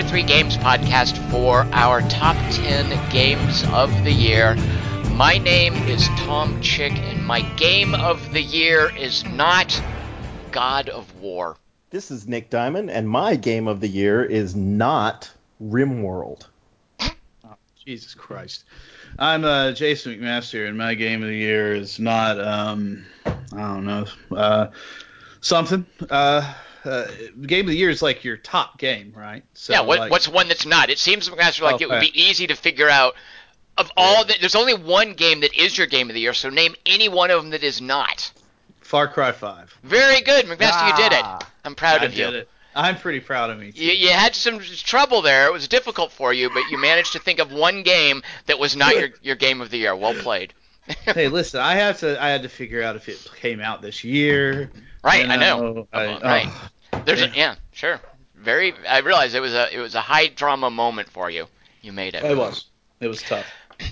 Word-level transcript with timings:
to 0.00 0.08
Three 0.08 0.22
Games 0.22 0.56
podcast 0.56 1.18
for 1.30 1.66
our 1.72 2.00
top 2.08 2.36
10 2.52 3.10
games 3.10 3.64
of 3.64 3.90
the 4.02 4.10
year. 4.10 4.54
My 5.12 5.36
name 5.36 5.74
is 5.74 6.08
Tom 6.16 6.58
Chick, 6.62 6.92
and 6.92 7.26
my 7.26 7.42
game 7.56 7.94
of 7.94 8.32
the 8.32 8.40
year 8.40 8.90
is 8.96 9.26
not 9.26 9.82
God 10.52 10.88
of 10.88 11.20
War. 11.20 11.58
This 11.90 12.10
is 12.10 12.26
Nick 12.26 12.48
Diamond, 12.48 12.90
and 12.90 13.06
my 13.06 13.36
game 13.36 13.68
of 13.68 13.80
the 13.80 13.88
year 13.88 14.24
is 14.24 14.56
not 14.56 15.30
RimWorld. 15.62 16.46
Oh, 17.00 17.10
Jesus 17.84 18.14
Christ. 18.14 18.64
I'm 19.18 19.44
uh, 19.44 19.72
Jason 19.72 20.14
McMaster, 20.14 20.66
and 20.66 20.78
my 20.78 20.94
game 20.94 21.22
of 21.22 21.28
the 21.28 21.36
year 21.36 21.74
is 21.74 21.98
not, 21.98 22.40
um, 22.40 23.04
I 23.26 23.32
don't 23.52 23.84
know, 23.84 24.06
uh, 24.34 24.68
something. 25.42 25.84
Uh, 26.08 26.54
uh, 26.84 27.06
game 27.46 27.66
of 27.66 27.70
the 27.70 27.76
year 27.76 27.90
is 27.90 28.02
like 28.02 28.24
your 28.24 28.36
top 28.36 28.78
game, 28.78 29.12
right? 29.16 29.44
So, 29.54 29.72
yeah, 29.72 29.80
what, 29.80 29.98
like, 29.98 30.10
what's 30.10 30.28
one 30.28 30.48
that's 30.48 30.66
not? 30.66 30.90
It 30.90 30.98
seems 30.98 31.28
McMaster 31.28 31.62
like 31.62 31.76
okay. 31.76 31.84
it 31.84 31.90
would 31.90 32.00
be 32.00 32.20
easy 32.20 32.46
to 32.48 32.54
figure 32.54 32.88
out. 32.88 33.14
Of 33.78 33.90
all 33.96 34.24
the, 34.24 34.34
there's 34.40 34.56
only 34.56 34.74
one 34.74 35.14
game 35.14 35.40
that 35.40 35.54
is 35.56 35.78
your 35.78 35.86
game 35.86 36.10
of 36.10 36.14
the 36.14 36.20
year, 36.20 36.34
so 36.34 36.50
name 36.50 36.74
any 36.84 37.08
one 37.08 37.30
of 37.30 37.40
them 37.40 37.50
that 37.50 37.62
is 37.62 37.80
not. 37.80 38.30
Far 38.82 39.08
Cry 39.08 39.32
5. 39.32 39.78
Very 39.84 40.20
good, 40.20 40.46
McMaster. 40.46 40.70
Ah, 40.72 40.88
you 40.88 41.02
did 41.02 41.12
it. 41.12 41.46
I'm 41.64 41.74
proud 41.74 42.02
I 42.02 42.06
of 42.06 42.14
you. 42.14 42.28
It. 42.28 42.48
I'm 42.74 42.96
pretty 42.96 43.20
proud 43.20 43.50
of 43.50 43.58
me. 43.58 43.72
You, 43.74 43.92
you, 43.92 44.08
had 44.10 44.34
some 44.34 44.58
trouble 44.60 45.22
there. 45.22 45.46
It 45.46 45.52
was 45.52 45.66
difficult 45.68 46.12
for 46.12 46.32
you, 46.32 46.50
but 46.50 46.64
you 46.70 46.78
managed 46.78 47.12
to 47.12 47.18
think 47.18 47.38
of 47.38 47.52
one 47.52 47.82
game 47.82 48.22
that 48.46 48.58
was 48.58 48.76
not 48.76 48.94
your, 48.96 49.08
your 49.22 49.36
game 49.36 49.60
of 49.60 49.70
the 49.70 49.78
year. 49.78 49.94
Well 49.96 50.14
played. 50.14 50.54
hey, 51.04 51.28
listen, 51.28 51.60
I 51.60 51.76
have 51.76 52.00
to. 52.00 52.22
I 52.22 52.30
had 52.30 52.42
to 52.42 52.48
figure 52.48 52.82
out 52.82 52.96
if 52.96 53.08
it 53.08 53.26
came 53.36 53.60
out 53.60 53.82
this 53.82 54.04
year. 54.04 54.70
Right, 55.02 55.26
know, 55.26 55.34
I 55.34 55.36
know. 55.36 55.88
I, 55.92 56.04
right. 56.20 56.48
Oh, 56.92 57.02
There's 57.04 57.20
yeah. 57.20 57.26
a 57.26 57.34
yeah, 57.34 57.54
sure. 57.72 58.00
Very. 58.34 58.74
I 58.86 58.98
realized 58.98 59.34
it 59.34 59.40
was 59.40 59.54
a 59.54 59.74
it 59.74 59.80
was 59.80 59.94
a 59.94 60.00
high 60.00 60.28
drama 60.28 60.70
moment 60.70 61.08
for 61.08 61.30
you. 61.30 61.46
You 61.82 61.92
made 61.92 62.14
it. 62.14 62.24
It 62.24 62.36
was. 62.36 62.66
It 63.00 63.08
was 63.08 63.22
tough. 63.22 63.46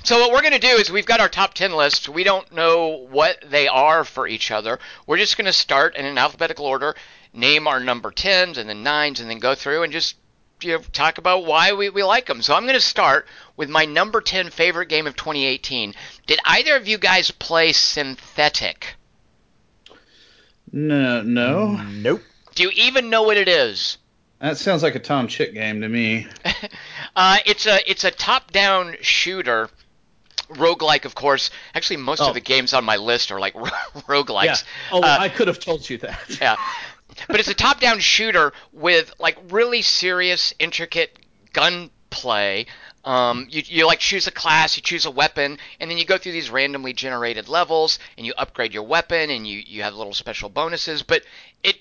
So 0.05 0.19
what 0.19 0.33
we're 0.33 0.43
going 0.43 0.53
to 0.53 0.59
do 0.59 0.77
is 0.77 0.91
we've 0.91 1.07
got 1.07 1.21
our 1.21 1.31
top 1.31 1.55
10 1.55 1.73
lists. 1.73 2.11
We 2.11 2.23
don't 2.23 2.53
know 2.53 3.07
what 3.11 3.43
they 3.49 3.69
are 3.69 4.05
for 4.05 4.27
each 4.27 4.51
other. 4.51 4.79
We're 5.07 5.17
just 5.17 5.39
going 5.39 5.47
to 5.47 5.53
start 5.53 5.97
in 5.97 6.05
an 6.05 6.19
alphabetical 6.19 6.67
order, 6.67 6.95
name 7.33 7.67
our 7.67 7.81
number 7.81 8.11
10s 8.11 8.59
and 8.59 8.69
then 8.69 8.85
9s 8.85 9.21
and 9.21 9.31
then 9.31 9.39
go 9.39 9.55
through 9.55 9.85
and 9.85 9.93
just 9.93 10.17
you 10.61 10.75
know, 10.75 10.83
talk 10.93 11.19
about 11.19 11.47
why 11.47 11.73
we, 11.73 11.89
we 11.89 12.03
like 12.03 12.27
them. 12.27 12.43
So 12.43 12.55
I'm 12.55 12.65
going 12.65 12.75
to 12.75 12.81
start 12.81 13.27
with 13.57 13.71
my 13.71 13.85
number 13.85 14.21
10 14.21 14.51
favorite 14.51 14.89
game 14.89 15.07
of 15.07 15.17
2018. 15.17 15.95
Did 16.27 16.41
either 16.45 16.77
of 16.77 16.87
you 16.89 16.99
guys 16.99 17.31
play 17.31 17.71
Synthetik? 17.71 18.85
No, 20.73 21.23
no. 21.23 21.77
Nope. 21.77 22.23
Do 22.55 22.63
you 22.65 22.71
even 22.75 23.11
know 23.11 23.23
what 23.23 23.37
it 23.37 23.49
is? 23.49 23.99
That 24.41 24.57
sounds 24.57 24.83
like 24.83 24.95
a 24.95 25.01
Tom 25.01 25.27
Chick 25.29 25.55
game 25.55 25.81
to 25.81 25.89
me. 25.89 26.27
uh, 27.17 27.39
it's 27.47 27.67
a 27.67 27.79
it's 27.91 28.05
a 28.05 28.11
top-down 28.11 28.97
shooter, 29.01 29.69
roguelike, 30.51 31.05
of 31.05 31.15
course. 31.15 31.51
Actually, 31.75 31.97
most 31.99 32.21
Oh. 32.21 32.29
of 32.29 32.35
the 32.35 32.41
games 32.41 32.73
on 32.73 32.85
my 32.85 32.97
list 32.97 33.33
are 33.33 33.41
like 33.41 33.55
roguelikes. 34.07 34.45
Yeah. 34.45 34.57
Oh, 34.93 35.03
Uh, 35.03 35.17
I 35.21 35.29
could 35.29 35.49
have 35.49 35.59
told 35.59 35.89
you 35.91 35.99
that. 35.99 36.21
yeah. 36.41 36.57
But 37.27 37.41
it's 37.41 37.49
a 37.49 37.55
top-down 37.55 37.99
shooter 37.99 38.53
with 38.73 39.13
like 39.19 39.37
really 39.51 39.83
serious, 39.83 40.55
intricate 40.61 41.19
gunplay. 41.53 42.67
Um, 43.09 43.47
you, 43.51 43.63
you 43.65 43.87
like 43.87 44.01
choose 44.01 44.27
a 44.27 44.31
class, 44.31 44.77
you 44.77 44.83
choose 44.83 45.07
a 45.07 45.11
weapon, 45.11 45.59
and 45.81 45.91
then 45.91 45.97
you 45.97 46.05
go 46.05 46.19
through 46.19 46.33
these 46.33 46.51
randomly 46.51 46.93
generated 46.93 47.49
levels, 47.49 47.99
and 48.17 48.27
you 48.27 48.35
upgrade 48.37 48.75
your 48.75 48.83
weapon, 48.83 49.31
and 49.31 49.47
you, 49.47 49.63
you 49.67 49.83
have 49.83 49.95
little 49.95 50.13
special 50.13 50.49
bonuses. 50.49 51.03
But 51.03 51.23
it 51.63 51.77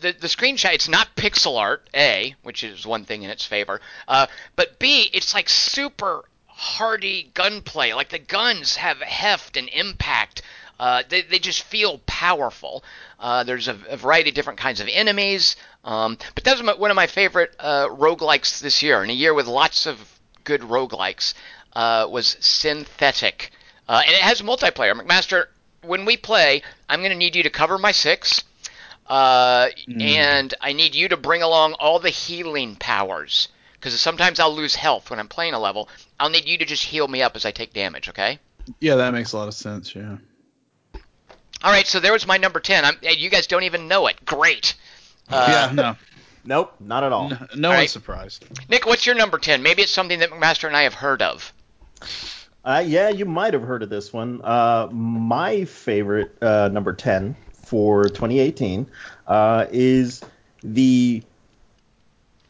the, 0.00 0.12
the 0.12 0.28
screenshot 0.28 0.74
it's 0.74 0.88
not 0.88 1.16
pixel 1.16 1.58
art 1.58 1.88
a 1.94 2.34
which 2.42 2.62
is 2.62 2.86
one 2.86 3.04
thing 3.04 3.22
in 3.22 3.30
its 3.30 3.46
favor 3.46 3.80
uh, 4.06 4.26
but 4.54 4.78
b 4.78 5.10
it's 5.12 5.32
like 5.34 5.48
super 5.48 6.24
hardy 6.60 7.30
gunplay. 7.32 7.94
Like 7.94 8.10
the 8.10 8.18
guns 8.18 8.76
have 8.76 8.98
heft 9.00 9.56
and 9.56 9.68
impact. 9.70 10.42
Uh, 10.78 11.02
they, 11.08 11.22
they 11.22 11.38
just 11.38 11.62
feel 11.62 11.98
powerful. 12.06 12.84
Uh, 13.18 13.44
there's 13.44 13.68
a, 13.68 13.78
a 13.88 13.96
variety 13.96 14.28
of 14.28 14.34
different 14.34 14.58
kinds 14.58 14.80
of 14.80 14.88
enemies. 14.90 15.56
Um, 15.84 16.18
but 16.34 16.44
that's 16.44 16.62
one 16.62 16.90
of 16.90 16.96
my 16.96 17.06
favorite 17.06 17.54
uh, 17.58 17.88
roguelikes 17.88 18.60
this 18.60 18.82
year. 18.82 19.02
In 19.02 19.08
a 19.08 19.14
year 19.14 19.32
with 19.32 19.46
lots 19.46 19.86
of 19.86 20.19
good 20.50 20.62
roguelikes 20.62 21.34
uh, 21.74 22.06
was 22.10 22.36
Synthetik 22.40 23.50
uh, 23.88 24.02
and 24.04 24.14
it 24.14 24.20
has 24.22 24.42
multiplayer 24.42 24.94
mcmaster 25.00 25.46
when 25.82 26.04
we 26.04 26.16
play 26.16 26.62
i'm 26.88 27.00
going 27.00 27.12
to 27.12 27.16
need 27.24 27.36
you 27.36 27.42
to 27.44 27.50
cover 27.50 27.78
my 27.78 27.92
six 27.92 28.42
uh, 29.06 29.66
Mm. 29.88 30.02
and 30.02 30.54
I 30.60 30.72
need 30.72 30.94
you 30.94 31.08
to 31.08 31.16
bring 31.16 31.42
along 31.42 31.72
all 31.80 31.98
the 31.98 32.10
healing 32.10 32.76
powers 32.76 33.48
because 33.74 33.98
sometimes 34.00 34.38
I'll 34.38 34.54
lose 34.54 34.76
health 34.76 35.10
when 35.10 35.18
I'm 35.18 35.26
playing 35.26 35.52
a 35.54 35.58
level. 35.58 35.88
I'll 36.20 36.30
need 36.30 36.46
you 36.46 36.56
to 36.58 36.64
just 36.64 36.84
heal 36.84 37.08
me 37.08 37.20
up 37.20 37.34
as 37.34 37.44
I 37.44 37.50
take 37.50 37.72
damage. 37.72 38.08
Okay. 38.08 38.38
Yeah, 38.78 38.94
that 38.94 39.12
makes 39.12 39.32
a 39.32 39.36
lot 39.36 39.48
of 39.48 39.54
sense. 39.54 39.96
Yeah. 39.96 40.16
All 41.64 41.72
right. 41.72 41.88
So 41.88 41.98
there 41.98 42.12
was 42.12 42.24
my 42.24 42.36
number 42.36 42.60
ten. 42.60 42.84
I'm, 42.84 42.96
you 43.02 43.30
guys 43.30 43.48
don't 43.48 43.64
even 43.64 43.88
know 43.88 44.06
it. 44.06 44.24
Great. 44.24 44.76
Uh, 45.28 45.46
yeah. 45.50 45.74
No. 45.74 45.96
Nope, 46.44 46.74
not 46.80 47.04
at 47.04 47.12
all. 47.12 47.28
No, 47.28 47.38
no 47.54 47.68
All 47.68 47.74
one's 47.74 47.80
right. 47.82 47.90
surprised. 47.90 48.44
Nick, 48.68 48.86
what's 48.86 49.06
your 49.06 49.14
number 49.14 49.38
ten? 49.38 49.62
Maybe 49.62 49.82
it's 49.82 49.92
something 49.92 50.18
that 50.20 50.30
McMaster 50.30 50.66
and 50.66 50.76
I 50.76 50.82
have 50.82 50.94
heard 50.94 51.22
of. 51.22 51.52
Uh, 52.64 52.82
yeah, 52.86 53.08
you 53.08 53.24
might 53.24 53.54
have 53.54 53.62
heard 53.62 53.82
of 53.82 53.88
this 53.88 54.12
one. 54.12 54.40
Uh, 54.42 54.88
my 54.92 55.64
favorite 55.64 56.36
uh, 56.42 56.68
number 56.68 56.92
10 56.92 57.34
for 57.64 58.04
2018 58.04 58.86
uh, 59.26 59.66
is 59.70 60.22
the 60.62 61.22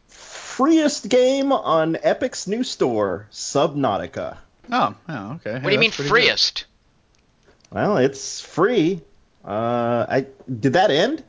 freest 0.09 1.09
game 1.09 1.53
on 1.53 1.95
Epic's 1.97 2.49
new 2.49 2.65
store, 2.65 3.29
Subnautica. 3.31 4.39
Oh. 4.73 4.95
Oh. 5.09 5.33
Okay. 5.35 5.55
What 5.55 5.65
do 5.65 5.73
you 5.73 5.79
mean 5.79 5.91
freest? 5.93 6.67
Well, 7.71 7.99
it's 7.99 8.41
free. 8.41 9.01
Uh, 9.45 10.07
I 10.09 10.27
did 10.49 10.73
that 10.73 10.91
end? 10.91 11.23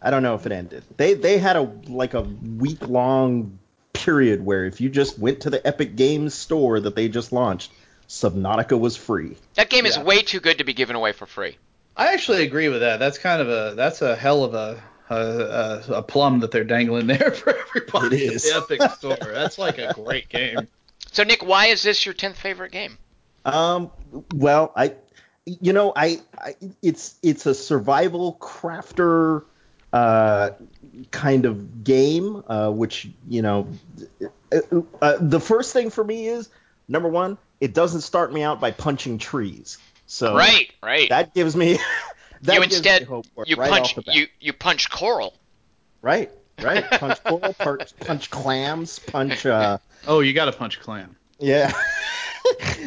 I 0.00 0.10
don't 0.10 0.22
know 0.22 0.34
if 0.34 0.46
it 0.46 0.52
ended. 0.52 0.84
They 0.96 1.14
they 1.14 1.38
had 1.38 1.56
a 1.56 1.62
like 1.88 2.14
a 2.14 2.22
week 2.22 2.86
long 2.88 3.58
period 3.92 4.44
where 4.44 4.64
if 4.66 4.80
you 4.80 4.88
just 4.88 5.18
went 5.18 5.40
to 5.40 5.50
the 5.50 5.66
Epic 5.66 5.96
Games 5.96 6.34
store 6.34 6.78
that 6.80 6.94
they 6.94 7.08
just 7.08 7.32
launched, 7.32 7.72
Subnautica 8.08 8.78
was 8.78 8.96
free. 8.96 9.36
That 9.54 9.70
game 9.70 9.86
is 9.86 9.96
Yeah. 9.96 10.02
way 10.04 10.22
too 10.22 10.40
good 10.40 10.58
to 10.58 10.64
be 10.64 10.74
given 10.74 10.96
away 10.96 11.12
for 11.12 11.26
free. 11.26 11.56
I 11.96 12.12
actually 12.12 12.42
agree 12.44 12.68
with 12.68 12.80
that. 12.80 12.98
That's 12.98 13.18
kind 13.18 13.40
of 13.40 13.48
a 13.48 13.74
that's 13.74 14.02
a 14.02 14.14
hell 14.14 14.44
of 14.44 14.54
a 14.54 14.82
a, 15.08 15.14
a, 15.14 15.92
a 15.98 16.02
plum 16.02 16.40
that 16.40 16.50
they're 16.50 16.64
dangling 16.64 17.06
there 17.06 17.30
for 17.32 17.56
everybody. 17.56 18.24
It 18.26 18.34
at 18.46 18.68
the 18.68 18.76
Epic 18.78 18.90
Store. 18.92 19.16
That's 19.32 19.56
like 19.58 19.78
a 19.78 19.92
great 19.94 20.28
game. 20.28 20.68
So 21.12 21.22
Nick, 21.24 21.44
why 21.44 21.66
is 21.66 21.82
this 21.82 22.04
your 22.04 22.12
tenth 22.12 22.38
favorite 22.38 22.72
game? 22.72 22.98
Um, 23.44 23.90
well, 24.34 24.72
I, 24.76 24.94
you 25.46 25.72
know, 25.72 25.92
I, 25.94 26.20
I 26.36 26.56
it's 26.82 27.14
it's 27.22 27.46
a 27.46 27.54
survival 27.54 28.36
crafter 28.40 29.44
uh, 29.96 30.50
kind 31.10 31.46
of 31.46 31.84
game, 31.84 32.42
uh, 32.46 32.70
which 32.70 33.08
you 33.28 33.42
know, 33.42 33.68
uh, 34.52 34.80
uh, 35.00 35.16
the 35.20 35.40
first 35.40 35.72
thing 35.72 35.90
for 35.90 36.04
me 36.04 36.26
is 36.26 36.48
number 36.88 37.08
one, 37.08 37.38
it 37.60 37.74
doesn't 37.74 38.02
start 38.02 38.32
me 38.32 38.42
out 38.42 38.60
by 38.60 38.70
punching 38.70 39.18
trees, 39.18 39.78
so 40.06 40.36
right, 40.36 40.70
right. 40.82 41.08
that 41.08 41.34
gives 41.34 41.56
me. 41.56 41.78
that 42.42 42.54
you 42.54 42.60
gives 42.60 42.72
me 42.72 42.76
instead 42.76 43.02
hope 43.04 43.26
for 43.34 43.44
you 43.46 43.56
right 43.56 43.70
punch 43.70 43.90
off 43.90 43.94
the 43.96 44.02
bat. 44.02 44.14
you 44.14 44.26
you 44.40 44.52
punch 44.52 44.90
coral. 44.90 45.34
right, 46.02 46.30
right, 46.60 46.84
punch 46.90 47.22
coral, 47.24 47.54
punch, 47.54 47.96
punch 48.00 48.30
clams, 48.30 48.98
punch, 48.98 49.46
uh, 49.46 49.78
Oh, 50.06 50.20
you 50.20 50.32
got 50.34 50.44
to 50.44 50.52
punch 50.52 50.80
clam. 50.80 51.16
yeah. 51.38 51.72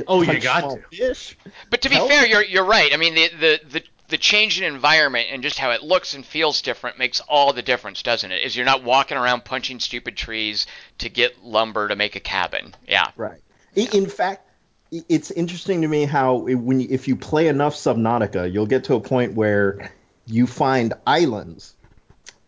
Oh, 0.07 0.21
you 0.21 0.39
got 0.39 0.61
to. 0.61 0.81
Fish. 0.95 1.37
But 1.69 1.81
to 1.81 1.89
be 1.89 1.95
Hell- 1.95 2.07
fair, 2.07 2.25
you're 2.25 2.43
you're 2.43 2.63
right. 2.63 2.93
I 2.93 2.97
mean, 2.97 3.13
the, 3.15 3.27
the 3.39 3.59
the 3.71 3.83
the 4.09 4.17
change 4.17 4.59
in 4.59 4.73
environment 4.73 5.27
and 5.31 5.43
just 5.43 5.57
how 5.57 5.71
it 5.71 5.83
looks 5.83 6.13
and 6.15 6.25
feels 6.25 6.61
different 6.61 6.97
makes 6.97 7.19
all 7.21 7.53
the 7.53 7.61
difference, 7.61 8.03
doesn't 8.03 8.31
it? 8.31 8.43
Is 8.43 8.55
you're 8.55 8.65
not 8.65 8.83
walking 8.83 9.17
around 9.17 9.45
punching 9.45 9.79
stupid 9.79 10.17
trees 10.17 10.67
to 10.97 11.09
get 11.09 11.43
lumber 11.43 11.87
to 11.87 11.95
make 11.95 12.15
a 12.15 12.19
cabin. 12.19 12.75
Yeah. 12.87 13.07
Right. 13.15 13.39
In 13.75 14.07
fact, 14.07 14.49
it's 14.91 15.31
interesting 15.31 15.83
to 15.83 15.87
me 15.87 16.05
how 16.05 16.35
when 16.35 16.81
if 16.81 17.07
you 17.07 17.15
play 17.15 17.47
enough 17.47 17.75
Subnautica, 17.75 18.51
you'll 18.51 18.65
get 18.65 18.85
to 18.85 18.95
a 18.95 18.99
point 18.99 19.35
where 19.35 19.91
you 20.25 20.47
find 20.47 20.93
islands 21.05 21.75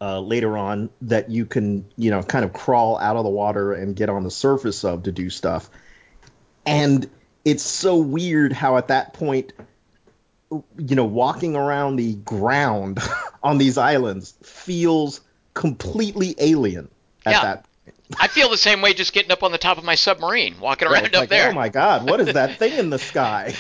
uh, 0.02 0.20
later 0.20 0.58
on 0.58 0.90
that 1.04 1.30
you 1.30 1.46
can, 1.46 1.86
you 1.96 2.10
know, 2.10 2.24
kind 2.24 2.44
of 2.44 2.54
crawl 2.54 2.98
out 2.98 3.16
of 3.16 3.24
the 3.24 3.30
water 3.30 3.74
and 3.74 3.96
get 3.96 4.10
on 4.10 4.24
the 4.24 4.32
surface 4.32 4.84
of 4.84 5.04
to 5.04 5.12
do 5.12 5.30
stuff. 5.30 5.70
And 6.66 7.08
it's 7.46 7.64
so 7.64 7.98
weird 7.98 8.52
how 8.52 8.78
at 8.78 8.88
that 8.88 9.14
point, 9.14 9.54
you 10.52 10.96
know, 10.96 11.06
walking 11.06 11.56
around 11.56 11.96
the 11.96 12.16
ground 12.16 13.00
on 13.44 13.58
these 13.58 13.78
islands 13.78 14.36
feels 14.44 15.22
completely 15.54 16.36
alien 16.40 16.90
at 17.26 17.32
Yeah. 17.32 17.42
that 17.42 17.66
I 18.20 18.28
feel 18.28 18.50
the 18.50 18.58
same 18.58 18.82
way 18.82 18.94
just 18.94 19.14
getting 19.14 19.32
up 19.32 19.42
on 19.42 19.52
the 19.52 19.58
top 19.58 19.78
of 19.78 19.84
my 19.84 19.96
submarine, 19.96 20.60
walking 20.60 20.88
around 20.88 21.06
up 21.08 21.14
like, 21.14 21.30
there. 21.30 21.50
Oh 21.50 21.54
my 21.54 21.70
God, 21.70 22.06
what 22.06 22.20
is 22.20 22.34
that 22.34 22.58
thing 22.60 22.78
in 22.78 22.90
the 22.90 23.00
sky? 23.00 23.56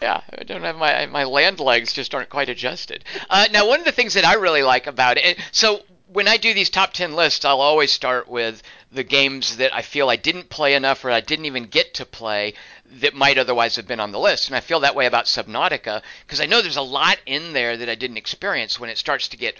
Yeah, 0.00 0.20
I 0.38 0.44
don't 0.44 0.62
have 0.62 0.76
my 0.76 1.06
my 1.06 1.24
land 1.24 1.58
legs 1.58 1.92
just 1.92 2.14
aren't 2.14 2.30
quite 2.30 2.48
adjusted. 2.48 3.04
Uh, 3.28 3.46
now, 3.50 3.66
one 3.66 3.80
of 3.80 3.84
the 3.84 3.92
things 3.92 4.14
that 4.14 4.24
I 4.24 4.34
really 4.34 4.62
like 4.62 4.86
about 4.86 5.16
it, 5.16 5.38
so 5.50 5.80
when 6.12 6.28
I 6.28 6.36
do 6.36 6.54
these 6.54 6.70
top 6.70 6.92
10 6.92 7.14
lists, 7.14 7.44
I'll 7.44 7.60
always 7.60 7.92
start 7.92 8.28
with 8.28 8.62
the 8.92 9.02
games 9.02 9.56
that 9.56 9.74
I 9.74 9.82
feel 9.82 10.08
I 10.08 10.16
didn't 10.16 10.48
play 10.48 10.74
enough 10.74 11.04
or 11.04 11.10
I 11.10 11.20
didn't 11.20 11.46
even 11.46 11.64
get 11.64 11.94
to 11.94 12.06
play 12.06 12.54
that 13.00 13.14
might 13.14 13.38
otherwise 13.38 13.76
have 13.76 13.86
been 13.86 14.00
on 14.00 14.12
the 14.12 14.18
list. 14.18 14.48
And 14.48 14.56
I 14.56 14.60
feel 14.60 14.80
that 14.80 14.94
way 14.94 15.06
about 15.06 15.26
Subnautica 15.26 16.02
because 16.26 16.40
I 16.40 16.46
know 16.46 16.62
there's 16.62 16.76
a 16.76 16.82
lot 16.82 17.18
in 17.26 17.52
there 17.52 17.76
that 17.76 17.88
I 17.88 17.94
didn't 17.94 18.16
experience 18.16 18.80
when 18.80 18.90
it 18.90 18.98
starts 18.98 19.28
to 19.28 19.36
get 19.36 19.56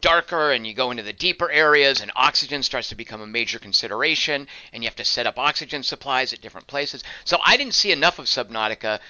darker 0.00 0.52
and 0.52 0.66
you 0.66 0.74
go 0.74 0.90
into 0.90 1.02
the 1.02 1.12
deeper 1.12 1.50
areas 1.50 2.00
and 2.00 2.10
oxygen 2.16 2.62
starts 2.62 2.88
to 2.88 2.94
become 2.94 3.20
a 3.20 3.26
major 3.26 3.58
consideration 3.58 4.48
and 4.72 4.82
you 4.82 4.88
have 4.88 4.96
to 4.96 5.04
set 5.04 5.26
up 5.26 5.38
oxygen 5.38 5.82
supplies 5.82 6.32
at 6.32 6.40
different 6.40 6.66
places. 6.66 7.04
So 7.24 7.38
I 7.44 7.56
didn't 7.56 7.74
see 7.74 7.92
enough 7.92 8.18
of 8.18 8.26
Subnautica 8.26 9.00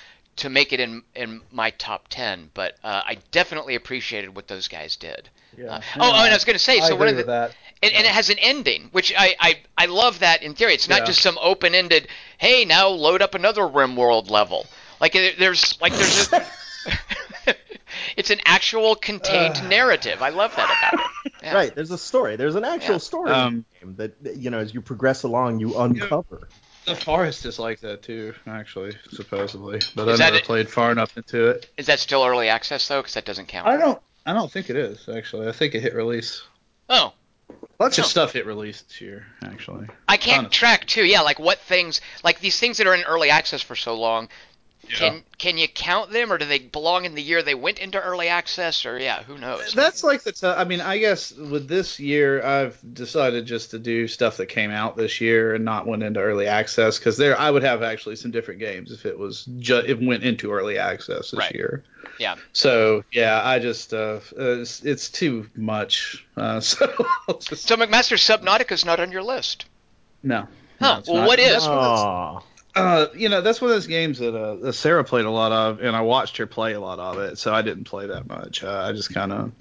to 0.40 0.50
make 0.50 0.72
it 0.72 0.80
in 0.80 1.02
in 1.14 1.40
my 1.50 1.70
top 1.70 2.08
10, 2.08 2.50
but 2.54 2.76
uh, 2.84 3.02
I 3.06 3.16
definitely 3.30 3.74
appreciated 3.74 4.34
what 4.36 4.48
those 4.48 4.68
guys 4.68 4.96
did. 4.96 5.28
Yeah. 5.56 5.66
Uh, 5.76 5.80
oh, 5.96 6.00
oh, 6.00 6.24
and 6.24 6.30
I 6.30 6.34
was 6.34 6.44
going 6.44 6.54
to 6.54 6.58
say, 6.62 6.80
I 6.80 6.88
so 6.88 6.96
one 6.96 7.08
of 7.08 7.14
the, 7.14 7.20
with 7.20 7.26
that. 7.26 7.54
and, 7.82 7.92
and 7.92 8.04
it 8.06 8.10
has 8.12 8.30
an 8.30 8.38
ending, 8.38 8.88
which 8.92 9.12
I, 9.16 9.34
I, 9.40 9.58
I 9.76 9.86
love 9.86 10.20
that 10.20 10.42
in 10.42 10.54
theory. 10.54 10.74
It's 10.74 10.88
not 10.88 11.00
Yeah. 11.00 11.06
just 11.06 11.20
some 11.22 11.38
open-ended, 11.40 12.08
hey, 12.38 12.64
now 12.64 12.88
load 12.88 13.20
up 13.22 13.34
another 13.34 13.62
RimWorld 13.62 14.30
level. 14.30 14.66
Like 15.00 15.12
there's 15.14 15.80
like 15.80 15.92
there's 15.94 16.32
a, 16.32 16.46
it's 18.16 18.30
an 18.30 18.40
actual 18.44 18.94
contained 18.94 19.68
narrative. 19.68 20.22
I 20.22 20.28
love 20.30 20.54
that 20.56 20.64
about 20.78 21.00
it. 21.04 21.06
Yeah. 21.42 21.54
Right. 21.54 21.74
There's 21.74 21.90
a 21.90 21.96
story. 21.96 22.36
There's 22.36 22.54
an 22.54 22.64
actual 22.64 22.94
Yeah. 22.94 22.98
story 22.98 23.30
Um, 23.32 23.64
in 23.80 23.94
the 23.96 24.08
game 24.08 24.12
that 24.24 24.36
you 24.36 24.50
know 24.50 24.58
as 24.58 24.74
you 24.74 24.82
progress 24.82 25.22
along 25.22 25.58
you 25.60 25.74
uncover. 25.74 26.48
The 26.90 26.96
forest 26.96 27.46
is 27.46 27.58
like 27.60 27.80
that 27.80 28.02
too, 28.02 28.34
actually, 28.48 28.96
supposedly. 29.12 29.80
But 29.94 30.08
Is 30.08 30.20
I 30.20 30.24
never 30.24 30.36
it? 30.38 30.44
played 30.44 30.68
far 30.68 30.90
enough 30.90 31.16
into 31.16 31.46
it. 31.46 31.70
Is 31.76 31.86
that 31.86 32.00
still 32.00 32.24
early 32.24 32.48
access 32.48 32.86
though? 32.88 33.00
Because 33.00 33.14
that 33.14 33.24
doesn't 33.24 33.46
count. 33.46 33.68
I 33.68 33.76
don't. 33.76 34.00
I 34.26 34.32
don't 34.32 34.50
think 34.50 34.70
it 34.70 34.76
is 34.76 35.08
actually. 35.08 35.46
I 35.48 35.52
think 35.52 35.74
it 35.74 35.80
hit 35.82 35.94
release. 35.94 36.42
Oh, 36.88 37.12
Lots 37.78 37.98
Oh. 37.98 38.02
of 38.02 38.06
stuff 38.08 38.32
hit 38.32 38.44
release 38.46 38.82
this 38.82 39.00
year, 39.00 39.26
actually. 39.42 39.86
I 40.08 40.16
can't 40.16 40.46
of- 40.46 40.52
track 40.52 40.86
too. 40.86 41.04
Yeah, 41.04 41.22
like 41.22 41.38
what 41.38 41.58
things, 41.60 42.00
like 42.22 42.40
these 42.40 42.58
things 42.60 42.76
that 42.78 42.86
are 42.86 42.94
in 42.94 43.02
early 43.04 43.30
access 43.30 43.62
for 43.62 43.74
so 43.76 43.94
long. 43.96 44.28
Yeah. 44.88 44.96
Can 44.96 45.22
can 45.38 45.58
you 45.58 45.68
count 45.68 46.10
them, 46.10 46.32
or 46.32 46.38
do 46.38 46.44
they 46.46 46.58
belong 46.58 47.04
in 47.04 47.14
the 47.14 47.22
year 47.22 47.42
they 47.42 47.54
went 47.54 47.78
into 47.78 48.00
early 48.00 48.28
access, 48.28 48.84
or 48.84 48.98
yeah, 48.98 49.22
who 49.22 49.38
knows? 49.38 49.72
That's 49.72 50.02
like 50.02 50.22
the. 50.22 50.32
T- 50.32 50.46
I 50.46 50.64
mean, 50.64 50.80
I 50.80 50.98
guess 50.98 51.30
with 51.32 51.68
this 51.68 52.00
year, 52.00 52.42
I've 52.44 52.78
decided 52.94 53.46
just 53.46 53.70
to 53.72 53.78
do 53.78 54.08
stuff 54.08 54.38
that 54.38 54.46
came 54.46 54.70
out 54.70 54.96
this 54.96 55.20
year 55.20 55.54
and 55.54 55.64
not 55.64 55.86
went 55.86 56.02
into 56.02 56.18
early 56.20 56.46
access 56.48 56.98
because 56.98 57.16
there 57.16 57.38
I 57.38 57.50
would 57.50 57.62
have 57.62 57.82
actually 57.82 58.16
some 58.16 58.30
different 58.32 58.58
games 58.58 58.90
if 58.90 59.06
it 59.06 59.16
was 59.18 59.44
ju- 59.58 59.84
it 59.86 60.00
went 60.02 60.24
into 60.24 60.50
early 60.50 60.78
access 60.78 61.30
this 61.30 61.38
Right. 61.38 61.54
year. 61.54 61.84
Yeah. 62.18 62.36
So 62.52 63.04
yeah, 63.12 63.40
I 63.44 63.58
just 63.60 63.94
uh, 63.94 64.20
it's, 64.36 64.82
it's 64.84 65.08
too 65.08 65.46
much. 65.54 66.26
Uh, 66.36 66.58
so 66.60 66.92
I'll 67.28 67.38
just 67.38 67.68
So 67.68 67.76
McMaster 67.76 68.16
Subnautica's 68.18 68.84
not 68.84 68.98
on 68.98 69.12
your 69.12 69.22
list. 69.22 69.66
no. 70.22 70.48
Huh, 70.80 71.02
No, 71.06 71.12
well, 71.12 71.20
not. 71.22 71.28
what 71.28 71.38
is? 71.38 71.52
That's 71.52 71.66
one 72.74 72.86
of 72.86 72.98
those- 72.98 73.08
Aw. 73.08 73.12
Uh, 73.14 73.18
you 73.18 73.28
know, 73.28 73.40
that's 73.40 73.60
one 73.60 73.70
of 73.70 73.76
those 73.76 73.86
games 73.86 74.18
that 74.18 74.34
uh, 74.34 74.56
that 74.56 74.72
Sarah 74.74 75.04
played 75.04 75.24
a 75.24 75.30
lot 75.30 75.52
of, 75.52 75.80
and 75.80 75.96
I 75.96 76.00
watched 76.02 76.36
her 76.38 76.46
play 76.46 76.72
a 76.74 76.80
lot 76.80 76.98
of 76.98 77.18
it, 77.18 77.38
so 77.38 77.52
I 77.54 77.62
didn't 77.62 77.84
play 77.84 78.06
that 78.06 78.28
much. 78.28 78.62
Uh, 78.64 78.84
I 78.88 78.92
just 78.92 79.12
kind 79.12 79.32
of. 79.32 79.52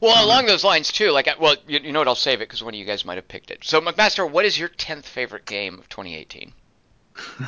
Well, 0.00 0.24
along 0.24 0.46
those 0.46 0.62
lines 0.64 0.92
too. 0.92 1.10
Like, 1.10 1.28
I- 1.28 1.36
well, 1.38 1.56
you, 1.66 1.80
you 1.80 1.92
know 1.92 2.00
what? 2.00 2.08
I'll 2.08 2.14
save 2.14 2.40
it 2.40 2.48
because 2.48 2.62
one 2.62 2.74
of 2.74 2.78
you 2.78 2.84
guys 2.86 3.04
might 3.04 3.16
have 3.16 3.28
picked 3.28 3.50
it. 3.50 3.64
So, 3.64 3.80
McMaster, 3.80 4.30
what 4.30 4.44
is 4.44 4.58
your 4.58 4.68
tenth 4.68 5.06
favorite 5.06 5.46
game 5.46 5.78
of 5.78 5.88
2018? 5.88 6.52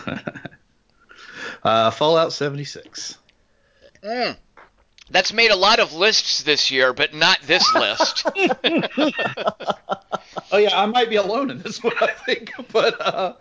uh, 1.62 1.91
Fallout 1.91 2.33
76. 2.33 3.19
Mm. 4.03 4.37
That's 5.11 5.33
made 5.33 5.50
a 5.50 5.56
lot 5.56 5.79
of 5.79 5.93
lists 5.93 6.43
this 6.43 6.71
year, 6.71 6.93
but 6.93 7.12
not 7.15 7.41
this 7.43 7.67
list. 7.75 8.27
Oh 10.50 10.59
yeah, 10.59 10.79
I 10.81 10.85
might 10.87 11.09
be 11.09 11.17
alone 11.17 11.50
in 11.50 11.61
this 11.62 11.83
one, 11.83 11.95
I 12.00 12.09
think, 12.27 12.53
but 12.73 13.00
uh, 13.00 13.35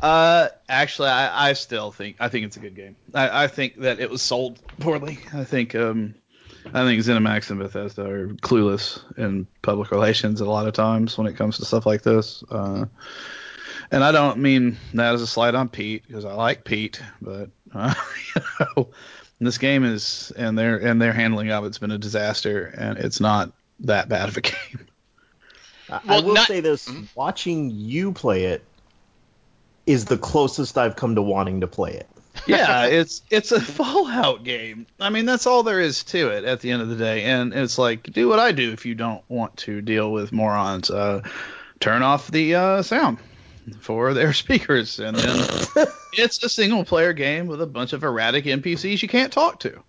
uh, 0.00 0.48
actually, 0.68 1.08
I, 1.08 1.50
I 1.50 1.52
still 1.54 1.90
think 1.90 2.16
I 2.20 2.28
think 2.28 2.46
it's 2.46 2.56
a 2.56 2.60
good 2.60 2.74
game. 2.74 2.96
I, 3.14 3.44
I 3.44 3.46
think 3.48 3.76
that 3.80 4.00
it 4.00 4.10
was 4.10 4.22
sold 4.22 4.58
poorly. 4.80 5.18
I 5.32 5.44
think 5.44 5.74
um, 5.74 6.14
I 6.66 6.84
think 6.84 7.02
ZeniMax 7.02 7.50
and 7.50 7.58
Bethesda 7.58 8.04
are 8.08 8.28
clueless 8.28 9.00
in 9.18 9.46
public 9.62 9.90
relations 9.90 10.40
a 10.40 10.46
lot 10.46 10.66
of 10.66 10.74
times 10.74 11.16
when 11.16 11.26
it 11.26 11.36
comes 11.36 11.58
to 11.58 11.64
stuff 11.64 11.86
like 11.86 12.02
this. 12.02 12.42
Uh, 12.50 12.86
and 13.90 14.02
I 14.02 14.12
don't 14.12 14.38
mean 14.38 14.78
that 14.94 15.14
as 15.14 15.22
a 15.22 15.26
slight 15.26 15.54
on 15.54 15.68
Pete 15.68 16.04
because 16.06 16.24
I 16.24 16.32
like 16.34 16.64
Pete, 16.64 17.00
but 17.20 17.50
uh, 17.74 17.94
you 18.36 18.42
know, 18.76 18.88
this 19.40 19.58
game 19.58 19.84
is 19.84 20.32
and 20.36 20.58
their 20.58 20.76
and 20.78 21.00
their 21.00 21.12
handling 21.12 21.50
of 21.50 21.64
it's 21.66 21.78
been 21.78 21.90
a 21.90 21.98
disaster, 21.98 22.66
and 22.76 22.98
it's 22.98 23.20
not 23.20 23.52
that 23.80 24.08
bad 24.08 24.28
of 24.28 24.36
a 24.36 24.40
game. 24.42 24.86
I- 25.90 26.00
I 26.08 26.20
will 26.20 26.34
not- 26.34 26.46
say 26.48 26.60
this: 26.60 26.88
Mhm. 26.88 27.08
watching 27.14 27.70
you 27.70 28.12
play 28.12 28.44
it 28.44 28.64
is 29.86 30.04
the 30.06 30.18
closest 30.18 30.78
I've 30.78 30.96
come 30.96 31.14
to 31.16 31.22
wanting 31.22 31.60
to 31.60 31.66
play 31.66 31.92
it. 31.92 32.08
yeah, 32.46 32.86
it's 32.86 33.22
it's 33.30 33.52
a 33.52 33.60
Fallout 33.60 34.42
game. 34.42 34.86
I 34.98 35.10
mean, 35.10 35.24
that's 35.24 35.46
all 35.46 35.62
there 35.62 35.78
is 35.80 36.02
to 36.04 36.30
it 36.30 36.44
at 36.44 36.60
the 36.60 36.72
end 36.72 36.82
of 36.82 36.88
the 36.88 36.96
day. 36.96 37.22
And 37.22 37.52
it's 37.54 37.78
like, 37.78 38.02
do 38.02 38.28
what 38.28 38.40
I 38.40 38.50
do 38.52 38.72
if 38.72 38.84
you 38.86 38.94
don't 38.96 39.22
want 39.28 39.56
to 39.58 39.80
deal 39.80 40.10
with 40.10 40.32
morons. 40.32 40.90
Uh, 40.90 41.22
turn 41.78 42.02
off 42.02 42.30
the 42.30 42.56
uh, 42.56 42.82
sound 42.82 43.18
for 43.80 44.14
their 44.14 44.32
speakers, 44.42 44.98
and 44.98 45.16
then 45.16 45.86
it's 46.14 46.42
a 46.42 46.48
single 46.48 46.84
player 46.84 47.12
game 47.12 47.46
with 47.46 47.62
a 47.62 47.66
bunch 47.66 47.92
of 47.92 48.02
erratic 48.02 48.46
NPCs 48.46 49.00
you 49.00 49.08
can't 49.08 49.32
talk 49.32 49.60
to. 49.60 49.80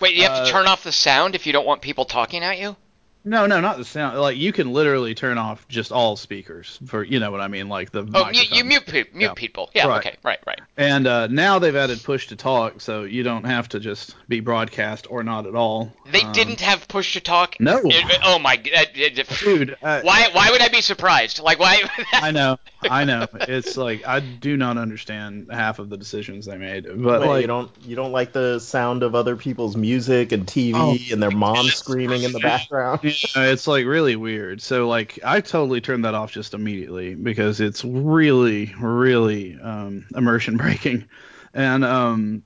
Wait, 0.00 0.14
you 0.16 0.22
have 0.24 0.32
Uh, 0.32 0.44
to 0.46 0.50
turn 0.50 0.66
off 0.66 0.82
the 0.82 0.90
sound 0.92 1.36
if 1.36 1.46
you 1.46 1.52
don't 1.52 1.64
want 1.66 1.82
people 1.82 2.04
talking 2.04 2.42
at 2.42 2.58
you? 2.58 2.74
No, 3.24 3.46
no, 3.46 3.60
not 3.60 3.76
the 3.78 3.84
sound. 3.84 4.18
Like 4.18 4.36
you 4.36 4.52
can 4.52 4.72
literally 4.72 5.14
turn 5.14 5.38
off 5.38 5.66
just 5.68 5.92
all 5.92 6.16
speakers 6.16 6.78
for 6.86 7.04
you 7.04 7.20
know 7.20 7.30
what 7.30 7.40
I 7.40 7.48
mean, 7.48 7.68
like 7.68 7.90
the 7.92 8.04
Oh, 8.14 8.30
you, 8.30 8.42
you 8.50 8.64
mute 8.64 8.84
pe- 8.86 9.04
mute 9.12 9.28
Yeah. 9.28 9.32
people. 9.34 9.70
Yeah. 9.74 9.86
Right. 9.86 9.98
Okay. 9.98 10.16
Right. 10.24 10.38
Right. 10.46 10.60
And 10.76 11.06
uh, 11.06 11.28
now 11.28 11.58
they've 11.60 11.76
added 11.76 12.02
push 12.02 12.28
to 12.28 12.36
talk, 12.36 12.80
so 12.80 13.04
you 13.04 13.22
don't 13.22 13.44
have 13.44 13.68
to 13.70 13.80
just 13.80 14.16
be 14.28 14.40
broadcast 14.40 15.06
or 15.08 15.22
not 15.22 15.46
at 15.46 15.54
all. 15.54 15.92
They 16.10 16.22
Um, 16.22 16.32
didn't 16.32 16.60
have 16.62 16.88
push 16.88 17.12
to 17.12 17.20
talk. 17.20 17.56
No. 17.60 17.78
It- 17.78 17.86
it- 17.94 18.20
oh 18.24 18.38
my. 18.40 18.56
g- 18.56 18.72
uh, 18.74 18.82
it- 18.94 19.18
it- 19.18 19.28
dude. 19.40 19.76
Uh, 19.82 20.00
Why? 20.02 20.28
Why 20.32 20.50
would 20.50 20.60
I 20.60 20.68
be 20.68 20.80
surprised? 20.80 21.38
Like 21.40 21.58
why? 21.60 21.82
I 22.12 22.32
know, 22.32 22.58
I 22.90 23.04
know. 23.04 23.26
It's 23.42 23.76
like 23.76 24.06
I 24.06 24.18
do 24.20 24.56
not 24.56 24.78
understand 24.78 25.46
half 25.52 25.78
of 25.78 25.90
the 25.90 25.96
decisions 25.96 26.46
they 26.46 26.56
made, 26.56 26.84
but 26.86 27.20
Wait, 27.20 27.28
like 27.28 27.40
you 27.42 27.46
don't 27.46 27.70
you 27.84 27.94
don't 27.94 28.12
like 28.12 28.32
the 28.32 28.58
sound 28.58 29.02
of 29.04 29.14
other 29.14 29.36
people's 29.36 29.76
music 29.76 30.32
and 30.32 30.44
TV 30.46 30.72
Oh. 30.74 30.96
and 31.12 31.22
their 31.22 31.30
mom 31.30 31.66
screaming 31.66 32.24
in 32.24 32.32
the 32.32 32.40
background. 32.52 33.00
Yeah, 33.12 33.44
it's 33.52 33.66
like 33.66 33.86
really 33.86 34.16
weird. 34.16 34.60
So 34.60 34.88
like 34.88 35.18
I 35.24 35.40
totally 35.40 35.80
turned 35.80 36.04
that 36.04 36.14
off 36.14 36.32
just 36.32 36.54
immediately 36.54 37.14
because 37.14 37.60
it's 37.60 37.84
really, 37.84 38.74
really 38.80 39.58
um, 39.60 40.06
immersion 40.14 40.56
breaking. 40.58 41.08
And 41.54 41.84
um, 41.84 42.42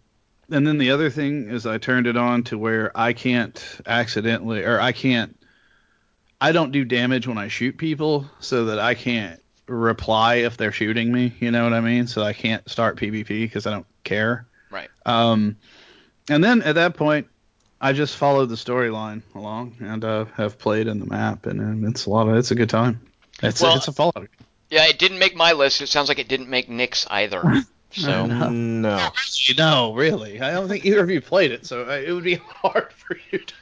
and 0.51 0.67
then 0.67 0.79
the 0.79 0.91
other 0.91 1.11
thing 1.11 1.49
is 1.49 1.67
I 1.67 1.79
turned 1.79 2.07
it 2.07 2.17
on 2.17 2.45
to 2.45 2.59
where 2.59 2.93
I 2.95 3.13
can't 3.13 3.81
accidentally 3.87 4.65
or 4.65 4.81
I 4.81 4.93
can't 4.93 5.37
I 6.41 6.53
don't 6.53 6.73
do 6.73 6.85
damage 6.85 7.27
when 7.27 7.39
I 7.39 7.49
shoot 7.49 7.79
people 7.79 8.27
so 8.41 8.67
that 8.67 8.79
I 8.79 8.95
can't 8.95 9.41
reply 9.67 10.37
if 10.37 10.57
they're 10.57 10.73
shooting 10.73 11.13
me. 11.13 11.33
You 11.41 11.51
know 11.51 11.65
what 11.65 11.73
I 11.73 11.81
mean? 11.81 12.07
So 12.07 12.23
I 12.23 12.33
can't 12.33 12.69
start 12.69 12.97
PvP 12.97 13.27
because 13.27 13.67
I 13.67 13.71
don't 13.73 13.87
care. 14.05 14.47
Right. 14.71 14.89
Um, 15.07 15.57
and 16.29 16.43
then 16.43 16.63
at 16.63 16.75
that 16.75 16.95
point, 16.95 17.29
I 17.81 17.93
just 17.93 18.17
followed 18.17 18.47
the 18.47 18.55
storyline 18.55 19.23
along 19.35 19.77
and 19.81 20.05
uh, 20.05 20.25
have 20.37 20.59
played 20.59 20.87
in 20.87 20.99
the 21.01 21.07
map, 21.07 21.47
and, 21.47 21.61
and 21.61 21.85
it's 21.87 22.07
a 22.07 22.11
lot 22.11 22.29
of 22.29 22.35
it's 22.37 22.51
a 22.51 22.55
good 22.55 22.71
time. 22.71 23.01
It's 23.43 23.61
Well- 23.61 23.75
a, 23.75 23.77
it's 23.77 23.89
a 23.89 23.93
Fallout. 23.93 24.29
yeah, 24.71 24.87
it 24.89 24.99
didn't 24.99 25.19
make 25.19 25.37
my 25.37 25.53
list. 25.53 25.81
It 25.83 25.89
sounds 25.89 26.09
like 26.09 26.19
it 26.19 26.29
didn't 26.29 26.49
make 26.49 26.69
Nick's 26.69 27.07
either. 27.11 27.43
So 27.93 28.27
No. 28.27 28.51
No. 28.51 29.09
No, 29.57 29.95
really, 29.95 30.41
I 30.41 30.51
don't 30.51 30.69
think 30.69 30.85
either 30.85 31.01
of 31.01 31.09
you 31.09 31.21
played 31.23 31.53
it, 31.53 31.65
so 31.65 31.85
uh, 31.89 31.93
it 31.93 32.13
would 32.13 32.25
be 32.25 32.35
hard 32.49 32.93
for 32.93 33.17
you 33.31 33.39
to. 33.39 33.55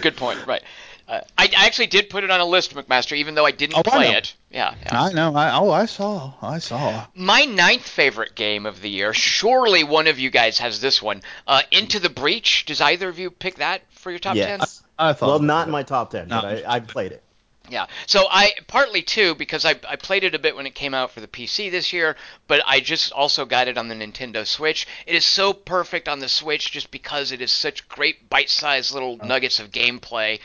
good 0.00 0.16
point. 0.16 0.46
Right. 0.46 0.62
Uh, 1.10 1.20
I, 1.36 1.50
I 1.58 1.66
actually 1.66 1.88
did 1.88 2.08
put 2.08 2.22
it 2.22 2.30
on 2.30 2.38
a 2.38 2.44
list, 2.44 2.72
McMaster, 2.74 3.16
even 3.16 3.34
though 3.34 3.44
I 3.44 3.50
didn't 3.50 3.76
Oh, 3.76 3.82
play 3.82 4.12
know. 4.12 4.18
it. 4.18 4.34
Yeah. 4.50 4.74
yeah. 4.80 5.02
I 5.02 5.12
know. 5.12 5.34
I 5.34 5.58
oh, 5.58 5.70
I 5.70 5.86
saw. 5.86 6.32
I 6.40 6.58
saw. 6.60 7.04
My 7.16 7.44
ninth 7.46 7.86
favorite 7.88 8.36
game 8.36 8.64
of 8.64 8.80
the 8.80 8.88
year. 8.90 9.12
Surely 9.12 9.82
one 9.82 10.06
of 10.06 10.20
you 10.20 10.30
guys 10.30 10.58
has 10.58 10.80
this 10.80 11.02
one. 11.02 11.22
Uh, 11.48 11.62
Into 11.72 11.98
the 11.98 12.10
Breach. 12.10 12.64
Does 12.64 12.80
either 12.80 13.08
of 13.08 13.18
you 13.18 13.30
pick 13.32 13.56
that 13.56 13.82
for 13.90 14.10
your 14.10 14.20
top 14.20 14.34
ten? 14.34 14.60
Yes. 14.60 14.82
I 14.98 15.12
thought. 15.12 15.26
Well, 15.28 15.38
not 15.40 15.66
in 15.66 15.72
my 15.72 15.82
top 15.82 16.10
ten, 16.12 16.28
No. 16.28 16.42
but 16.42 16.64
I, 16.64 16.76
I 16.76 16.80
played 16.80 17.10
it. 17.10 17.22
Yeah. 17.68 17.86
So 18.06 18.26
I 18.28 18.52
partly 18.66 19.02
too 19.02 19.34
because 19.36 19.64
I 19.64 19.76
I 19.88 19.96
played 19.96 20.24
it 20.24 20.34
a 20.34 20.38
bit 20.40 20.54
when 20.56 20.66
it 20.66 20.74
came 20.74 20.92
out 20.94 21.10
for 21.12 21.20
the 21.20 21.28
PC 21.28 21.70
this 21.70 21.92
year, 21.92 22.16
but 22.48 22.62
I 22.66 22.80
just 22.80 23.12
also 23.12 23.44
got 23.44 23.68
it 23.68 23.78
on 23.78 23.88
the 23.88 23.94
Nintendo 23.94 24.44
Switch. 24.46 24.86
It 25.06 25.14
is 25.14 25.24
so 25.24 25.52
perfect 25.52 26.08
on 26.08 26.18
the 26.20 26.28
Switch 26.28 26.70
just 26.72 26.90
because 26.90 27.30
it 27.32 27.40
is 27.40 27.52
such 27.52 27.88
great 27.88 28.28
bite-sized 28.28 28.92
little 28.92 29.16
nuggets 29.18 29.60
of 29.60 29.70
gameplay 29.70 30.40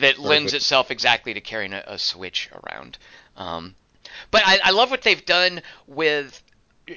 that 0.00 0.18
lends 0.18 0.52
itself 0.54 0.90
exactly 0.90 1.34
to 1.34 1.40
carrying 1.40 1.72
a, 1.72 1.82
a 1.86 1.98
Switch 1.98 2.50
around. 2.52 2.98
Um, 3.36 3.74
but 4.30 4.42
I, 4.44 4.58
I 4.64 4.70
love 4.70 4.90
what 4.90 5.02
they've 5.02 5.24
done 5.24 5.62
with 5.86 6.42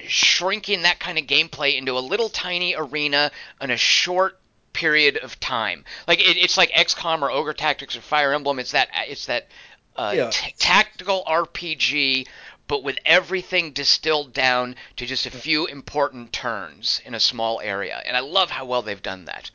shrinking 0.06 0.82
that 0.82 1.00
kind 1.00 1.18
of 1.18 1.24
gameplay 1.26 1.76
into 1.76 1.98
a 1.98 2.00
little 2.00 2.28
tiny 2.28 2.74
arena 2.76 3.30
in 3.60 3.70
a 3.70 3.76
short 3.76 4.38
period 4.72 5.16
of 5.18 5.38
time. 5.40 5.84
Like 6.06 6.20
it, 6.20 6.36
it's 6.36 6.56
like 6.56 6.70
XCOM 6.70 7.22
or 7.22 7.30
Ogre 7.30 7.52
Tactics 7.54 7.96
or 7.96 8.00
Fire 8.00 8.32
Emblem. 8.32 8.58
It's 8.58 8.72
that 8.72 8.88
it's 9.08 9.26
that 9.26 9.48
uh, 9.96 10.12
Yeah. 10.16 10.30
t- 10.30 10.54
tactical 10.58 11.24
RPG, 11.26 12.28
but 12.68 12.84
with 12.84 12.98
everything 13.04 13.72
distilled 13.72 14.32
down 14.32 14.76
to 14.96 15.06
just 15.06 15.26
a 15.26 15.30
few 15.30 15.66
important 15.66 16.32
turns 16.32 17.00
in 17.04 17.14
a 17.14 17.20
small 17.20 17.60
area. 17.60 18.00
And 18.06 18.16
I 18.16 18.20
love 18.20 18.50
how 18.50 18.64
well 18.64 18.82
they've 18.82 19.02
done 19.02 19.24
that. 19.24 19.50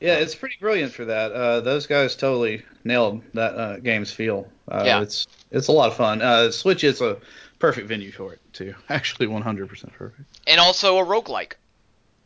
Yeah, 0.00 0.16
it's 0.16 0.34
pretty 0.34 0.56
brilliant 0.60 0.92
for 0.92 1.06
that. 1.06 1.32
Uh, 1.32 1.60
those 1.60 1.86
guys 1.86 2.16
totally 2.16 2.64
nailed 2.84 3.22
that 3.32 3.54
uh, 3.54 3.76
game's 3.78 4.12
feel. 4.12 4.48
Uh, 4.68 4.82
Yeah. 4.84 5.00
It's 5.02 5.26
it's 5.50 5.68
a 5.68 5.72
lot 5.72 5.90
of 5.90 5.96
fun. 5.96 6.20
Uh, 6.20 6.50
Switch 6.50 6.84
is 6.84 7.00
a 7.00 7.18
perfect 7.58 7.88
venue 7.88 8.12
for 8.12 8.34
it 8.34 8.40
too. 8.52 8.74
Actually, 8.88 9.26
100% 9.26 9.92
perfect. 9.92 10.28
And 10.46 10.60
also 10.60 10.98
a 10.98 11.04
roguelike. 11.04 11.54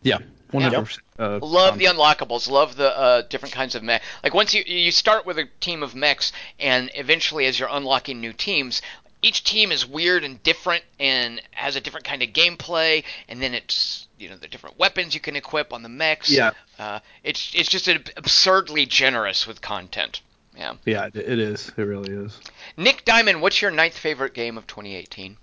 Yeah, 0.02 0.18
100%. 0.52 0.98
Uh, 1.18 1.38
Love 1.42 1.74
um, 1.74 1.78
the 1.78 1.84
unlockables. 1.84 2.50
Love 2.50 2.76
the 2.76 2.96
uh, 2.98 3.22
different 3.22 3.54
kinds 3.54 3.74
of 3.74 3.82
mech. 3.82 4.02
Like 4.24 4.34
once 4.34 4.54
you 4.54 4.62
you 4.66 4.90
start 4.90 5.26
with 5.26 5.38
a 5.38 5.44
team 5.60 5.82
of 5.82 5.94
mechs, 5.94 6.32
and 6.58 6.90
eventually 6.94 7.46
as 7.46 7.58
you're 7.58 7.68
unlocking 7.70 8.20
new 8.20 8.32
teams, 8.32 8.80
each 9.22 9.44
team 9.44 9.70
is 9.70 9.86
weird 9.86 10.24
and 10.24 10.42
different 10.42 10.84
and 10.98 11.40
has 11.50 11.76
a 11.76 11.80
different 11.80 12.06
kind 12.06 12.22
of 12.22 12.30
gameplay. 12.30 13.04
And 13.28 13.42
then 13.42 13.54
it's 13.54 14.08
you 14.20 14.28
know 14.28 14.36
the 14.36 14.48
different 14.48 14.78
weapons 14.78 15.14
you 15.14 15.20
can 15.20 15.34
equip 15.36 15.72
on 15.72 15.82
the 15.82 15.88
mechs. 15.88 16.30
Yeah. 16.30 16.50
Uh, 16.78 17.00
it's 17.24 17.52
it's 17.54 17.68
just 17.68 17.88
absurdly 17.88 18.86
generous 18.86 19.46
with 19.46 19.60
content. 19.60 20.20
Yeah. 20.56 20.74
Yeah, 20.84 21.06
it 21.06 21.16
it 21.16 21.38
is. 21.38 21.70
It 21.76 21.82
really 21.82 22.12
is. 22.12 22.38
Nick 22.76 23.04
Diamond, 23.04 23.40
what's 23.40 23.60
your 23.62 23.70
ninth 23.70 23.96
favorite 23.96 24.34
game 24.34 24.58
of 24.58 24.66
2018? 24.66 25.36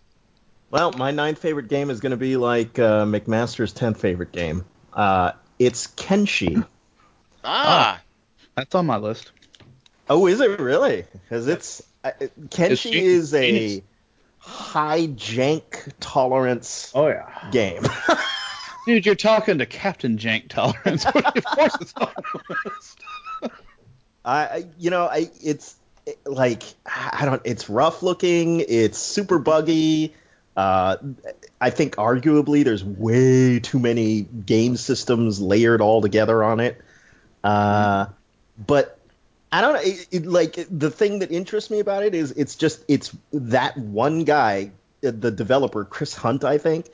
Well, 0.69 0.91
my 0.91 1.12
ninth 1.12 1.39
favorite 1.39 1.69
game 1.69 1.89
is 1.89 2.01
going 2.01 2.12
to 2.12 2.17
be 2.17 2.36
like 2.38 2.77
uh, 2.77 3.05
McMaster's 3.05 3.72
tenth 3.72 4.00
favorite 4.01 4.34
game. 4.34 4.65
Uh, 4.93 5.31
it's 5.57 5.88
Kenshi. 5.88 6.65
Ah. 7.43 8.01
That's 8.55 8.75
on 8.75 8.86
my 8.86 8.98
list. 8.98 9.31
Oh, 10.10 10.27
is 10.27 10.41
it 10.41 10.60
really? 10.60 11.05
Because 11.13 11.48
it's 11.48 11.81
uh, 12.03 12.12
Kenshi 12.50 12.91
genius. 12.91 13.34
is 13.34 13.34
a 13.34 13.84
high 14.39 15.07
jank 15.07 15.91
tolerance 16.01 16.91
Oh 16.93 17.07
yeah. 17.07 17.50
game. 17.51 17.84
Dude, 18.88 19.06
you're 19.06 19.15
talking 19.15 19.58
to 19.58 19.65
Captain 19.65 20.17
Jank 20.17 20.48
Tolerance. 20.48 21.06
of 21.06 21.13
course 21.13 21.75
it's 21.82 21.94
list. 21.98 23.03
I, 24.24 24.65
you 24.79 24.89
know, 24.91 25.08
I 25.08 25.29
it's 25.44 25.75
it- 26.06 26.25
like 26.25 26.63
I 26.86 27.25
don't. 27.25 27.41
It's 27.44 27.70
rough 27.70 28.01
looking. 28.01 28.62
It's 28.62 28.98
super 28.98 29.39
buggy. 29.39 30.13
Uh, 30.56 30.96
I 31.60 31.70
think 31.70 31.98
arguably 31.98 32.63
there's 32.63 32.82
way 32.82 33.60
too 33.60 33.77
many 33.77 34.22
game 34.22 34.77
systems 34.77 35.41
layered 35.41 35.82
all 35.82 36.01
together 36.01 36.41
on 36.41 36.62
it. 36.62 36.79
Uh, 37.44 38.06
but 38.65 38.98
I 39.51 39.60
don't 39.60 39.74
know. 39.74 39.82
It, 39.82 40.08
it, 40.12 40.25
like 40.25 40.65
the 40.72 40.89
thing 40.91 41.20
that 41.20 41.29
interests 41.29 41.70
me 41.70 41.79
about 41.82 42.03
it 42.03 42.15
is 42.15 42.32
it's 42.32 42.56
just 42.56 42.86
it's 42.88 43.13
that 43.34 43.77
one 43.77 44.24
guy, 44.24 44.72
the 45.01 45.29
developer 45.29 45.84
Chris 45.84 46.15
Hunt, 46.15 46.46
I 46.46 46.58
think. 46.58 46.86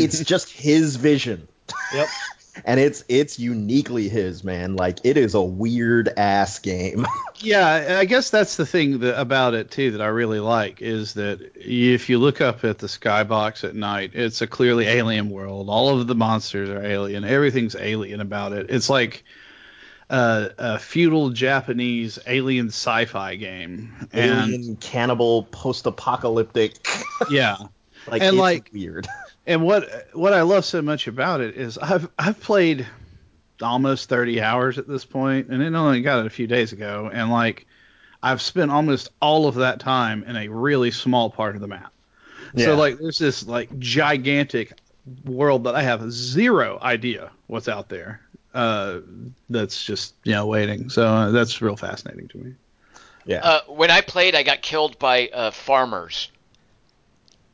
It's 0.00 0.20
just 0.24 0.50
his 0.50 0.96
vision 0.96 1.46
Yep. 1.94 2.08
and 2.64 2.80
it's 2.80 3.04
it's 3.08 3.38
uniquely 3.38 4.08
his 4.08 4.42
man 4.42 4.74
like 4.74 4.98
it 5.04 5.16
is 5.16 5.34
a 5.34 5.40
weird 5.42 6.08
ass 6.16 6.58
game 6.58 7.06
Yeah, 7.42 7.96
I 7.98 8.04
guess 8.04 8.28
that's 8.28 8.56
the 8.56 8.66
thing 8.66 8.98
that, 8.98 9.18
about 9.18 9.54
it 9.54 9.70
too 9.70 9.92
that 9.92 10.02
I 10.02 10.08
really 10.08 10.40
like 10.40 10.82
is 10.82 11.14
that 11.14 11.52
if 11.54 12.10
you 12.10 12.18
look 12.18 12.42
up 12.42 12.64
at 12.64 12.76
the 12.78 12.86
skybox 12.86 13.64
at 13.64 13.74
night, 13.74 14.10
it's 14.12 14.42
a 14.42 14.46
clearly 14.46 14.84
alien 14.84 15.30
world. 15.30 15.70
All 15.70 15.98
of 15.98 16.06
the 16.06 16.14
monsters 16.14 16.68
are 16.68 16.84
alien. 16.84 17.24
Everything's 17.24 17.74
alien 17.76 18.20
about 18.20 18.52
it. 18.52 18.66
It's 18.68 18.90
like 18.90 19.24
a, 20.10 20.50
a 20.58 20.78
feudal 20.78 21.30
Japanese 21.30 22.18
alien 22.26 22.66
sci-fi 22.68 23.36
game. 23.36 24.08
And 24.12 24.78
cannibal 24.78 25.44
post-apocalyptic 25.44 26.74
yeah, 27.30 27.56
like 28.06 28.20
And, 28.20 28.34
it's 28.34 28.36
like- 28.38 28.70
weird 28.70 29.08
and 29.50 29.62
what 29.62 30.06
what 30.12 30.32
I 30.32 30.42
love 30.42 30.64
so 30.64 30.80
much 30.80 31.08
about 31.08 31.40
it 31.40 31.56
is 31.56 31.76
I've 31.76 32.08
I've 32.16 32.40
played 32.40 32.86
almost 33.60 34.08
30 34.08 34.40
hours 34.40 34.78
at 34.78 34.86
this 34.86 35.04
point, 35.04 35.48
and 35.48 35.60
it 35.60 35.74
only 35.74 36.02
got 36.02 36.20
it 36.20 36.26
a 36.26 36.30
few 36.30 36.46
days 36.46 36.72
ago, 36.72 37.10
and 37.12 37.30
like 37.30 37.66
I've 38.22 38.40
spent 38.40 38.70
almost 38.70 39.10
all 39.20 39.48
of 39.48 39.56
that 39.56 39.80
time 39.80 40.22
in 40.22 40.36
a 40.36 40.46
really 40.46 40.92
small 40.92 41.30
part 41.30 41.56
of 41.56 41.60
the 41.60 41.66
map. 41.66 41.92
Yeah. 42.54 42.66
So 42.66 42.76
like 42.76 42.98
there's 42.98 43.18
this 43.18 43.44
like 43.44 43.76
gigantic 43.80 44.78
world 45.24 45.64
that 45.64 45.74
I 45.74 45.82
have 45.82 46.12
zero 46.12 46.78
idea 46.80 47.32
what's 47.48 47.66
out 47.68 47.88
there. 47.88 48.20
Uh, 48.54 49.00
that's 49.48 49.84
just 49.84 50.14
you 50.22 50.32
know 50.32 50.46
waiting. 50.46 50.90
So 50.90 51.06
uh, 51.06 51.30
that's 51.32 51.60
real 51.60 51.76
fascinating 51.76 52.28
to 52.28 52.38
me. 52.38 52.54
yeah 53.26 53.40
Uh, 53.42 53.60
when 53.66 53.90
I 53.90 54.00
played, 54.00 54.36
I 54.36 54.44
got 54.44 54.62
killed 54.62 54.96
by 55.00 55.28
uh, 55.28 55.50
farmers. 55.50 56.30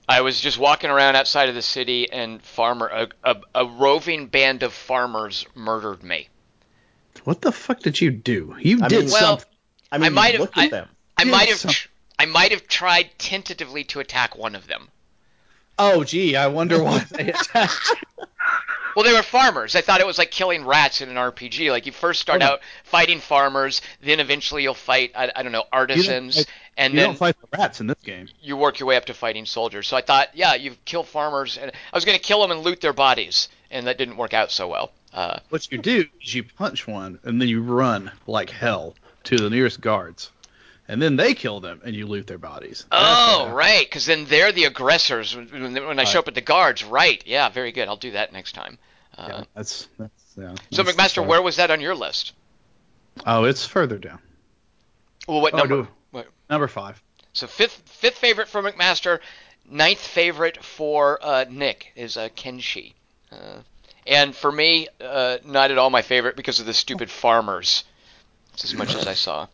I 0.09 0.21
was 0.21 0.41
just 0.41 0.59
walking 0.59 0.91
around 0.91 1.17
outside 1.17 1.49
of 1.49 1.55
the 1.55 1.63
city, 1.63 2.11
and 2.13 2.43
farmer 2.43 2.87
a, 2.87 3.09
a, 3.25 3.37
a 3.55 3.67
roving 3.67 4.27
band 4.29 4.63
of 4.63 4.73
farmers 4.73 5.47
murdered 5.55 6.03
me. 6.05 6.29
What 7.25 7.41
the 7.43 7.51
fuck 7.53 7.81
did 7.81 8.01
you 8.01 8.11
do? 8.13 8.55
You 8.61 8.81
I 8.83 8.89
did 8.89 9.05
mean- 9.07 9.13
Well, 9.13 9.39
something. 9.39 9.49
i 9.91 9.99
mean 9.99 10.07
I 10.07 10.09
might 10.11 10.35
have- 10.39 10.51
I- 10.55 10.69
them 10.69 10.89
I 11.19 11.23
Yeah, 11.25 11.31
might 11.31 11.49
have 11.49 11.59
some- 11.59 11.71
tr- 11.73 11.89
I 12.19 12.27
might 12.27 12.51
have 12.53 12.67
tried 12.69 13.11
tentatively 13.19 13.85
to 13.85 14.01
attack 14.01 14.37
one 14.37 14.55
of 14.55 14.67
them. 14.69 14.89
Oh 15.79 16.05
gee, 16.05 16.37
I 16.37 16.47
wonder 16.47 16.83
why 16.83 17.01
they 17.11 17.33
attacked. 17.33 17.95
Well, 18.97 19.05
they 19.05 19.13
were 19.13 19.23
farmers. 19.23 19.77
I 19.77 19.83
thought 19.83 20.01
it 20.01 20.07
was 20.07 20.17
like 20.19 20.31
killing 20.31 20.65
rats 20.65 21.03
in 21.03 21.11
an 21.11 21.17
RPG. 21.17 21.71
Like 21.71 21.85
you 21.87 21.93
first 21.93 22.21
start 22.21 22.43
Oh. 22.43 22.47
out 22.47 22.61
fighting 22.83 23.21
farmers, 23.21 23.83
then 24.01 24.19
eventually 24.21 24.63
you'll 24.63 24.73
fight 24.75 25.13
I, 25.15 25.31
I 25.37 25.43
don't 25.43 25.53
know 25.53 25.65
artisans, 25.71 26.37
fight- 26.37 26.47
and 26.79 26.95
you 26.95 27.01
then 27.01 27.09
don't 27.11 27.19
fight 27.19 27.37
the 27.41 27.59
rats 27.59 27.81
in 27.81 27.87
this 27.89 27.99
game. 28.03 28.29
you 28.43 28.57
work 28.57 28.81
your 28.81 28.87
way 28.89 28.97
up 28.97 29.05
to 29.05 29.15
fighting 29.15 29.45
soldiers. 29.47 29.87
So 29.87 29.97
I 29.99 30.01
thought, 30.01 30.29
yeah, 30.35 30.55
you 30.55 30.77
kill 30.87 31.03
farmers, 31.05 31.59
and 31.59 31.71
I 31.71 31.97
was 31.97 32.05
going 32.07 32.17
to 32.19 32.25
kill 32.25 32.41
them 32.41 32.51
and 32.51 32.61
loot 32.63 32.81
their 32.81 32.95
bodies, 32.95 33.51
and 33.71 33.87
that 33.87 33.99
didn't 33.99 34.17
work 34.17 34.33
out 34.33 34.51
so 34.51 34.67
well. 34.67 34.93
Uh, 35.13 35.39
What 35.51 35.71
you 35.71 35.79
do 35.79 36.07
is 36.23 36.35
you 36.35 36.43
punch 36.45 36.87
one 36.87 37.19
and 37.23 37.41
then 37.41 37.49
you 37.49 37.63
run 37.63 38.11
like 38.27 38.49
hell 38.51 38.95
to 39.25 39.37
the 39.37 39.51
nearest 39.51 39.81
guards. 39.81 40.31
And 40.89 41.03
then 41.03 41.17
they 41.17 41.35
kill 41.35 41.61
them 41.61 41.81
and 41.85 41.97
you 41.97 42.07
loot 42.07 42.27
their 42.27 42.39
bodies. 42.39 42.87
Oh, 42.93 43.51
right, 43.53 43.85
because 43.87 44.07
then 44.07 44.25
they're 44.27 44.53
the 44.53 44.65
aggressors 44.65 45.35
when, 45.35 45.75
when 45.75 45.99
I 45.99 46.05
show 46.05 46.21
up 46.21 46.29
at 46.29 46.35
the 46.35 46.41
guards. 46.41 46.85
Right, 46.85 47.23
yeah, 47.27 47.49
very 47.49 47.73
good. 47.73 47.89
I'll 47.89 47.97
do 47.97 48.13
that 48.13 48.33
next 48.33 48.53
time. 48.53 48.79
Uh. 49.19 49.27
Yeah, 49.29 49.45
that's, 49.55 49.89
that's 49.99 50.13
yeah. 50.37 50.55
so, 50.71 50.83
that's 50.85 50.97
McMaster, 50.97 51.27
where 51.27 51.43
was 51.43 51.57
that 51.57 51.71
on 51.71 51.81
your 51.81 51.95
list? 51.95 52.35
Oh, 53.27 53.45
it's 53.45 53.67
further 53.67 53.99
down. 53.99 54.21
Well, 55.27 55.41
what 55.41 55.55
Oh, 55.55 55.59
number? 55.59 55.89
what- 56.11 56.29
Number 56.49 56.69
five. 56.69 57.03
So 57.33 57.47
fifth 57.47 57.83
fifth 57.87 58.17
favorite 58.17 58.49
for 58.49 58.63
McMaster, 58.63 59.19
ninth 59.69 59.99
favorite 59.99 60.65
for 60.65 61.19
uh, 61.21 61.45
Nick 61.51 61.93
is 61.97 62.17
uh, 62.17 62.29
Kenshi, 62.37 62.95
uh, 63.33 63.59
and 64.07 64.35
for 64.35 64.51
me, 64.51 64.89
uh, 65.01 65.39
not 65.45 65.71
at 65.71 65.77
all 65.77 65.91
my 65.91 66.01
favorite 66.03 66.37
because 66.37 66.61
of 66.61 66.67
the 66.67 66.73
stupid 66.73 67.11
farmers. 67.11 67.85
It's 68.55 68.65
as 68.65 68.75
much 68.75 68.95
as 68.95 69.07
I 69.07 69.13
saw. 69.15 69.49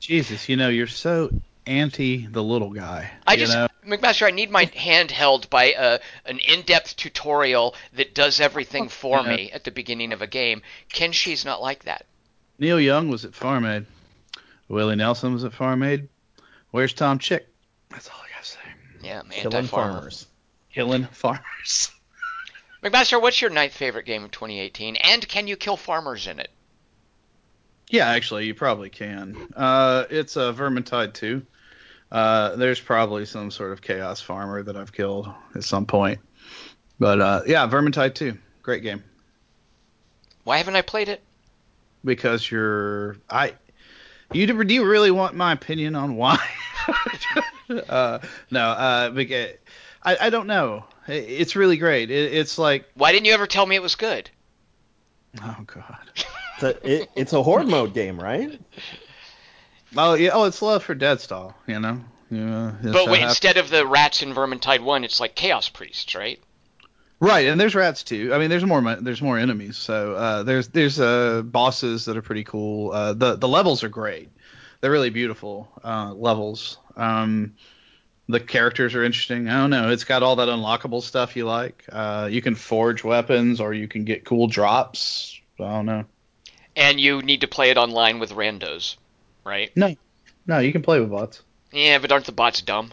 Jesus, 0.00 0.48
you 0.48 0.56
know 0.56 0.68
you're 0.68 0.86
so 0.86 1.30
anti 1.66 2.26
the 2.26 2.42
little 2.42 2.70
guy. 2.70 3.10
I 3.26 3.36
just 3.36 3.52
know? 3.52 3.68
McMaster, 3.86 4.26
I 4.26 4.30
need 4.30 4.50
my 4.50 4.64
hand 4.74 5.10
held 5.10 5.48
by 5.50 5.72
uh, 5.74 5.98
an 6.26 6.38
in-depth 6.38 6.96
tutorial 6.96 7.74
that 7.94 8.14
does 8.14 8.40
everything 8.40 8.88
for 8.88 9.20
Yeah. 9.20 9.36
me 9.36 9.52
at 9.52 9.64
the 9.64 9.70
beginning 9.70 10.12
of 10.12 10.20
a 10.22 10.26
game. 10.26 10.62
Kenshi's 10.92 11.44
not 11.44 11.62
like 11.62 11.84
that. 11.84 12.06
Neil 12.58 12.80
Young 12.80 13.08
was 13.08 13.24
at 13.24 13.34
Farm 13.34 13.64
Aid. 13.64 13.86
Willie 14.68 14.96
Nelson 14.96 15.32
was 15.32 15.44
at 15.44 15.52
Farm 15.54 15.82
Aid. 15.82 16.08
Where's 16.70 16.92
Tom 16.92 17.18
Chick? 17.18 17.48
That's 17.90 18.08
all 18.08 18.16
I 18.22 18.28
gotta 18.34 18.46
say. 18.46 18.58
Yeah, 19.02 19.22
killing 19.30 19.56
anti-farmer. 19.56 19.92
farmers 19.92 20.26
Killing 20.72 21.04
farmers. 21.06 21.90
McMaster, 22.82 23.20
what's 23.20 23.40
your 23.40 23.50
ninth 23.50 23.72
favorite 23.74 24.06
game 24.06 24.24
of 24.24 24.30
2018? 24.30 24.96
And 24.96 25.26
can 25.26 25.46
you 25.46 25.56
kill 25.56 25.76
farmers 25.76 26.26
in 26.26 26.38
it? 26.38 26.50
Yeah, 27.90 28.08
actually, 28.08 28.46
you 28.46 28.54
probably 28.54 28.88
can. 28.88 29.36
Uh, 29.56 30.04
it's 30.10 30.36
a 30.36 30.52
Vermintide 30.52 31.12
2. 31.12 31.44
Uh, 32.12 32.54
there's 32.56 32.80
probably 32.80 33.26
some 33.26 33.50
sort 33.50 33.72
of 33.72 33.82
Chaos 33.82 34.20
Farmer 34.20 34.62
that 34.62 34.76
I've 34.76 34.92
killed 34.92 35.28
at 35.56 35.64
some 35.64 35.86
point. 35.86 36.20
But 37.00 37.20
uh, 37.20 37.42
yeah, 37.46 37.66
Vermintide 37.68 38.14
2. 38.14 38.38
Great 38.62 38.82
game. 38.84 39.02
Why 40.44 40.58
haven't 40.58 40.76
I 40.76 40.82
played 40.82 41.08
it? 41.08 41.20
Because 42.04 42.48
you're. 42.50 43.16
I. 43.28 43.54
You 44.32 44.46
do, 44.46 44.62
do 44.64 44.72
you 44.74 44.84
really 44.86 45.10
want 45.10 45.34
my 45.34 45.52
opinion 45.52 45.96
on 45.96 46.14
why? 46.14 46.38
uh, 47.88 48.20
no, 48.50 48.60
uh, 48.60 49.10
I, 50.02 50.16
I 50.20 50.30
don't 50.30 50.46
know. 50.46 50.84
It- 51.08 51.28
It's 51.28 51.56
really 51.56 51.76
great. 51.76 52.10
It, 52.10 52.34
it's 52.34 52.56
like. 52.56 52.86
Why 52.94 53.10
didn't 53.12 53.26
you 53.26 53.32
ever 53.34 53.46
tell 53.48 53.66
me 53.66 53.74
it 53.76 53.82
was 53.82 53.96
good? 53.96 54.30
Oh, 55.42 55.56
God. 55.66 55.96
it's 56.62 56.84
a, 56.84 56.92
it, 57.02 57.10
it's 57.14 57.32
a 57.32 57.42
horde 57.42 57.68
mode 57.68 57.94
game 57.94 58.20
right 58.20 58.60
Oh, 59.96 60.14
yeah. 60.14 60.30
Oh, 60.32 60.44
it's 60.44 60.62
Left 60.62 60.86
4 60.86 60.94
Dead 60.94 61.20
style, 61.20 61.56
you 61.66 61.80
know? 61.80 62.00
Yeah, 62.30 62.72
But 62.80 63.08
wait, 63.08 63.22
instead 63.22 63.56
of 63.56 63.70
the 63.70 63.84
rats 63.84 64.22
in 64.22 64.32
Vermintide 64.32 64.80
1, 64.80 65.02
it's 65.02 65.18
like 65.18 65.34
Chaos 65.34 65.68
Priests, 65.68 66.14
right? 66.14 66.40
Right, 67.18 67.48
and 67.48 67.60
there's 67.60 67.74
rats 67.74 68.04
too. 68.04 68.32
I 68.32 68.38
mean, 68.38 68.48
there's 68.50 68.64
more 68.64 68.80
there's 68.94 69.20
more 69.20 69.36
enemies. 69.36 69.76
So 69.76 70.14
uh, 70.14 70.42
there's 70.44 70.68
there's 70.68 70.98
uh, 70.98 71.42
bosses 71.44 72.06
that 72.06 72.16
are 72.16 72.22
pretty 72.22 72.44
cool. 72.44 72.92
Uh, 72.92 73.12
the 73.12 73.36
the 73.36 73.48
levels 73.48 73.84
are 73.84 73.90
great. 73.90 74.30
They're 74.80 74.92
really 74.92 75.10
beautiful 75.10 75.68
uh, 75.84 76.14
levels. 76.14 76.78
Um, 76.96 77.56
the 78.26 78.40
characters 78.40 78.94
are 78.94 79.04
interesting. 79.04 79.48
I 79.48 79.58
don't 79.58 79.68
know. 79.68 79.90
It's 79.90 80.04
got 80.04 80.22
all 80.22 80.36
that 80.36 80.48
unlockable 80.48 81.02
stuff 81.02 81.36
you 81.36 81.44
like. 81.44 81.84
Uh, 81.90 82.28
you 82.30 82.40
can 82.40 82.54
forge 82.54 83.04
weapons 83.04 83.60
or 83.60 83.74
you 83.74 83.86
can 83.86 84.04
get 84.04 84.24
cool 84.24 84.46
drops. 84.46 85.38
I 85.58 85.64
don't 85.64 85.86
know. 85.86 86.04
And 86.76 87.00
you 87.00 87.22
need 87.22 87.40
to 87.42 87.48
play 87.48 87.70
it 87.70 87.76
online 87.76 88.18
with 88.18 88.30
randos, 88.32 88.96
right? 89.44 89.70
No, 89.76 89.94
no, 90.46 90.58
you 90.58 90.72
can 90.72 90.82
play 90.82 91.00
with 91.00 91.10
bots. 91.10 91.42
Yeah, 91.72 91.98
but 91.98 92.12
aren't 92.12 92.26
the 92.26 92.32
bots 92.32 92.62
dumb? 92.62 92.92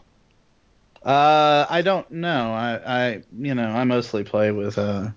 Uh, 1.03 1.65
I 1.69 1.81
don't 1.83 2.09
know. 2.11 2.51
I, 2.51 2.79
I, 2.85 3.23
you 3.37 3.55
know, 3.55 3.67
I 3.69 3.83
mostly 3.83 4.23
play 4.23 4.51
with 4.51 4.77
uh, 4.77 5.09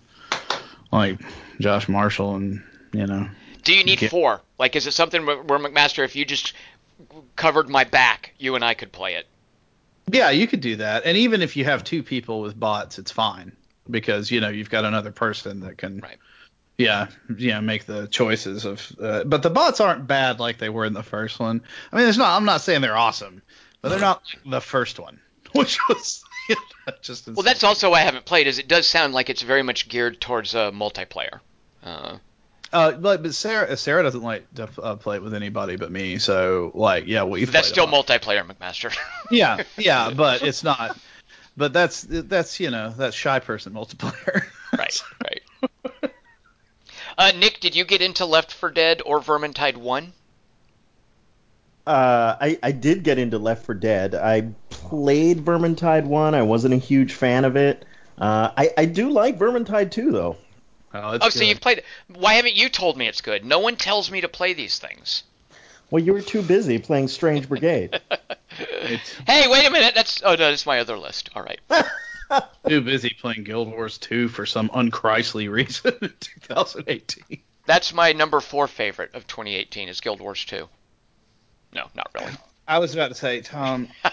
like 0.93 1.19
Josh 1.59 1.89
Marshall 1.89 2.37
and 2.37 2.63
you 2.93 3.07
know. 3.07 3.29
Do 3.63 3.75
you 3.75 3.85
need 3.85 3.99
Get- 3.99 4.11
four? 4.11 4.41
Like, 4.59 4.77
is 4.77 4.87
it 4.87 4.93
something 4.93 5.27
where 5.27 5.43
where 5.43 5.59
McMaster, 5.59 6.05
if 6.05 6.15
you 6.17 6.25
just 6.25 6.53
covered 7.37 7.69
my 7.69 7.85
back, 7.85 8.35
you 8.39 8.55
and 8.55 8.65
I 8.65 8.75
could 8.75 8.93
play 8.93 9.15
it? 9.15 9.27
Yeah, 10.13 10.31
you 10.31 10.47
could 10.47 10.61
do 10.61 10.77
that. 10.77 11.05
And 11.05 11.17
even 11.17 11.41
if 11.43 11.57
you 11.57 11.65
have 11.65 11.85
two 11.85 12.03
people 12.03 12.41
with 12.41 12.59
bots, 12.59 12.99
it's 12.99 13.11
fine 13.11 13.53
because 13.89 14.31
you 14.31 14.41
know 14.41 14.49
you've 14.49 14.71
got 14.71 14.85
another 14.85 15.13
person 15.13 15.61
that 15.61 15.79
can. 15.79 16.01
Right. 16.01 16.19
Yeah, 16.81 17.09
yeah, 17.37 17.61
make 17.61 17.85
the 17.85 18.07
choices 18.07 18.65
of. 18.65 18.93
Uh, 19.01 19.25
but 19.25 19.43
the 19.43 19.51
bots 19.51 19.81
aren't 19.81 20.07
bad 20.07 20.41
like 20.41 20.59
they 20.59 20.69
were 20.69 20.85
in 20.85 20.95
the 20.95 21.03
first 21.03 21.39
one. 21.39 21.63
I 21.93 21.99
mean, 21.99 22.09
it's 22.09 22.19
not. 22.19 22.37
I'm 22.37 22.45
not 22.45 22.63
saying 22.63 22.81
they're 22.81 22.97
awesome, 22.97 23.43
but 23.83 23.91
they're 23.91 24.01
not 24.01 24.23
like 24.25 24.51
the 24.51 24.61
first 24.61 24.99
one, 24.99 25.21
which 25.53 25.79
was 25.89 26.25
you 26.49 26.57
know, 26.87 26.95
just. 27.03 27.27
Well, 27.27 27.43
that's 27.43 27.65
also 27.65 27.91
why 27.91 28.01
I 28.01 28.05
haven't 28.05 28.25
played. 28.25 28.47
Is 28.47 28.59
it 28.59 28.69
does 28.69 28.87
sound 28.87 29.13
like 29.13 29.29
it's 29.31 29.43
very 29.43 29.63
much 29.63 29.89
geared 29.89 30.21
towards 30.21 30.55
uh, 30.55 30.71
multiplayer. 30.71 31.41
Uh, 31.85 32.17
Uh, 32.73 32.93
but, 32.93 33.23
but 33.23 33.35
Sarah 33.35 33.77
Sarah 33.77 34.03
doesn't 34.03 34.23
like 34.23 34.53
to 34.55 34.69
uh, 34.81 34.97
play 34.97 35.17
it 35.17 35.23
with 35.23 35.35
anybody 35.35 35.77
but 35.77 35.91
me, 35.91 36.19
so 36.19 36.71
like 36.75 37.07
yeah, 37.07 37.25
we've 37.25 37.51
that's 37.51 37.69
still 37.69 37.89
multiplayer, 37.89 38.47
McMaster. 38.47 38.97
yeah 39.31 39.65
yeah, 39.77 40.11
but 40.11 40.43
it's 40.43 40.63
not. 40.63 40.97
But 41.57 41.73
that's 41.73 42.03
that's 42.03 42.61
you 42.61 42.71
know 42.71 42.95
that's 42.97 43.17
shy 43.17 43.41
person 43.41 43.73
multiplayer. 43.73 44.45
right, 44.79 45.03
right. 45.25 46.10
Uh, 47.21 47.33
Nick, 47.33 47.61
did 47.61 47.77
you 47.77 47.85
get 47.85 48.01
into 48.01 48.25
Left 48.25 48.51
4 48.51 48.71
Dead 48.71 49.03
or 49.05 49.21
Vermintide 49.21 49.77
One? 49.77 50.15
Uh, 51.87 52.35
I, 52.41 52.59
I 52.63 52.73
did 52.73 53.03
get 53.03 53.19
into 53.19 53.37
Left 53.37 53.67
4 53.67 53.75
Dead. 53.75 54.15
I 54.15 54.49
played 54.71 55.45
Vermintide 55.45 56.07
1. 56.07 56.35
I 56.35 56.41
wasn't 56.41 56.73
a 56.73 56.79
huge 56.79 57.13
fan 57.13 57.45
of 57.45 57.57
it. 57.57 57.85
Uh, 58.17 58.53
I, 58.57 58.71
I 58.79 58.85
do 58.87 59.11
like 59.11 59.39
Vermintide 59.39 59.91
2, 59.91 60.11
though. 60.11 60.39
Oh, 60.95 61.19
Oh, 61.21 61.29
so 61.29 61.45
you've 61.45 61.61
played. 61.61 61.83
Why 62.09 62.35
haven't 62.35 62.57
you 62.57 62.71
told 62.71 62.97
me 62.97 63.07
it's 63.07 63.21
good? 63.21 63.45
No 63.45 63.59
one 63.59 63.77
tells 63.77 64.11
me 64.11 64.23
to 64.23 64.29
play 64.29 64.55
these 64.55 64.79
things. 64.79 65.25
Well, 65.91 66.03
you 66.03 66.15
were 66.15 66.23
too 66.23 66.41
busy 66.41 66.79
playing 66.79 67.09
Strange 67.09 67.49
Brigade. 67.51 68.01
Hey, 69.27 69.47
wait 69.49 69.65
a 69.65 69.71
minute. 69.71 69.95
That's 69.95 70.23
oh 70.25 70.33
no, 70.33 70.51
that's 70.51 70.67
my 70.67 70.81
other 70.81 70.99
list. 70.99 71.31
All 71.35 71.43
right. 71.43 71.61
too 72.69 72.81
busy 72.81 73.11
playing 73.21 73.45
Guild 73.45 73.71
Wars 73.71 73.99
2 73.99 74.29
for 74.29 74.47
some 74.47 74.69
unchristly 74.71 75.51
reason 75.51 75.95
in 76.03 76.13
2018. 76.21 77.43
That's 77.67 77.93
my 77.93 78.13
number 78.13 78.41
four 78.41 78.67
favorite 78.67 79.15
of 79.15 79.27
2018 79.27 79.89
is 79.89 80.01
Guild 80.01 80.21
Wars 80.21 80.45
2. 80.45 80.69
No, 81.75 81.87
not 81.95 82.11
really. 82.15 82.33
I 82.67 82.79
was 82.79 82.95
about 82.95 83.09
to 83.09 83.15
say, 83.15 83.41
Tom, 83.41 83.89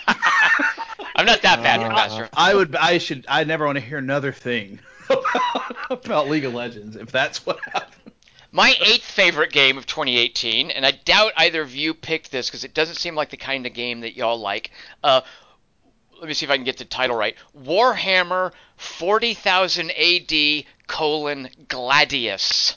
I'm 1.15 1.25
not 1.25 1.41
that 1.41 1.63
bad, 1.63 1.79
Uh, 1.79 1.89
McMaster. 1.89 2.29
I 2.33 2.53
would, 2.53 2.75
I 2.75 2.97
should, 2.97 3.25
I 3.27 3.43
never 3.43 3.65
want 3.65 3.77
to 3.77 3.83
hear 3.83 3.97
another 3.97 4.31
thing 4.31 4.79
about 5.89 6.29
League 6.29 6.45
of 6.45 6.53
Legends 6.53 6.95
if 6.95 7.11
that's 7.11 7.45
what 7.45 7.59
happened. 7.63 7.93
My 8.51 8.73
eighth 8.79 9.03
favorite 9.03 9.51
game 9.51 9.77
of 9.77 9.85
2018, 9.85 10.71
and 10.71 10.85
I 10.85 10.91
doubt 10.91 11.33
either 11.35 11.61
of 11.61 11.75
you 11.75 11.93
picked 11.93 12.31
this 12.31 12.47
because 12.47 12.63
it 12.63 12.73
doesn't 12.73 12.95
seem 12.95 13.13
like 13.13 13.29
the 13.29 13.37
kind 13.37 13.65
of 13.65 13.73
game 13.73 14.01
that 14.01 14.15
y'all 14.15 14.39
like. 14.39 14.71
Uh, 15.03 15.21
let 16.19 16.27
me 16.27 16.33
see 16.33 16.45
if 16.45 16.51
I 16.51 16.55
can 16.55 16.63
get 16.65 16.77
the 16.77 16.85
title 16.85 17.15
right. 17.15 17.35
Warhammer 17.57 18.51
40,000 18.77 19.91
AD 19.91 20.65
colon 20.87 21.49
Gladius. 21.67 22.75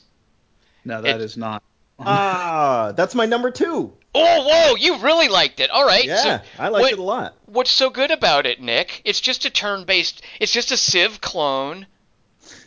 No, 0.85 1.03
that 1.03 1.16
It- 1.16 1.20
is 1.20 1.37
not. 1.37 1.62
ah, 1.98 2.92
that's 2.96 3.14
my 3.14 3.26
number 3.26 3.50
two. 3.50 3.92
Oh, 4.12 4.48
whoa! 4.48 4.74
You 4.74 4.96
really 4.98 5.29
liked 5.29 5.61
it. 5.61 5.70
All 5.70 5.87
right. 5.87 6.05
Yeah, 6.05 6.22
so 6.22 6.40
I 6.59 6.68
liked 6.68 6.83
what- 6.83 6.92
it 6.92 6.98
a 6.98 7.03
lot. 7.03 7.37
What's 7.46 7.70
so 7.70 7.90
good 7.90 8.11
about 8.11 8.44
it, 8.46 8.61
Nick? 8.61 9.03
It's 9.05 9.20
just 9.20 9.44
a 9.44 9.50
turn-based. 9.50 10.22
It's 10.40 10.53
just 10.53 10.72
a 10.72 10.76
Civ 10.76 11.20
clone. 11.20 11.87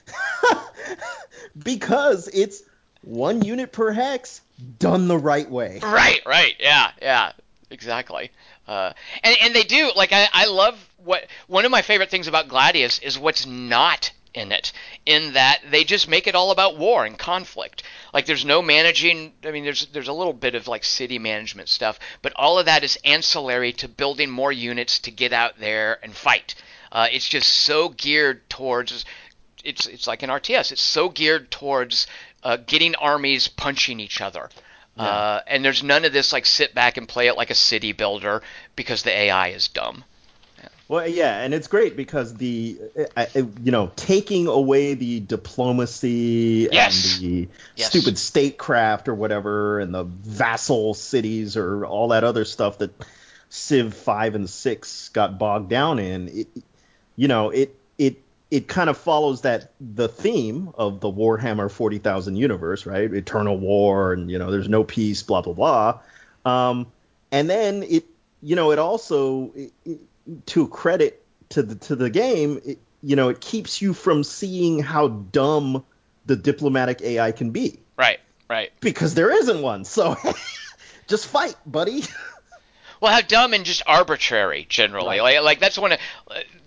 because 1.64 2.30
it's 2.34 2.64
one 3.02 3.44
unit 3.44 3.72
per 3.72 3.92
hex 3.92 4.42
done 4.80 5.08
the 5.08 5.18
right 5.18 5.50
way. 5.50 5.80
Right, 5.82 6.22
right, 6.26 6.56
yeah, 6.60 6.92
yeah, 7.02 7.32
exactly. 7.70 8.32
Uh, 8.68 8.94
and 9.24 9.36
and 9.42 9.56
they 9.56 9.64
do 9.64 9.92
like 9.96 10.12
I, 10.14 10.28
I 10.32 10.46
love 10.46 10.78
what 11.04 11.28
one 11.48 11.66
of 11.66 11.72
my 11.72 11.82
favorite 11.82 12.10
things 12.10 12.28
about 12.28 12.48
Gladius 12.48 13.00
is 13.00 13.20
what's 13.20 13.46
not 13.46 14.12
in 14.34 14.52
it. 14.52 14.72
In 15.06 15.34
that 15.34 15.62
they 15.70 15.84
just 15.84 16.08
make 16.08 16.28
it 16.28 16.36
all 16.36 16.52
about 16.52 16.78
war 16.78 17.06
and 17.06 17.18
conflict. 17.18 17.84
Like 18.14 18.26
there's 18.26 18.46
no 18.46 18.62
managing. 18.62 19.34
I 19.44 19.52
mean, 19.52 19.64
there's 19.64 19.86
there's 19.88 20.08
a 20.08 20.14
little 20.14 20.34
bit 20.34 20.56
of 20.56 20.68
like 20.68 20.84
city 20.84 21.20
management 21.20 21.70
stuff, 21.70 22.00
but 22.22 22.34
all 22.36 22.58
of 22.58 22.66
that 22.66 22.84
is 22.84 22.98
ancillary 23.04 23.74
to 23.74 23.88
building 23.88 24.30
more 24.30 24.52
units 24.52 25.00
to 25.00 25.12
get 25.12 25.34
out 25.34 25.60
there 25.60 26.00
and 26.04 26.16
fight. 26.16 26.56
Uh, 26.92 27.08
it's 27.12 27.28
just 27.28 27.50
so 27.50 27.90
geared 27.90 28.50
towards. 28.50 29.06
It's 29.64 29.86
it's 29.88 30.08
like 30.08 30.24
an 30.24 30.30
RTS. 30.30 30.72
It's 30.72 30.82
so 30.82 31.10
geared 31.10 31.52
towards 31.52 32.08
uh, 32.44 32.58
getting 32.58 32.96
armies 32.96 33.48
punching 33.48 34.00
each 34.00 34.22
other. 34.22 34.50
Uh, 34.98 35.42
and 35.48 35.66
there's 35.66 35.84
none 35.84 36.06
of 36.06 36.14
this 36.14 36.32
like 36.32 36.46
sit 36.46 36.76
back 36.76 36.98
and 36.98 37.08
play 37.08 37.28
it 37.28 37.36
like 37.36 37.50
a 37.50 37.56
city 37.56 37.94
builder 37.94 38.42
because 38.76 39.04
the 39.04 39.12
AI 39.12 39.50
is 39.50 39.68
dumb. 39.68 40.04
Well, 40.88 41.08
yeah, 41.08 41.40
and 41.40 41.54
it's 41.54 41.68
great 41.68 41.96
because 41.96 42.36
the, 42.36 42.78
uh, 43.18 43.26
uh, 43.36 43.42
you 43.64 43.72
know, 43.72 43.92
taking 43.96 44.48
away 44.48 44.94
the 44.94 45.22
diplomacy 45.22 46.68
Yes. 46.72 47.20
and 47.20 47.24
the 47.24 47.48
Yes. 47.76 47.90
stupid 47.90 48.18
statecraft 48.18 49.08
or 49.08 49.16
whatever, 49.16 49.80
and 49.80 49.94
the 49.94 50.04
vassal 50.04 50.94
cities 50.94 51.58
or 51.58 51.86
all 51.86 52.10
that 52.10 52.24
other 52.24 52.46
stuff 52.46 52.78
that 52.80 52.92
Civ 53.50 53.94
five 53.94 54.36
and 54.36 54.50
six 54.50 55.10
got 55.10 55.38
bogged 55.38 55.70
down 55.70 56.00
in. 56.00 56.28
It, 56.28 56.48
you 57.16 57.28
know, 57.28 57.50
it 57.52 57.76
it 57.98 58.18
it 58.54 58.68
kind 58.68 58.88
of 58.88 59.00
follows 59.00 59.42
that 59.42 59.72
the 59.82 60.08
theme 60.08 60.70
of 60.76 61.00
the 61.00 61.12
Warhammer 61.12 61.72
forty 61.72 61.98
thousand 61.98 62.36
universe, 62.36 62.86
right? 62.86 63.12
Eternal 63.12 63.58
war, 63.58 64.14
and 64.14 64.30
you 64.30 64.38
know, 64.38 64.52
there's 64.52 64.70
no 64.70 64.84
peace, 64.84 65.24
blah 65.24 65.42
blah 65.42 65.54
blah. 65.54 66.00
Um, 66.46 66.86
and 67.32 67.50
then 67.50 67.82
it, 67.82 68.06
you 68.44 68.56
know, 68.56 68.72
it 68.72 68.78
also 68.78 69.52
it, 69.56 69.74
it, 69.86 70.46
to 70.46 70.68
credit 70.68 71.26
to 71.50 71.64
the 71.64 71.74
to 71.88 71.96
the 71.96 72.12
game, 72.12 72.62
it, 72.64 72.78
you 73.02 73.16
know, 73.16 73.30
it 73.30 73.42
keeps 73.42 73.82
you 73.82 73.92
from 73.92 74.24
seeing 74.24 74.78
how 74.84 75.08
dumb 75.08 75.84
the 76.28 76.36
diplomatic 76.36 77.02
AI 77.02 77.32
can 77.32 77.50
be 77.50 77.80
Right, 77.98 78.20
right. 78.48 78.72
because 78.82 79.16
there 79.16 79.32
isn't 79.32 79.64
one. 79.64 79.84
So 79.84 80.16
just 81.08 81.26
fight, 81.26 81.56
buddy. 81.66 82.04
Well, 83.04 83.12
how 83.12 83.20
dumb 83.20 83.54
and 83.54 83.66
just 83.66 83.84
arbitrary 83.86 84.66
generally. 84.70 85.20
Right. 85.20 85.36
Like, 85.36 85.44
like 85.44 85.60
that's 85.60 85.78
one 85.78 85.92
of 85.92 86.00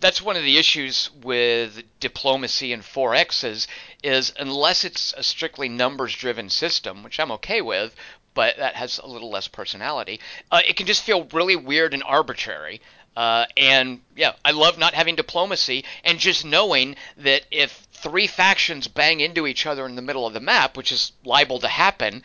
that's 0.00 0.20
one 0.20 0.36
of 0.36 0.42
the 0.42 0.58
issues 0.58 1.08
with 1.22 1.82
diplomacy 1.98 2.74
and 2.74 2.82
4X 2.82 3.42
is, 3.42 3.66
is 4.02 4.34
unless 4.38 4.84
it's 4.84 5.14
a 5.16 5.22
strictly 5.22 5.70
numbers 5.70 6.14
driven 6.14 6.50
system, 6.50 7.02
which 7.02 7.18
I'm 7.18 7.30
okay 7.32 7.62
with, 7.62 7.96
but 8.34 8.58
that 8.58 8.76
has 8.76 8.98
a 8.98 9.06
little 9.06 9.30
less 9.30 9.48
personality. 9.48 10.20
Uh, 10.52 10.60
it 10.68 10.76
can 10.76 10.86
just 10.86 11.04
feel 11.04 11.24
really 11.32 11.56
weird 11.56 11.94
and 11.94 12.02
arbitrary. 12.02 12.82
Uh, 13.16 13.46
and 13.56 14.02
yeah, 14.14 14.32
I 14.44 14.50
love 14.50 14.76
not 14.76 14.92
having 14.92 15.16
diplomacy 15.16 15.86
and 16.04 16.18
just 16.18 16.44
knowing 16.44 16.96
that 17.16 17.46
if 17.50 17.86
three 17.92 18.26
factions 18.26 18.88
bang 18.88 19.20
into 19.20 19.46
each 19.46 19.64
other 19.64 19.86
in 19.86 19.96
the 19.96 20.02
middle 20.02 20.26
of 20.26 20.34
the 20.34 20.40
map, 20.40 20.76
which 20.76 20.92
is 20.92 21.12
liable 21.24 21.60
to 21.60 21.68
happen, 21.68 22.22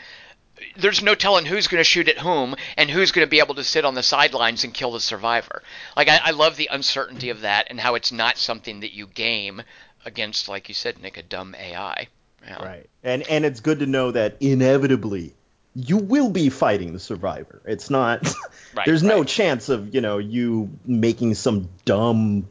there's 0.78 1.02
no 1.02 1.16
telling 1.16 1.46
who's 1.46 1.68
going 1.68 1.80
to 1.80 1.84
shoot 1.84 2.08
at 2.08 2.18
whom 2.18 2.56
and 2.78 2.90
who's 2.90 3.12
going 3.12 3.26
to 3.26 3.30
be 3.30 3.40
able 3.40 3.56
to 3.56 3.64
sit 3.64 3.86
on 3.86 3.94
the 3.96 4.04
sidelines 4.04 4.64
and 4.64 4.74
kill 4.74 4.92
the 4.92 5.00
survivor. 5.00 5.62
Like 5.96 6.08
I, 6.10 6.20
I 6.26 6.32
love 6.32 6.58
the 6.58 6.70
uncertainty 6.72 7.30
of 7.30 7.42
that 7.42 7.68
and 7.70 7.80
how 7.80 7.96
it's 7.96 8.12
not 8.12 8.38
something 8.38 8.82
that 8.82 8.94
you 8.94 9.08
game 9.08 9.62
against, 10.06 10.48
like 10.50 10.68
you 10.70 10.76
said, 10.76 11.02
Nick, 11.02 11.18
a 11.18 11.24
dumb 11.24 11.56
AI. 11.56 12.08
Yeah. 12.46 12.64
Right. 12.64 12.90
And 13.04 13.22
and 13.30 13.46
it's 13.46 13.60
good 13.60 13.80
to 13.80 13.86
know 13.86 14.12
that 14.12 14.38
inevitably 14.40 15.34
you 15.76 15.98
will 15.98 16.30
be 16.30 16.50
fighting 16.50 16.92
the 16.94 17.00
survivor. 17.00 17.62
It's 17.66 17.90
not 17.90 18.24
Right, 18.76 18.86
there's 18.86 19.04
no 19.04 19.20
right. 19.20 19.28
chance 19.28 19.70
of, 19.70 19.94
you 19.94 20.02
know, 20.02 20.18
you 20.18 20.70
making 20.86 21.36
some 21.36 21.70
dumb 21.86 22.48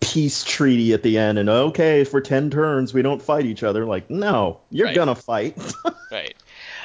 peace 0.00 0.44
treaty 0.44 0.92
at 0.94 1.02
the 1.02 1.18
end 1.18 1.38
and 1.38 1.48
okay, 1.48 2.04
for 2.04 2.20
10 2.20 2.50
turns 2.50 2.92
we 2.94 3.02
don't 3.02 3.20
fight 3.22 3.44
each 3.46 3.62
other. 3.62 3.84
Like, 3.84 4.10
no, 4.10 4.60
you're 4.70 4.86
Right. 4.86 4.94
going 4.94 5.08
to 5.08 5.14
fight. 5.14 5.56
Right. 6.10 6.34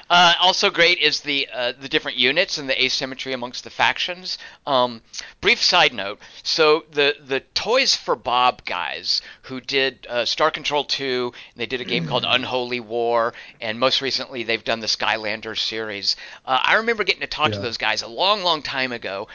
Uh, 0.08 0.34
also 0.40 0.70
great 0.70 1.00
is 1.00 1.22
the 1.22 1.48
uh, 1.52 1.74
the 1.80 1.90
different 1.90 2.18
units 2.18 2.58
and 2.60 2.70
the 2.70 2.84
asymmetry 2.84 3.34
amongst 3.34 3.64
the 3.64 3.70
factions. 3.72 4.38
Um, 4.68 5.02
brief 5.42 5.62
side 5.64 5.94
note: 5.94 6.20
so 6.44 6.86
the 6.92 7.16
the 7.26 7.40
Toys 7.56 7.96
for 7.96 8.16
Bob 8.16 8.64
guys 8.66 9.22
who 9.44 9.60
did 9.60 10.06
uh, 10.08 10.26
Star 10.26 10.52
Control 10.52 10.84
2, 10.84 11.34
they 11.56 11.66
did 11.66 11.82
a 11.82 11.86
game 11.86 12.08
called 12.08 12.24
Unholy 12.28 12.80
War, 12.80 13.34
and 13.60 13.80
most 13.80 14.02
recently 14.02 14.44
they've 14.44 14.64
done 14.64 14.80
the 14.80 14.88
Skylanders 14.88 15.60
series. 15.60 16.16
Uh, 16.46 16.60
I 16.62 16.76
remember 16.76 17.04
getting 17.04 17.22
to 17.22 17.28
talk 17.28 17.52
to 17.52 17.60
those 17.60 17.78
guys 17.78 18.02
a 18.04 18.08
long, 18.08 18.44
long 18.44 18.62
time 18.62 18.92
ago. 18.92 19.28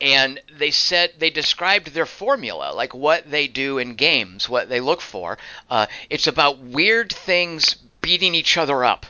and 0.00 0.40
they 0.58 0.70
said 0.70 1.12
they 1.18 1.30
described 1.30 1.88
their 1.92 2.06
formula, 2.06 2.72
like 2.72 2.94
what 2.94 3.28
they 3.30 3.48
do 3.48 3.78
in 3.78 3.94
games, 3.96 4.48
what 4.48 4.68
they 4.68 4.80
look 4.80 5.00
for. 5.00 5.38
Uh, 5.70 5.86
it's 6.08 6.26
about 6.28 6.58
weird 6.58 7.12
things 7.12 7.74
beating 8.00 8.34
each 8.34 8.56
other 8.56 8.84
up, 8.84 9.06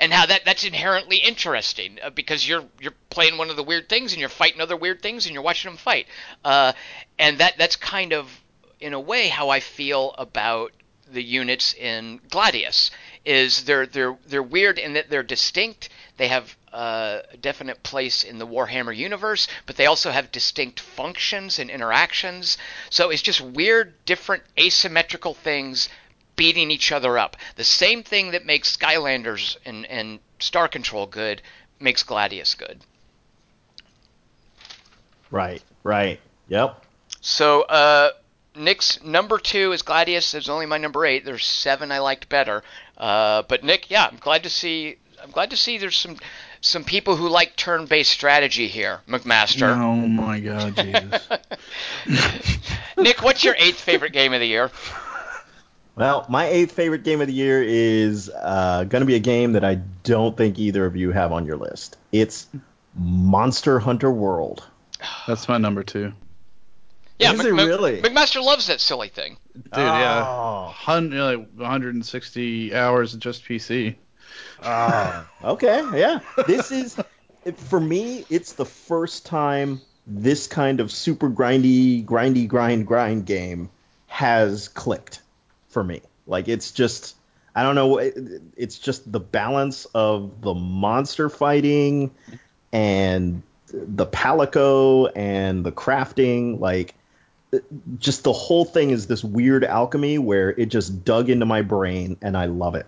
and 0.00 0.12
how 0.12 0.26
that 0.26 0.44
that's 0.44 0.64
inherently 0.64 1.16
interesting 1.16 1.98
uh, 2.02 2.10
because 2.10 2.46
you're 2.48 2.64
you're 2.80 2.94
playing 3.10 3.38
one 3.38 3.50
of 3.50 3.56
the 3.56 3.62
weird 3.62 3.88
things 3.88 4.12
and 4.12 4.20
you're 4.20 4.28
fighting 4.28 4.60
other 4.60 4.76
weird 4.76 5.02
things 5.02 5.26
and 5.26 5.34
you're 5.34 5.42
watching 5.42 5.70
them 5.70 5.78
fight, 5.78 6.06
uh, 6.44 6.72
and 7.18 7.38
that 7.38 7.54
that's 7.58 7.76
kind 7.76 8.12
of 8.12 8.40
in 8.80 8.92
a 8.92 9.00
way 9.00 9.28
how 9.28 9.48
I 9.48 9.60
feel 9.60 10.14
about 10.18 10.72
the 11.10 11.22
units 11.22 11.74
in 11.74 12.20
Gladius 12.28 12.90
is 13.24 13.64
they're 13.64 13.86
they're 13.86 14.16
they're 14.26 14.42
weird 14.42 14.78
in 14.78 14.94
that 14.94 15.10
they're 15.10 15.22
distinct. 15.22 15.88
They 16.16 16.28
have 16.28 16.56
uh, 16.72 17.20
a 17.32 17.36
definite 17.36 17.82
place 17.82 18.24
in 18.24 18.38
the 18.38 18.46
Warhammer 18.46 18.96
universe, 18.96 19.48
but 19.66 19.76
they 19.76 19.86
also 19.86 20.10
have 20.10 20.32
distinct 20.32 20.80
functions 20.80 21.58
and 21.58 21.70
interactions. 21.70 22.58
So 22.90 23.10
it's 23.10 23.22
just 23.22 23.40
weird, 23.40 23.94
different 24.04 24.42
asymmetrical 24.58 25.34
things 25.34 25.88
beating 26.38 26.70
each 26.70 26.90
other 26.92 27.18
up. 27.18 27.36
The 27.56 27.64
same 27.64 28.02
thing 28.02 28.30
that 28.30 28.46
makes 28.46 28.74
Skylanders 28.74 29.58
and, 29.66 29.84
and 29.86 30.20
Star 30.38 30.68
Control 30.68 31.04
good 31.06 31.42
makes 31.78 32.02
Gladius 32.02 32.56
good. 32.56 32.80
Right, 35.30 35.62
right. 35.82 36.18
Yep. 36.48 36.82
So, 37.20 37.62
uh, 37.62 38.12
Nick's 38.54 39.02
number 39.02 39.38
two 39.38 39.72
is 39.72 39.82
Gladius. 39.82 40.34
It's 40.34 40.48
only 40.48 40.64
my 40.64 40.78
number 40.78 41.04
eight. 41.04 41.24
There's 41.24 41.44
seven 41.44 41.92
I 41.92 41.98
liked 41.98 42.28
better. 42.28 42.62
Uh, 42.96 43.42
but 43.42 43.62
Nick, 43.62 43.90
yeah, 43.90 44.06
I'm 44.10 44.18
glad 44.18 44.44
to 44.44 44.50
see. 44.50 44.96
I'm 45.22 45.30
glad 45.30 45.50
to 45.50 45.56
see 45.56 45.78
there's 45.78 45.98
some 45.98 46.16
some 46.60 46.84
people 46.84 47.16
who 47.16 47.28
like 47.28 47.56
turn-based 47.56 48.10
strategy 48.10 48.68
here, 48.68 49.00
McMaster. 49.08 49.76
Oh 49.76 49.94
my 49.94 50.40
God, 50.40 50.76
Jesus! 50.76 51.28
Nick, 52.96 53.22
what's 53.22 53.44
your 53.44 53.54
eighth 53.58 53.80
favorite 53.80 54.12
game 54.12 54.32
of 54.32 54.40
the 54.40 54.46
year? 54.46 54.70
Well, 55.98 56.26
my 56.28 56.46
eighth 56.46 56.72
favorite 56.72 57.02
game 57.02 57.20
of 57.20 57.26
the 57.26 57.32
year 57.32 57.62
is 57.62 58.30
uh, 58.30 58.84
going 58.84 59.00
to 59.00 59.06
be 59.06 59.16
a 59.16 59.20
game 59.20 59.52
that 59.52 59.64
I 59.64 59.76
don't 60.04 60.36
think 60.36 60.58
either 60.58 60.86
of 60.86 60.94
you 60.96 61.10
have 61.10 61.32
on 61.32 61.44
your 61.44 61.56
list. 61.56 61.96
It's 62.12 62.46
Monster 62.94 63.80
Hunter 63.80 64.10
World. 64.10 64.64
That's 65.26 65.48
my 65.48 65.58
number 65.58 65.82
two. 65.82 66.12
Yeah, 67.18 67.32
Is 67.32 67.44
it 67.44 67.52
really? 67.52 68.00
McMaster 68.00 68.42
loves 68.42 68.68
that 68.68 68.80
silly 68.80 69.08
thing. 69.08 69.38
Dude, 69.54 69.64
yeah. 69.74 70.24
Oh. 70.24 70.72
Hun- 70.72 71.10
like 71.10 71.48
160 71.56 72.74
hours 72.76 73.14
of 73.14 73.20
just 73.20 73.44
PC. 73.44 73.96
Ah, 74.62 75.28
okay, 75.44 75.82
yeah. 75.98 76.20
This 76.46 76.70
is 76.70 76.96
for 77.56 77.80
me. 77.80 78.24
It's 78.30 78.52
the 78.52 78.64
first 78.64 79.26
time 79.26 79.80
this 80.06 80.46
kind 80.46 80.78
of 80.78 80.92
super 80.92 81.28
grindy, 81.28 82.04
grindy, 82.04 82.46
grind, 82.46 82.86
grind 82.86 83.26
game 83.26 83.70
has 84.06 84.68
clicked 84.68 85.20
for 85.78 85.84
me. 85.84 86.02
Like 86.26 86.48
it's 86.48 86.72
just, 86.72 87.14
I 87.54 87.62
don't 87.62 87.76
know. 87.76 87.98
it- 87.98 88.42
It's 88.56 88.80
just 88.80 89.10
the 89.12 89.20
balance 89.20 89.86
of 89.94 90.40
the 90.40 90.54
monster 90.54 91.28
fighting 91.28 92.10
and 92.72 93.44
the 93.72 94.06
palico 94.06 95.08
and 95.14 95.64
the 95.64 95.70
crafting. 95.70 96.58
Like 96.58 96.96
just 98.00 98.24
the 98.24 98.32
whole 98.32 98.64
thing 98.64 98.90
is 98.90 99.06
this 99.06 99.22
weird 99.22 99.64
alchemy 99.64 100.18
where 100.18 100.50
it 100.50 100.66
just 100.66 101.04
dug 101.04 101.30
into 101.30 101.46
my 101.46 101.62
brain 101.62 102.16
and 102.22 102.36
I 102.36 102.46
love 102.46 102.74
it. 102.74 102.86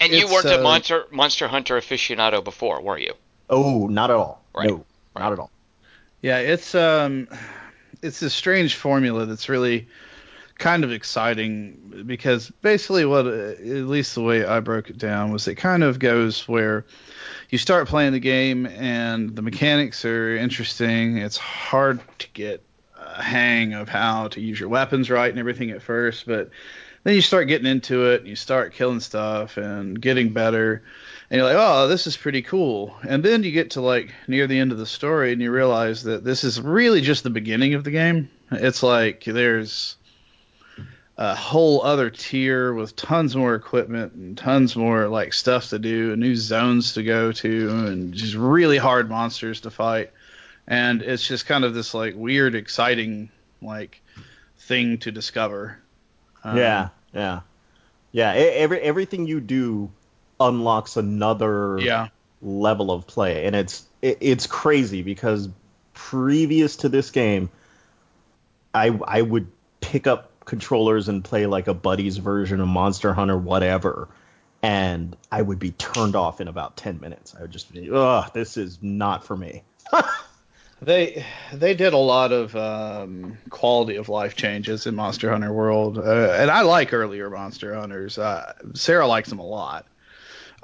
And 0.00 0.12
you 0.12 0.24
It's, 0.24 0.32
weren't 0.32 0.46
a 0.46 0.58
uh, 0.58 0.62
Monster 0.64 1.04
Monster 1.12 1.46
Hunter 1.46 1.78
aficionado 1.78 2.42
before, 2.42 2.82
were 2.82 2.98
you? 2.98 3.14
Oh, 3.48 3.86
not 3.86 4.10
at 4.10 4.16
all. 4.16 4.42
Right. 4.54 4.68
No, 4.68 4.84
not 5.14 5.32
at 5.32 5.38
all. 5.38 5.52
Yeah, 6.20 6.38
it's 6.38 6.74
um, 6.74 7.28
it's 8.02 8.22
a 8.22 8.28
strange 8.28 8.74
formula 8.74 9.24
that's 9.24 9.48
really 9.48 9.86
kind 10.58 10.84
of 10.84 10.92
exciting 10.92 12.04
because 12.06 12.50
basically 12.62 13.04
what, 13.04 13.26
uh, 13.26 13.30
at 13.30 13.86
least 13.86 14.14
the 14.14 14.22
way 14.22 14.44
I 14.44 14.60
broke 14.60 14.90
it 14.90 14.98
down, 14.98 15.32
was 15.32 15.46
it 15.48 15.56
kind 15.56 15.82
of 15.82 15.98
goes 15.98 16.48
where 16.48 16.84
you 17.50 17.58
start 17.58 17.88
playing 17.88 18.12
the 18.12 18.20
game 18.20 18.66
and 18.66 19.34
the 19.36 19.42
mechanics 19.42 20.04
are 20.04 20.36
interesting. 20.36 21.18
It's 21.18 21.36
hard 21.36 22.00
to 22.20 22.28
get 22.32 22.62
a 22.98 23.22
hang 23.22 23.74
of 23.74 23.88
how 23.88 24.28
to 24.28 24.40
use 24.40 24.58
your 24.58 24.68
weapons 24.68 25.10
right 25.10 25.30
and 25.30 25.38
everything 25.38 25.70
at 25.70 25.82
first, 25.82 26.26
but 26.26 26.50
then 27.04 27.14
you 27.14 27.20
start 27.20 27.48
getting 27.48 27.66
into 27.66 28.10
it 28.10 28.20
and 28.20 28.28
you 28.28 28.36
start 28.36 28.72
killing 28.72 29.00
stuff 29.00 29.56
and 29.58 30.00
getting 30.00 30.32
better 30.32 30.82
and 31.30 31.38
you're 31.38 31.46
like, 31.46 31.56
oh, 31.58 31.88
this 31.88 32.06
is 32.06 32.16
pretty 32.16 32.42
cool. 32.42 32.96
And 33.06 33.22
then 33.22 33.42
you 33.42 33.50
get 33.50 33.70
to 33.72 33.80
like 33.80 34.14
near 34.28 34.46
the 34.46 34.58
end 34.58 34.72
of 34.72 34.78
the 34.78 34.86
story 34.86 35.32
and 35.32 35.42
you 35.42 35.50
realize 35.50 36.04
that 36.04 36.24
this 36.24 36.44
is 36.44 36.60
really 36.60 37.00
just 37.00 37.24
the 37.24 37.30
beginning 37.30 37.74
of 37.74 37.84
the 37.84 37.90
game. 37.90 38.30
It's 38.50 38.82
like 38.82 39.24
there's 39.24 39.96
a 41.18 41.34
whole 41.34 41.82
other 41.82 42.10
tier 42.10 42.74
with 42.74 42.94
tons 42.94 43.34
more 43.34 43.54
equipment 43.54 44.12
and 44.12 44.36
tons 44.36 44.76
more 44.76 45.08
like 45.08 45.32
stuff 45.32 45.70
to 45.70 45.78
do, 45.78 46.12
and 46.12 46.20
new 46.20 46.36
zones 46.36 46.92
to 46.94 47.02
go 47.02 47.32
to, 47.32 47.70
and 47.86 48.12
just 48.12 48.34
really 48.34 48.76
hard 48.76 49.08
monsters 49.08 49.62
to 49.62 49.70
fight. 49.70 50.12
And 50.66 51.00
it's 51.00 51.26
just 51.26 51.46
kind 51.46 51.64
of 51.64 51.74
this 51.74 51.94
like 51.94 52.14
weird, 52.16 52.54
exciting 52.54 53.30
like 53.62 54.02
thing 54.58 54.98
to 54.98 55.10
discover. 55.10 55.78
Um, 56.44 56.58
yeah, 56.58 56.88
yeah, 57.14 57.40
yeah. 58.12 58.32
Every 58.32 58.80
everything 58.80 59.26
you 59.26 59.40
do 59.40 59.90
unlocks 60.38 60.96
another 60.96 61.78
Yeah. 61.78 62.08
level 62.42 62.90
of 62.90 63.06
play, 63.06 63.46
and 63.46 63.56
it's 63.56 63.84
it, 64.02 64.18
it's 64.20 64.46
crazy 64.46 65.02
because 65.02 65.48
previous 65.94 66.76
to 66.76 66.90
this 66.90 67.10
game, 67.10 67.48
I 68.74 68.88
I 69.06 69.22
would 69.22 69.46
pick 69.80 70.06
up 70.06 70.30
controllers 70.46 71.08
and 71.08 71.22
play 71.22 71.44
like 71.44 71.68
a 71.68 71.74
buddy's 71.74 72.16
version 72.16 72.60
of 72.60 72.68
Monster 72.68 73.12
Hunter, 73.12 73.36
whatever, 73.36 74.08
and 74.62 75.14
I 75.30 75.42
would 75.42 75.58
be 75.58 75.72
turned 75.72 76.16
off 76.16 76.40
in 76.40 76.48
about 76.48 76.78
ten 76.78 76.98
minutes. 77.00 77.34
I 77.36 77.42
would 77.42 77.50
just 77.50 77.70
be, 77.70 77.90
ugh, 77.92 78.32
this 78.32 78.56
is 78.56 78.78
not 78.80 79.26
for 79.26 79.36
me. 79.36 79.62
They 80.82 81.24
they 81.54 81.74
did 81.74 81.94
a 81.94 81.98
lot 81.98 82.32
of 82.32 82.54
um, 82.54 83.38
quality 83.48 83.96
of 83.96 84.10
life 84.10 84.36
changes 84.36 84.86
in 84.86 84.94
Monster 84.94 85.30
Hunter 85.30 85.52
World, 85.52 85.96
uh, 85.96 86.36
and 86.38 86.50
I 86.50 86.62
like 86.62 86.92
earlier 86.92 87.30
Monster 87.30 87.74
Hunters. 87.74 88.18
Uh, 88.18 88.52
Sarah 88.74 89.06
likes 89.06 89.30
them 89.30 89.38
a 89.38 89.46
lot, 89.46 89.86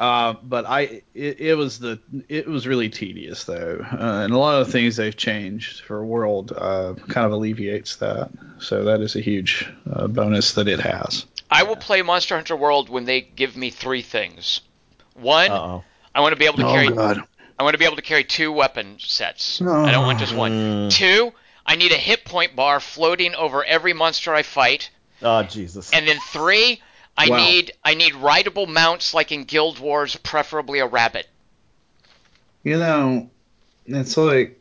uh, 0.02 0.34
but 0.42 0.66
I 0.66 1.02
it, 1.14 1.40
it 1.40 1.54
was 1.54 1.78
the 1.78 2.00
it 2.28 2.48
was 2.48 2.66
really 2.66 2.88
tedious 2.88 3.44
though, 3.44 3.78
uh, 3.80 4.24
and 4.24 4.32
a 4.32 4.36
lot 4.36 4.60
of 4.60 4.66
the 4.66 4.72
things 4.72 4.96
they've 4.96 5.16
changed 5.16 5.82
for 5.82 6.04
World 6.04 6.50
uh, 6.50 6.94
kind 7.08 7.24
of 7.24 7.30
alleviates 7.30 7.94
that. 7.96 8.30
So 8.58 8.82
that 8.82 9.00
is 9.00 9.14
a 9.14 9.20
huge 9.20 9.64
uh, 9.88 10.08
bonus 10.08 10.54
that 10.54 10.66
it 10.66 10.80
has. 10.80 11.24
I 11.48 11.62
will 11.62 11.76
play 11.76 12.02
Monster 12.02 12.34
Hunter 12.34 12.56
World 12.56 12.88
when 12.88 13.04
they 13.04 13.20
give 13.20 13.56
me 13.56 13.70
three 13.70 14.02
things. 14.02 14.62
One, 15.14 15.52
Uh 15.52 15.54
oh. 15.54 15.84
I 16.12 16.20
want 16.20 16.32
to 16.32 16.38
be 16.38 16.46
able 16.46 16.56
to 16.56 16.64
carry 16.64 16.88
God! 16.88 17.22
I 17.56 17.62
want 17.62 17.74
to 17.74 17.78
be 17.78 17.84
able 17.84 17.96
to 17.96 18.02
carry 18.02 18.24
two 18.24 18.50
weapon 18.50 18.96
sets. 18.98 19.62
I 19.62 19.92
don't 19.92 20.04
want 20.04 20.18
just 20.18 20.34
one. 20.34 20.50
Mm. 20.50 20.90
Two, 20.90 21.32
I 21.64 21.76
need 21.76 21.92
a 21.92 21.96
hit 21.96 22.24
point 22.24 22.56
bar 22.56 22.80
floating 22.80 23.36
over 23.36 23.64
every 23.64 23.92
monster 23.92 24.34
I 24.34 24.42
fight. 24.42 24.90
Oh 25.22 25.44
Jesus. 25.44 25.92
And 25.92 26.08
then 26.08 26.18
three, 26.32 26.82
I 27.16 27.28
Wow. 27.28 27.36
need 27.36 27.72
I 27.84 27.94
need 27.94 28.14
rideable 28.14 28.66
mounts 28.66 29.12
like 29.14 29.32
in 29.32 29.44
Guild 29.44 29.78
Wars, 29.78 30.16
preferably 30.16 30.78
a 30.78 30.86
rabbit. 30.86 31.28
You 32.64 32.78
know, 32.78 33.30
it's 33.86 34.16
like 34.16 34.58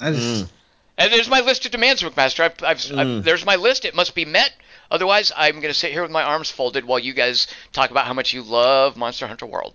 I 0.00 0.12
just. 0.12 0.44
Mm. 0.44 0.50
And 0.98 1.12
there's 1.12 1.30
my 1.30 1.40
list 1.40 1.64
of 1.64 1.72
demands, 1.72 2.02
McMaster. 2.02 2.40
I've, 2.44 2.62
I've, 2.62 2.76
Mm. 2.78 2.98
I've, 3.18 3.24
there's 3.24 3.46
my 3.46 3.56
list. 3.56 3.86
It 3.86 3.94
must 3.94 4.14
be 4.14 4.26
met. 4.26 4.52
Otherwise, 4.90 5.32
I'm 5.34 5.54
going 5.54 5.72
to 5.72 5.74
sit 5.74 5.92
here 5.92 6.02
with 6.02 6.10
my 6.10 6.22
arms 6.22 6.50
folded 6.50 6.84
while 6.84 6.98
you 6.98 7.14
guys 7.14 7.46
talk 7.72 7.90
about 7.90 8.06
how 8.06 8.12
much 8.12 8.34
you 8.34 8.42
love 8.42 8.96
Monster 8.98 9.26
Hunter 9.26 9.46
World. 9.46 9.74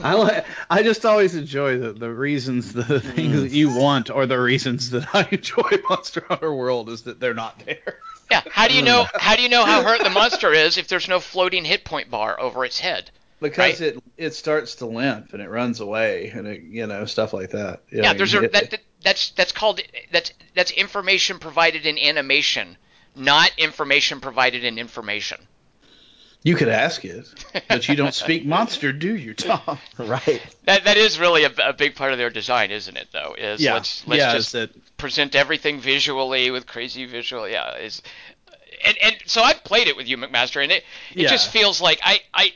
I 0.00 0.14
like. 0.14 0.44
I 0.68 0.82
just 0.82 1.06
always 1.06 1.34
enjoy 1.34 1.78
the, 1.78 1.92
the 1.92 2.10
reasons, 2.10 2.72
the 2.72 3.00
things 3.00 3.40
that 3.42 3.52
you 3.52 3.74
want, 3.74 4.10
or 4.10 4.26
the 4.26 4.38
reasons 4.38 4.90
that 4.90 5.14
I 5.14 5.26
enjoy 5.30 5.70
Monster 5.88 6.24
Hunter 6.28 6.52
World 6.52 6.90
is 6.90 7.02
that 7.02 7.18
they're 7.20 7.32
not 7.34 7.58
there. 7.64 8.00
Yeah. 8.30 8.42
How 8.50 8.68
do 8.68 8.74
you 8.74 8.82
know? 8.82 9.06
How 9.14 9.36
do 9.36 9.42
you 9.42 9.48
know 9.48 9.64
how 9.64 9.82
hurt 9.82 10.02
the 10.02 10.10
monster 10.10 10.52
is 10.52 10.76
if 10.78 10.88
there's 10.88 11.08
no 11.08 11.20
floating 11.20 11.64
hit 11.64 11.84
point 11.84 12.10
bar 12.10 12.38
over 12.40 12.64
its 12.64 12.78
head? 12.78 13.10
Because 13.40 13.80
it 13.80 14.02
it 14.16 14.34
starts 14.34 14.76
to 14.76 14.86
limp 14.86 15.32
and 15.32 15.40
it 15.40 15.48
runs 15.48 15.80
away 15.80 16.30
and 16.34 16.46
it 16.46 16.62
you 16.62 16.86
know 16.86 17.04
stuff 17.04 17.32
like 17.32 17.50
that. 17.50 17.82
You 17.90 18.02
Yeah. 18.02 18.12
know, 18.12 18.18
There's 18.18 18.34
a 18.34 18.40
hit- 18.40 18.52
that, 18.52 18.70
that 18.70 18.80
that's 19.02 19.30
that's 19.30 19.52
called 19.52 19.80
that's 20.10 20.32
that's 20.54 20.70
information 20.72 21.38
provided 21.38 21.86
in 21.86 21.98
animation, 21.98 22.76
not 23.14 23.50
information 23.56 24.20
provided 24.20 24.64
in 24.64 24.76
information. 24.78 25.38
you 26.42 26.54
could 26.56 26.68
ask 26.68 27.04
it, 27.04 27.26
but 27.68 27.88
you 27.88 27.94
don't 27.96 28.14
speak 28.26 28.44
monster, 28.44 28.92
do 28.92 29.14
you, 29.16 29.34
Tom? 29.34 29.78
right. 29.98 30.42
That 30.64 30.84
that 30.84 30.96
is 30.96 31.18
really 31.18 31.44
a, 31.44 31.52
a 31.64 31.72
big 31.72 31.94
part 31.94 32.10
of 32.12 32.18
their 32.18 32.30
design, 32.30 32.72
isn't 32.72 32.96
it? 32.96 33.08
Though 33.12 33.34
is 33.38 33.60
Yeah, 33.60 33.74
let's 33.74 34.06
let's 34.06 34.18
yeah. 34.20 34.32
just 34.32 34.48
is 34.48 34.52
that 34.52 34.70
present 34.98 35.34
everything 35.34 35.80
visually 35.80 36.50
with 36.50 36.66
crazy 36.66 37.06
visual. 37.06 37.48
Yeah, 37.48 37.76
is 37.76 38.02
and 38.84 38.96
and 38.98 39.16
so 39.26 39.42
I've 39.42 39.64
played 39.64 39.88
it 39.88 39.96
with 39.96 40.06
you, 40.08 40.16
McMaster, 40.16 40.62
and 40.62 40.70
it 40.72 40.84
it 41.12 41.22
Yeah. 41.22 41.28
just 41.28 41.50
feels 41.50 41.80
like 41.80 42.00
I 42.02 42.20
I 42.34 42.52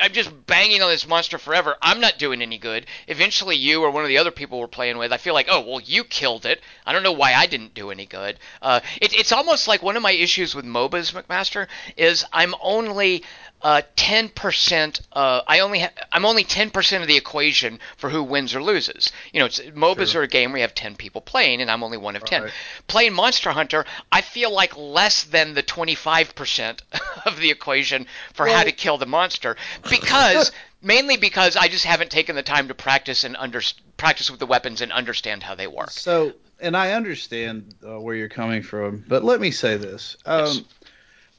I'm 0.00 0.12
just 0.12 0.30
banging 0.46 0.82
on 0.82 0.90
this 0.90 1.08
monster 1.08 1.38
forever. 1.38 1.76
I'm 1.80 2.00
not 2.00 2.18
doing 2.18 2.42
any 2.42 2.58
good. 2.58 2.86
Eventually, 3.08 3.56
you 3.56 3.82
or 3.82 3.90
one 3.90 4.02
of 4.04 4.08
the 4.08 4.18
other 4.18 4.30
people 4.30 4.58
we're 4.60 4.66
playing 4.68 4.98
with, 4.98 5.10
I 5.10 5.16
feel 5.16 5.32
like, 5.32 5.46
oh, 5.50 5.60
well, 5.62 5.80
you 5.80 6.04
killed 6.04 6.44
it. 6.44 6.60
I 6.84 6.92
don't 6.92 7.02
know 7.02 7.12
why 7.12 7.32
I 7.32 7.46
didn't 7.46 7.72
do 7.72 7.90
any 7.90 8.04
good. 8.04 8.38
Uh, 8.60 8.80
it, 9.00 9.14
it's 9.18 9.32
almost 9.32 9.66
like 9.68 9.82
one 9.82 9.96
of 9.96 10.02
my 10.02 10.12
issues 10.12 10.54
with 10.54 10.66
MOBAs, 10.66 11.12
McMaster, 11.14 11.66
is 11.96 12.26
I'm 12.30 12.54
only 12.60 13.24
uh, 13.62 13.82
10%. 13.96 15.00
Uh, 15.12 15.40
I 15.46 15.60
only 15.60 15.80
ha- 15.80 15.90
I'm 16.12 16.24
only 16.24 16.44
10% 16.44 17.02
of 17.02 17.08
the 17.08 17.16
equation 17.16 17.78
for 17.96 18.10
who 18.10 18.22
wins 18.22 18.54
or 18.54 18.62
loses. 18.62 19.10
You 19.32 19.40
know, 19.40 19.46
it's, 19.46 19.60
MOBAs 19.60 20.12
Sure. 20.12 20.20
are 20.20 20.24
a 20.24 20.28
game 20.28 20.52
where 20.52 20.58
you 20.58 20.62
have 20.62 20.74
10 20.74 20.96
people 20.96 21.20
playing, 21.20 21.60
and 21.60 21.70
I'm 21.70 21.82
only 21.82 21.96
one 21.96 22.16
of 22.16 22.24
10. 22.24 22.42
Right. 22.42 22.52
Playing 22.86 23.14
Monster 23.14 23.50
Hunter, 23.50 23.84
I 24.12 24.20
feel 24.20 24.52
like 24.52 24.76
less 24.76 25.24
than 25.24 25.54
the 25.54 25.62
25% 25.62 26.80
of 27.26 27.40
the 27.40 27.50
equation 27.50 28.06
for 28.34 28.46
how 28.46 28.62
to 28.62 28.72
kill 28.72 28.98
the 28.98 29.06
monster 29.06 29.56
because 29.88 30.52
mainly 30.82 31.16
because 31.16 31.56
I 31.56 31.68
just 31.68 31.84
haven't 31.84 32.10
taken 32.10 32.36
the 32.36 32.42
time 32.42 32.68
to 32.68 32.74
practice 32.74 33.24
and 33.24 33.36
under 33.36 33.60
practice 33.96 34.30
with 34.30 34.40
the 34.40 34.46
weapons 34.46 34.80
and 34.80 34.92
understand 34.92 35.42
how 35.42 35.54
they 35.54 35.66
work. 35.66 35.90
So, 35.90 36.34
and 36.60 36.76
I 36.76 36.92
understand 36.92 37.74
uh, 37.86 38.00
where 38.00 38.14
you're 38.14 38.28
coming 38.28 38.62
from, 38.62 39.04
but 39.08 39.24
let 39.24 39.40
me 39.40 39.50
say 39.50 39.76
this. 39.76 40.16
Um, 40.24 40.44
Yes. 40.46 40.60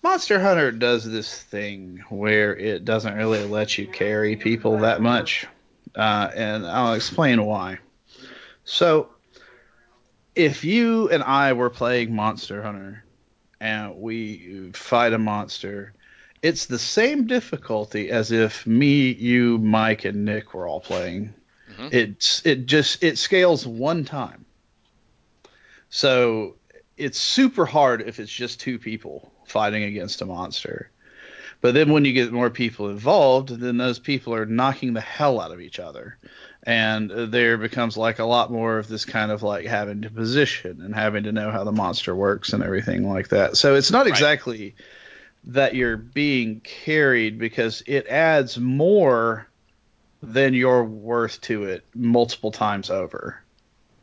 Monster 0.08 0.40
Hunter 0.40 0.72
does 0.72 1.04
this 1.04 1.38
thing 1.38 2.02
where 2.08 2.56
it 2.56 2.86
doesn't 2.86 3.16
really 3.16 3.44
let 3.44 3.78
you 3.78 3.86
carry 3.86 4.38
people 4.38 4.78
that 4.80 5.02
much, 5.02 5.46
uh, 5.98 6.32
and 6.34 6.66
I'll 6.66 6.94
explain 6.94 7.44
why. 7.46 7.80
So, 8.64 9.10
if 10.34 10.64
you 10.64 11.10
and 11.10 11.22
I 11.22 11.52
were 11.52 11.70
playing 11.70 12.16
Monster 12.16 12.64
Hunter 12.64 13.04
and 13.60 13.98
we 13.98 14.72
fight 14.72 15.12
a 15.12 15.18
monster, 15.18 15.94
it's 16.42 16.68
the 16.68 16.80
same 16.80 17.28
difficulty 17.28 18.10
as 18.10 18.32
if 18.32 18.66
me, 18.66 19.12
you, 19.12 19.58
Mike, 19.58 20.06
and 20.06 20.24
Nick 20.24 20.54
were 20.54 20.70
all 20.70 20.80
playing. 20.80 21.34
Mhm. 21.78 21.94
It's 21.94 22.46
it 22.46 22.66
just 22.66 23.04
it 23.04 23.18
scales 23.18 23.68
one 23.68 24.06
time. 24.06 24.46
So 25.90 26.56
it's 26.96 27.20
super 27.20 27.66
hard 27.66 28.04
if 28.08 28.22
it's 28.22 28.32
just 28.32 28.62
two 28.62 28.80
people 28.80 29.34
fighting 29.48 29.84
against 29.84 30.22
a 30.22 30.26
monster. 30.26 30.90
But 31.60 31.74
then 31.74 31.92
when 31.92 32.06
you 32.06 32.14
get 32.14 32.32
more 32.32 32.52
people 32.52 32.90
involved, 32.90 33.50
then 33.50 33.78
those 33.78 33.98
people 33.98 34.36
are 34.36 34.46
knocking 34.46 34.94
the 34.94 35.02
hell 35.02 35.40
out 35.42 35.52
of 35.52 35.60
each 35.60 35.80
other. 35.80 36.18
And 36.64 37.10
there 37.10 37.58
becomes 37.58 37.98
like 37.98 38.20
a 38.20 38.26
lot 38.26 38.52
more 38.52 38.78
of 38.78 38.88
this 38.88 39.06
kind 39.06 39.32
of 39.32 39.42
like 39.42 39.66
having 39.66 40.04
to 40.04 40.10
position 40.12 40.82
and 40.82 40.94
having 40.94 41.24
to 41.24 41.32
know 41.32 41.50
how 41.50 41.64
the 41.64 41.72
monster 41.72 42.16
works 42.16 42.54
and 42.54 42.62
everything 42.62 43.10
like 43.10 43.30
that. 43.30 43.58
So 43.58 43.76
it's 43.76 43.90
not 43.90 44.06
Right. 44.06 44.10
exactly 44.10 44.76
that 45.46 45.74
you're 45.74 45.98
being 45.98 46.60
carried 46.60 47.40
because 47.40 47.82
it 47.88 48.06
adds 48.08 48.60
more 48.60 49.48
than 50.22 50.54
you're 50.54 50.84
worth 50.84 51.40
to 51.42 51.64
it 51.64 51.86
multiple 51.96 52.52
times 52.52 52.90
over. 52.90 53.42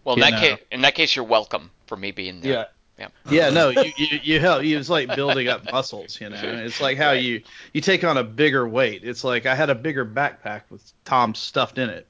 Well, 0.05 0.15
in 0.15 0.21
that 0.23 0.33
know. 0.33 0.41
case, 0.41 0.59
in 0.73 0.81
that 0.83 0.95
case, 0.95 1.15
you're 1.15 1.25
welcome 1.25 1.71
for 1.87 1.97
me 1.97 2.11
being 2.13 2.41
there. 2.41 2.53
Yeah. 2.53 2.65
Yeah. 2.99 3.09
Yeah, 3.29 3.51
no, 3.51 3.71
you 3.71 3.93
you, 3.97 4.19
you 4.23 4.41
help. 4.41 4.63
It's 4.63 4.89
like 4.89 5.15
building 5.17 5.49
up 5.49 5.71
muscles, 5.73 6.21
you 6.21 6.31
know. 6.31 6.39
It's 6.41 6.81
like 6.81 6.97
how 6.97 7.11
you 7.13 7.43
you 7.73 7.81
take 7.81 8.05
on 8.05 8.17
a 8.17 8.23
bigger 8.25 8.69
weight. 8.69 9.03
It's 9.03 9.25
like 9.25 9.47
I 9.47 9.55
had 9.57 9.69
a 9.71 9.75
bigger 9.75 10.07
backpack 10.07 10.63
with 10.71 10.93
Tom 11.05 11.35
stuffed 11.35 11.79
in 11.79 11.91
it, 11.91 12.07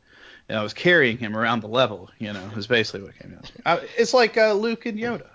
and 0.49 0.59
I 0.59 0.63
was 0.63 0.75
carrying 0.75 1.17
him 1.17 1.37
around 1.37 1.61
the 1.63 1.69
level. 1.69 2.11
You 2.19 2.35
know, 2.35 2.51
is 2.57 2.67
basically 2.67 3.03
what 3.03 3.19
came. 3.19 3.39
I, 3.65 3.81
it's 3.97 4.13
like 4.13 4.37
uh, 4.37 4.53
Luke 4.53 4.85
and 4.85 4.99
Yoda, 4.99 5.29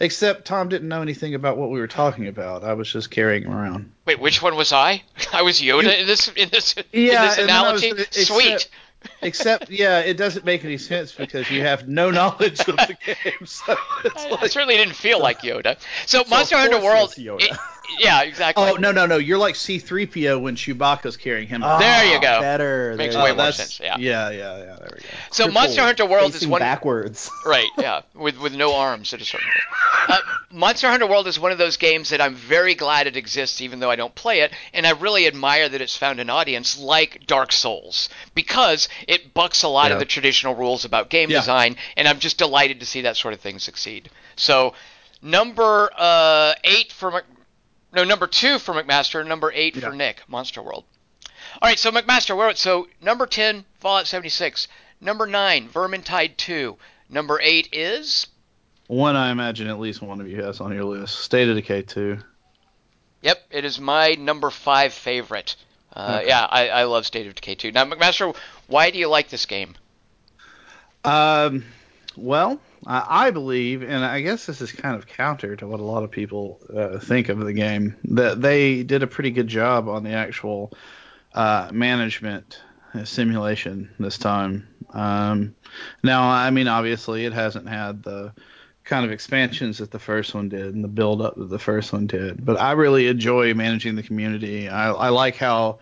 except 0.00 0.46
Tom 0.46 0.68
didn't 0.68 0.88
know 0.88 1.02
anything 1.02 1.34
about 1.34 1.56
what 1.56 1.70
we 1.70 1.78
were 1.78 1.86
talking 1.86 2.26
about. 2.26 2.64
I 2.64 2.72
was 2.74 2.90
just 2.92 3.10
carrying 3.10 3.44
him 3.44 3.52
around. 3.54 3.92
Wait, 4.06 4.18
which 4.18 4.42
one 4.42 4.56
was 4.56 4.72
I? 4.72 5.02
I 5.32 5.42
was 5.42 5.60
Yoda 5.60 6.00
in 6.00 6.06
this 6.08 6.28
in 6.28 6.48
this 6.48 6.74
in 6.74 6.84
this 6.92 7.38
and 7.38 7.48
then 7.48 7.56
I 7.56 7.72
was 7.72 7.82
analogy. 7.84 8.02
except- 8.02 8.14
Sweet. 8.26 8.68
Except, 9.22 9.70
yeah, 9.70 10.00
it 10.00 10.16
doesn't 10.16 10.44
make 10.44 10.64
any 10.64 10.78
sense 10.78 11.12
because 11.12 11.50
you 11.50 11.62
have 11.62 11.88
no 11.88 12.10
knowledge 12.10 12.60
of 12.60 12.76
the 12.76 12.96
game. 13.06 13.46
So 13.46 13.76
it's 14.04 14.16
I, 14.16 14.38
I 14.42 14.46
certainly 14.46 14.76
didn't 14.76 14.94
feel 14.94 15.20
like 15.20 15.40
Yoda. 15.42 15.78
So, 16.06 16.22
of 16.22 16.30
Monster 16.30 16.56
Hunter 16.56 16.80
World. 16.80 17.10
Yoda. 17.10 17.42
it- 17.42 17.58
yeah, 17.98 18.22
exactly. 18.22 18.64
oh 18.64 18.74
no, 18.76 18.92
no, 18.92 19.06
no! 19.06 19.16
You're 19.16 19.38
like 19.38 19.56
C-3PO 19.56 20.40
when 20.40 20.56
Chewbacca's 20.56 21.16
carrying 21.16 21.48
him. 21.48 21.62
Ah, 21.64 21.78
There 21.78 22.04
you 22.14 22.20
go. 22.20 22.40
Better. 22.40 22.94
Makes 22.96 23.14
there 23.14 23.24
way 23.24 23.30
you 23.30 23.36
more 23.36 23.52
sense, 23.52 23.80
yeah. 23.80 23.96
yeah, 23.98 24.30
yeah, 24.30 24.58
yeah. 24.58 24.76
There 24.78 24.90
we 24.94 25.00
go. 25.02 25.08
so 25.30 25.44
Crippled, 25.44 25.54
Monster 25.54 25.82
Hunter 25.82 26.06
World 26.06 26.34
is 26.34 26.46
one. 26.46 26.60
backwards. 26.60 27.30
Right, 27.46 27.68
yeah, 27.78 28.02
with 28.14 28.38
with 28.38 28.54
no 28.54 28.74
arms 28.76 29.12
at 29.14 29.20
a 29.20 29.24
certain 29.24 29.46
point. 29.48 30.10
Uh, 30.10 30.18
Monster 30.52 30.88
Hunter 30.88 31.06
World 31.06 31.26
is 31.26 31.38
one 31.38 31.52
of 31.52 31.58
those 31.58 31.76
games 31.76 32.10
that 32.10 32.20
I'm 32.20 32.34
very 32.34 32.74
glad 32.74 33.06
it 33.06 33.16
exists, 33.16 33.60
even 33.60 33.80
though 33.80 33.90
I 33.90 33.96
don't 33.96 34.14
play 34.14 34.40
it, 34.40 34.52
and 34.74 34.86
I 34.86 34.90
really 34.90 35.26
admire 35.26 35.68
that 35.68 35.80
it's 35.80 35.96
found 35.96 36.20
an 36.20 36.30
audience 36.30 36.78
like 36.78 37.26
Dark 37.26 37.52
Souls 37.52 38.08
because 38.34 38.88
it 39.08 39.32
bucks 39.34 39.62
a 39.62 39.68
lot 39.68 39.88
Yeah. 39.88 39.94
of 39.94 39.98
the 39.98 40.04
traditional 40.04 40.54
rules 40.54 40.84
about 40.84 41.08
game 41.10 41.30
Yeah. 41.30 41.38
design, 41.40 41.76
and 41.96 42.06
I'm 42.08 42.18
just 42.18 42.38
delighted 42.38 42.80
to 42.80 42.86
see 42.86 43.02
that 43.02 43.16
sort 43.16 43.34
of 43.34 43.40
thing 43.40 43.58
succeed. 43.58 44.10
So, 44.36 44.74
number 45.22 45.90
uh, 45.96 46.54
eight 46.64 46.92
for 46.92 47.10
Mc- 47.10 47.24
no 47.92 48.04
number 48.04 48.26
two 48.26 48.58
for 48.58 48.74
McMaster, 48.74 49.26
number 49.26 49.50
eight 49.54 49.76
for 49.76 49.92
Nick, 49.92 50.22
Monster 50.28 50.62
World. 50.62 50.84
All 51.60 51.68
right, 51.68 51.78
so 51.78 51.90
McMaster, 51.90 52.36
where 52.36 52.54
so 52.54 52.88
number 53.02 53.26
ten, 53.26 53.64
Fallout 53.80 54.06
76, 54.06 54.68
number 55.00 55.26
nine, 55.26 55.68
Vermintide 55.68 56.36
2, 56.36 56.76
number 57.08 57.40
eight 57.42 57.68
is 57.72 58.26
One 58.86 59.16
I 59.16 59.30
imagine 59.30 59.66
at 59.66 59.80
least 59.80 60.02
one 60.02 60.20
of 60.20 60.28
you 60.28 60.42
has 60.42 60.60
on 60.60 60.72
your 60.72 60.84
list. 60.84 61.18
State 61.20 61.48
of 61.48 61.56
Decay 61.56 61.82
2. 61.82 62.18
Yep, 63.22 63.46
it 63.50 63.64
is 63.64 63.80
my 63.80 64.12
number 64.12 64.50
five 64.50 64.92
favorite. 64.92 65.56
Uh, 65.94 66.18
Okay. 66.20 66.28
Yeah, 66.28 66.46
I, 66.48 66.68
I 66.68 66.84
love 66.84 67.04
State 67.06 67.26
of 67.26 67.34
Decay 67.34 67.56
2. 67.56 67.72
Now, 67.72 67.84
McMaster, 67.84 68.34
why 68.68 68.90
do 68.90 68.98
you 68.98 69.08
like 69.08 69.28
this 69.28 69.44
game? 69.46 69.74
Um, 71.04 71.64
well, 72.16 72.60
I, 72.86 73.26
I 73.26 73.30
believe, 73.30 73.82
and 73.82 74.04
I 74.04 74.20
guess 74.20 74.46
this 74.46 74.60
is 74.60 74.72
kind 74.72 74.96
of 74.96 75.06
counter 75.06 75.56
to 75.56 75.66
what 75.66 75.80
a 75.80 75.84
lot 75.84 76.02
of 76.02 76.10
people 76.10 76.60
uh, 76.74 76.98
think 76.98 77.28
of 77.28 77.38
the 77.40 77.52
game, 77.52 77.96
that 78.04 78.40
they 78.40 78.82
did 78.82 79.02
a 79.02 79.06
pretty 79.06 79.30
good 79.30 79.48
job 79.48 79.88
on 79.88 80.02
the 80.02 80.10
actual 80.10 80.72
uh, 81.34 81.70
management 81.72 82.60
uh, 82.94 83.04
simulation 83.04 83.90
this 83.98 84.18
time. 84.18 84.66
Um, 84.90 85.54
now, 86.02 86.28
I 86.28 86.50
mean, 86.50 86.68
obviously, 86.68 87.24
it 87.24 87.32
hasn't 87.32 87.68
had 87.68 88.02
the 88.02 88.32
kind 88.84 89.04
of 89.04 89.12
expansions 89.12 89.78
that 89.78 89.90
the 89.90 89.98
first 89.98 90.34
one 90.34 90.48
did 90.48 90.74
and 90.74 90.82
the 90.82 90.88
build 90.88 91.22
up 91.22 91.36
that 91.36 91.48
the 91.48 91.58
first 91.58 91.92
one 91.92 92.06
did, 92.06 92.44
but 92.44 92.58
I 92.60 92.72
really 92.72 93.06
enjoy 93.06 93.54
managing 93.54 93.94
the 93.94 94.02
community. 94.02 94.68
I, 94.68 94.90
I 94.90 95.08
like 95.10 95.36
how 95.36 95.78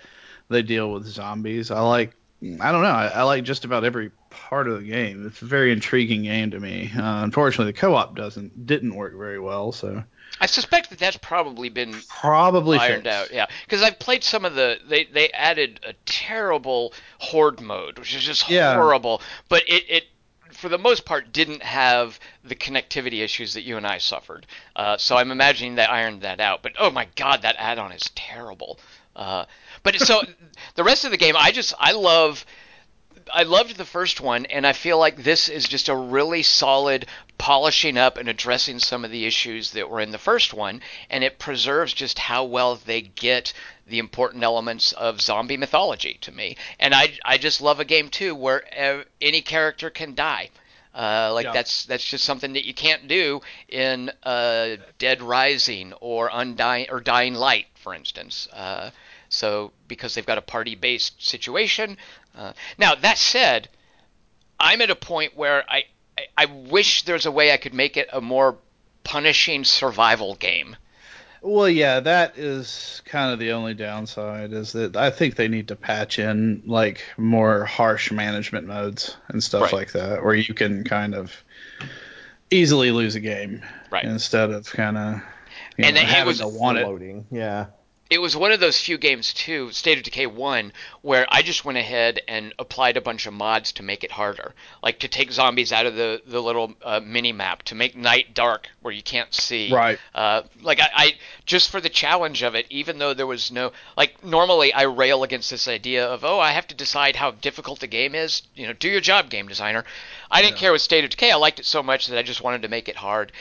they 0.50 0.62
deal 0.62 0.92
with 0.92 1.06
zombies. 1.06 1.70
I 1.70 1.80
like 1.80 2.14
I 2.42 2.70
don't 2.70 2.82
know. 2.82 2.88
I, 2.88 3.06
I 3.08 3.22
like 3.22 3.44
just 3.44 3.64
about 3.64 3.84
every 3.84 4.11
part 4.38 4.68
of 4.68 4.79
the 4.81 4.87
game. 4.87 5.27
It's 5.27 5.42
a 5.42 5.46
very 5.46 5.72
intriguing 5.72 6.22
game 6.22 6.51
to 6.53 6.61
me. 6.61 6.90
Uh, 6.96 7.22
unfortunately, 7.24 7.72
the 7.72 7.79
co-op 7.79 8.14
doesn't 8.16 8.66
didn't 8.66 8.94
work 8.94 9.16
very 9.16 9.38
well, 9.40 9.72
so 9.72 10.03
I 10.40 10.46
suspect 10.46 10.90
that 10.90 10.98
that's 10.98 11.16
probably 11.16 11.68
been 11.68 11.94
probably 12.09 12.79
ironed 12.79 13.05
fixed. 13.05 13.18
out. 13.18 13.33
Yeah, 13.33 13.46
because 13.64 13.83
I've 13.83 13.98
played 13.98 14.22
some 14.24 14.44
of 14.44 14.55
the 14.55 14.79
they 14.88 15.05
they 15.05 15.31
added 15.31 15.81
a 15.87 15.92
terrible 16.07 16.92
horde 17.18 17.61
mode, 17.61 17.98
which 17.98 18.14
is 18.14 18.24
just 18.24 18.48
Yeah. 18.48 18.74
horrible. 18.74 19.20
But 19.48 19.64
it 19.68 19.85
it 19.88 20.05
for 20.53 20.68
the 20.68 20.79
most 20.79 21.05
part 21.05 21.33
didn't 21.33 21.62
have 21.62 22.18
the 22.42 22.55
connectivity 22.55 23.22
issues 23.22 23.55
that 23.55 23.62
you 23.62 23.77
and 23.77 23.87
I 23.87 23.98
suffered. 23.98 24.46
Uh, 24.74 24.96
so 24.96 25.16
I'm 25.16 25.31
imagining 25.31 25.74
they 25.74 25.85
ironed 25.85 26.22
that 26.22 26.40
out. 26.40 26.62
But 26.62 26.72
oh 26.79 26.90
my 26.90 27.07
god, 27.16 27.42
that 27.42 27.57
add-on 27.59 27.92
is 27.92 28.11
terrible. 28.14 28.79
Uh, 29.14 29.44
but 29.83 29.96
so 30.01 30.22
the 30.74 30.85
rest 30.85 31.05
of 31.05 31.11
the 31.11 31.16
game, 31.16 31.35
I 31.37 31.51
just 31.53 31.74
I 31.79 31.92
love. 31.92 32.44
I 33.32 33.42
loved 33.42 33.76
the 33.76 33.84
first 33.84 34.20
one, 34.20 34.46
and 34.46 34.66
I 34.66 34.72
feel 34.72 34.98
like 34.98 35.22
this 35.22 35.48
is 35.48 35.66
just 35.66 35.88
a 35.88 35.96
really 35.96 36.42
solid 36.42 37.06
polishing 37.38 37.96
up 37.96 38.16
and 38.16 38.28
addressing 38.28 38.78
some 38.78 39.04
of 39.04 39.10
the 39.10 39.26
issues 39.26 39.72
that 39.72 39.88
were 39.88 40.00
in 40.00 40.10
the 40.10 40.18
first 40.18 40.52
one, 40.54 40.80
and 41.10 41.22
it 41.22 41.38
preserves 41.38 41.92
just 41.92 42.18
how 42.18 42.44
well 42.44 42.76
they 42.76 43.00
get 43.02 43.52
the 43.86 43.98
important 43.98 44.42
elements 44.44 44.92
of 44.92 45.20
zombie 45.20 45.56
mythology 45.56 46.18
to 46.20 46.32
me. 46.32 46.56
And 46.78 46.94
I, 46.94 47.18
I 47.24 47.38
just 47.38 47.60
love 47.60 47.80
a 47.80 47.84
game 47.84 48.08
too 48.08 48.34
where 48.34 48.64
any 49.20 49.40
character 49.40 49.90
can 49.90 50.14
die. 50.14 50.50
Uh, 50.94 51.30
like 51.32 51.44
Yeah. 51.44 51.52
that's 51.52 51.84
that's 51.84 52.04
just 52.04 52.24
something 52.24 52.54
that 52.54 52.64
you 52.66 52.74
can't 52.74 53.06
do 53.06 53.40
in 53.68 54.10
uh, 54.24 54.76
Dead 54.98 55.22
Rising 55.22 55.92
or 56.00 56.28
Undying 56.32 56.86
or 56.90 57.00
Dying 57.00 57.34
Light, 57.34 57.66
for 57.76 57.94
instance. 57.94 58.48
Uh, 58.52 58.90
so 59.28 59.72
because 59.86 60.14
they've 60.14 60.26
got 60.26 60.38
a 60.38 60.42
party-based 60.42 61.24
situation. 61.24 61.98
Uh, 62.38 62.53
now 62.79 62.94
that 62.94 63.18
said, 63.18 63.68
I'm 64.61 64.81
at 64.81 64.90
a 64.90 64.94
point 64.96 65.37
where 65.37 65.64
I, 65.68 65.85
I 66.16 66.22
I 66.37 66.44
wish 66.46 67.03
there's 67.03 67.27
a 67.27 67.31
way 67.33 67.53
I 67.53 67.57
could 67.57 67.74
make 67.74 67.96
it 67.96 68.09
a 68.12 68.20
more 68.20 68.57
punishing 69.05 69.64
survival 69.64 70.35
game. 70.37 70.77
Well, 71.40 71.68
yeah, 71.68 72.01
that 72.01 72.37
is 72.37 73.01
kind 73.05 73.33
of 73.33 73.38
the 73.38 73.53
only 73.53 73.72
downside 73.74 74.53
is 74.53 74.72
that 74.72 74.96
I 74.96 75.11
think 75.11 75.37
they 75.37 75.46
need 75.48 75.68
to 75.68 75.77
patch 75.77 76.18
in 76.18 76.62
like 76.66 77.03
more 77.16 77.64
harsh 77.64 78.11
management 78.11 78.66
modes 78.66 79.16
and 79.29 79.42
stuff 79.42 79.62
Right. 79.64 79.72
like 79.72 79.92
that, 79.92 80.24
where 80.24 80.35
you 80.35 80.53
can 80.55 80.83
kind 80.85 81.14
of 81.14 81.33
easily 82.51 82.90
lose 82.90 83.14
a 83.14 83.20
game 83.20 83.62
Right. 83.90 84.05
instead 84.05 84.51
of 84.51 84.66
kind 84.70 84.96
of 84.98 85.14
you 85.77 85.85
And 85.85 85.94
know, 85.94 86.03
it 86.03 86.09
having 86.09 86.27
was 86.27 86.38
to 86.40 86.48
want 86.48 86.79
it. 86.79 86.87
Loading. 86.87 87.27
Yeah. 87.31 87.66
It 88.11 88.18
was 88.18 88.35
one 88.35 88.53
of 88.53 88.61
those 88.61 88.81
few 88.81 88.97
games 88.97 89.35
too, 89.35 89.71
State 89.71 89.99
of 89.99 90.05
Decay 90.05 90.27
one, 90.27 90.73
where 91.03 91.27
I 91.29 91.42
just 91.42 91.64
went 91.64 91.77
ahead 91.77 92.21
and 92.27 92.55
applied 92.59 92.97
a 92.97 93.03
bunch 93.03 93.27
of 93.27 93.35
mods 93.35 93.73
to 93.73 93.83
make 93.83 94.03
it 94.03 94.12
harder, 94.12 94.55
like 94.83 95.01
to 95.01 95.09
take 95.09 95.31
zombies 95.31 95.73
out 95.73 95.85
of 95.85 95.94
the 95.94 96.23
the 96.27 96.40
little 96.40 96.75
uh, 96.83 97.01
mini 97.05 97.33
map, 97.33 97.64
to 97.64 97.75
make 97.75 97.94
night 97.94 98.33
dark 98.33 98.68
where 98.81 98.94
you 98.94 99.03
can't 99.03 99.35
see. 99.35 99.71
Right. 99.71 99.99
Uh, 100.14 100.42
like 100.62 100.81
I, 100.81 100.88
I 100.94 101.14
just 101.44 101.71
for 101.71 101.83
the 101.83 101.90
challenge 101.90 102.42
of 102.42 102.55
it, 102.55 102.66
even 102.71 102.99
though 102.99 103.12
there 103.12 103.27
was 103.27 103.51
no 103.51 103.73
like 103.97 104.25
normally 104.25 104.73
I 104.73 104.83
rail 104.85 105.23
against 105.23 105.51
this 105.51 105.68
idea 105.68 106.07
of 106.07 106.25
oh 106.25 106.40
I 106.40 106.53
have 106.53 106.66
to 106.68 106.75
decide 106.75 107.16
how 107.16 107.33
difficult 107.33 107.81
the 107.81 107.87
game 107.87 108.14
is. 108.14 108.42
You 108.55 108.68
know, 108.68 108.73
do 108.73 108.88
your 108.88 109.03
job, 109.03 109.29
game 109.29 109.49
designer. 109.49 109.85
I 110.31 110.40
didn't 110.40 110.57
care 110.57 110.73
with 110.73 110.81
State 110.81 111.05
of 111.05 111.11
Decay. 111.11 111.31
I 111.31 111.37
liked 111.37 111.61
it 111.61 111.66
so 111.66 111.83
much 111.83 112.07
that 112.07 112.18
I 112.18 112.23
just 112.23 112.42
wanted 112.42 112.62
to 112.62 112.68
make 112.68 112.88
it 112.88 112.97
hard. 112.97 113.33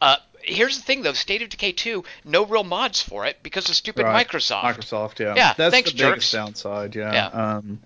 Uh, 0.00 0.16
here's 0.46 0.76
the 0.78 0.82
thing 0.84 1.02
though, 1.02 1.12
State 1.12 1.42
of 1.42 1.48
Decay 1.48 1.72
2, 1.72 2.04
no 2.24 2.44
real 2.44 2.64
mods 2.64 3.02
for 3.02 3.26
it 3.26 3.38
because 3.42 3.68
of 3.68 3.74
stupid 3.74 4.04
Right. 4.04 4.26
Microsoft. 4.26 4.62
Microsoft, 4.62 5.18
yeah. 5.18 5.34
Yeah, 5.36 5.54
That's 5.56 5.72
thanks, 5.74 5.90
the 5.92 5.96
jerks. 5.98 6.10
biggest 6.14 6.32
downside, 6.32 6.94
yeah. 6.94 7.12
Yeah. 7.12 7.26
Um, 7.56 7.80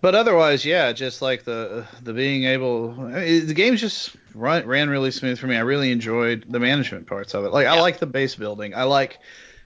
but 0.00 0.14
otherwise, 0.14 0.64
yeah, 0.64 0.92
just 0.92 1.22
like 1.22 1.44
the 1.44 1.86
the 2.02 2.12
being 2.12 2.44
able, 2.44 2.90
I 2.98 3.24
mean, 3.24 3.46
the 3.46 3.54
game's 3.54 3.80
just 3.80 4.14
run, 4.34 4.66
ran 4.66 4.90
really 4.90 5.10
smooth 5.10 5.38
for 5.38 5.46
me. 5.46 5.56
I 5.56 5.60
really 5.60 5.90
enjoyed 5.92 6.44
the 6.48 6.60
management 6.60 7.06
parts 7.06 7.34
of 7.34 7.44
it. 7.44 7.52
Like 7.52 7.66
I 7.66 7.80
like 7.80 7.98
the 7.98 8.06
base 8.06 8.34
building. 8.34 8.74
I 8.74 8.82
like 8.84 9.18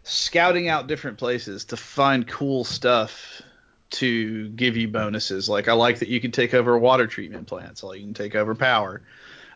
scouting 0.05 0.69
out 0.69 0.87
different 0.87 1.19
places 1.19 1.67
to 1.67 1.77
find 1.77 2.27
cool 2.27 2.65
stuff 2.65 3.43
to 3.91 4.49
give 4.51 4.77
you 4.77 4.87
bonuses. 4.89 5.49
Like 5.49 5.67
I 5.67 5.73
like 5.73 6.01
that 6.01 6.09
you 6.09 6.21
can 6.21 6.31
take 6.31 6.55
over 6.55 6.79
water 6.79 7.07
treatment 7.07 7.47
plants, 7.49 7.83
like 7.83 7.99
you 7.99 8.05
can 8.05 8.15
take 8.15 8.35
over 8.37 8.55
power. 8.55 9.03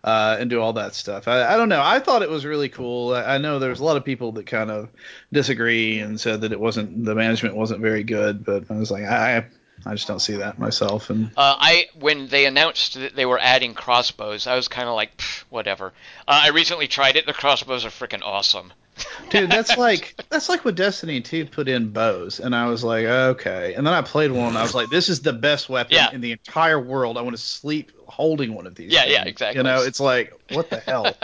Uh, 0.05 0.37
and 0.41 0.51
do 0.51 0.61
all 0.61 0.73
that 0.73 0.97
stuff. 0.97 1.29
I, 1.29 1.55
I 1.55 1.57
don't 1.57 1.69
know. 1.69 1.81
I 1.81 2.01
thought 2.01 2.23
it 2.23 2.29
was 2.31 2.45
really 2.45 2.69
cool. 2.69 3.15
I, 3.15 3.35
I 3.37 3.39
know 3.39 3.61
there's 3.61 3.79
a 3.79 3.85
lot 3.85 3.97
of 3.97 4.05
people 4.05 4.33
that 4.33 4.47
kind 4.47 4.69
of 4.69 4.89
disagree 5.33 6.01
and 6.01 6.21
said 6.21 6.41
that 6.41 6.51
it 6.53 6.59
wasn't 6.61 7.05
the 7.05 7.15
management 7.15 7.55
wasn't 7.57 7.81
very 7.81 8.03
good, 8.03 8.45
but 8.45 8.65
I 8.71 8.75
was 8.75 8.91
like, 8.91 9.05
I 9.05 9.47
I 9.87 9.95
just 9.95 10.07
don't 10.09 10.21
see 10.21 10.37
that 10.37 10.59
myself. 10.59 11.11
And 11.11 11.27
Uh, 11.37 11.55
I 11.59 11.87
when 11.99 12.29
they 12.29 12.47
announced 12.47 12.95
that 12.95 13.15
they 13.17 13.27
were 13.27 13.39
adding 13.39 13.75
crossbows, 13.75 14.47
I 14.47 14.57
was 14.57 14.69
kind 14.69 14.89
of 14.89 14.95
like, 14.95 15.21
whatever. 15.51 15.93
Uh, 16.27 16.41
I 16.45 16.49
recently 16.49 16.89
tried 16.89 17.17
it. 17.17 17.27
The 17.27 17.33
crossbows 17.33 17.85
are 17.85 17.91
freaking 17.91 18.23
awesome. 18.25 18.73
dude, 19.31 19.51
that's 19.51 19.77
like 19.79 20.15
that's 20.29 20.49
like 20.49 20.65
what 20.65 20.75
Destiny 20.75 21.21
2 21.21 21.47
put 21.47 21.67
in 21.69 21.91
bows, 21.91 22.41
and 22.41 22.55
I 22.55 22.67
was 22.67 22.85
like, 22.85 23.07
okay. 23.07 23.73
And 23.75 23.87
then 23.87 23.95
I 23.95 24.03
played 24.03 24.31
one, 24.31 24.49
and 24.49 24.59
I 24.59 24.63
was 24.63 24.75
like, 24.75 24.91
this 24.91 25.09
is 25.09 25.21
the 25.23 25.33
best 25.33 25.69
weapon 25.69 25.95
Yeah. 25.95 26.11
in 26.13 26.21
the 26.21 26.33
entire 26.33 26.79
world. 26.79 27.17
I 27.17 27.23
want 27.23 27.35
to 27.37 27.43
sleep 27.43 27.91
holding 28.13 28.55
one 28.55 28.67
of 28.67 28.75
these. 28.75 28.93
Yeah, 28.93 29.07
yeah, 29.07 29.25
exactly. 29.25 29.59
You 29.59 29.65
know, 29.65 29.83
it's 29.83 29.99
like, 30.01 30.33
what 30.53 30.71
the 30.71 30.79
hell? 30.81 31.15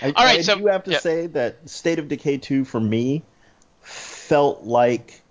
I, 0.00 0.12
All 0.16 0.24
right, 0.24 0.38
I 0.38 0.42
so- 0.42 0.56
do 0.58 0.66
have 0.66 0.84
to 0.84 0.92
yeah. 0.92 0.98
say 0.98 1.26
that 1.28 1.68
State 1.68 1.98
of 1.98 2.08
Decay 2.08 2.38
2 2.38 2.64
for 2.64 2.80
me 2.80 3.22
felt 3.82 4.62
like 4.64 5.22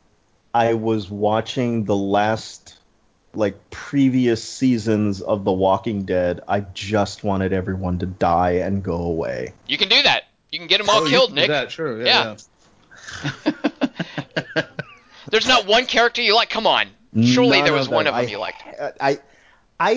I 0.54 0.74
was 0.74 1.10
watching 1.10 1.86
the 1.86 1.96
last 1.96 2.76
like 3.34 3.70
previous 3.70 4.43
seasons 4.43 5.22
of 5.22 5.43
The 5.46 5.52
Walking 5.52 6.04
Dead. 6.06 6.41
I 6.48 6.62
just 6.62 7.24
wanted 7.24 7.54
everyone 7.54 8.00
to 8.00 8.06
die 8.08 8.52
and 8.63 8.82
go 8.84 8.96
away. 8.96 9.54
You 9.67 9.78
can 9.78 9.89
do 9.89 10.02
that. 10.04 10.24
You 10.52 10.60
can 10.60 10.67
get 10.67 10.80
them 10.80 10.89
all 10.89 11.02
Oh, 11.02 11.04
you 11.06 11.10
killed, 11.12 11.28
can 11.30 11.36
do 11.36 11.41
Nick. 11.41 11.50
That 11.50 11.70
true. 11.70 12.04
Yeah. 12.06 12.36
Yeah. 13.46 13.52
There's 15.30 15.48
not 15.48 15.65
one 15.67 15.86
character 15.86 16.22
you 16.22 16.36
like. 16.36 16.50
Come 16.50 16.65
on. 16.67 16.88
Surely 17.22 17.58
None 17.58 17.65
there 17.65 17.74
was 17.74 17.88
of 17.88 17.93
one 17.93 18.06
them. 18.06 18.13
of 18.13 18.20
them 18.22 18.28
I- 18.28 18.32
you 18.32 18.38
liked. 18.39 18.63
I 18.80 18.91
I 19.00 19.20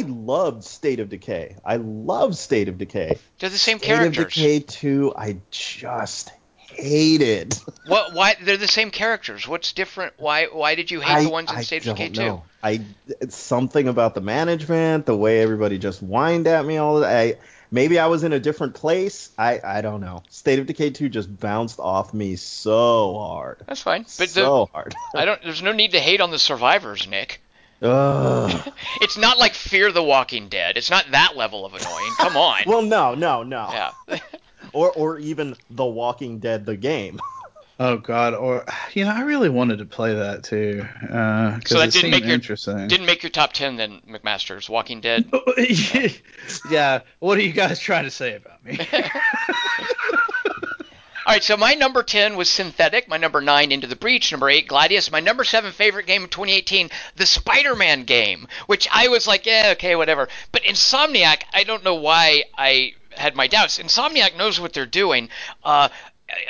loved 0.03 0.65
State 0.65 1.01
of 1.01 1.09
Decay. 1.09 1.57
I 1.65 1.77
love 1.77 2.37
State 2.37 2.69
of 2.69 2.79
Decay. 2.79 3.19
They're 3.39 3.51
the 3.51 3.59
same 3.59 3.79
State 3.79 3.87
characters. 3.87 4.33
State 4.33 4.63
of 4.63 4.67
Decay 4.67 4.81
2, 4.81 5.15
I 5.17 5.37
just 5.51 6.31
hated. 6.71 7.59
What? 7.87 8.15
Why? 8.15 8.37
They're 8.41 8.57
the 8.57 8.69
same 8.69 8.91
characters. 8.91 9.47
What's 9.47 9.73
different? 9.73 10.15
Why? 10.19 10.47
Why 10.47 10.75
did 10.75 10.91
you 10.91 11.01
hate 11.01 11.13
I, 11.13 11.25
the 11.25 11.31
ones 11.31 11.51
in 11.51 11.57
I 11.57 11.63
Stage 11.63 11.85
don't 11.85 11.97
Decay 11.97 12.11
2? 12.11 12.21
know. 12.21 12.43
I 12.63 12.81
it's 13.07 13.37
something 13.37 13.89
about 13.89 14.15
the 14.15 14.21
management, 14.21 15.07
the 15.07 15.17
way 15.17 15.41
everybody 15.41 15.79
just 15.79 16.01
whined 16.01 16.47
at 16.47 16.65
me 16.65 16.77
all 16.77 17.01
the 17.01 17.07
I 17.07 17.39
maybe 17.71 17.99
I 17.99 18.07
was 18.07 18.25
in 18.25 18.33
a 18.33 18.41
different 18.41 18.75
place. 18.75 19.31
I 19.39 19.61
I 19.63 19.81
don't 19.81 20.01
know. 20.01 20.23
State 20.31 20.59
of 20.59 20.67
Decay 20.67 20.91
2 20.91 21.09
just 21.09 21.39
bounced 21.39 21.81
off 21.81 22.15
me 22.15 22.37
so 22.37 23.15
hard. 23.19 23.63
That's 23.67 23.83
fine. 23.83 24.03
But 24.03 24.29
the, 24.29 24.45
so 24.45 24.69
hard. 24.73 24.95
I 25.15 25.25
don't. 25.25 25.43
There's 25.43 25.63
no 25.63 25.73
need 25.73 25.93
to 25.93 26.01
hate 26.01 26.21
on 26.21 26.31
the 26.31 26.39
survivors, 26.39 27.09
Nick. 27.09 27.41
Ugh. 27.83 28.73
It's 29.01 29.17
not 29.17 29.39
like 29.39 29.55
Fear 29.55 29.93
the 29.93 30.03
Walking 30.03 30.49
Dead. 30.49 30.77
It's 30.77 30.91
not 30.91 31.11
that 31.13 31.37
level 31.37 31.65
of 31.65 31.75
annoying. 31.75 32.11
Come 32.19 32.37
on. 32.37 32.63
well, 32.67 32.83
no, 32.83 33.15
no, 33.15 33.43
no. 33.43 33.69
yeah. 33.73 34.19
Or 34.73 34.93
or 34.93 35.19
even 35.19 35.57
The 35.71 35.85
Walking 35.87 36.39
Dead 36.39 36.65
the 36.67 36.77
game. 36.77 37.19
Oh 37.81 37.97
God, 37.97 38.35
or 38.35 38.65
you 38.93 39.05
know, 39.07 39.11
I 39.11 39.23
really 39.23 39.49
wanted 39.49 39.79
to 39.79 39.87
play 39.87 40.15
that 40.15 40.45
too 40.45 40.87
uh, 41.11 41.57
because 41.57 41.71
So 41.71 41.79
that 41.79 41.89
it 41.89 41.93
didn't 41.93 42.11
make 42.11 42.25
your- 42.25 42.35
interesting. 42.35 42.87
Didn't 42.87 43.07
make 43.07 43.23
your 43.23 43.31
top 43.31 43.53
ten 43.55 43.77
then, 43.77 44.03
McMaster's 44.09 44.69
Walking 44.69 45.01
Dead. 45.01 45.25
yeah. 46.71 47.01
What 47.21 47.39
are 47.39 47.43
you 47.43 47.53
guys 47.53 47.81
trying 47.81 48.05
to 48.05 48.11
say 48.11 48.37
about 48.37 48.63
me? 48.65 48.79
All 51.31 51.35
right, 51.35 51.45
so 51.45 51.57
my 51.57 51.75
number 51.75 52.03
10 52.03 52.35
was 52.35 52.49
Synthetik, 52.49 53.07
my 53.07 53.17
number 53.17 53.41
9 53.41 53.71
Into 53.71 53.87
the 53.87 53.95
Breach, 53.95 54.33
number 54.33 54.51
8 54.51 54.67
Gladius, 54.67 55.13
my 55.13 55.21
number 55.21 55.45
7 55.45 55.71
favorite 55.71 56.09
game 56.09 56.25
of 56.25 56.31
2018, 56.31 56.91
the 57.15 57.25
Spider-Man 57.25 58.03
game, 58.03 58.49
which 58.67 58.89
I 58.91 59.07
was 59.07 59.29
like, 59.29 59.47
yeah, 59.47 59.75
okay, 59.77 59.95
whatever. 59.95 60.29
But 60.51 60.65
Insomniac, 60.65 61.43
I 61.55 61.63
don't 61.63 61.85
know 61.85 61.95
why 61.95 62.47
I 62.59 62.95
had 63.13 63.37
my 63.37 63.47
doubts. 63.47 63.79
Insomniac 63.79 64.37
knows 64.37 64.59
what 64.59 64.73
they're 64.73 64.87
doing. 64.87 65.29
Uh 65.63 65.91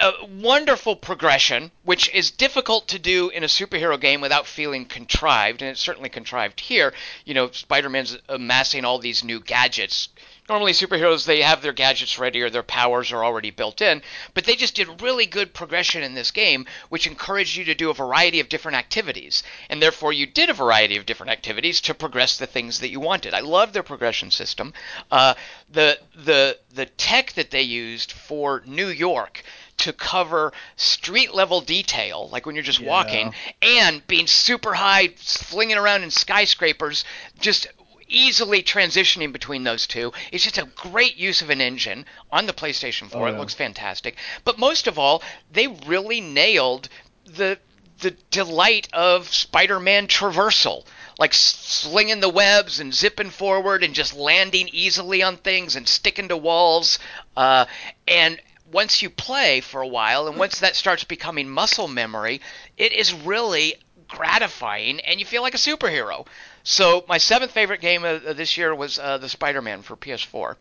a 0.00 0.12
wonderful 0.26 0.94
progression, 0.96 1.70
which 1.84 2.08
is 2.14 2.30
difficult 2.30 2.88
to 2.88 2.98
do 2.98 3.30
in 3.30 3.44
a 3.44 3.46
superhero 3.46 3.98
game 3.98 4.20
without 4.20 4.46
feeling 4.46 4.84
contrived, 4.84 5.62
and 5.62 5.70
it's 5.70 5.80
certainly 5.80 6.10
contrived 6.10 6.60
here. 6.60 6.92
You 7.24 7.34
know, 7.34 7.50
Spider-Man's 7.50 8.18
amassing 8.28 8.84
all 8.84 8.98
these 8.98 9.24
new 9.24 9.40
gadgets. 9.40 10.08
Normally, 10.50 10.72
superheroes 10.72 11.26
they 11.26 11.42
have 11.42 11.62
their 11.62 11.72
gadgets 11.72 12.18
ready 12.18 12.42
or 12.42 12.50
their 12.50 12.64
powers 12.64 13.12
are 13.12 13.24
already 13.24 13.52
built 13.52 13.80
in, 13.80 14.02
but 14.34 14.42
they 14.42 14.56
just 14.56 14.74
did 14.74 15.00
really 15.00 15.24
good 15.24 15.54
progression 15.54 16.02
in 16.02 16.14
this 16.14 16.32
game, 16.32 16.66
which 16.88 17.06
encouraged 17.06 17.56
you 17.56 17.64
to 17.66 17.74
do 17.76 17.88
a 17.88 17.94
variety 17.94 18.40
of 18.40 18.48
different 18.48 18.76
activities, 18.76 19.44
and 19.68 19.80
therefore 19.80 20.12
you 20.12 20.26
did 20.26 20.50
a 20.50 20.52
variety 20.52 20.96
of 20.96 21.06
different 21.06 21.30
activities 21.30 21.80
to 21.82 21.94
progress 21.94 22.36
the 22.36 22.48
things 22.48 22.80
that 22.80 22.90
you 22.90 22.98
wanted. 22.98 23.32
I 23.32 23.38
love 23.38 23.72
their 23.72 23.84
progression 23.84 24.32
system. 24.32 24.74
Uh, 25.08 25.34
the 25.70 26.00
the 26.16 26.58
the 26.74 26.86
tech 26.86 27.34
that 27.34 27.52
they 27.52 27.62
used 27.62 28.10
for 28.10 28.64
New 28.66 28.88
York 28.88 29.44
to 29.76 29.92
cover 29.92 30.52
street 30.74 31.32
level 31.32 31.60
detail, 31.60 32.28
like 32.32 32.44
when 32.44 32.56
you're 32.56 32.64
just 32.64 32.82
walking, 32.82 33.32
and 33.62 34.04
being 34.08 34.26
super 34.26 34.74
high, 34.74 35.10
flinging 35.16 35.76
around 35.76 36.02
in 36.02 36.10
skyscrapers, 36.10 37.04
just 37.38 37.68
easily 38.10 38.62
transitioning 38.62 39.32
between 39.32 39.64
those 39.64 39.86
two. 39.86 40.12
It's 40.32 40.44
just 40.44 40.58
a 40.58 40.68
great 40.76 41.16
use 41.16 41.42
of 41.42 41.50
an 41.50 41.60
engine 41.60 42.04
on 42.30 42.46
the 42.46 42.52
PlayStation 42.52 43.08
4. 43.08 43.22
Oh, 43.22 43.32
It 43.32 43.38
looks 43.38 43.54
fantastic. 43.54 44.16
But 44.44 44.58
most 44.58 44.86
of 44.86 44.98
all, 44.98 45.22
they 45.50 45.66
really 45.66 46.20
nailed 46.20 46.88
the 47.24 47.58
the 48.00 48.16
delight 48.30 48.88
of 48.94 49.28
Spider-Man 49.28 50.06
traversal, 50.06 50.86
like 51.18 51.34
slinging 51.34 52.20
the 52.20 52.30
webs 52.30 52.80
and 52.80 52.94
zipping 52.94 53.28
forward 53.28 53.84
and 53.84 53.92
just 53.94 54.14
landing 54.14 54.70
easily 54.72 55.22
on 55.22 55.36
things 55.36 55.76
and 55.76 55.86
sticking 55.86 56.28
to 56.28 56.36
walls. 56.36 56.98
Uh, 57.36 57.66
and 58.08 58.40
once 58.72 59.02
you 59.02 59.10
play 59.10 59.60
for 59.60 59.82
a 59.82 59.86
while, 59.86 60.28
and 60.28 60.38
once 60.38 60.60
that 60.60 60.76
starts 60.76 61.04
becoming 61.04 61.48
muscle 61.48 61.88
memory, 61.88 62.40
it 62.78 62.94
is 62.94 63.12
really 63.12 63.74
gratifying, 64.08 65.00
and 65.00 65.20
you 65.20 65.26
feel 65.26 65.42
like 65.42 65.54
a 65.54 65.58
superhero. 65.58 66.26
So 66.70 67.04
my 67.08 67.18
seventh 67.18 67.50
favorite 67.50 67.80
game 67.80 68.04
of, 68.04 68.24
of 68.24 68.36
this 68.36 68.56
year 68.56 68.72
was 68.72 68.96
uh, 68.96 69.18
the 69.18 69.28
Spider-Man 69.28 69.82
for 69.82 69.96
PS4. 69.96 70.54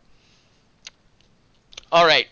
All 1.92 2.04
right, 2.04 2.26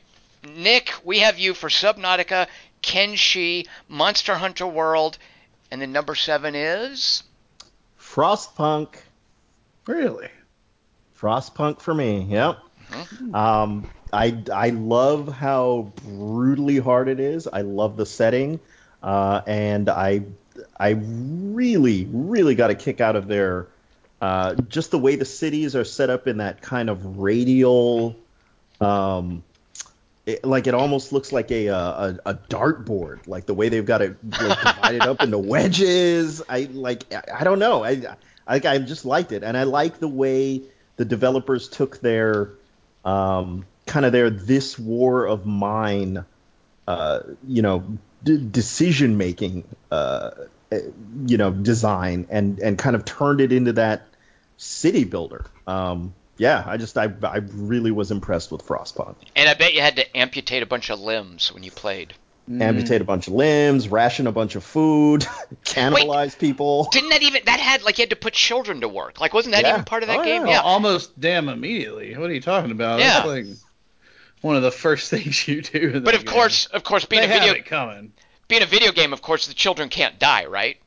Nick, 0.57 0.93
we 1.05 1.21
have 1.21 1.39
you 1.39 1.55
for 1.55 1.69
Subnautica, 1.69 2.49
Kenshi, 2.83 3.69
Monster 3.89 4.35
Hunter 4.35 4.67
World, 4.67 5.17
and 5.71 5.81
then 5.81 5.93
number 5.93 6.17
seven 6.17 6.57
is 6.57 7.23
Frostpunk. 8.01 8.97
really? 9.87 10.29
Frostpunk 11.17 11.81
for 11.81 11.95
me. 11.95 12.23
Yep. 12.23 12.59
Mm-hmm. 12.91 13.33
Um, 13.33 13.89
I 14.13 14.43
I 14.53 14.71
love 14.71 15.29
how 15.29 15.93
brutally 16.03 16.79
hard 16.79 17.09
it 17.09 17.21
is. 17.21 17.47
I 17.47 17.61
love 17.61 17.97
the 17.97 18.07
setting, 18.07 18.59
uh, 19.05 19.43
and 19.47 19.89
I 19.89 20.23
I 20.79 20.91
really 20.91 22.09
really 22.11 22.55
got 22.55 22.71
a 22.71 22.75
kick 22.75 23.01
out 23.01 23.17
of 23.17 23.29
their 23.29 23.69
uh, 24.21 24.55
just 24.69 24.91
the 24.91 24.99
way 24.99 25.17
the 25.17 25.25
cities 25.25 25.77
are 25.77 25.85
set 25.85 26.11
up 26.11 26.27
in 26.27 26.39
that 26.39 26.61
kind 26.61 26.91
of 26.91 27.19
radial. 27.19 28.17
Um, 28.81 29.45
it, 30.27 30.45
like 30.45 30.67
it 30.67 30.75
almost 30.75 31.13
looks 31.13 31.33
like 31.33 31.51
a, 31.51 31.69
uh, 31.69 32.15
a 32.25 32.31
a 32.31 32.35
dartboard, 32.35 33.27
like 33.27 33.47
the 33.47 33.55
way 33.55 33.69
they've 33.69 33.87
got 33.87 34.03
it 34.03 34.17
like, 34.25 34.59
divided 34.61 35.03
up 35.03 35.23
into 35.23 35.39
wedges. 35.39 36.43
I 36.49 36.69
like 36.73 37.13
I, 37.15 37.41
I 37.41 37.45
don't 37.45 37.59
know. 37.59 37.85
I, 37.85 38.17
I 38.47 38.61
I 38.65 38.79
just 38.79 39.05
liked 39.05 39.33
it, 39.33 39.43
and 39.43 39.57
I 39.57 39.63
like 39.63 39.99
the 39.99 40.09
way 40.09 40.63
the 40.97 41.05
developers 41.05 41.69
took 41.69 42.01
their 42.01 42.51
um, 43.05 43.65
kind 43.87 44.05
of 44.05 44.13
their 44.13 44.31
this 44.31 44.79
war 44.79 45.27
of 45.27 45.47
mine 45.47 46.25
uh, 46.89 47.21
you 47.47 47.61
know, 47.61 47.85
d- 48.25 48.47
decision 48.51 49.17
making, 49.17 49.65
uh, 49.91 50.31
you 51.27 51.37
know, 51.39 51.51
design, 51.51 52.27
and 52.31 52.59
and 52.61 52.79
kind 52.79 52.97
of 52.97 53.05
turned 53.05 53.41
it 53.41 53.53
into 53.53 53.73
that 53.75 54.03
city 54.57 55.05
builder. 55.05 55.47
Um, 55.67 56.15
yeah, 56.37 56.63
I 56.67 56.77
just 56.77 56.97
I 56.99 57.13
I 57.23 57.39
really 57.53 57.91
was 57.91 58.11
impressed 58.11 58.51
with 58.53 58.65
Frostpunk. 58.67 59.17
And 59.35 59.49
I 59.49 59.55
bet 59.55 59.75
you 59.75 59.81
had 59.81 59.97
to 59.97 60.17
amputate 60.17 60.63
a 60.63 60.67
bunch 60.67 60.91
of 60.91 61.01
limbs 61.01 61.53
when 61.53 61.63
you 61.63 61.71
played. 61.71 62.15
Amputate 62.51 63.03
a 63.03 63.05
bunch 63.05 63.27
of 63.27 63.35
limbs, 63.35 63.91
ration 63.91 64.27
a 64.27 64.33
bunch 64.33 64.55
of 64.55 64.65
food, 64.65 65.27
cannibalize 65.67 66.39
people. 66.39 66.89
Didn't 66.91 67.11
that 67.11 67.23
even 67.23 67.43
that 67.45 67.61
had 67.61 67.83
like 67.83 67.99
you 67.99 68.03
had 68.03 68.11
to 68.11 68.17
put 68.17 68.33
children 68.33 68.81
to 68.81 68.89
work? 68.89 69.21
Like 69.21 69.35
wasn't 69.35 69.55
that 69.55 69.65
Yeah. 69.65 69.75
even 69.75 69.85
part 69.85 70.03
of 70.03 70.07
that 70.07 70.21
Oh, 70.21 70.25
game? 70.25 70.47
yeah. 70.47 70.53
Yeah. 70.53 70.61
Almost 70.63 71.21
damn 71.21 71.51
immediately. 71.51 72.17
What 72.17 72.31
are 72.31 72.33
you 72.33 72.41
talking 72.41 72.71
about? 72.71 73.01
Yeah. 73.01 73.25
Like 73.25 73.45
one 74.43 74.57
of 74.57 74.63
the 74.63 74.71
first 74.71 75.11
things 75.15 75.47
you 75.49 75.63
do. 75.63 75.91
In 75.97 76.05
But 76.05 76.15
of 76.15 76.25
game. 76.25 76.35
course, 76.35 76.67
of 76.67 76.85
course, 76.85 77.05
being 77.05 77.21
they 77.29 77.37
a 77.37 77.41
video 77.41 77.55
have 77.55 77.65
coming. 77.65 78.13
being 78.49 78.63
a 78.63 78.67
video 78.67 78.93
game, 78.93 79.13
of 79.13 79.23
course, 79.23 79.47
the 79.47 79.55
children 79.55 79.89
can't 79.89 80.19
die, 80.19 80.47
right? 80.47 80.79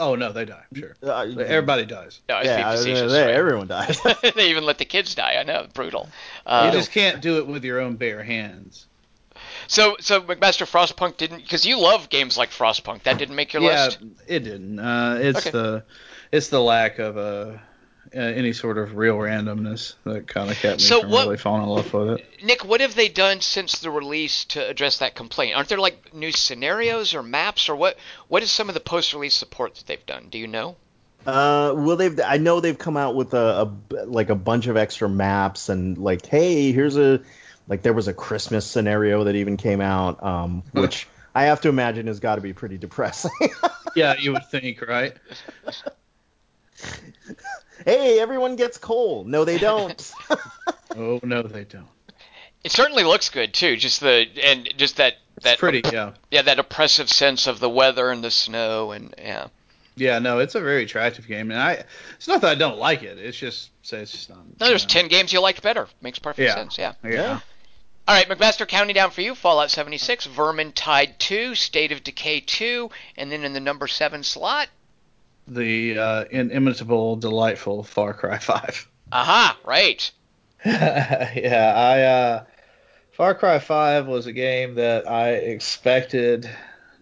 Oh 0.00 0.14
no, 0.14 0.30
they 0.30 0.44
die. 0.44 0.62
I'm 0.70 0.78
sure. 0.80 0.94
Uh, 1.02 1.22
Everybody 1.40 1.84
dies. 1.84 2.20
No, 2.28 2.40
yeah, 2.40 2.72
being 2.84 2.94
they- 3.08 3.24
right? 3.26 3.34
everyone 3.34 3.66
dies. 3.66 4.00
they 4.36 4.50
even 4.50 4.64
let 4.64 4.78
the 4.78 4.84
kids 4.84 5.14
die. 5.16 5.34
I 5.38 5.42
know, 5.42 5.66
brutal. 5.74 6.04
you 6.46 6.52
Uh, 6.52 6.70
just 6.70 6.92
can't 6.92 7.20
do 7.20 7.38
it 7.38 7.46
with 7.48 7.64
your 7.64 7.80
own 7.80 7.96
bare 7.96 8.22
hands. 8.22 8.86
so, 9.66 9.96
so 9.98 10.20
McMaster 10.20 10.70
Frostpunk 10.70 11.16
didn't 11.16 11.38
because 11.42 11.66
you 11.66 11.80
love 11.80 12.10
games 12.10 12.38
like 12.38 12.50
Frostpunk. 12.50 13.02
That 13.04 13.18
didn't 13.18 13.34
make 13.34 13.52
your 13.52 13.62
yeah, 13.62 13.86
list. 13.86 13.98
it 14.28 14.40
didn't. 14.44 14.78
Uh, 14.78 15.18
it's 15.20 15.40
Okay. 15.40 15.50
the 15.50 15.84
it's 16.30 16.48
the 16.48 16.60
lack 16.60 17.00
of 17.00 17.16
uh, 17.18 17.52
uh, 18.14 18.18
any 18.18 18.52
sort 18.52 18.78
of 18.78 18.96
real 18.96 19.16
randomness 19.16 19.94
that 20.04 20.26
kind 20.28 20.50
of 20.50 20.56
kept 20.56 20.78
me 20.80 20.84
So 20.84 21.00
from 21.02 21.10
what- 21.10 21.24
really 21.26 21.36
falling 21.36 21.62
in 21.62 21.68
love 21.68 21.92
with 21.92 22.10
it. 22.20 22.26
Nick, 22.44 22.64
what 22.64 22.80
have 22.80 22.94
they 22.94 23.08
done 23.08 23.40
since 23.40 23.78
the 23.80 23.90
release 23.90 24.44
to 24.46 24.66
address 24.68 24.98
that 24.98 25.14
complaint? 25.14 25.54
Aren't 25.56 25.68
there 25.68 25.78
like 25.78 26.14
new 26.14 26.32
scenarios 26.32 27.14
or 27.14 27.22
maps 27.22 27.68
or 27.68 27.76
what? 27.76 27.96
What 28.28 28.42
is 28.42 28.50
some 28.50 28.68
of 28.68 28.74
the 28.74 28.80
post-release 28.80 29.34
support 29.34 29.74
that 29.76 29.86
they've 29.86 30.06
done? 30.06 30.28
Do 30.30 30.38
you 30.38 30.46
know? 30.46 30.76
Uh, 31.26 31.74
well, 31.76 31.96
they've 31.96 32.18
I 32.20 32.38
know 32.38 32.60
they've 32.60 32.78
come 32.78 32.96
out 32.96 33.14
with 33.14 33.34
a, 33.34 33.70
a 33.92 34.04
like 34.06 34.30
a 34.30 34.34
bunch 34.36 34.66
of 34.68 34.76
extra 34.76 35.08
maps 35.08 35.68
and 35.68 35.98
like, 35.98 36.24
hey, 36.24 36.72
here's 36.72 36.96
a 36.96 37.20
like 37.66 37.82
there 37.82 37.92
was 37.92 38.08
a 38.08 38.14
Christmas 38.14 38.64
scenario 38.66 39.24
that 39.24 39.34
even 39.34 39.56
came 39.58 39.80
out, 39.80 40.22
um, 40.22 40.62
which 40.72 41.06
I 41.34 41.44
have 41.44 41.60
to 41.62 41.68
imagine 41.68 42.06
has 42.06 42.20
got 42.20 42.36
to 42.36 42.40
be 42.40 42.52
pretty 42.54 42.78
depressing. 42.78 43.30
Yeah, 43.96 44.14
you 44.18 44.32
would 44.32 44.46
think, 44.50 44.80
right? 44.86 45.14
hey, 47.84 48.18
everyone 48.20 48.56
gets 48.56 48.78
coal. 48.78 49.24
No, 49.24 49.44
they 49.44 49.58
don't. 49.58 50.12
Oh 50.96 51.20
no, 51.22 51.42
they 51.42 51.64
don't. 51.64 51.86
It 52.64 52.72
certainly 52.72 53.04
looks 53.04 53.28
good 53.28 53.52
too. 53.54 53.76
Just 53.76 54.00
the 54.00 54.26
and 54.42 54.68
just 54.78 54.96
that 54.96 55.14
It's 55.36 55.44
that 55.44 55.58
pretty. 55.58 55.82
Yeah. 55.92 56.14
yeah 56.30 56.42
that 56.42 56.58
oppressive 56.58 57.08
sense 57.08 57.46
of 57.46 57.60
the 57.60 57.68
weather 57.68 58.10
and 58.10 58.24
the 58.24 58.30
snow 58.32 58.90
and 58.92 59.14
yeah. 59.18 59.48
Yeah, 59.96 60.18
no, 60.18 60.38
it's 60.38 60.54
a 60.54 60.60
very 60.60 60.84
attractive 60.84 61.28
game, 61.28 61.50
and 61.50 61.60
I. 61.60 61.84
It's 62.16 62.26
not 62.26 62.40
that 62.40 62.50
I 62.50 62.54
don't 62.54 62.78
like 62.78 63.02
it. 63.02 63.18
It's 63.18 63.36
just 63.36 63.70
say 63.82 63.98
it's 64.00 64.12
just 64.12 64.30
not. 64.30 64.38
No, 64.60 64.66
there's 64.68 64.84
know. 64.84 64.88
ten 64.88 65.08
games 65.08 65.32
you 65.32 65.40
liked 65.40 65.62
better. 65.62 65.86
Makes 66.00 66.18
perfect 66.20 66.46
Yeah. 66.48 66.54
sense. 66.54 66.78
Yeah. 66.78 66.94
Yeah. 67.04 67.40
All 68.08 68.14
right, 68.14 68.28
McMaster, 68.28 68.66
counting 68.66 68.94
down 68.94 69.10
for 69.10 69.20
you: 69.20 69.34
Fallout 69.34 69.70
76, 69.70 70.26
Vermintide 70.28 71.18
2, 71.18 71.54
State 71.54 71.92
of 71.92 72.02
Decay 72.02 72.40
2, 72.40 72.90
and 73.18 73.30
then 73.30 73.44
in 73.44 73.52
the 73.52 73.60
number 73.60 73.86
seven 73.86 74.22
slot, 74.22 74.68
The 75.48 75.98
uh, 75.98 76.24
inimitable, 76.30 77.16
delightful 77.16 77.82
Far 77.82 78.12
Cry 78.14 78.38
Five. 78.52 78.88
aha, 79.10 79.58
right. 79.64 80.10
yeah, 80.64 81.72
I 81.76 82.02
uh, 82.02 82.44
Far 83.12 83.34
Cry 83.34 83.58
Five 83.58 84.06
was 84.06 84.26
a 84.26 84.32
game 84.32 84.74
that 84.74 85.08
I 85.08 85.30
expected 85.30 86.48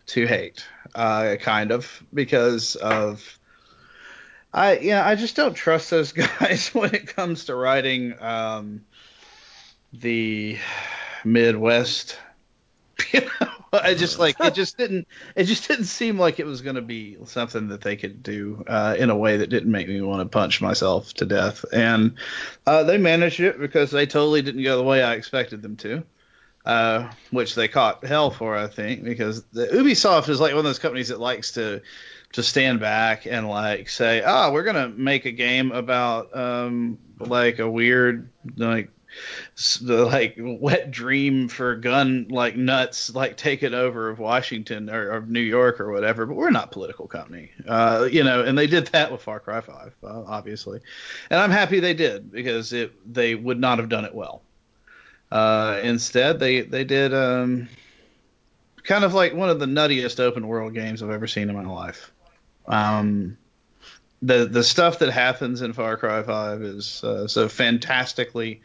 to 0.07 0.27
hate, 0.27 0.65
uh, 0.95 1.37
kind 1.41 1.73
of 1.73 2.03
because 2.15 2.77
of 2.77 3.39
I 4.53 4.79
yeah 4.79 5.07
I 5.07 5.15
just 5.15 5.37
don't 5.37 5.55
trust 5.55 5.91
those 5.91 6.13
guys 6.41 6.71
when 6.75 6.95
it 6.95 7.09
comes 7.09 7.47
to 7.47 7.55
writing 7.55 8.15
um, 8.23 8.85
the 9.93 10.59
Midwest. 11.25 12.19
You 13.13 13.21
know, 13.21 13.49
I 13.83 13.95
just 13.95 14.19
like 14.19 14.37
it 14.41 14.55
just 14.55 14.77
didn't 14.77 15.07
it 15.35 15.45
just 15.45 15.69
didn't 15.69 15.87
seem 15.87 16.19
like 16.19 16.41
it 16.41 16.47
was 16.47 16.63
going 16.63 16.77
to 16.77 16.83
be 16.83 17.17
something 17.27 17.69
that 17.69 17.81
they 17.81 17.97
could 17.97 18.23
do 18.23 18.65
uh, 18.67 18.97
in 18.99 19.11
a 19.11 19.17
way 19.17 19.39
that 19.39 19.51
didn't 19.51 19.71
make 19.71 19.89
me 19.89 20.01
want 20.01 20.21
to 20.21 20.27
punch 20.27 20.61
myself 20.61 21.13
to 21.15 21.27
death. 21.27 21.65
And 21.73 22.15
uh, 22.67 22.83
they 22.83 22.99
managed 22.99 23.41
it 23.41 23.59
because 23.59 23.91
they 23.91 24.07
totally 24.07 24.43
didn't 24.43 24.63
go 24.63 24.77
the 24.77 24.85
way 24.85 25.03
I 25.03 25.15
expected 25.15 25.63
them 25.63 25.77
to. 25.79 26.05
Uh, 26.65 27.09
which 27.31 27.55
they 27.55 27.69
caught 27.69 28.05
hell 28.05 28.29
for, 28.29 28.57
I 28.57 28.67
think, 28.67 29.05
because 29.05 29.45
the 29.53 29.69
Ubisoft 29.69 30.29
is 30.29 30.41
like 30.41 30.51
one 30.51 30.59
of 30.59 30.65
those 30.65 30.81
companies 30.81 31.09
that 31.09 31.21
likes 31.21 31.53
to 31.53 31.81
to 32.33 32.43
stand 32.43 32.81
back 32.81 33.25
and 33.25 33.49
like 33.49 33.89
say, 33.89 34.21
"Ah, 34.21 34.51
we're 34.51 34.65
gonna 34.65 34.89
make 34.89 35.27
a 35.27 35.31
game 35.31 35.71
about 35.71 36.37
um, 36.37 36.99
like 37.21 37.61
a 37.61 37.71
weird 37.71 38.31
like 38.57 38.91
the 39.83 40.05
like 40.05 40.37
wet 40.39 40.91
dream 40.91 41.49
for 41.49 41.77
gun 41.77 42.27
like 42.29 42.57
nuts 42.57 43.15
like 43.15 43.37
taking 43.37 43.75
over 43.75 44.11
of 44.11 44.19
Washington 44.19 44.91
or, 44.91 45.21
New 45.23 45.41
York 45.41 45.81
or 45.81 45.91
whatever, 45.91 46.27
but 46.27 46.35
we're 46.35 46.51
not 46.51 46.73
political 46.73 47.07
company, 47.07 47.51
uh, 47.67 48.09
you 48.11 48.23
know. 48.23 48.43
And 48.43 48.57
they 48.57 48.67
did 48.67 48.87
that 48.89 49.11
with 49.11 49.23
Far 49.23 49.41
Cry 49.41 49.61
Five, 49.61 49.95
uh, 50.03 50.25
obviously, 50.27 50.81
and 51.31 51.41
I'm 51.41 51.51
happy 51.51 51.81
they 51.81 51.95
did 51.95 52.31
because 52.31 52.73
it 52.73 52.93
they 53.13 53.35
would 53.35 53.59
not 53.59 53.79
have 53.79 53.89
done 53.89 54.05
it 54.05 54.15
well. 54.15 54.43
Uh, 55.31 55.81
instead, 55.83 56.39
they 56.39 56.63
they 56.63 56.85
did 56.85 57.13
um, 57.13 57.69
kind 58.85 59.05
of 59.05 59.15
like 59.15 59.35
one 59.35 59.51
of 59.51 59.59
the 59.59 59.67
nuttiest 59.67 60.21
open 60.21 60.47
world 60.47 60.75
games 60.75 61.03
I've 61.03 61.11
ever 61.11 61.27
seen 61.27 61.49
in 61.49 61.57
my 61.57 61.65
life. 61.65 62.13
Um, 62.67 63.37
the 64.23 64.47
the 64.47 64.65
stuff 64.65 65.01
that 65.01 65.11
happens 65.11 65.63
in 65.63 65.73
Far 65.73 65.97
Cry 65.97 66.23
Five 66.23 66.63
is 66.63 67.03
uh, 67.05 67.27
so 67.27 67.49
fantastically 67.49 68.61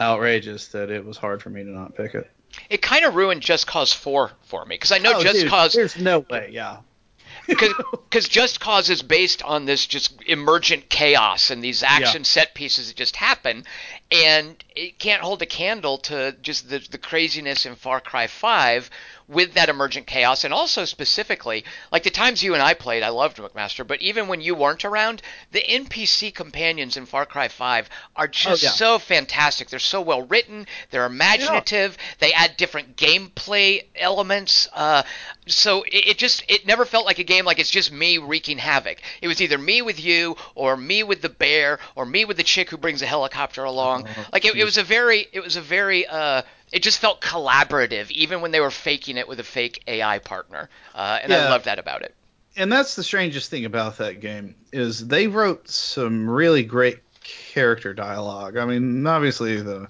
outrageous 0.00 0.68
that 0.68 0.90
it 0.90 1.04
was 1.04 1.16
hard 1.16 1.42
for 1.42 1.50
me 1.50 1.62
to 1.62 1.70
not 1.70 1.94
pick 1.94 2.14
it. 2.14 2.30
It 2.68 2.82
kind 2.82 3.04
of 3.04 3.14
ruined 3.14 3.42
Just 3.42 3.66
Cause 3.66 3.92
4 3.92 4.30
for 4.42 4.64
me 4.64 4.74
because 4.74 4.92
I 4.92 4.98
know 4.98 5.12
Oh, 5.16 5.22
Just 5.22 5.40
dude, 5.40 5.50
Cause 5.50 5.72
There's 5.72 5.98
no 5.98 6.20
way. 6.20 6.50
Yeah. 6.52 6.78
because 7.46 8.28
Just 8.28 8.60
Cause 8.60 8.90
is 8.90 9.02
based 9.02 9.42
on 9.42 9.64
this 9.64 9.86
just 9.86 10.20
emergent 10.26 10.88
chaos 10.88 11.50
and 11.50 11.62
these 11.62 11.82
action 11.82 12.24
set 12.24 12.54
pieces 12.54 12.88
that 12.88 12.96
just 12.96 13.16
happen, 13.16 13.64
and 14.10 14.62
it 14.74 14.98
can't 14.98 15.22
hold 15.22 15.42
a 15.42 15.46
candle 15.46 15.98
to 15.98 16.36
just 16.42 16.68
the, 16.68 16.78
the 16.90 16.98
craziness 16.98 17.66
in 17.66 17.74
Far 17.76 18.00
Cry 18.00 18.26
5 18.26 18.90
with 19.30 19.54
that 19.54 19.68
emergent 19.68 20.06
chaos, 20.06 20.44
and 20.44 20.52
also 20.52 20.84
specifically, 20.84 21.64
like 21.92 22.02
the 22.02 22.10
times 22.10 22.42
you 22.42 22.54
and 22.54 22.62
I 22.62 22.74
played, 22.74 23.02
I 23.02 23.10
loved 23.10 23.36
McMaster, 23.38 23.86
but 23.86 24.02
even 24.02 24.26
when 24.28 24.40
you 24.40 24.54
weren't 24.54 24.84
around, 24.84 25.22
the 25.52 25.60
NPC 25.62 26.34
companions 26.34 26.96
in 26.96 27.06
Far 27.06 27.26
Cry 27.26 27.48
5 27.48 27.88
are 28.16 28.26
just 28.28 28.64
Oh, 28.64 28.66
yeah. 28.66 28.72
so 28.72 28.98
fantastic. 28.98 29.68
They're 29.70 29.78
so 29.78 30.00
well 30.00 30.22
written, 30.22 30.66
they're 30.90 31.06
imaginative, 31.06 31.96
they 32.18 32.32
add 32.32 32.56
different 32.56 32.96
gameplay 32.96 33.84
elements. 33.94 34.68
Uh, 34.72 35.02
so 35.46 35.82
it, 35.84 36.08
it 36.08 36.18
just 36.18 36.44
it 36.48 36.66
never 36.66 36.84
felt 36.84 37.06
like 37.06 37.18
a 37.18 37.24
game 37.24 37.44
like 37.44 37.58
it's 37.58 37.70
just 37.70 37.92
me 37.92 38.18
wreaking 38.18 38.58
havoc. 38.58 38.98
It 39.22 39.28
was 39.28 39.40
either 39.40 39.58
me 39.58 39.82
with 39.82 40.00
you 40.00 40.36
or 40.54 40.76
me 40.76 41.02
with 41.02 41.22
the 41.22 41.28
bear 41.28 41.78
or 41.94 42.04
me 42.06 42.24
with 42.24 42.36
the 42.36 42.42
chick 42.42 42.70
who 42.70 42.76
brings 42.76 43.02
a 43.02 43.06
helicopter 43.06 43.64
along. 43.64 44.08
like 44.32 44.44
it, 44.44 44.54
it 44.56 44.64
was 44.64 44.78
a 44.78 44.82
very 44.84 45.26
it 45.32 45.40
was 45.40 45.56
a 45.56 45.60
very 45.60 46.06
uh 46.06 46.42
it 46.72 46.82
just 46.82 46.98
felt 46.98 47.20
collaborative 47.20 48.10
even 48.10 48.40
when 48.40 48.50
they 48.50 48.60
were 48.60 48.70
faking 48.70 49.16
it 49.16 49.26
with 49.28 49.40
a 49.40 49.44
fake 49.44 49.82
AI 49.86 50.18
partner. 50.18 50.68
Uh, 50.94 51.18
and 51.22 51.32
I 51.32 51.48
love 51.50 51.64
that 51.64 51.78
about 51.78 52.02
it. 52.02 52.14
and 52.56 52.70
that's 52.72 52.96
the 52.96 53.02
strangest 53.02 53.50
thing 53.50 53.64
about 53.64 53.98
that 53.98 54.20
game 54.20 54.54
is 54.72 55.06
they 55.06 55.26
wrote 55.26 55.68
some 55.68 56.28
really 56.28 56.62
great 56.62 56.98
character 57.22 57.94
dialogue. 57.94 58.56
I 58.56 58.64
mean, 58.64 59.06
obviously 59.06 59.60
the 59.62 59.88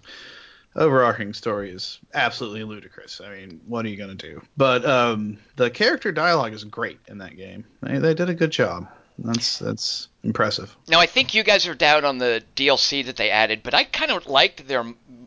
overarching 0.76 1.32
story 1.32 1.70
is 1.70 1.98
absolutely 2.14 2.64
ludicrous. 2.64 3.20
I 3.24 3.34
mean, 3.34 3.60
what 3.66 3.84
are 3.84 3.88
you 3.88 3.96
gonna 3.96 4.14
do? 4.14 4.40
But 4.56 4.84
um, 4.84 5.38
the 5.56 5.70
character 5.70 6.12
dialogue 6.12 6.52
is 6.52 6.64
great 6.64 6.98
in 7.08 7.18
that 7.18 7.36
game. 7.36 7.64
They, 7.82 7.98
they 7.98 8.14
did 8.14 8.28
a 8.30 8.34
good 8.34 8.50
job. 8.52 8.88
That's 9.18 9.58
that's 9.58 10.08
impressive. 10.22 10.74
Now 10.88 11.00
I 11.00 11.06
think 11.06 11.34
you 11.34 11.42
guys 11.42 11.66
are 11.66 11.74
down 11.74 12.04
on 12.04 12.18
the 12.18 12.42
DLC 12.56 13.04
that 13.06 13.16
they 13.16 13.30
added, 13.30 13.62
but 13.62 13.74
I 13.74 13.84
kind 13.84 14.10
of 14.10 14.26
liked 14.26 14.66
their 14.66 14.84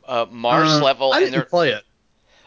uh, 0.08 0.26
Mars 0.30 0.70
Uh, 0.72 0.84
level 0.84 1.14
I 1.14 1.18
and 1.18 1.26
didn't 1.26 1.34
their 1.34 1.46
play 1.46 1.70
it. 1.72 1.84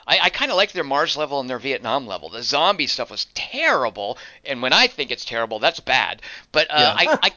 I, 0.07 0.19
I 0.25 0.31
kind 0.31 0.51
of 0.53 0.57
like 0.57 0.73
their 0.73 0.85
Mars 0.85 1.17
level 1.17 1.41
and 1.41 1.51
their 1.51 1.59
Vietnam 1.59 2.07
level. 2.07 2.29
The 2.29 2.43
zombie 2.43 2.87
stuff 2.87 3.11
was 3.11 3.27
terrible, 3.35 4.19
and 4.45 4.63
when 4.63 4.73
I 4.73 4.87
think 4.87 5.11
it's 5.11 5.25
terrible, 5.25 5.59
that's 5.59 5.81
bad. 5.81 6.23
But 6.53 6.71
uh, 6.71 6.95
I, 6.97 7.19
I, 7.23 7.31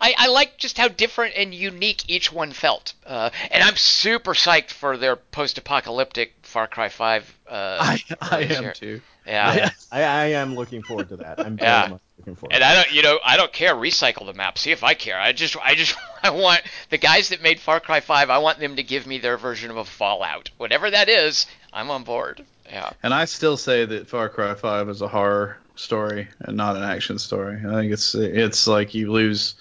I, 0.00 0.14
I 0.16 0.28
like 0.28 0.56
just 0.56 0.78
how 0.78 0.88
different 0.88 1.34
and 1.36 1.52
unique 1.54 2.04
each 2.08 2.32
one 2.32 2.52
felt. 2.52 2.94
Uh, 3.04 3.28
and 3.50 3.62
I'm 3.62 3.76
super 3.76 4.32
psyched 4.32 4.70
for 4.70 4.96
their 4.96 5.16
post-apocalyptic 5.16 6.32
Far 6.42 6.66
Cry 6.66 6.88
5. 6.88 7.38
Uh, 7.46 7.52
I 7.80 8.00
I 8.22 8.38
release 8.38 8.56
am 8.56 8.62
here. 8.64 8.72
too. 8.72 9.00
Yeah. 9.26 9.54
Yeah, 9.54 9.70
I, 9.92 10.02
I 10.02 10.24
am 10.26 10.54
looking 10.54 10.82
forward 10.82 11.10
to 11.10 11.16
that. 11.18 11.40
I'm 11.40 11.56
very 11.56 11.68
Yeah. 11.70 11.88
much 11.90 11.90
looking 11.90 12.00
forward. 12.00 12.13
And 12.26 12.64
I 12.64 12.74
don't, 12.74 12.92
you 12.92 13.02
know, 13.02 13.18
I 13.24 13.36
don't 13.36 13.52
care. 13.52 13.74
Recycle 13.74 14.26
the 14.26 14.34
map. 14.34 14.58
See 14.58 14.70
if 14.70 14.82
I 14.82 14.94
care. 14.94 15.18
I 15.18 15.32
just, 15.32 15.56
I 15.62 15.74
just, 15.74 15.96
I 16.22 16.30
want 16.30 16.62
the 16.90 16.98
guys 16.98 17.30
that 17.30 17.42
made 17.42 17.60
Far 17.60 17.80
Cry 17.80 18.00
5. 18.00 18.30
I 18.30 18.38
want 18.38 18.58
them 18.58 18.76
to 18.76 18.82
give 18.82 19.06
me 19.06 19.18
their 19.18 19.36
version 19.36 19.70
of 19.70 19.76
a 19.76 19.84
Fallout, 19.84 20.50
whatever 20.56 20.90
that 20.90 21.08
is. 21.08 21.46
I'm 21.72 21.90
on 21.90 22.04
board. 22.04 22.44
Yeah. 22.66 22.92
And 23.02 23.12
I 23.12 23.26
still 23.26 23.56
say 23.56 23.84
that 23.84 24.08
Far 24.08 24.28
Cry 24.28 24.54
5 24.54 24.88
is 24.88 25.02
a 25.02 25.08
horror 25.08 25.58
story 25.76 26.28
and 26.40 26.56
not 26.56 26.76
an 26.76 26.82
action 26.82 27.18
story. 27.18 27.58
I 27.66 27.74
think 27.74 27.92
it's 27.92 28.14
it's 28.14 28.66
like 28.66 28.94
you 28.94 29.12
lose 29.12 29.54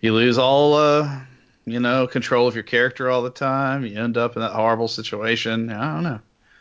you 0.00 0.12
lose 0.12 0.38
all 0.38 0.74
uh 0.74 1.20
you 1.64 1.80
know 1.80 2.06
control 2.06 2.46
of 2.46 2.54
your 2.54 2.64
character 2.64 3.10
all 3.10 3.22
the 3.22 3.30
time. 3.30 3.84
You 3.84 3.98
end 3.98 4.16
up 4.16 4.36
in 4.36 4.42
that 4.42 4.52
horrible 4.52 4.88
situation. 4.88 5.70
I 5.70 5.94
don't 5.94 6.04
know. 6.04 6.20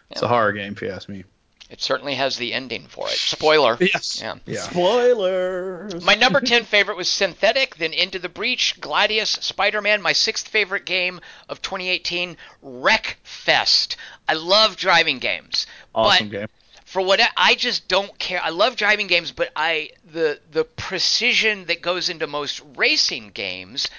It's 0.10 0.22
a 0.22 0.28
horror 0.28 0.54
game 0.54 0.74
if 0.74 0.82
you 0.82 0.90
ask 0.90 1.10
me. 1.10 1.26
It 1.70 1.82
certainly 1.82 2.16
has 2.16 2.38
the 2.38 2.54
ending 2.54 2.88
for 2.88 3.08
it. 3.08 3.18
Spoiler. 3.18 3.78
Yes. 3.88 4.22
Yeah. 4.22 4.36
Yeah. 4.46 4.62
Spoilers. 4.62 6.04
My 6.04 6.16
number 6.16 6.40
10 6.40 6.64
favorite 6.64 6.98
was 6.98 7.08
Synthetik, 7.08 7.76
then 7.76 7.94
Into 7.94 8.20
the 8.20 8.30
Breach, 8.30 8.80
Gladius, 8.80 9.42
Spider 9.44 9.82
Man. 9.82 10.02
My 10.02 10.14
sixth 10.14 10.48
favorite 10.48 10.86
game 10.86 11.20
of 11.50 11.62
2018, 11.62 12.38
Wreckfest. 12.64 13.96
I 14.28 14.34
love 14.34 14.78
driving 14.78 15.20
games. 15.20 15.68
Awesome 15.94 16.30
but 16.30 16.40
game. 16.40 16.48
For 16.86 17.02
what 17.02 17.20
I 17.36 17.56
just 17.56 17.90
don't 17.90 18.18
care. 18.18 18.42
I 18.42 18.50
love 18.50 18.78
driving 18.78 19.08
games, 19.08 19.34
but 19.34 19.50
I 19.56 19.90
the 20.10 20.40
the 20.52 20.64
precision 20.64 21.66
that 21.66 21.82
goes 21.82 22.08
into 22.08 22.28
most 22.28 22.62
racing 22.78 23.32
games 23.34 23.90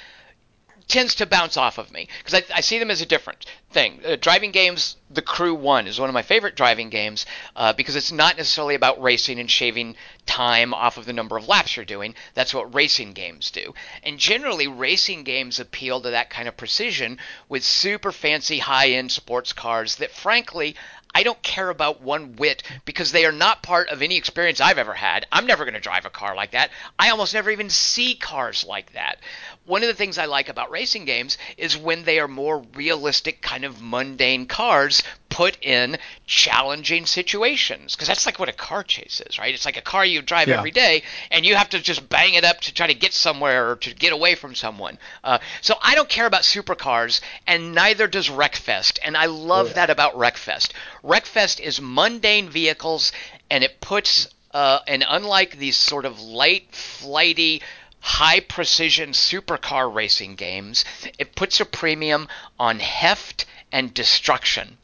tends 0.89 1.14
to 1.16 1.26
bounce 1.26 1.57
off 1.57 1.78
of 1.78 1.93
me 1.93 2.09
because 2.18 2.34
I, 2.34 2.57
I, 2.57 2.61
see 2.62 2.78
them 2.78 2.91
as 2.91 3.03
a 3.03 3.07
different 3.07 3.45
thing. 3.70 4.01
Uh, 4.05 4.16
driving 4.18 4.51
games, 4.51 4.97
The 5.11 5.20
Crew 5.22 5.55
One 5.55 5.86
is 5.86 6.01
one 6.01 6.09
of 6.09 6.14
my 6.14 6.22
favorite 6.22 6.57
driving 6.57 6.89
games 6.89 7.26
uh, 7.55 7.74
because 7.74 7.95
it's 7.95 8.11
not 8.11 8.39
necessarily 8.39 8.74
about 8.74 9.01
racing 9.01 9.39
and 9.39 9.51
shaving 9.51 9.97
time 10.24 10.72
off 10.72 10.97
of 10.97 11.05
the 11.05 11.12
number 11.12 11.36
of 11.36 11.47
laps 11.47 11.76
you're 11.76 11.84
doing. 11.84 12.14
That's 12.32 12.55
what 12.55 12.74
racing 12.74 13.12
games 13.12 13.51
do. 13.51 13.74
And 14.03 14.18
generally, 14.18 14.66
racing 14.66 15.24
games 15.24 15.61
appeal 15.61 16.01
to 16.01 16.11
that 16.11 16.30
kind 16.30 16.49
of 16.49 16.57
precision 16.57 17.18
with 17.49 17.62
super 17.64 18.11
fancy 18.11 18.59
high 18.59 18.89
end 18.91 19.12
sports 19.12 19.53
cars 19.53 19.97
that, 19.97 20.11
frankly, 20.11 20.74
I 21.14 21.22
don't 21.22 21.42
care 21.42 21.68
about 21.68 22.00
one 22.00 22.36
whit 22.36 22.62
because 22.84 23.12
they 23.12 23.24
are 23.24 23.32
not 23.32 23.62
part 23.62 23.88
of 23.88 24.02
any 24.02 24.16
experience 24.16 24.61
I've 24.61 24.78
ever 24.78 24.94
had. 24.94 25.26
I'm 25.32 25.46
never 25.46 25.64
going 25.64 25.74
to 25.74 25.80
drive 25.80 26.04
a 26.04 26.11
car 26.11 26.36
like 26.36 26.52
that. 26.52 26.70
I 26.98 27.11
almost 27.11 27.34
never 27.34 27.50
even 27.50 27.70
see 27.70 28.14
cars 28.14 28.64
like 28.64 28.92
that. 28.92 29.18
One 29.64 29.82
of 29.82 29.88
the 29.88 29.94
things 29.94 30.18
I 30.18 30.26
like 30.26 30.48
about 30.48 30.70
racing 30.70 31.04
games 31.06 31.36
is 31.56 31.76
when 31.76 32.04
they 32.04 32.20
are 32.20 32.28
more 32.28 32.61
realistic, 32.74 33.42
kind 33.42 33.64
of 33.64 33.82
mundane 33.82 34.46
cars 34.46 35.02
put 35.39 35.57
in 35.62 35.97
challenging 36.26 37.07
situations 37.07 37.95
because 37.95 38.09
that's 38.09 38.26
like 38.26 38.41
what 38.41 38.49
a 38.49 38.53
car 38.53 38.82
chase 38.82 39.22
is, 39.24 39.39
right? 39.39 39.55
It's 39.55 39.64
like 39.64 39.76
a 39.76 39.80
car 39.80 40.05
you 40.05 40.20
drive 40.20 40.49
Yeah. 40.49 40.59
every 40.59 40.72
day 40.72 41.05
and 41.30 41.47
you 41.47 41.55
have 41.55 41.68
to 41.68 41.78
just 41.78 42.09
bang 42.09 42.34
it 42.34 42.43
up 42.43 42.61
to 42.62 42.74
try 42.74 42.89
to 42.89 42.95
get 42.95 43.12
somewhere 43.12 43.70
or 43.70 43.76
to 43.76 43.95
get 43.95 44.12
away 44.12 44.34
from 44.34 44.57
someone. 44.57 44.99
Uh, 45.22 45.39
so 45.61 45.76
I 45.80 45.95
don't 45.95 46.09
care 46.09 46.26
about 46.26 46.43
supercars, 46.43 47.20
and 47.47 47.72
neither 47.72 48.09
does 48.09 48.28
Wreckfest, 48.28 48.99
and 49.05 49.16
I 49.16 49.26
love 49.26 49.74
that 49.74 49.91
about 49.91 50.14
Wreckfest. 50.16 50.72
Wreckfest 51.05 51.61
is 51.61 51.80
mundane 51.80 52.49
vehicles, 52.51 53.12
and 53.49 53.62
it 53.62 53.80
puts 53.80 54.26
uh, 54.53 54.80
and 54.89 55.05
unlike 55.09 55.59
these 55.59 55.76
sort 55.76 56.05
of 56.05 56.20
light, 56.20 56.74
flighty, 56.74 57.62
high 58.01 58.41
precision 58.41 59.11
supercar 59.11 59.95
racing 59.95 60.34
games, 60.34 60.84
it 61.16 61.36
puts 61.36 61.61
a 61.61 61.64
premium 61.64 62.26
on 62.59 62.80
heft 62.80 63.47
and 63.70 63.95
destruction. 63.95 64.78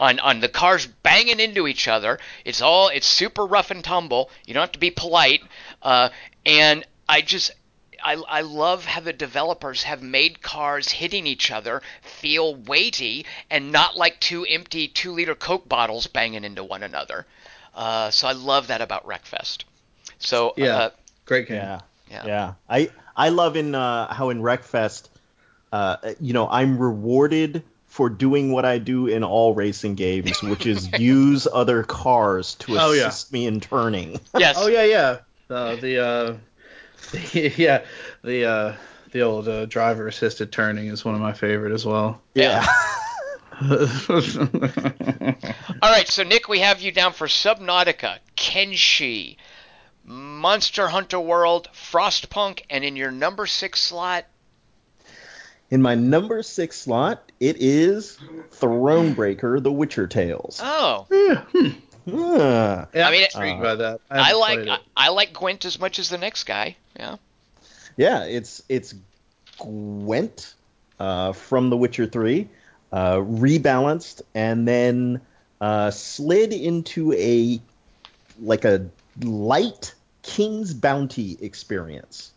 On, 0.00 0.18
on 0.18 0.40
the 0.40 0.48
cars 0.48 0.86
banging 0.86 1.40
into 1.40 1.68
each 1.68 1.86
other. 1.86 2.18
It's 2.46 2.62
all 2.62 2.88
it's 2.88 3.06
super 3.06 3.44
rough 3.44 3.70
and 3.70 3.84
tumble. 3.84 4.30
You 4.46 4.54
don't 4.54 4.62
have 4.62 4.72
to 4.72 4.78
be 4.78 4.90
polite. 4.90 5.42
Uh, 5.82 6.08
and 6.46 6.86
I 7.06 7.20
just 7.20 7.50
I, 8.02 8.14
I 8.14 8.40
love 8.40 8.86
how 8.86 9.02
the 9.02 9.12
developers 9.12 9.82
have 9.82 10.02
made 10.02 10.40
cars 10.40 10.88
hitting 10.90 11.26
each 11.26 11.50
other 11.50 11.82
feel 12.02 12.54
weighty 12.54 13.26
and 13.50 13.72
not 13.72 13.94
like 13.94 14.18
two 14.20 14.46
empty 14.46 14.88
two 14.88 15.12
liter 15.12 15.34
Coke 15.34 15.68
bottles 15.68 16.06
banging 16.06 16.44
into 16.44 16.64
one 16.64 16.82
another. 16.82 17.26
Uh, 17.74 18.10
so 18.10 18.26
I 18.26 18.32
love 18.32 18.68
that 18.68 18.80
about 18.80 19.06
Wreckfest. 19.06 19.64
So 20.18 20.54
Yeah. 20.56 20.76
uh, 20.76 20.90
Great 21.26 21.46
game. 21.46 21.58
Yeah. 21.58 21.80
Yeah. 22.10 22.26
Yeah. 22.26 22.52
I 22.68 22.90
I 23.14 23.28
love 23.28 23.56
in 23.56 23.74
uh, 23.74 24.12
how 24.12 24.30
in 24.30 24.40
Wreckfest, 24.40 25.08
uh, 25.72 25.96
you 26.20 26.32
know, 26.32 26.48
I'm 26.48 26.78
rewarded 26.78 27.62
for 27.90 28.08
doing 28.08 28.52
what 28.52 28.64
I 28.64 28.78
do 28.78 29.08
in 29.08 29.22
all 29.24 29.52
racing 29.52 29.96
games, 29.96 30.40
which 30.42 30.64
is 30.64 30.88
use 30.98 31.46
other 31.52 31.82
cars 31.82 32.54
to 32.60 32.78
Oh, 32.78 32.92
yeah. 32.92 33.08
assist 33.08 33.32
me 33.32 33.46
in 33.46 33.60
turning. 33.60 34.18
yes, 34.38 34.56
Oh 34.58 34.68
yeah, 34.68 34.84
yeah. 34.84 35.18
Uh, 35.50 35.74
the 35.76 35.98
uh, 36.02 36.34
yeah, 37.58 37.82
the 38.22 38.44
uh, 38.46 38.74
the 39.10 39.22
old 39.22 39.48
uh, 39.48 39.66
driver 39.66 40.06
assisted 40.06 40.52
turning 40.52 40.86
is 40.86 41.04
one 41.04 41.16
of 41.16 41.20
my 41.20 41.32
favorite 41.32 41.72
as 41.72 41.84
well. 41.84 42.22
Yeah. 42.34 42.64
yeah, 42.64 42.66
All 45.82 45.90
right, 45.90 46.06
so 46.08 46.22
Nick, 46.22 46.48
we 46.48 46.60
have 46.60 46.80
you 46.80 46.92
down 46.92 47.12
for 47.12 47.26
Subnautica, 47.26 48.18
Kenshi, 48.36 49.36
Monster 50.04 50.88
Hunter 50.88 51.20
World, 51.20 51.68
Frostpunk, 51.74 52.62
and 52.70 52.84
in 52.84 52.96
your 52.96 53.10
number 53.10 53.46
six 53.46 53.82
slot, 53.82 54.24
In 55.70 55.80
my 55.80 55.94
number 55.94 56.42
six 56.42 56.80
slot, 56.80 57.30
it 57.38 57.56
is 57.60 58.18
Thronebreaker: 58.58 59.62
The 59.62 59.72
Witcher 59.72 60.06
Tales. 60.06 60.60
oh, 60.62 61.06
Ah. 62.12 62.88
Yeah, 62.94 63.06
I 63.08 63.10
mean, 63.10 63.24
I'm 63.34 63.42
intrigued 63.42 63.62
by 63.62 63.74
that. 63.76 64.00
I 64.10 64.22
haven't 64.22 64.40
like 64.40 64.68
I. 64.68 64.78
I 64.96 65.08
like 65.10 65.32
Gwent 65.32 65.64
as 65.64 65.78
much 65.78 65.98
as 65.98 66.08
the 66.08 66.18
next 66.18 66.44
guy. 66.44 66.76
Yeah. 66.98 67.16
Yeah, 67.96 68.24
it's 68.24 68.62
it's 68.68 68.94
Gwent 69.58 70.54
uh, 70.98 71.32
from 71.32 71.70
The 71.70 71.76
Witcher 71.76 72.06
3, 72.06 72.48
uh, 72.92 73.16
rebalanced 73.16 74.22
and 74.34 74.66
then 74.66 75.20
uh, 75.60 75.90
slid 75.90 76.52
into 76.52 77.12
a 77.12 77.60
like 78.40 78.64
a 78.64 78.86
light 79.22 79.94
King's 80.22 80.72
Bounty 80.74 81.36
experience. 81.40 82.32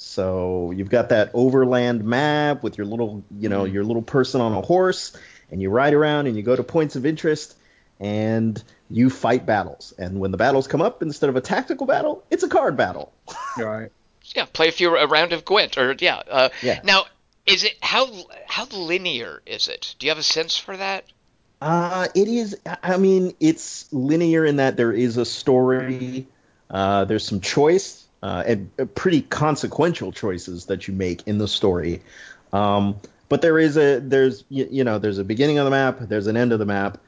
So 0.00 0.70
you've 0.70 0.90
got 0.90 1.08
that 1.08 1.32
overland 1.34 2.04
map 2.04 2.62
with 2.62 2.78
your 2.78 2.86
little, 2.86 3.24
you 3.36 3.48
know, 3.48 3.64
your 3.64 3.82
little 3.82 4.00
person 4.00 4.40
on 4.40 4.52
a 4.52 4.60
horse, 4.60 5.12
and 5.50 5.60
you 5.60 5.70
ride 5.70 5.92
around 5.92 6.28
and 6.28 6.36
you 6.36 6.42
go 6.44 6.54
to 6.54 6.62
points 6.62 6.94
of 6.94 7.04
interest, 7.04 7.56
and 7.98 8.62
you 8.88 9.10
fight 9.10 9.44
battles. 9.44 9.92
And 9.98 10.20
when 10.20 10.30
the 10.30 10.36
battles 10.36 10.68
come 10.68 10.80
up, 10.80 11.02
instead 11.02 11.30
of 11.30 11.34
a 11.34 11.40
tactical 11.40 11.84
battle, 11.84 12.22
it's 12.30 12.44
a 12.44 12.48
card 12.48 12.76
battle. 12.76 13.12
right. 13.58 13.90
Yeah, 14.36 14.44
play 14.44 14.68
a 14.68 14.72
few 14.72 14.96
a 14.96 15.08
round 15.08 15.32
of 15.32 15.44
Gwent, 15.44 15.76
or 15.76 15.96
yeah. 15.98 16.22
Uh, 16.30 16.50
Yeah. 16.62 16.78
Now, 16.84 17.06
is 17.44 17.64
it 17.64 17.76
how 17.82 18.06
how 18.46 18.66
linear 18.66 19.42
is 19.46 19.66
it? 19.66 19.96
Do 19.98 20.06
you 20.06 20.12
have 20.12 20.18
a 20.18 20.22
sense 20.22 20.56
for 20.56 20.76
that? 20.76 21.06
Uh, 21.60 22.06
it 22.14 22.28
is. 22.28 22.56
I 22.84 22.98
mean, 22.98 23.34
it's 23.40 23.92
linear 23.92 24.44
in 24.44 24.56
that 24.56 24.76
there 24.76 24.92
is 24.92 25.16
a 25.16 25.24
story. 25.24 26.28
Uh, 26.70 27.04
there's 27.04 27.26
some 27.26 27.40
choice 27.40 28.04
uh, 28.22 28.42
and 28.46 28.70
uh, 28.78 28.84
pretty 28.84 29.22
consequential 29.22 30.12
choices 30.12 30.66
that 30.66 30.88
you 30.88 30.94
make 30.94 31.26
in 31.26 31.38
the 31.38 31.48
story. 31.48 32.02
Um, 32.52 32.96
but 33.28 33.42
there 33.42 33.58
is 33.58 33.76
a 33.76 33.98
there's 33.98 34.44
you, 34.48 34.68
you 34.70 34.84
know 34.84 34.98
there's 34.98 35.18
a 35.18 35.24
beginning 35.24 35.58
of 35.58 35.64
the 35.64 35.70
map, 35.70 35.98
there's 36.00 36.26
an 36.26 36.36
end 36.36 36.52
of 36.52 36.58
the 36.58 36.66
map, 36.66 36.98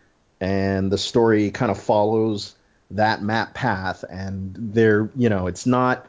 and 0.40 0.90
the 0.90 0.98
story 0.98 1.50
kind 1.50 1.70
of 1.70 1.80
follows 1.80 2.54
that 2.92 3.22
map 3.22 3.54
path. 3.54 4.04
And 4.08 4.54
there, 4.74 5.10
you 5.16 5.28
know, 5.28 5.46
it's 5.46 5.66
not. 5.66 6.06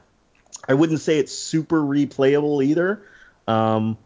I 0.68 0.74
wouldn't 0.74 0.99
say 0.99 1.18
it's 1.18 1.34
super 1.34 1.82
replayable 1.82 2.64
either. 2.64 3.04
Um, 3.47 3.97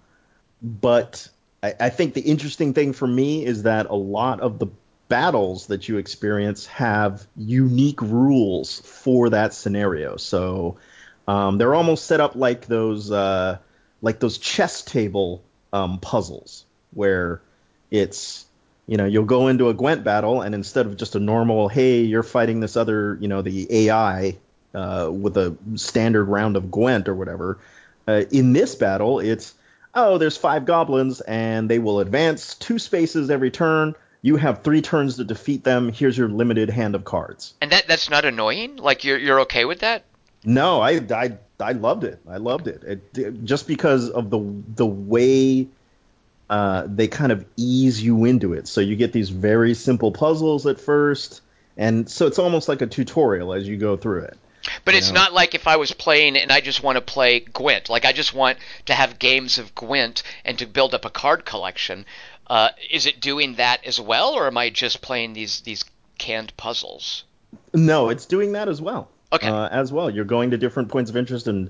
but 0.62 1.28
I, 1.62 1.74
I 1.80 1.89
think 1.89 2.14
the 2.14 2.22
interesting 2.22 2.74
thing 2.74 2.93
for 2.93 3.08
me 3.08 3.46
is 3.46 3.64
that 3.64 3.88
a 3.88 3.96
lot 3.96 4.39
of 4.39 4.60
the 4.60 4.68
battles 5.08 5.68
that 5.68 5.88
you 5.88 5.97
experience 5.97 6.66
have 6.68 7.26
unique 7.36 8.01
rules 8.01 8.80
for 8.82 9.30
that 9.30 9.53
scenario. 9.53 10.18
So 10.18 10.78
um, 11.28 11.58
they're 11.58 11.76
almost 11.76 12.06
set 12.06 12.20
up 12.20 12.36
like 12.36 12.68
those 12.68 13.12
uh, 13.12 13.58
like 14.01 14.20
those 14.20 14.38
chess 14.38 14.82
table 14.82 15.43
um, 15.74 15.99
puzzles 15.99 16.66
where 16.93 17.41
it's 17.91 18.45
you 18.88 18.97
know 18.97 19.06
you'll 19.06 19.26
go 19.26 19.47
into 19.47 19.70
a 19.70 19.74
Gwent 19.74 20.03
battle 20.03 20.41
and 20.41 20.56
instead 20.56 20.86
of 20.86 20.97
just 20.97 21.16
a 21.16 21.20
normal 21.20 21.68
hey 21.68 22.01
you're 22.01 22.24
fighting 22.24 22.60
this 22.60 22.78
other 22.78 23.18
you 23.20 23.28
know 23.28 23.41
the 23.41 23.88
AI 23.88 24.38
uh, 24.74 25.10
with 25.12 25.38
a 25.38 25.56
standard 25.76 26.26
round 26.26 26.56
of 26.56 26.72
Gwent 26.72 27.08
or 27.08 27.16
whatever 27.16 27.60
uh, 28.08 28.24
in 28.32 28.53
this 28.53 28.76
battle 28.76 29.20
it's 29.20 29.53
oh, 29.95 30.18
there's 30.18 30.38
five 30.38 30.66
goblins 30.66 31.22
and 31.22 31.70
they 31.70 31.80
will 31.80 31.99
advance 32.01 32.56
two 32.56 32.78
spaces 32.78 33.30
every 33.30 33.49
turn. 33.49 33.95
You 34.26 34.38
have 34.38 34.63
three 34.63 34.82
turns 34.82 35.17
to 35.17 35.23
defeat 35.23 35.63
them. 35.63 35.93
Here's 35.93 36.17
your 36.17 36.28
limited 36.30 36.71
hand 36.71 36.95
of 36.95 37.03
cards. 37.05 37.53
And 37.61 37.71
that 37.71 37.88
that's 37.88 38.09
not 38.09 38.26
annoying. 38.26 38.78
Like 38.78 39.03
you're 39.03 39.19
you're 39.19 39.41
okay 39.41 39.65
with 39.65 39.82
that? 39.82 40.03
No, 40.43 40.82
I, 40.82 40.93
I, 41.11 41.38
I 41.59 41.71
loved 41.73 42.03
it. 42.05 42.19
I 42.28 42.38
loved 42.38 42.67
it. 42.67 42.84
it, 42.84 43.17
it- 43.17 43.43
just 43.45 43.67
because 43.67 44.09
of 44.09 44.32
the 44.32 44.39
the 44.76 44.86
way 44.86 45.67
uh, 46.49 46.88
they 46.88 47.07
kind 47.07 47.32
of 47.32 47.45
ease 47.55 48.01
you 48.03 48.26
into 48.26 48.53
it. 48.53 48.67
So 48.67 48.82
you 48.82 48.95
get 48.95 49.13
these 49.13 49.30
very 49.30 49.73
simple 49.76 50.11
puzzles 50.11 50.65
at 50.65 50.80
first, 50.80 51.41
and 51.78 52.09
so 52.09 52.26
it's 52.26 52.39
almost 52.39 52.67
like 52.67 52.82
a 52.82 52.88
tutorial 52.88 53.53
as 53.53 53.67
you 53.67 53.78
go 53.78 53.95
through 53.95 54.23
it. 54.23 54.38
But 54.84 54.95
it's 54.95 55.09
Yeah. 55.09 55.13
not 55.21 55.34
like 55.34 55.53
if 55.53 55.67
I 55.67 55.76
was 55.78 55.91
playing 55.91 56.36
and 56.38 56.51
I 56.51 56.59
just 56.61 56.82
want 56.82 56.95
to 56.95 57.01
play 57.01 57.41
Gwent. 57.41 57.88
Like 57.89 58.05
I 58.05 58.11
just 58.13 58.34
want 58.34 58.57
to 58.88 58.93
have 58.95 59.19
games 59.19 59.59
of 59.59 59.76
Gwent 59.76 60.23
and 60.43 60.57
to 60.57 60.65
build 60.65 60.95
up 60.95 61.05
a 61.05 61.11
card 61.11 61.45
collection. 61.45 62.05
Uh, 62.48 62.70
is 62.91 63.06
it 63.06 63.20
doing 63.20 63.56
that 63.56 63.86
as 63.86 64.00
well, 64.00 64.34
or 64.34 64.48
am 64.48 64.58
I 64.58 64.70
just 64.70 65.02
playing 65.02 65.34
these 65.34 65.62
these 65.62 65.84
canned 66.18 66.56
puzzles. 66.58 67.24
No, 67.74 68.10
it's 68.10 68.26
doing 68.26 68.54
that 68.54 68.68
as 68.68 68.82
well. 68.82 69.10
Okay. 69.34 69.48
Uh, 69.48 69.68
as 69.68 69.91
well, 69.91 70.10
you're 70.10 70.26
going 70.26 70.52
to 70.52 70.58
different 70.58 70.89
points 70.89 71.10
of 71.10 71.18
interest 71.18 71.48
and 71.48 71.70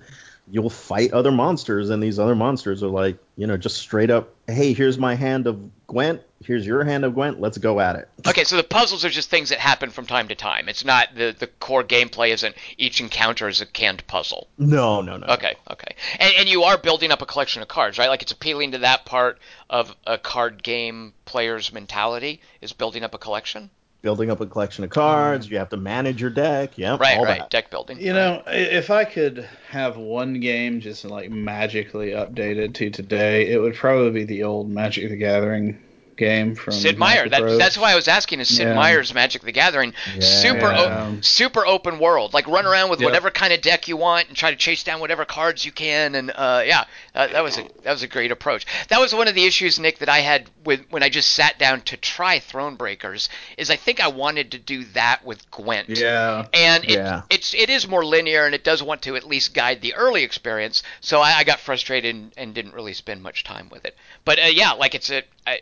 you'll 0.51 0.69
fight 0.69 1.11
other 1.13 1.32
monsters, 1.32 1.89
and 1.89 2.03
these 2.03 2.19
other 2.19 2.36
monsters 2.36 2.84
are 2.84 2.89
like, 2.89 3.17
you 3.36 3.47
know, 3.47 3.57
just 3.57 3.78
straight 3.78 4.11
up, 4.11 4.30
hey, 4.47 4.73
here's 4.73 4.97
my 4.97 5.15
hand 5.15 5.47
of 5.47 5.59
Gwent, 5.88 6.21
here's 6.45 6.65
your 6.65 6.83
hand 6.83 7.03
of 7.03 7.13
Gwent, 7.13 7.39
let's 7.39 7.57
go 7.57 7.79
at 7.79 7.95
it. 7.95 8.07
Okay, 8.27 8.43
so 8.43 8.57
the 8.57 8.63
puzzles 8.63 9.03
are 9.03 9.09
just 9.09 9.29
things 9.29 9.49
that 9.49 9.59
happen 9.59 9.89
from 9.89 10.05
time 10.05 10.27
to 10.29 10.35
time. 10.35 10.69
It's 10.69 10.85
not 10.85 11.09
the 11.15 11.35
the 11.37 11.47
core 11.47 11.83
gameplay 11.83 12.29
isn't 12.29 12.55
each 12.77 13.01
encounter 13.01 13.47
is 13.47 13.61
a 13.61 13.65
canned 13.65 14.05
puzzle. 14.07 14.47
No, 14.57 15.01
no, 15.01 15.17
no. 15.17 15.27
Okay, 15.27 15.55
okay. 15.71 15.95
And 16.19 16.33
and 16.37 16.49
you 16.49 16.63
are 16.63 16.77
building 16.77 17.11
up 17.11 17.21
a 17.21 17.25
collection 17.25 17.61
of 17.61 17.67
cards, 17.67 17.97
right? 17.97 18.09
Like 18.09 18.21
it's 18.21 18.31
appealing 18.31 18.71
to 18.71 18.77
that 18.79 19.05
part 19.05 19.39
of 19.69 19.95
a 20.05 20.17
card 20.17 20.63
game 20.63 21.13
player's 21.25 21.73
mentality 21.73 22.41
is 22.61 22.73
building 22.73 23.03
up 23.03 23.13
a 23.13 23.17
collection. 23.17 23.69
Building 24.01 24.29
up 24.29 24.39
a 24.39 24.45
collection 24.45 24.83
of 24.83 24.91
cards, 24.91 25.49
you 25.49 25.57
have 25.57 25.69
to 25.69 25.77
manage 25.77 26.21
your 26.21 26.29
deck, 26.29 26.77
yep, 26.77 26.99
Right, 26.99 27.17
all 27.17 27.25
right. 27.25 27.39
that. 27.39 27.49
Deck 27.49 27.71
building. 27.71 27.99
You 27.99 28.13
know, 28.13 28.43
if 28.45 28.91
I 28.91 29.03
could 29.03 29.49
have 29.69 29.97
one 29.97 30.39
game 30.41 30.79
just 30.79 31.05
like 31.05 31.31
magically 31.31 32.11
updated 32.11 32.75
to 32.75 32.91
today, 32.91 33.51
it 33.51 33.59
would 33.59 33.73
probably 33.73 34.11
be 34.11 34.23
the 34.23 34.43
old 34.43 34.69
Magic 34.69 35.09
the 35.09 35.15
Gathering 35.15 35.79
game 36.18 36.55
from 36.55 36.74
Sid 36.74 36.97
Meier. 36.97 37.28
That, 37.30 37.57
that's 37.57 37.78
why 37.78 37.91
I 37.91 37.95
was 37.95 38.07
asking. 38.07 38.39
Is 38.39 38.55
Sid 38.55 38.68
Yeah. 38.68 38.74
Meier's 38.76 39.13
Magic 39.13 39.41
the 39.41 39.51
Gathering 39.51 39.93
super 40.20 40.72
Yeah. 40.72 41.11
o- 41.18 41.22
super 41.22 41.66
open 41.66 41.99
world? 41.99 42.34
Like 42.34 42.47
run 42.47 42.66
around 42.66 42.89
with 42.89 42.99
Yep. 43.01 43.05
whatever 43.07 43.32
kind 43.32 43.53
of 43.53 43.61
deck 43.61 43.88
you 43.88 43.97
want 43.97 44.28
and 44.30 44.38
try 44.38 44.51
to 44.51 44.55
chase 44.57 44.84
down 44.84 44.99
whatever 44.99 45.26
cards 45.26 45.66
you 45.66 45.72
can. 45.72 46.16
And 46.16 46.32
uh, 46.36 46.63
yeah, 46.66 46.86
uh, 47.13 47.28
that 47.28 47.43
was 47.43 47.57
a 47.57 47.63
that 47.84 47.91
was 47.91 48.03
a 48.03 48.07
great 48.07 48.32
approach. 48.32 48.66
That 48.89 48.99
was 48.99 49.13
one 49.13 49.28
of 49.28 49.36
the 49.36 49.45
issues, 49.45 49.80
Nick, 49.80 49.99
that 49.99 50.09
I 50.09 50.20
had 50.20 50.49
with 50.63 50.82
when 50.89 51.03
I 51.03 51.09
just 51.09 51.32
sat 51.34 51.59
down 51.59 51.82
to 51.82 51.97
try 51.97 52.39
Thronebreakers. 52.39 53.30
Is 53.57 53.70
I 53.70 53.76
think 53.76 53.99
I 53.99 54.07
wanted 54.07 54.51
to 54.51 54.57
do 54.59 54.84
that 54.93 55.26
with 55.26 55.49
Gwent. 55.51 55.89
Yeah. 55.89 56.45
And 56.53 56.84
it, 56.86 56.91
Yeah. 56.91 57.22
it's 57.30 57.53
it 57.53 57.70
is 57.70 57.88
more 57.88 58.05
linear 58.05 58.45
and 58.45 58.55
it 58.55 58.63
does 58.63 58.82
want 58.82 59.01
to 59.03 59.16
at 59.16 59.26
least 59.28 59.53
guide 59.53 59.82
the 59.82 59.93
early 59.95 60.24
experience. 60.24 60.84
So 61.01 61.22
I, 61.22 61.39
I 61.39 61.43
got 61.43 61.59
frustrated 61.59 62.16
and, 62.16 62.32
and 62.38 62.53
didn't 62.53 62.74
really 62.74 62.93
spend 62.93 63.22
much 63.22 63.43
time 63.43 63.70
with 63.70 63.86
it. 63.86 63.95
But 64.24 64.39
uh, 64.39 64.43
yeah, 64.47 64.72
like 64.72 64.95
it's 64.95 65.09
a 65.09 65.24
I, 65.47 65.59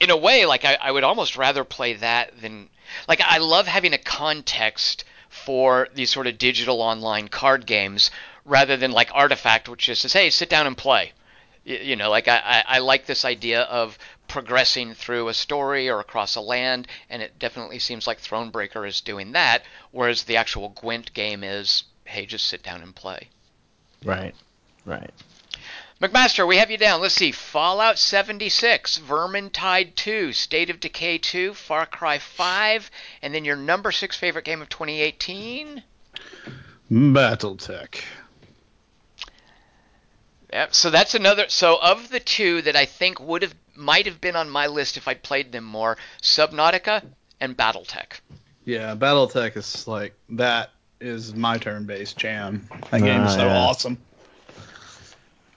in 0.00 0.10
a 0.10 0.16
way 0.16 0.46
like 0.46 0.64
I, 0.64 0.76
I 0.80 0.90
would 0.90 1.04
almost 1.04 1.36
rather 1.36 1.64
play 1.64 1.94
that 1.94 2.40
than 2.40 2.68
like 3.08 3.20
I 3.20 3.38
love 3.38 3.66
having 3.66 3.92
a 3.92 3.98
context 3.98 5.04
for 5.28 5.88
these 5.94 6.10
sort 6.10 6.26
of 6.26 6.38
digital 6.38 6.80
online 6.82 7.28
card 7.28 7.66
games 7.66 8.10
rather 8.44 8.76
than 8.76 8.92
like 8.92 9.10
Artifact, 9.14 9.68
which 9.68 9.86
just 9.86 10.02
says 10.02 10.12
hey 10.12 10.30
sit 10.30 10.48
down 10.48 10.66
and 10.66 10.76
play. 10.76 11.12
You 11.64 11.94
know, 11.94 12.10
like 12.10 12.26
I, 12.26 12.64
I 12.66 12.78
like 12.80 13.06
this 13.06 13.24
idea 13.24 13.62
of 13.62 13.96
progressing 14.26 14.94
through 14.94 15.28
a 15.28 15.34
story 15.34 15.88
or 15.88 16.00
across 16.00 16.34
a 16.34 16.40
land, 16.40 16.88
and 17.08 17.22
it 17.22 17.38
definitely 17.38 17.78
seems 17.78 18.06
like 18.06 18.20
Thronebreaker 18.20 18.88
is 18.88 19.00
doing 19.00 19.32
that, 19.32 19.62
whereas 19.92 20.24
the 20.24 20.38
actual 20.38 20.70
Gwent 20.70 21.14
game 21.14 21.44
is, 21.44 21.84
hey, 22.04 22.26
just 22.26 22.46
sit 22.46 22.64
down 22.64 22.82
and 22.82 22.96
play. 22.96 23.28
Right, 24.04 24.34
right. 24.84 25.12
McMaster, 26.02 26.48
we 26.48 26.56
have 26.56 26.68
you 26.68 26.78
down. 26.78 27.00
Let's 27.00 27.14
see. 27.14 27.30
Fallout 27.30 27.96
76, 27.96 28.98
Vermintide 28.98 29.94
2, 29.94 30.32
State 30.32 30.68
of 30.68 30.80
Decay 30.80 31.18
2, 31.18 31.54
Far 31.54 31.86
Cry 31.86 32.18
5, 32.18 32.90
and 33.22 33.32
then 33.32 33.44
your 33.44 33.54
number 33.54 33.92
six 33.92 34.16
favorite 34.16 34.44
game 34.44 34.60
of 34.60 34.68
2018. 34.68 35.80
BattleTech. 36.90 38.02
Yep. 40.52 40.74
So 40.74 40.90
that's 40.90 41.14
another. 41.14 41.44
So 41.48 41.78
of 41.80 42.10
the 42.10 42.20
two 42.20 42.62
that 42.62 42.74
I 42.74 42.84
think 42.84 43.20
would 43.20 43.42
have 43.42 43.54
might 43.76 44.06
have 44.06 44.20
been 44.20 44.34
on 44.36 44.50
my 44.50 44.66
list 44.66 44.96
if 44.96 45.06
I'd 45.06 45.22
played 45.22 45.52
them 45.52 45.64
more, 45.64 45.96
Subnautica 46.20 47.04
and 47.40 47.56
BattleTech. 47.56 48.20
Yeah, 48.64 48.94
BattleTech 48.96 49.56
is 49.56 49.86
like 49.86 50.14
that 50.30 50.70
is 51.00 51.34
my 51.34 51.58
turn-based 51.58 52.18
jam. 52.18 52.68
That 52.90 53.00
game 53.00 53.22
is 53.22 53.32
Ah, 53.32 53.36
so 53.36 53.48
awesome. 53.48 53.98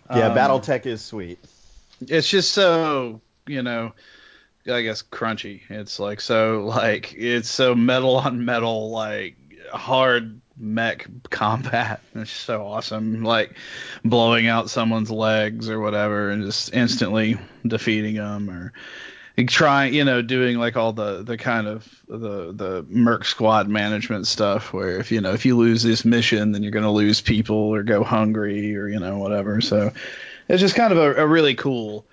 Yeah, 0.10 0.28
Um, 0.28 0.38
BattleTech 0.38 0.86
is 0.86 1.02
sweet. 1.04 1.40
it's 2.08 2.30
just 2.30 2.52
so 2.54 3.22
you 3.48 3.62
know 3.64 3.94
i 4.68 4.82
guess 4.82 5.02
crunchy. 5.04 5.62
It's 5.70 6.00
like 6.00 6.20
so 6.22 6.66
like 6.66 7.14
it's 7.16 7.50
so 7.50 7.76
metal 7.76 8.16
on 8.18 8.44
metal 8.46 8.90
like 8.90 9.36
hard 9.72 10.42
mech 10.58 11.08
combat. 11.30 12.02
It's 12.16 12.32
so 12.32 12.66
awesome. 12.66 13.24
Like 13.24 13.56
blowing 14.04 14.48
out 14.48 14.70
someone's 14.70 15.12
legs 15.12 15.70
or 15.70 15.80
whatever 15.80 16.30
and 16.30 16.44
just 16.46 16.74
instantly 16.74 17.38
defeating 17.68 18.16
them 18.16 18.50
or 18.50 18.74
trying 19.44 19.94
you 19.94 20.06
know 20.06 20.22
doing 20.22 20.58
like 20.58 20.78
all 20.78 20.94
the 20.94 21.22
the 21.24 21.38
kind 21.38 21.68
of 21.68 21.86
the 22.08 22.54
the 22.54 22.86
merc 22.88 23.26
squad 23.26 23.68
management 23.68 24.26
stuff 24.28 24.72
where 24.72 24.98
if 24.98 25.12
you 25.12 25.20
know 25.20 25.34
if 25.34 25.46
you 25.46 25.58
lose 25.58 25.84
this 25.84 26.06
mission 26.06 26.54
then 26.54 26.64
you're 26.64 26.72
going 26.72 26.84
to 26.86 26.92
lose 26.92 27.20
people 27.20 27.58
or 27.58 27.84
go 27.84 28.04
hungry 28.04 28.76
or 28.78 28.88
you 28.88 29.00
know 29.00 29.18
whatever. 29.18 29.60
So 29.60 29.92
it's 30.48 30.62
just 30.62 30.76
kind 30.76 30.94
of 30.94 30.98
a, 30.98 31.24
a 31.24 31.28
really 31.28 31.56
cool 31.56 32.06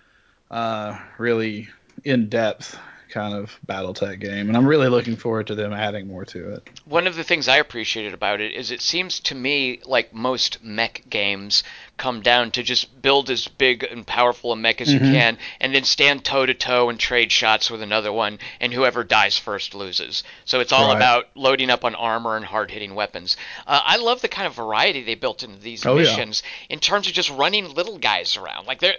uh 0.51 0.99
really 1.19 1.69
in-depth 2.05 2.77
kind 3.11 3.35
of 3.35 3.57
battle 3.67 3.93
battletech 3.93 4.21
game 4.21 4.49
and 4.49 4.57
i'm 4.57 4.67
really 4.67 4.89
looking 4.89 5.17
forward 5.17 5.47
to 5.47 5.55
them 5.55 5.73
adding 5.73 6.09
more 6.09 6.25
to 6.25 6.55
it. 6.55 6.81
One 6.87 7.07
of 7.07 7.15
the 7.15 7.23
things 7.23 7.47
I 7.47 7.59
appreciated 7.59 8.15
about 8.15 8.41
it 8.41 8.53
is 8.53 8.71
it 8.71 8.81
seems 8.81 9.21
to 9.21 9.35
me 9.35 9.81
like 9.85 10.15
most 10.15 10.65
mech 10.65 11.05
games 11.09 11.63
come 11.99 12.21
down 12.23 12.51
to 12.51 12.63
just 12.63 13.01
build 13.01 13.31
as 13.31 13.47
big 13.47 13.85
and 13.85 14.05
powerful 14.07 14.51
a 14.51 14.57
mech 14.57 14.81
as 14.81 14.93
you 14.93 14.99
can, 14.99 15.39
and 15.61 15.75
then 15.75 15.85
stand 15.85 16.25
toe 16.25 16.45
to 16.45 16.55
toe 16.55 16.89
and 16.89 16.99
trade 16.99 17.31
shots 17.31 17.71
with 17.71 17.81
another 17.83 18.13
one, 18.13 18.39
and 18.61 18.73
whoever 18.73 19.05
dies 19.05 19.39
first 19.39 19.75
loses. 19.75 20.25
So 20.45 20.59
it's 20.61 20.73
all 20.73 20.89
Right. 20.89 20.97
about 20.97 21.29
loading 21.37 21.71
up 21.71 21.85
on 21.85 21.95
armor 21.95 22.37
and 22.37 22.45
hard 22.45 22.71
hitting 22.73 22.95
weapons. 22.95 23.37
Uh, 23.67 23.81
I 23.85 23.97
love 23.99 24.21
the 24.21 24.29
kind 24.29 24.47
of 24.49 24.55
variety 24.55 25.03
they 25.03 25.15
built 25.15 25.43
into 25.45 25.59
these 25.61 25.87
Oh, 25.87 25.97
yeah. 25.97 26.03
missions 26.03 26.43
in 26.69 26.81
terms 26.81 27.07
of 27.07 27.13
just 27.13 27.31
running 27.31 27.73
little 27.73 27.99
guys 27.99 28.37
around. 28.37 28.67
Like 28.67 28.81
they're, 28.81 28.97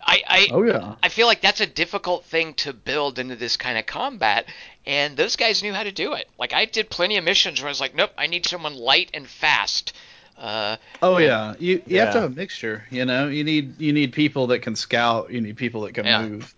I, 0.00 0.22
I, 0.26 0.48
oh 0.52 0.62
yeah 0.62 0.94
I 1.02 1.08
feel 1.10 1.26
like 1.26 1.40
that's 1.42 1.60
a 1.60 1.66
difficult 1.66 2.24
thing 2.24 2.54
to 2.54 2.72
build 2.72 3.18
into 3.18 3.36
this 3.36 3.56
kind 3.58 3.76
of 3.76 3.84
combat, 3.86 4.46
and 4.86 5.16
those 5.16 5.36
guys 5.36 5.62
knew 5.62 5.74
how 5.74 5.82
to 5.82 5.92
do 5.92 6.14
it. 6.14 6.28
Like 6.38 6.52
I 6.54 6.64
did 6.64 6.88
plenty 6.90 7.16
of 7.18 7.24
missions 7.24 7.60
where 7.60 7.68
I 7.68 7.70
was 7.70 7.80
like, 7.80 7.94
nope, 7.94 8.12
I 8.16 8.28
need 8.28 8.46
someone 8.46 8.74
light 8.76 9.10
and 9.12 9.28
fast. 9.28 9.92
Uh, 10.38 10.76
Oh 11.02 11.18
yeah, 11.18 11.54
you 11.58 11.82
you 11.86 11.98
have 12.00 12.10
to 12.12 12.20
have 12.20 12.32
a 12.32 12.34
mixture. 12.34 12.84
You 12.90 13.04
know, 13.04 13.28
you 13.28 13.44
need 13.44 13.80
you 13.80 13.92
need 13.92 14.12
people 14.12 14.48
that 14.48 14.60
can 14.60 14.76
scout. 14.76 15.30
You 15.30 15.40
need 15.40 15.56
people 15.56 15.82
that 15.82 15.94
can 15.94 16.06
Yeah. 16.06 16.26
move. 16.26 16.54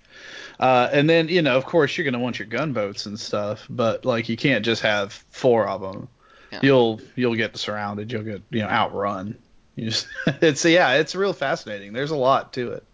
Uh, 0.60 0.88
and 0.92 1.08
then 1.08 1.28
you 1.28 1.42
know, 1.42 1.56
of 1.56 1.64
course, 1.64 1.96
you're 1.96 2.04
gonna 2.04 2.18
want 2.18 2.38
your 2.38 2.48
gunboats 2.48 3.06
and 3.06 3.18
stuff, 3.18 3.66
but 3.68 4.04
like 4.04 4.28
you 4.28 4.36
can't 4.36 4.64
just 4.64 4.82
have 4.82 5.12
four 5.30 5.68
of 5.68 5.80
them. 5.80 6.08
Yeah. 6.52 6.60
You'll 6.62 7.00
you'll 7.16 7.34
get 7.36 7.56
surrounded. 7.56 8.12
You'll 8.12 8.22
get 8.22 8.42
you 8.50 8.60
know 8.60 8.68
outrun. 8.68 9.36
You 9.76 9.90
just, 9.90 10.08
it's 10.26 10.64
yeah, 10.64 10.94
it's 10.94 11.14
real 11.14 11.32
fascinating. 11.32 11.92
There's 11.92 12.10
a 12.10 12.16
lot 12.16 12.52
to 12.54 12.72
it. 12.72 12.84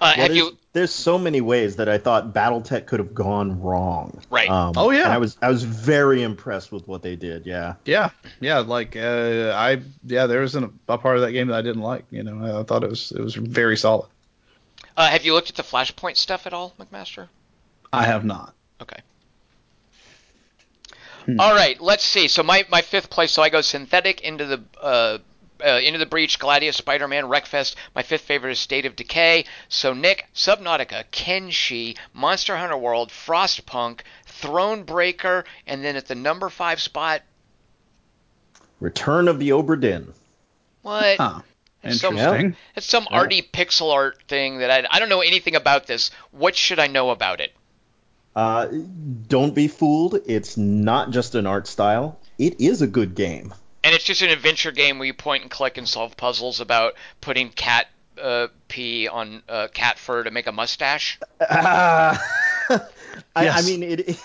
uh, 0.00 0.12
have 0.12 0.28
there's, 0.28 0.36
you? 0.36 0.58
There's 0.74 0.92
so 0.92 1.18
many 1.18 1.40
ways 1.40 1.76
that 1.76 1.88
I 1.88 1.98
thought 1.98 2.34
BattleTech 2.34 2.86
could 2.86 2.98
have 2.98 3.14
gone 3.14 3.62
wrong. 3.62 4.20
Right. 4.28 4.50
Um, 4.50 4.72
Oh, 4.76 4.90
yeah. 4.90 5.04
and 5.04 5.12
I 5.12 5.18
was 5.18 5.38
I 5.40 5.48
was 5.48 5.62
very 5.62 6.22
impressed 6.22 6.72
with 6.72 6.86
what 6.88 7.00
they 7.00 7.14
did. 7.16 7.46
Yeah. 7.46 7.74
Yeah, 7.84 8.10
yeah, 8.40 8.58
like 8.58 8.96
uh, 8.96 9.52
I 9.54 9.80
yeah, 10.04 10.26
there 10.26 10.40
wasn't 10.40 10.72
a, 10.88 10.94
a 10.94 10.98
part 10.98 11.14
of 11.16 11.22
that 11.22 11.30
game 11.32 11.46
that 11.48 11.56
I 11.56 11.62
didn't 11.62 11.82
like. 11.82 12.04
You 12.10 12.24
know, 12.24 12.60
I 12.60 12.64
thought 12.64 12.82
it 12.84 12.90
was 12.90 13.12
it 13.12 13.20
was 13.22 13.36
very 13.36 13.76
solid. 13.76 14.08
Uh, 14.96 15.08
have 15.08 15.24
you 15.24 15.32
looked 15.32 15.48
at 15.48 15.56
the 15.56 15.62
Flashpoint 15.62 16.16
stuff 16.16 16.46
at 16.46 16.52
all, 16.52 16.74
McMaster? 16.78 17.28
I 17.92 18.04
have 18.04 18.24
not. 18.24 18.52
Okay. 18.82 19.00
Hmm. 21.26 21.40
All 21.40 21.54
right, 21.54 21.80
let's 21.80 22.04
see. 22.04 22.28
So 22.28 22.42
my, 22.42 22.66
my 22.68 22.82
fifth 22.82 23.10
place. 23.10 23.32
So 23.32 23.42
I 23.42 23.48
go 23.48 23.58
Synthetik 23.60 24.20
into 24.20 24.44
the 24.44 24.62
uh, 24.80 25.18
uh, 25.64 25.78
into 25.82 25.98
the 25.98 26.06
breach, 26.06 26.38
Gladius, 26.38 26.76
Spider-Man, 26.76 27.24
Wreckfest. 27.24 27.74
My 27.94 28.02
fifth 28.02 28.22
favorite 28.22 28.52
is 28.52 28.58
State 28.58 28.86
of 28.86 28.96
Decay. 28.96 29.44
So 29.68 29.92
Nick, 29.94 30.26
Subnautica, 30.34 31.04
Kenshi, 31.10 31.96
Monster 32.12 32.56
Hunter 32.56 32.76
World, 32.76 33.10
Frostpunk, 33.10 34.00
Thronebreaker, 34.40 35.44
and 35.66 35.84
then 35.84 35.96
at 35.96 36.06
the 36.06 36.14
number 36.14 36.48
five 36.50 36.80
spot, 36.80 37.22
Return 38.80 39.28
of 39.28 39.38
the 39.38 39.50
Obra 39.50 39.80
Dinn. 39.80 40.12
what? 40.82 41.16
Huh. 41.16 41.40
It's 41.82 42.00
some- 42.00 42.16
Interesting. 42.16 42.56
It's 42.76 42.86
some 42.86 43.06
Yeah. 43.10 43.16
arty 43.18 43.42
pixel 43.42 43.92
art 43.92 44.18
thing 44.28 44.58
that 44.58 44.70
I, 44.70 44.86
I 44.90 44.98
don't 44.98 45.08
know 45.08 45.20
anything 45.20 45.54
about 45.54 45.86
this. 45.86 46.10
What 46.30 46.56
should 46.56 46.78
I 46.78 46.86
know 46.86 47.10
about 47.10 47.40
it? 47.40 47.54
Uh, 48.34 48.66
don't 49.28 49.54
be 49.54 49.68
fooled. 49.68 50.18
It's 50.26 50.56
not 50.56 51.10
just 51.10 51.34
an 51.34 51.46
art 51.46 51.66
style. 51.68 52.18
It 52.38 52.60
is 52.60 52.82
a 52.82 52.86
good 52.86 53.14
game. 53.14 53.54
And 53.84 53.94
it's 53.94 54.04
just 54.04 54.22
an 54.22 54.30
adventure 54.30 54.72
game 54.72 54.98
where 54.98 55.06
you 55.06 55.14
point 55.14 55.42
and 55.42 55.50
click 55.50 55.76
and 55.78 55.86
solve 55.86 56.16
puzzles 56.16 56.60
about 56.60 56.94
putting 57.20 57.50
cat 57.50 57.86
uh, 58.20 58.48
pee 58.66 59.08
on 59.08 59.42
uh, 59.48 59.68
cat 59.72 59.98
fur 59.98 60.22
to 60.22 60.30
make 60.30 60.46
a 60.46 60.52
mustache. 60.52 61.20
Ah. 61.40 62.20
I, 63.36 63.48
I 63.48 63.62
mean 63.62 63.82
it, 63.82 64.00
it. 64.08 64.18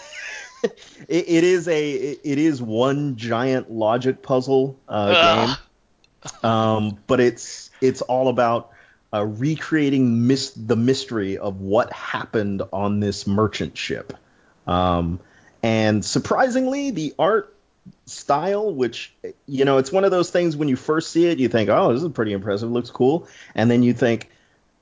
It 1.10 1.44
is 1.44 1.68
a 1.68 1.92
it 1.92 2.38
is 2.38 2.62
one 2.62 3.18
giant 3.18 3.70
logic 3.70 4.22
puzzle 4.22 4.80
uh, 4.88 5.48
game, 5.48 6.50
um, 6.50 6.98
but 7.08 7.20
it's 7.20 7.70
it's 7.82 8.02
all 8.02 8.30
about 8.30 8.72
uh, 9.14 9.26
recreating 9.26 10.28
mis- 10.28 10.52
the 10.52 10.76
mystery 10.78 11.38
of 11.38 11.60
what 11.60 11.92
happened 11.92 12.62
on 12.72 13.00
this 13.02 13.28
merchant 13.28 13.78
ship. 13.78 14.14
Um, 14.68 15.20
And 15.62 16.06
surprisingly, 16.06 16.92
the 16.92 17.14
art 17.20 17.54
style, 18.06 18.74
which 18.74 19.14
you 19.46 19.66
know, 19.66 19.78
it's 19.78 19.92
one 19.92 20.04
of 20.04 20.12
those 20.12 20.30
things 20.30 20.56
when 20.56 20.68
you 20.68 20.76
first 20.76 21.12
see 21.12 21.26
it, 21.28 21.40
you 21.40 21.48
think, 21.50 21.70
"Oh, 21.70 21.94
this 21.94 22.04
is 22.04 22.10
pretty 22.12 22.34
impressive, 22.34 22.72
looks 22.72 22.90
cool," 22.90 23.28
and 23.56 23.70
then 23.70 23.84
you 23.84 23.94
think, 23.94 24.30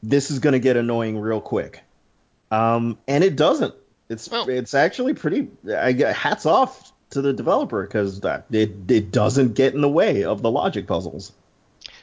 "This 0.04 0.32
is 0.32 0.40
going 0.40 0.54
to 0.54 0.60
get 0.60 0.78
annoying 0.78 1.20
real 1.20 1.42
quick," 1.42 1.82
um, 2.52 2.98
and 3.08 3.24
it 3.24 3.36
doesn't. 3.36 3.74
It's 4.10 4.30
Well- 4.30 4.50
it's 4.50 4.74
actually 4.74 5.14
pretty. 5.14 5.50
I 5.70 5.92
hats 5.92 6.46
off 6.46 6.92
to 7.10 7.22
the 7.22 7.34
developer 7.34 7.84
because 7.84 8.22
that 8.22 8.46
it 8.52 8.72
it 8.90 9.12
doesn't 9.12 9.54
get 9.54 9.74
in 9.74 9.82
the 9.82 9.90
way 9.90 10.24
of 10.24 10.42
the 10.42 10.52
logic 10.52 10.88
puzzles. 10.88 11.32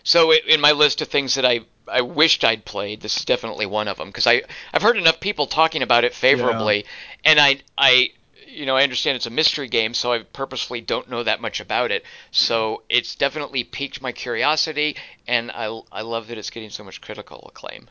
So 0.02 0.32
in 0.32 0.60
my 0.60 0.72
list 0.72 1.00
of 1.00 1.08
things 1.08 1.34
that 1.34 1.46
I 1.46 1.60
I 1.88 2.02
wished 2.02 2.44
I'd 2.44 2.64
played, 2.64 3.00
this 3.00 3.16
is 3.16 3.24
definitely 3.24 3.66
one 3.66 3.88
of 3.88 3.96
them 3.96 4.08
because 4.08 4.26
I 4.26 4.42
I've 4.72 4.82
heard 4.82 4.96
enough 4.96 5.20
people 5.20 5.46
talking 5.46 5.82
about 5.82 6.04
it 6.04 6.14
favorably, 6.14 6.84
and 7.24 7.40
I 7.40 7.58
I 7.76 8.10
you 8.54 8.66
know 8.66 8.76
I 8.76 8.82
understand 8.82 9.16
it's 9.16 9.26
a 9.26 9.30
mystery 9.30 9.68
game, 9.68 9.94
so 9.94 10.12
I 10.12 10.22
purposefully 10.22 10.80
don't 10.80 11.10
know 11.10 11.22
that 11.22 11.40
much 11.40 11.60
about 11.60 11.90
it. 11.90 12.04
So 12.30 12.82
it's 12.88 13.14
definitely 13.14 13.64
piqued 13.64 14.00
my 14.00 14.12
curiosity, 14.12 14.96
and 15.26 15.50
I 15.50 15.80
I 15.92 16.02
love 16.02 16.28
that 16.28 16.38
it's 16.38 16.50
getting 16.50 16.70
so 16.70 16.84
much 16.84 17.00
critical 17.00 17.44
acclaim. 17.48 17.88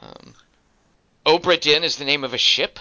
Um, 0.00 0.34
Obra 1.26 1.60
Dinn 1.60 1.84
is 1.84 1.96
the 1.96 2.04
name 2.04 2.24
of 2.24 2.32
a 2.34 2.38
ship. 2.38 2.78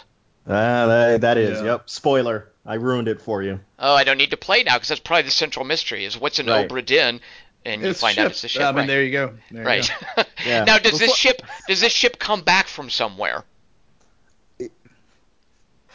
Ah, 0.47 0.85
that, 0.87 1.21
that 1.21 1.37
is. 1.37 1.59
Yeah. 1.59 1.65
Yep. 1.65 1.89
Spoiler. 1.89 2.47
I 2.65 2.75
ruined 2.75 3.07
it 3.07 3.21
for 3.21 3.41
you. 3.43 3.59
Oh, 3.79 3.95
I 3.95 4.03
don't 4.03 4.17
need 4.17 4.31
to 4.31 4.37
play 4.37 4.63
now 4.63 4.75
because 4.75 4.89
that's 4.89 5.01
probably 5.01 5.23
the 5.23 5.31
central 5.31 5.65
mystery: 5.65 6.05
is 6.05 6.17
what's 6.19 6.39
an 6.39 6.47
Right. 6.47 6.67
Obra 6.69 6.85
Dinn, 6.85 7.19
and 7.65 7.81
you 7.81 7.93
find 7.93 8.15
ship. 8.15 8.25
out 8.25 8.31
it's 8.31 8.43
a 8.43 8.47
ship. 8.47 8.61
I 8.61 8.67
mean, 8.71 8.75
right. 8.79 8.87
there 8.87 9.03
you 9.03 9.11
go. 9.11 9.33
There 9.51 9.61
you 9.63 9.67
Right. 9.67 9.91
go. 10.15 10.23
Yeah. 10.45 10.63
now, 10.63 10.77
does 10.77 10.99
this 10.99 11.15
ship 11.15 11.41
does 11.67 11.81
this 11.81 11.91
ship 11.91 12.19
come 12.19 12.41
back 12.41 12.67
from 12.67 12.89
somewhere? 12.89 13.43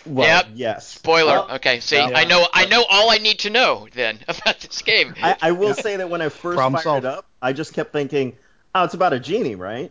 Well, 0.07 0.27
Yep. 0.27 0.47
yes. 0.55 0.89
Spoiler. 0.89 1.33
Well, 1.33 1.51
okay, 1.57 1.81
see, 1.81 1.97
yeah. 1.97 2.11
I 2.15 2.25
know 2.25 2.47
I 2.53 2.67
know 2.67 2.85
all 2.89 3.11
I 3.11 3.19
need 3.19 3.41
to 3.41 3.51
know 3.51 3.87
then 3.93 4.19
about 4.29 4.61
this 4.61 4.83
game. 4.83 5.15
I, 5.23 5.37
I 5.41 5.53
will 5.53 5.75
say 5.75 5.97
that 5.97 6.11
when 6.11 6.21
I 6.21 6.29
first 6.29 6.57
Problem 6.57 6.75
fired 6.75 6.83
solved. 6.83 7.05
it 7.05 7.09
up, 7.09 7.27
I 7.41 7.53
just 7.53 7.73
kept 7.75 7.93
thinking, 7.93 8.37
"Oh, 8.75 8.85
it's 8.85 8.95
about 8.95 9.13
a 9.13 9.21
genie, 9.21 9.55
right?" 9.55 9.91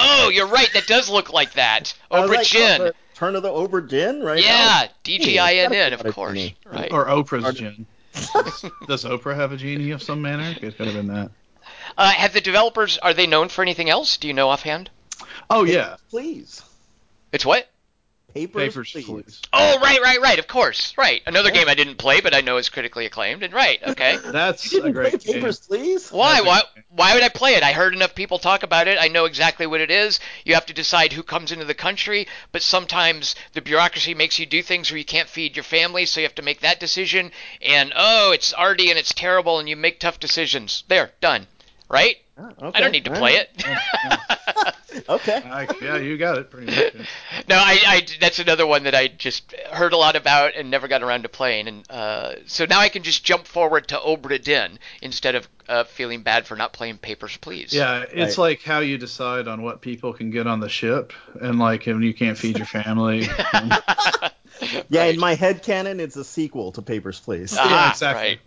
oh, 0.00 0.30
you're 0.32 0.46
right. 0.46 0.68
That 0.74 0.86
does 0.86 1.10
look 1.10 1.32
like 1.32 1.54
that. 1.54 1.94
I 2.10 2.20
was 2.20 2.30
Obra 2.30 2.34
like, 2.36 2.80
oh, 2.80 2.92
Turn 3.14 3.34
of 3.34 3.42
the 3.42 3.50
Ober 3.50 3.80
Jin, 3.80 4.22
right? 4.22 4.42
yeah, 4.42 4.86
Oh, 4.88 4.92
D 5.02 5.18
G 5.18 5.38
I 5.38 5.54
N 5.54 5.72
N, 5.72 5.92
of 5.92 6.04
course. 6.14 6.34
genie. 6.34 6.56
Right. 6.64 6.92
Or 6.92 7.06
Oprah's 7.06 7.44
Or- 7.44 7.52
gin. 7.52 7.86
Does 8.86 9.04
Oprah 9.04 9.34
have 9.36 9.52
a 9.52 9.56
genie 9.56 9.90
of 9.92 10.02
some 10.02 10.22
manner? 10.22 10.54
It 10.60 10.76
could 10.76 10.86
have 10.86 10.94
been 10.94 11.08
that. 11.08 11.30
Uh, 11.96 12.10
have 12.10 12.32
the 12.32 12.40
developers 12.40 12.98
are 12.98 13.12
they 13.14 13.26
known 13.26 13.48
for 13.48 13.62
anything 13.62 13.90
else? 13.90 14.16
Do 14.16 14.28
you 14.28 14.34
know 14.34 14.48
offhand? 14.50 14.90
Oh 15.50 15.64
yeah, 15.64 15.96
please. 16.10 16.62
It's 17.32 17.44
what? 17.46 17.68
Papers, 18.46 18.92
papers, 18.92 18.92
please. 18.92 19.06
please. 19.06 19.40
Oh, 19.52 19.78
right, 19.80 20.00
right, 20.00 20.20
right. 20.20 20.38
Of 20.38 20.46
course, 20.46 20.94
right. 20.96 21.22
Another 21.26 21.50
game 21.50 21.68
I 21.68 21.74
didn't 21.74 21.96
play, 21.96 22.20
but 22.20 22.34
I 22.34 22.40
know 22.40 22.56
is 22.56 22.68
critically 22.68 23.06
acclaimed. 23.06 23.42
And 23.42 23.52
right, 23.52 23.80
okay. 23.86 24.18
That's 24.24 24.72
You 24.72 24.78
a 24.78 24.82
didn't 24.82 24.94
play 24.94 25.10
great 25.10 25.22
game. 25.22 25.34
Papers, 25.34 25.60
please. 25.60 26.10
Why? 26.10 26.40
Why? 26.40 26.62
Why 26.90 27.14
would 27.14 27.22
I 27.22 27.28
play 27.28 27.54
it? 27.54 27.62
I 27.62 27.72
heard 27.72 27.94
enough 27.94 28.14
people 28.14 28.38
talk 28.38 28.62
about 28.62 28.88
it. 28.88 28.98
I 29.00 29.08
know 29.08 29.24
exactly 29.24 29.66
what 29.66 29.80
it 29.80 29.90
is. 29.90 30.20
You 30.44 30.54
have 30.54 30.66
to 30.66 30.72
decide 30.72 31.12
who 31.12 31.22
comes 31.22 31.52
into 31.52 31.64
the 31.64 31.74
country, 31.74 32.26
but 32.52 32.62
sometimes 32.62 33.34
the 33.52 33.60
bureaucracy 33.60 34.14
makes 34.14 34.38
you 34.38 34.46
do 34.46 34.62
things 34.62 34.90
where 34.90 34.98
you 34.98 35.04
can't 35.04 35.28
feed 35.28 35.56
your 35.56 35.64
family, 35.64 36.06
so 36.06 36.20
you 36.20 36.26
have 36.26 36.34
to 36.36 36.42
make 36.42 36.60
that 36.60 36.80
decision. 36.80 37.32
And 37.60 37.92
oh, 37.96 38.32
it's 38.32 38.52
arty 38.52 38.90
and 38.90 38.98
it's 38.98 39.14
terrible, 39.14 39.58
and 39.58 39.68
you 39.68 39.76
make 39.76 40.00
tough 40.00 40.20
decisions. 40.20 40.84
There, 40.88 41.12
done. 41.20 41.46
Right? 41.88 42.16
Oh, 42.38 42.70
I 42.74 42.80
don't 42.80 42.92
need 42.92 43.04
to 43.06 43.12
all 43.12 43.18
play 43.18 43.36
right. 43.36 43.48
it. 43.56 44.74
Okay. 45.08 45.36
I, 45.44 45.66
yeah, 45.80 45.96
you 45.98 46.18
got 46.18 46.38
it 46.38 46.50
pretty 46.50 46.66
much. 46.66 46.76
yeah. 46.94 47.02
no, 47.48 47.54
I, 47.56 47.78
I 47.86 48.06
that's 48.20 48.40
another 48.40 48.66
one 48.66 48.82
that 48.82 48.94
I 48.94 49.06
just 49.06 49.52
heard 49.70 49.92
a 49.92 49.96
lot 49.96 50.16
about 50.16 50.56
and 50.56 50.70
never 50.70 50.88
got 50.88 51.02
around 51.02 51.22
to 51.22 51.28
playing. 51.28 51.68
And 51.68 51.90
uh, 51.90 52.32
so 52.46 52.64
now 52.64 52.80
I 52.80 52.88
can 52.88 53.02
just 53.04 53.22
jump 53.24 53.46
forward 53.46 53.88
to 53.88 53.96
Obra 53.96 54.42
Dinn 54.42 54.78
instead 55.00 55.34
of 55.36 55.48
uh, 55.68 55.84
feeling 55.84 56.22
bad 56.22 56.46
for 56.46 56.56
not 56.56 56.72
playing 56.72 56.98
Papers, 56.98 57.36
Please. 57.36 57.72
Yeah, 57.72 58.02
it's 58.10 58.36
Right. 58.36 58.50
like 58.50 58.62
how 58.62 58.80
you 58.80 58.98
decide 58.98 59.46
on 59.46 59.62
what 59.62 59.80
people 59.82 60.12
can 60.12 60.30
get 60.30 60.46
on 60.46 60.58
the 60.60 60.68
ship, 60.68 61.12
and 61.40 61.58
like 61.58 61.86
when 61.86 62.02
you 62.02 62.12
can't 62.14 62.36
feed 62.36 62.58
your 62.58 62.66
family. 62.66 63.28
Yeah, 64.88 65.04
in 65.04 65.20
my 65.20 65.34
head 65.34 65.62
canon, 65.62 66.00
it's 66.00 66.16
a 66.16 66.24
sequel 66.24 66.72
to 66.72 66.82
Papers, 66.82 67.20
Please. 67.20 67.54
Ah, 67.56 67.84
Yeah, 67.84 67.90
exactly. 67.90 68.40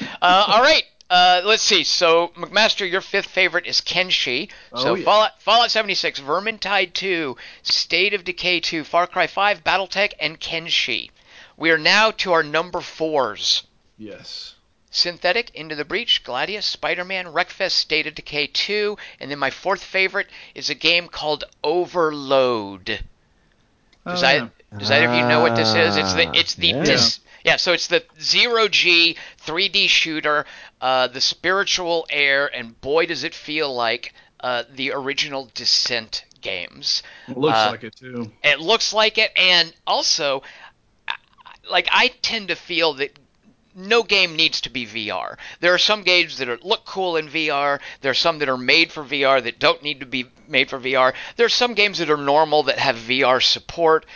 Right. 0.00 0.08
Uh, 0.22 0.44
all 0.46 0.62
right. 0.62 0.84
Uh, 1.14 1.42
let's 1.44 1.62
see. 1.62 1.84
So, 1.84 2.28
McMaster, 2.36 2.90
your 2.90 3.00
fifth 3.00 3.28
favorite 3.30 3.66
is 3.66 3.80
Kenshi. 3.80 4.50
So, 4.76 4.88
Oh, 4.90 4.94
yeah. 4.96 5.04
Fallout, 5.04 5.40
Fallout 5.42 5.70
76, 5.70 6.18
Vermintide 6.20 6.92
2, 6.92 7.36
State 7.62 8.14
of 8.14 8.24
Decay 8.24 8.58
2, 8.58 8.82
Far 8.82 9.06
Cry 9.06 9.28
5, 9.28 9.62
BattleTech, 9.62 10.14
and 10.18 10.40
Kenshi. 10.40 11.10
We 11.56 11.70
are 11.70 11.78
now 11.78 12.10
to 12.10 12.32
our 12.32 12.42
number 12.42 12.80
fours. 12.80 13.62
yes. 13.96 14.50
Synthetik, 14.90 15.50
Into 15.54 15.74
the 15.74 15.84
Breach, 15.84 16.22
Gladius, 16.24 16.64
Spider-Man, 16.64 17.26
Wreckfest, 17.26 17.72
State 17.72 18.06
of 18.08 18.14
Decay 18.14 18.46
2, 18.48 18.96
and 19.20 19.28
then 19.30 19.38
my 19.40 19.50
fourth 19.50 19.82
favorite 19.84 20.28
is 20.54 20.68
a 20.70 20.74
game 20.74 21.06
called 21.08 21.42
Overload. 21.64 23.04
Does, 24.06 24.22
Oh, 24.22 24.26
I, 24.26 24.34
yeah. 24.34 24.48
does 24.78 24.90
either 24.92 25.08
of 25.08 25.14
you 25.16 25.26
know 25.28 25.40
what 25.40 25.56
this 25.56 25.74
is? 25.74 25.96
It's 25.96 26.12
the 26.14 26.30
it's 26.34 26.54
the 26.54 26.68
Yeah. 26.68 26.82
dis, 26.84 27.18
yeah. 27.44 27.56
So 27.56 27.72
it's 27.72 27.86
the 27.86 28.02
zero 28.20 28.68
G 28.68 29.16
3D 29.46 29.88
shooter, 29.88 30.46
uh, 30.80 31.08
the 31.08 31.20
spiritual 31.20 32.06
heir, 32.10 32.46
and 32.54 32.80
boy 32.80 33.06
does 33.06 33.22
it 33.22 33.34
feel 33.34 33.72
like 33.72 34.14
uh, 34.40 34.64
the 34.74 34.92
original 34.92 35.50
Descent 35.54 36.24
games. 36.40 37.02
It 37.28 37.36
looks 37.36 37.58
uh, 37.58 37.68
like 37.70 37.84
it 37.84 37.96
too. 37.96 38.32
It 38.42 38.60
looks 38.60 38.92
like 38.92 39.18
it, 39.18 39.32
and 39.36 39.74
also, 39.86 40.42
like 41.70 41.88
I 41.90 42.08
tend 42.22 42.48
to 42.48 42.56
feel 42.56 42.94
that 42.94 43.18
no 43.74 44.02
game 44.02 44.36
needs 44.36 44.60
to 44.62 44.70
be 44.70 44.86
VR. 44.86 45.36
There 45.60 45.74
are 45.74 45.78
some 45.78 46.02
games 46.02 46.38
that 46.38 46.48
are, 46.48 46.58
look 46.62 46.84
cool 46.84 47.16
in 47.16 47.28
VR. 47.28 47.80
There 48.00 48.10
are 48.10 48.14
some 48.14 48.38
that 48.38 48.48
are 48.48 48.56
made 48.56 48.92
for 48.92 49.02
VR 49.02 49.42
that 49.42 49.58
don't 49.58 49.82
need 49.82 50.00
to 50.00 50.06
be 50.06 50.26
made 50.46 50.70
for 50.70 50.78
VR. 50.78 51.12
There 51.36 51.46
are 51.46 51.50
some 51.50 51.74
games 51.74 51.98
that 51.98 52.10
are 52.10 52.16
normal 52.16 52.64
that 52.64 52.78
have 52.78 52.96
VR 52.96 53.42
support. 53.42 54.06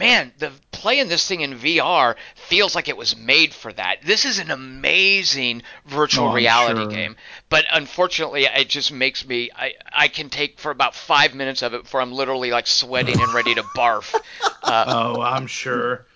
Man, 0.00 0.32
the 0.38 0.50
playing 0.72 1.08
this 1.08 1.28
thing 1.28 1.42
in 1.42 1.54
VR 1.58 2.16
feels 2.34 2.74
like 2.74 2.88
it 2.88 2.96
was 2.96 3.16
made 3.16 3.52
for 3.54 3.72
that. 3.74 4.02
This 4.02 4.24
is 4.24 4.38
an 4.38 4.50
amazing 4.50 5.62
virtual 5.84 6.28
Oh, 6.28 6.34
reality 6.34 6.80
sure. 6.80 6.86
game, 6.86 7.16
but 7.50 7.66
unfortunately, 7.70 8.44
it 8.46 8.68
just 8.68 8.90
makes 8.92 9.26
me. 9.26 9.50
I 9.54 9.74
I 9.92 10.08
can 10.08 10.30
take 10.30 10.58
for 10.58 10.70
about 10.70 10.94
five 10.94 11.34
minutes 11.34 11.62
of 11.62 11.74
it 11.74 11.82
before 11.82 12.00
I'm 12.00 12.12
literally 12.12 12.50
like 12.50 12.66
sweating 12.66 13.20
and 13.20 13.32
ready 13.34 13.54
to 13.54 13.62
barf. 13.62 14.18
Uh, 14.62 14.86
Oh, 14.86 15.20
I'm 15.22 15.46
sure. 15.46 16.06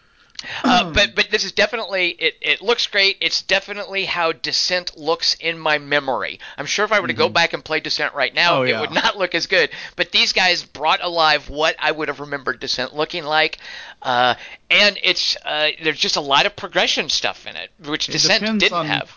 Uh, 0.65 0.93
but 0.93 1.15
but 1.15 1.29
this 1.31 1.45
is 1.45 1.53
definitely 1.53 2.11
it, 2.11 2.35
it 2.41 2.63
looks 2.63 2.87
great. 2.87 3.17
It's 3.21 3.43
definitely 3.43 4.05
how 4.05 4.33
Descent 4.33 4.97
looks 4.97 5.35
in 5.35 5.59
my 5.59 5.79
memory. 5.79 6.41
I'm 6.57 6.67
sure 6.67 6.85
if 6.85 6.93
I 6.93 7.01
were 7.01 7.09
to 7.09 7.13
go 7.15 7.29
back 7.29 7.53
and 7.53 7.65
play 7.65 7.81
Descent 7.81 8.15
right 8.15 8.35
now, 8.35 8.45
Mm-hmm. 8.45 8.61
Oh, 8.61 8.63
it 8.63 8.69
yeah. 8.71 8.81
would 8.81 8.93
not 8.93 9.17
look 9.17 9.35
as 9.35 9.47
good. 9.47 9.71
But 9.97 10.13
these 10.13 10.33
guys 10.33 10.63
brought 10.65 11.03
alive 11.03 11.49
what 11.49 11.77
I 11.79 11.91
would 11.91 12.09
have 12.09 12.21
remembered 12.21 12.61
Descent 12.61 12.95
looking 12.95 13.25
like, 13.25 13.59
uh, 14.03 14.35
and 14.71 14.99
it's 15.03 15.37
uh, 15.45 15.71
there's 15.83 15.99
just 15.99 16.17
a 16.17 16.21
lot 16.21 16.47
of 16.47 16.55
progression 16.57 17.09
stuff 17.09 17.47
in 17.47 17.57
it, 17.57 17.71
which 17.87 18.09
It 18.09 18.13
Descent 18.13 18.61
didn't 18.61 18.87
have. 18.87 19.11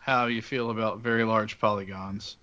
How 0.00 0.26
you 0.26 0.40
feel 0.42 0.70
about 0.70 1.00
very 1.00 1.24
large 1.24 1.60
polygons? 1.60 2.36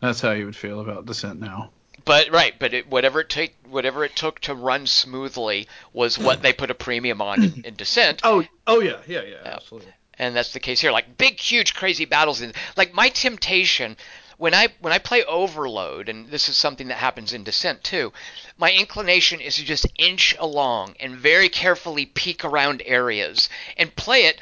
That's 0.00 0.20
how 0.20 0.32
you 0.32 0.44
would 0.44 0.56
feel 0.56 0.80
about 0.80 1.06
Descent 1.06 1.40
now. 1.40 1.70
But 2.08 2.30
right, 2.32 2.58
but 2.58 2.72
it, 2.72 2.88
whatever 2.88 3.20
it 3.20 3.28
take, 3.28 3.54
whatever 3.68 4.02
it 4.02 4.16
took 4.16 4.40
to 4.40 4.54
run 4.54 4.86
smoothly 4.86 5.68
was 5.92 6.18
what 6.18 6.40
they 6.40 6.54
put 6.54 6.70
a 6.70 6.74
premium 6.74 7.20
on 7.20 7.44
in, 7.44 7.64
in 7.66 7.74
Descent. 7.74 8.22
Oh, 8.24 8.42
oh 8.66 8.80
yeah, 8.80 9.02
yeah, 9.06 9.20
yeah, 9.24 9.42
absolutely. 9.44 9.92
and 10.18 10.34
that's 10.34 10.54
the 10.54 10.58
case 10.58 10.80
here. 10.80 10.90
Like 10.90 11.18
big, 11.18 11.38
huge, 11.38 11.74
crazy 11.74 12.06
battles. 12.06 12.40
In 12.40 12.54
like 12.78 12.94
my 12.94 13.10
temptation 13.10 13.98
when 14.38 14.54
I 14.54 14.68
when 14.80 14.94
I 14.94 14.98
play 14.98 15.22
Overload, 15.22 16.08
and 16.08 16.30
this 16.30 16.48
is 16.48 16.56
something 16.56 16.88
that 16.88 16.96
happens 16.96 17.34
in 17.34 17.44
Descent 17.44 17.84
too. 17.84 18.14
My 18.56 18.72
inclination 18.72 19.42
is 19.42 19.56
to 19.56 19.64
just 19.64 19.86
inch 19.98 20.34
along 20.38 20.94
and 21.00 21.14
very 21.14 21.50
carefully 21.50 22.06
peek 22.06 22.42
around 22.42 22.82
areas 22.86 23.50
and 23.76 23.94
play 23.94 24.24
it 24.24 24.40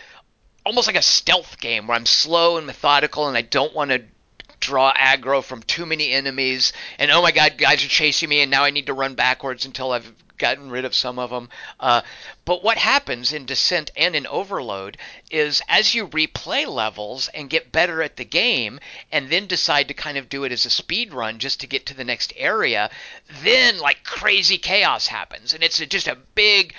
almost 0.64 0.86
like 0.86 0.96
a 0.96 1.02
stealth 1.02 1.58
game 1.58 1.88
where 1.88 1.96
I'm 1.96 2.06
slow 2.06 2.58
and 2.58 2.66
methodical 2.66 3.26
and 3.26 3.36
I 3.36 3.42
don't 3.42 3.74
want 3.74 3.90
to 3.90 4.04
draw 4.66 4.92
aggro 4.92 5.44
from 5.44 5.62
too 5.62 5.86
many 5.86 6.10
enemies. 6.10 6.72
And 6.98 7.10
oh 7.12 7.22
my 7.22 7.30
god 7.30 7.56
guys 7.56 7.84
are 7.84 7.88
chasing 7.88 8.28
me 8.28 8.40
and 8.40 8.50
now 8.50 8.64
I 8.64 8.70
need 8.70 8.86
to 8.86 8.94
run 8.94 9.14
backwards 9.14 9.64
until 9.64 9.92
I've 9.92 10.12
gotten 10.38 10.68
rid 10.68 10.84
of 10.84 10.94
some 10.94 11.18
of 11.18 11.30
them 11.30 11.48
uh, 11.80 12.02
but 12.44 12.62
what 12.62 12.76
happens 12.76 13.32
in 13.32 13.46
Descent 13.46 13.90
and 13.96 14.14
in 14.14 14.26
Overload 14.26 14.98
is 15.30 15.62
as 15.66 15.94
you 15.94 16.06
replay 16.08 16.66
levels 16.66 17.28
and 17.28 17.48
get 17.48 17.72
better 17.72 18.02
at 18.02 18.16
the 18.16 18.24
game 18.24 18.78
and 19.10 19.30
then 19.30 19.46
decide 19.46 19.88
to 19.88 19.94
kind 19.94 20.18
of 20.18 20.28
do 20.28 20.44
it 20.44 20.52
as 20.52 20.66
a 20.66 20.70
speed 20.70 21.14
run 21.14 21.38
just 21.38 21.60
to 21.60 21.66
get 21.66 21.86
to 21.86 21.94
the 21.94 22.04
next 22.04 22.34
area 22.36 22.90
then 23.42 23.78
like 23.78 24.04
crazy 24.04 24.58
chaos 24.58 25.06
happens. 25.06 25.54
And 25.54 25.62
it's 25.62 25.78
just 25.78 26.08
a 26.08 26.18
big 26.34 26.74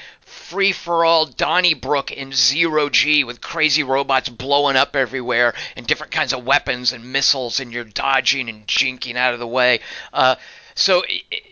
free 0.50 0.72
for 0.72 1.04
all 1.04 1.26
Donnybrook 1.26 2.12
in 2.12 2.32
zero 2.32 2.90
G 2.90 3.26
with 3.26 3.42
crazy 3.42 3.84
robots 3.84 4.30
blowing 4.30 4.78
up 4.78 4.96
everywhere 4.96 5.54
and 5.76 5.86
different 5.86 6.14
kinds 6.14 6.32
of 6.32 6.46
weapons 6.46 6.94
and 6.94 7.12
missiles, 7.12 7.60
and 7.60 7.74
you're 7.74 7.84
dodging 7.84 8.48
and 8.48 8.66
jinking 8.66 9.18
out 9.18 9.34
of 9.34 9.40
the 9.40 9.48
way. 9.48 9.82
Uh, 10.14 10.36
so 10.74 11.04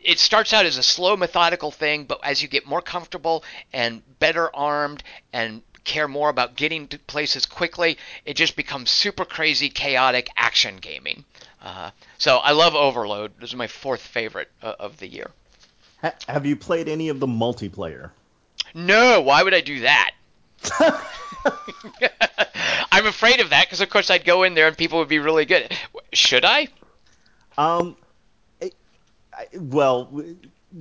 it, 0.03 0.19
starts 0.19 0.53
out 0.53 0.65
as 0.65 0.77
a 0.77 0.83
slow, 0.83 1.17
methodical 1.17 1.71
thing, 1.71 2.05
but 2.05 2.19
as 2.23 2.41
you 2.41 2.47
get 2.47 2.65
more 2.65 2.81
comfortable 2.81 3.43
and 3.73 4.01
better 4.19 4.55
armed 4.55 5.03
and 5.33 5.61
care 5.83 6.07
more 6.07 6.29
about 6.29 6.55
getting 6.55 6.87
to 6.87 6.99
places 6.99 7.45
quickly, 7.45 7.97
it 8.23 8.35
just 8.35 8.55
becomes 8.55 8.91
super 8.91 9.25
crazy, 9.25 9.69
chaotic 9.69 10.29
action 10.37 10.77
gaming. 10.77 11.25
Uh, 11.61 11.91
so 12.17 12.37
I 12.37 12.51
love 12.51 12.75
Overload. 12.75 13.33
This 13.39 13.49
is 13.49 13.55
my 13.55 13.67
fourth 13.67 14.01
favorite 14.01 14.51
uh, 14.61 14.75
of 14.79 14.97
the 14.99 15.07
year. 15.07 15.31
Have 16.29 16.45
you 16.45 16.55
played 16.55 16.87
any 16.87 17.09
of 17.09 17.19
the 17.19 17.27
multiplayer? 17.27 18.11
No, 18.75 19.21
why 19.21 19.41
would 19.41 19.53
I 19.53 19.61
do 19.61 19.79
that? 19.79 20.11
I'm 22.91 23.05
afraid 23.07 23.39
of 23.39 23.51
that 23.51 23.65
because, 23.65 23.79
of 23.79 23.89
course, 23.89 24.11
I'd 24.11 24.25
go 24.25 24.43
in 24.43 24.53
there 24.53 24.67
and 24.67 24.77
people 24.77 24.99
would 24.99 25.07
be 25.07 25.19
really 25.19 25.45
good. 25.45 25.73
Should 26.11 26.43
I? 26.43 26.67
Um, 27.57 27.95
I, 28.61 28.71
I, 29.33 29.45
well, 29.53 30.11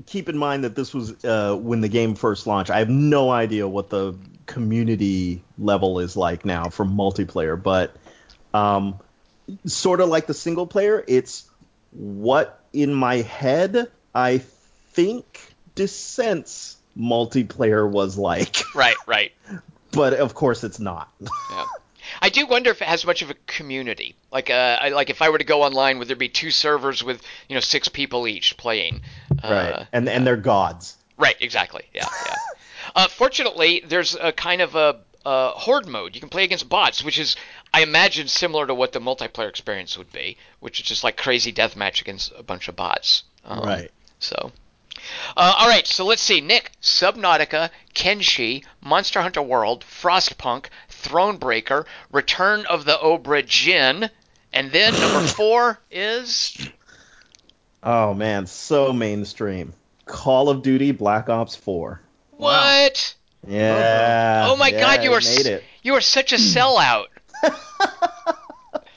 keep 0.06 0.28
in 0.28 0.36
mind 0.36 0.64
that 0.64 0.74
this 0.74 0.92
was 0.92 1.24
uh, 1.24 1.54
when 1.54 1.80
the 1.80 1.88
game 1.88 2.16
first 2.16 2.48
launched. 2.48 2.72
I 2.72 2.80
have 2.80 2.90
no 2.90 3.30
idea 3.30 3.68
what 3.68 3.90
the 3.90 4.16
community 4.46 5.44
level 5.56 6.00
is 6.00 6.16
like 6.16 6.44
now 6.44 6.70
for 6.70 6.84
multiplayer, 6.84 7.60
but 7.60 7.94
um, 8.52 8.98
sort 9.66 10.00
of 10.00 10.08
like 10.08 10.26
the 10.26 10.34
single 10.34 10.66
player, 10.66 11.04
it's 11.06 11.48
what 11.92 12.60
in 12.72 12.92
my 12.92 13.18
head 13.18 13.88
I 14.12 14.38
think 14.38 15.54
Descent's 15.76 16.76
multiplayer 16.98 17.88
was 17.88 18.18
like. 18.18 18.62
Right, 18.74 18.96
right. 19.06 19.32
but 19.92 20.14
of 20.14 20.34
course 20.34 20.64
it's 20.64 20.80
not. 20.80 21.08
yeah. 21.20 21.64
I 22.20 22.28
do 22.28 22.46
wonder 22.46 22.70
if 22.70 22.82
it 22.82 22.88
has 22.88 23.04
much 23.06 23.22
of 23.22 23.30
a 23.30 23.34
community. 23.46 24.14
Like, 24.32 24.50
uh, 24.50 24.78
I, 24.80 24.88
like 24.90 25.10
if 25.10 25.22
I 25.22 25.30
were 25.30 25.38
to 25.38 25.44
go 25.44 25.62
online, 25.62 25.98
would 25.98 26.08
there 26.08 26.16
be 26.16 26.28
two 26.28 26.50
servers 26.50 27.02
with 27.02 27.22
you 27.48 27.54
know 27.54 27.60
six 27.60 27.88
people 27.88 28.26
each 28.26 28.56
playing? 28.56 29.02
Uh, 29.42 29.48
right, 29.50 29.86
and 29.92 30.08
and 30.08 30.26
they're 30.26 30.36
gods. 30.36 30.96
Right, 31.16 31.36
exactly. 31.40 31.84
Yeah, 31.94 32.08
yeah. 32.26 32.34
uh, 32.96 33.08
fortunately, 33.08 33.84
there's 33.86 34.16
a 34.16 34.32
kind 34.32 34.60
of 34.60 34.74
a, 34.74 35.00
a 35.24 35.50
horde 35.50 35.86
mode. 35.86 36.14
You 36.14 36.20
can 36.20 36.30
play 36.30 36.44
against 36.44 36.68
bots, 36.68 37.04
which 37.04 37.18
is 37.18 37.36
I 37.72 37.82
imagine 37.82 38.28
similar 38.28 38.66
to 38.66 38.74
what 38.74 38.92
the 38.92 39.00
multiplayer 39.00 39.48
experience 39.48 39.96
would 39.96 40.12
be, 40.12 40.36
which 40.60 40.80
is 40.80 40.86
just 40.86 41.04
like 41.04 41.16
crazy 41.16 41.52
deathmatch 41.52 42.00
against 42.00 42.32
a 42.36 42.42
bunch 42.42 42.68
of 42.68 42.76
bots. 42.76 43.22
Um, 43.44 43.60
right. 43.60 43.90
So. 44.18 44.52
Uh, 45.36 45.54
all 45.58 45.68
right, 45.68 45.86
so 45.86 46.04
let's 46.04 46.22
see. 46.22 46.40
Nick, 46.40 46.72
Subnautica, 46.82 47.70
Kenshi, 47.94 48.64
Monster 48.80 49.22
Hunter 49.22 49.42
World, 49.42 49.84
Frostpunk, 49.84 50.66
Thronebreaker, 50.90 51.84
Return 52.12 52.64
of 52.66 52.84
the 52.84 52.98
Obra 53.02 53.42
Dinn, 53.44 54.10
and 54.52 54.72
then 54.72 54.92
number 54.92 55.26
four 55.28 55.78
is. 55.90 56.56
Oh 57.82 58.14
man, 58.14 58.46
so 58.46 58.92
mainstream. 58.92 59.74
Call 60.06 60.48
of 60.48 60.62
Duty 60.62 60.92
Black 60.92 61.28
Ops 61.28 61.56
4. 61.56 62.00
What? 62.32 63.14
Yeah. 63.46 64.46
Oh 64.48 64.56
my 64.56 64.68
yeah, 64.68 64.80
God, 64.80 65.04
you 65.04 65.12
are 65.12 65.20
made 65.20 65.46
it. 65.46 65.64
you 65.82 65.94
are 65.94 66.00
such 66.00 66.32
a 66.32 66.36
sellout. 66.36 67.06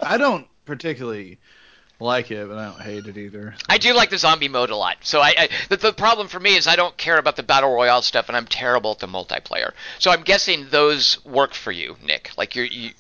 I 0.02 0.18
don't 0.18 0.48
particularly 0.66 1.40
like 2.00 2.32
it, 2.32 2.48
but 2.48 2.58
I 2.58 2.66
don't 2.66 2.82
hate 2.82 3.08
it 3.08 3.18
either. 3.18 3.56
So. 3.58 3.66
I 3.70 3.78
do 3.78 3.94
like 3.94 4.10
the 4.10 4.18
zombie 4.18 4.50
mode 4.50 4.70
a 4.70 4.76
lot. 4.76 4.98
So 5.02 5.20
I, 5.20 5.34
I 5.38 5.50
the, 5.70 5.78
the, 5.78 5.94
problem 5.94 6.28
for 6.28 6.40
me 6.40 6.56
is 6.56 6.68
I 6.68 6.76
don't 6.76 6.96
care 6.96 7.18
about 7.18 7.36
the 7.36 7.44
battle 7.44 7.74
royale 7.74 8.02
stuff, 8.02 8.28
and 8.28 8.38
I'm 8.38 8.46
terrible 8.46 8.92
at 8.92 9.00
the 9.00 9.08
multiplayer. 9.08 9.72
So 10.00 10.12
I'm 10.12 10.22
guessing 10.22 10.68
those 10.70 11.24
work 11.26 11.54
for 11.54 11.72
you, 11.72 11.98
Nick. 12.04 12.32
Like 12.38 12.56
you're 12.56 12.66
you. 12.66 12.92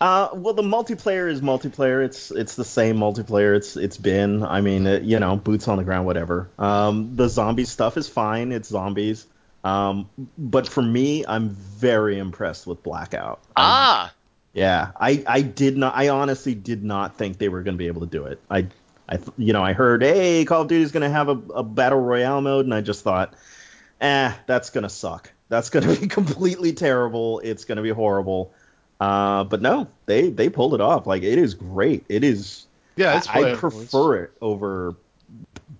Uh, 0.00 0.30
well, 0.32 0.54
the 0.54 0.62
multiplayer 0.62 1.30
is 1.30 1.40
multiplayer. 1.40 2.04
It's 2.04 2.30
it's 2.30 2.56
the 2.56 2.64
same 2.64 2.96
multiplayer. 2.96 3.54
It's 3.54 3.76
it's 3.76 3.96
been. 3.96 4.42
I 4.42 4.60
mean, 4.60 4.86
it, 4.86 5.02
you 5.02 5.20
know, 5.20 5.36
boots 5.36 5.68
on 5.68 5.76
the 5.76 5.84
ground, 5.84 6.06
whatever. 6.06 6.48
Um, 6.58 7.16
the 7.16 7.28
zombie 7.28 7.66
stuff 7.66 7.96
is 7.96 8.08
fine. 8.08 8.52
It's 8.52 8.68
zombies. 8.68 9.26
Um, 9.62 10.08
but 10.38 10.66
for 10.66 10.82
me, 10.82 11.26
I'm 11.26 11.50
very 11.50 12.18
impressed 12.18 12.66
with 12.66 12.82
Blackout. 12.82 13.40
Ah. 13.56 14.06
I'm, 14.06 14.19
yeah, 14.52 14.90
I, 14.98 15.22
I 15.26 15.42
did 15.42 15.76
not. 15.76 15.94
I 15.96 16.08
honestly 16.08 16.54
did 16.54 16.82
not 16.82 17.16
think 17.16 17.38
they 17.38 17.48
were 17.48 17.62
going 17.62 17.74
to 17.74 17.78
be 17.78 17.86
able 17.86 18.00
to 18.00 18.06
do 18.06 18.24
it. 18.24 18.40
I, 18.50 18.66
I, 19.08 19.18
you 19.38 19.52
know, 19.52 19.62
I 19.62 19.72
heard, 19.72 20.02
hey, 20.02 20.44
Call 20.44 20.62
of 20.62 20.68
Duty 20.68 20.82
is 20.82 20.92
going 20.92 21.02
to 21.02 21.10
have 21.10 21.28
a, 21.28 21.38
a 21.54 21.62
battle 21.62 22.00
royale 22.00 22.40
mode, 22.40 22.64
and 22.64 22.74
I 22.74 22.80
just 22.80 23.02
thought, 23.04 23.34
eh, 24.00 24.32
that's 24.46 24.70
going 24.70 24.82
to 24.82 24.88
suck. 24.88 25.30
That's 25.48 25.70
going 25.70 25.86
to 25.86 26.00
be 26.00 26.06
completely 26.08 26.72
terrible. 26.72 27.40
It's 27.40 27.64
going 27.64 27.76
to 27.76 27.82
be 27.82 27.90
horrible. 27.90 28.52
Uh, 29.00 29.44
but 29.44 29.62
no, 29.62 29.88
they 30.06 30.28
they 30.28 30.48
pulled 30.48 30.74
it 30.74 30.80
off. 30.80 31.06
Like 31.06 31.22
it 31.22 31.38
is 31.38 31.54
great. 31.54 32.04
It 32.08 32.22
is. 32.24 32.66
Yeah, 32.96 33.22
I, 33.32 33.52
I 33.52 33.54
prefer 33.54 34.16
it 34.16 34.32
over 34.42 34.94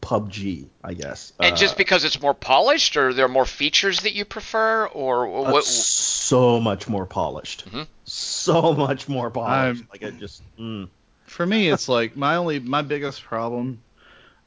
PUBG, 0.01 0.67
I 0.83 0.95
guess. 0.95 1.33
And 1.39 1.55
uh, 1.55 1.57
just 1.57 1.77
because 1.77 2.05
it's 2.05 2.21
more 2.21 2.35
polished, 2.35 2.97
or 2.97 3.13
there 3.13 3.27
are 3.27 3.29
more 3.29 3.47
features 3.47 4.01
that 4.01 4.15
you 4.15 4.25
prefer, 4.25 4.87
or 4.87 5.29
what? 5.29 5.55
Uh, 5.55 5.61
so 5.63 6.61
much 6.61 6.89
more 6.89 7.07
polished. 7.07 7.67
Mm-hmm. 7.67 7.83
So 8.05 8.73
much 8.73 9.09
more 9.09 9.31
polished. 9.31 9.83
I'm, 9.83 9.89
like 9.91 10.03
it 10.03 10.19
just. 10.19 10.43
Mm. 10.59 10.89
For 11.25 11.47
me, 11.47 11.69
it's 11.69 11.89
like 11.89 12.17
my 12.17 12.37
only 12.37 12.59
my 12.59 12.83
biggest 12.83 13.23
problem 13.23 13.83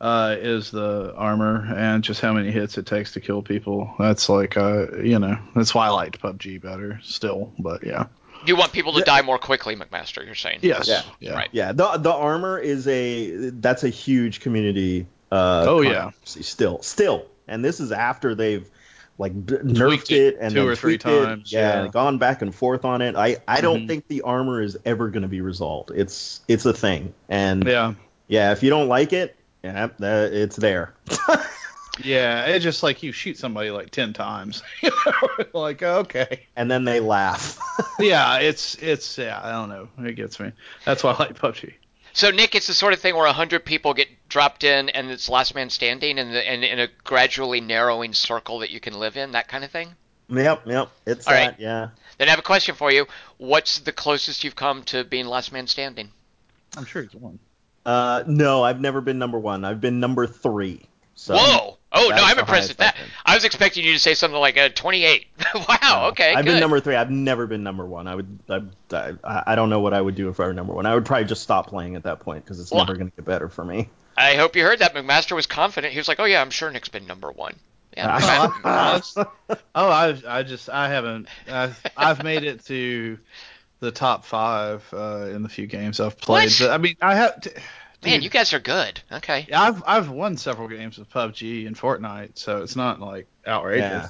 uh, 0.03 0.35
is 0.37 0.69
the 0.69 1.13
armor 1.15 1.65
and 1.77 2.03
just 2.03 2.19
how 2.19 2.33
many 2.33 2.51
hits 2.51 2.77
it 2.77 2.85
takes 2.85 3.13
to 3.13 3.21
kill 3.21 3.41
people. 3.41 3.93
That's 3.97 4.27
like, 4.27 4.57
uh, 4.57 4.97
you 4.97 5.17
know, 5.17 5.37
that's 5.55 5.73
why 5.73 5.87
I 5.87 5.89
liked 5.91 6.21
PUBG 6.21 6.61
better 6.61 6.99
still. 7.03 7.53
But 7.57 7.85
yeah. 7.85 8.07
You 8.45 8.57
want 8.57 8.73
people 8.73 8.91
to 8.93 8.99
yeah. 8.99 9.05
die 9.05 9.21
more 9.21 9.37
quickly, 9.37 9.77
McMaster. 9.77 10.25
You're 10.25 10.35
saying? 10.35 10.59
Yes. 10.61 10.89
Yeah. 10.89 11.03
yeah. 11.21 11.33
Right. 11.33 11.49
Yeah. 11.53 11.71
The 11.71 11.97
the 11.97 12.11
armor 12.11 12.59
is 12.59 12.85
a 12.87 13.49
that's 13.51 13.85
a 13.85 13.89
huge 13.89 14.41
community 14.41 15.07
uh, 15.33 15.65
oh 15.67 15.81
yeah. 15.81 16.11
Still, 16.23 16.81
still, 16.81 17.25
and 17.47 17.65
this 17.65 17.79
is 17.79 17.91
after 17.91 18.35
they've 18.35 18.69
like 19.17 19.33
nerfed 19.33 20.11
it, 20.11 20.37
and 20.39 20.53
two 20.53 20.67
or 20.67 20.75
three 20.75 20.97
times. 20.97 21.51
It, 21.51 21.55
yeah, 21.55 21.83
yeah, 21.83 21.89
gone 21.89 22.19
back 22.19 22.41
and 22.43 22.53
forth 22.53 22.85
on 22.85 23.01
it. 23.01 23.15
I 23.15 23.37
I 23.47 23.61
don't 23.61 23.79
mm-hmm. 23.79 23.87
think 23.87 24.07
the 24.07 24.21
armor 24.21 24.61
is 24.61 24.77
ever 24.85 25.09
going 25.09 25.23
to 25.23 25.27
be 25.27 25.41
resolved. 25.41 25.91
It's 25.91 26.41
it's 26.47 26.65
a 26.65 26.73
thing, 26.73 27.15
and 27.29 27.65
yeah, 27.65 27.95
yeah. 28.27 28.51
If 28.51 28.61
you 28.61 28.69
don't 28.69 28.87
like 28.87 29.11
it, 29.11 29.35
yeah, 29.63 29.89
it's 29.99 30.55
there. 30.55 30.93
yeah, 32.03 32.45
it's 32.45 32.63
just 32.63 32.83
like 32.83 33.01
you 33.01 33.11
shoot 33.11 33.39
somebody 33.39 33.71
like 33.71 33.89
ten 33.89 34.13
times, 34.13 34.61
like 35.53 35.81
okay, 35.81 36.47
and 36.55 36.69
then 36.69 36.83
they 36.83 36.99
laugh. 36.99 37.57
yeah, 37.99 38.37
it's 38.37 38.75
it's 38.75 39.17
yeah. 39.17 39.41
I 39.43 39.51
don't 39.51 39.69
know. 39.69 39.87
It 40.07 40.15
gets 40.15 40.39
me. 40.39 40.51
That's 40.85 41.03
why 41.03 41.13
I 41.13 41.17
like 41.17 41.39
PUBG. 41.39 41.73
So 42.13 42.29
Nick, 42.29 42.53
it's 42.53 42.67
the 42.67 42.75
sort 42.75 42.93
of 42.93 42.99
thing 42.99 43.15
where 43.15 43.31
hundred 43.33 43.65
people 43.65 43.95
get 43.95 44.07
dropped 44.33 44.63
in, 44.63 44.89
and 44.89 45.11
it's 45.11 45.29
last 45.29 45.53
man 45.53 45.69
standing, 45.69 46.17
and, 46.17 46.35
and 46.35 46.63
in 46.63 46.79
a 46.79 46.87
gradually 47.03 47.61
narrowing 47.61 48.13
circle 48.13 48.59
that 48.59 48.71
you 48.71 48.79
can 48.79 48.95
live 48.95 49.15
in, 49.15 49.33
that 49.33 49.47
kind 49.47 49.63
of 49.63 49.69
thing. 49.69 49.89
Yep, 50.27 50.63
yep, 50.65 50.89
it's 51.05 51.27
All 51.27 51.33
that. 51.33 51.45
Right. 51.51 51.59
Yeah. 51.59 51.89
Then 52.17 52.29
I 52.29 52.31
have 52.31 52.39
a 52.39 52.43
question 52.43 52.73
for 52.73 52.91
you. 52.91 53.05
What's 53.37 53.79
the 53.79 53.91
closest 53.91 54.43
you've 54.43 54.55
come 54.55 54.81
to 54.85 55.03
being 55.03 55.27
last 55.27 55.51
man 55.51 55.67
standing? 55.67 56.09
I'm 56.75 56.85
sure 56.85 57.03
it's 57.03 57.13
one. 57.13 57.37
Uh, 57.85 58.23
no, 58.25 58.63
I've 58.63 58.81
never 58.81 59.01
been 59.01 59.19
number 59.19 59.37
one. 59.37 59.63
I've 59.63 59.79
been 59.79 59.99
number 59.99 60.25
three. 60.25 60.87
So 61.13 61.35
Whoa! 61.35 61.77
Oh 61.91 62.09
no, 62.09 62.23
I'm 62.23 62.39
impressed 62.39 62.69
with 62.69 62.77
that. 62.77 62.97
I 63.23 63.35
was 63.35 63.45
expecting 63.45 63.85
you 63.85 63.93
to 63.93 63.99
say 63.99 64.15
something 64.15 64.39
like 64.39 64.57
a 64.57 64.69
28. 64.69 65.27
wow. 65.55 65.77
No, 65.83 66.05
okay. 66.07 66.33
I've 66.33 66.43
good. 66.43 66.53
been 66.53 66.59
number 66.59 66.79
three. 66.79 66.95
I've 66.95 67.11
never 67.11 67.45
been 67.45 67.61
number 67.61 67.85
one. 67.85 68.07
I 68.07 68.15
would. 68.15 68.39
I, 68.49 68.61
I, 68.91 69.43
I, 69.45 69.55
don't 69.55 69.69
know 69.69 69.79
what 69.79 69.93
I 69.93 70.01
would 70.01 70.15
do 70.15 70.29
if 70.29 70.39
I 70.39 70.47
were 70.47 70.53
number 70.53 70.73
one. 70.73 70.87
I 70.87 70.95
would 70.95 71.05
probably 71.05 71.25
just 71.25 71.43
stop 71.43 71.67
playing 71.67 71.95
at 71.95 72.03
that 72.03 72.21
point 72.21 72.43
because 72.43 72.59
it's 72.59 72.71
well, 72.71 72.83
never 72.83 72.97
going 72.97 73.11
to 73.11 73.15
get 73.15 73.25
better 73.25 73.47
for 73.47 73.63
me. 73.63 73.89
I 74.15 74.35
hope 74.35 74.55
you 74.55 74.63
heard 74.63 74.79
that. 74.79 74.93
McMaster 74.93 75.35
was 75.35 75.47
confident. 75.47 75.93
He 75.93 75.99
was 75.99 76.07
like, 76.07 76.19
"Oh 76.19 76.25
yeah, 76.25 76.41
I'm 76.41 76.49
sure 76.49 76.69
Nick's 76.69 76.89
been 76.89 77.07
number 77.07 77.31
one." 77.31 77.55
Yeah. 77.95 78.49
oh, 79.15 79.65
I, 79.75 80.17
I 80.27 80.43
just, 80.43 80.69
I 80.69 80.89
haven't. 80.89 81.27
I've, 81.47 81.79
I've 81.95 82.23
made 82.23 82.43
it 82.43 82.65
to 82.65 83.19
the 83.79 83.91
top 83.91 84.25
five 84.25 84.83
uh, 84.93 85.29
in 85.31 85.43
the 85.43 85.49
few 85.49 85.67
games 85.67 85.99
I've 85.99 86.17
played. 86.17 86.51
But, 86.59 86.71
I 86.71 86.77
mean, 86.77 86.95
I 87.01 87.15
have. 87.15 87.47
Man, 88.03 88.21
you 88.21 88.29
guys 88.29 88.53
are 88.53 88.59
good. 88.59 88.99
Okay. 89.11 89.45
Yeah, 89.47 89.61
I've 89.61 89.83
I've 89.85 90.09
won 90.09 90.37
several 90.37 90.67
games 90.67 90.97
of 90.97 91.09
PUBG 91.09 91.67
and 91.67 91.77
Fortnite, 91.77 92.37
so 92.37 92.61
it's 92.61 92.75
not 92.75 92.99
like 92.99 93.27
outrageous. 93.47 93.91
Yeah. 93.91 94.07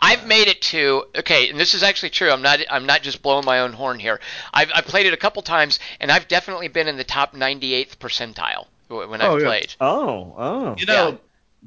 I've 0.00 0.26
made 0.26 0.48
it 0.48 0.60
to 0.62 1.04
okay, 1.18 1.48
and 1.48 1.58
this 1.58 1.74
is 1.74 1.82
actually 1.82 2.10
true. 2.10 2.30
I'm 2.30 2.42
not 2.42 2.60
I'm 2.68 2.84
not 2.84 3.02
just 3.02 3.22
blowing 3.22 3.44
my 3.44 3.60
own 3.60 3.72
horn 3.72 4.00
here. 4.00 4.20
I've 4.52 4.70
I've 4.74 4.86
played 4.86 5.06
it 5.06 5.14
a 5.14 5.16
couple 5.16 5.42
times, 5.42 5.78
and 6.00 6.10
I've 6.10 6.28
definitely 6.28 6.68
been 6.68 6.88
in 6.88 6.96
the 6.96 7.04
top 7.04 7.34
98th 7.34 7.96
percentile 7.98 8.66
when 8.92 9.20
I've 9.20 9.30
oh, 9.30 9.36
yeah. 9.38 9.46
played. 9.46 9.74
Oh, 9.80 10.34
oh. 10.36 10.74
You 10.78 10.86
know, 10.86 11.08
yeah. 11.10 11.16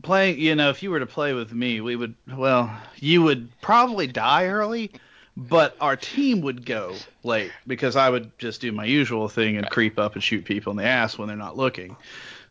playing. 0.02 0.40
You 0.40 0.56
know, 0.56 0.70
if 0.70 0.84
you 0.84 0.92
were 0.92 1.00
to 1.00 1.06
play 1.06 1.34
with 1.34 1.54
me, 1.54 1.82
we 1.82 1.96
would. 1.96 2.16
Well, 2.28 2.76
you 2.98 3.24
would 3.24 3.50
probably 3.62 4.08
die 4.08 4.48
early, 4.48 4.92
but 5.36 5.76
our 5.82 5.96
team 5.96 6.42
would 6.42 6.66
go 6.66 6.96
late 7.24 7.52
because 7.68 7.96
I 7.96 8.10
would 8.10 8.38
just 8.38 8.62
do 8.62 8.72
my 8.72 8.86
usual 8.86 9.28
thing 9.28 9.56
and 9.56 9.64
right. 9.64 9.72
creep 9.72 10.00
up 10.00 10.14
and 10.14 10.24
shoot 10.24 10.46
people 10.46 10.72
in 10.72 10.78
the 10.78 10.86
ass 10.86 11.18
when 11.18 11.28
they're 11.28 11.38
not 11.38 11.58
looking. 11.58 11.96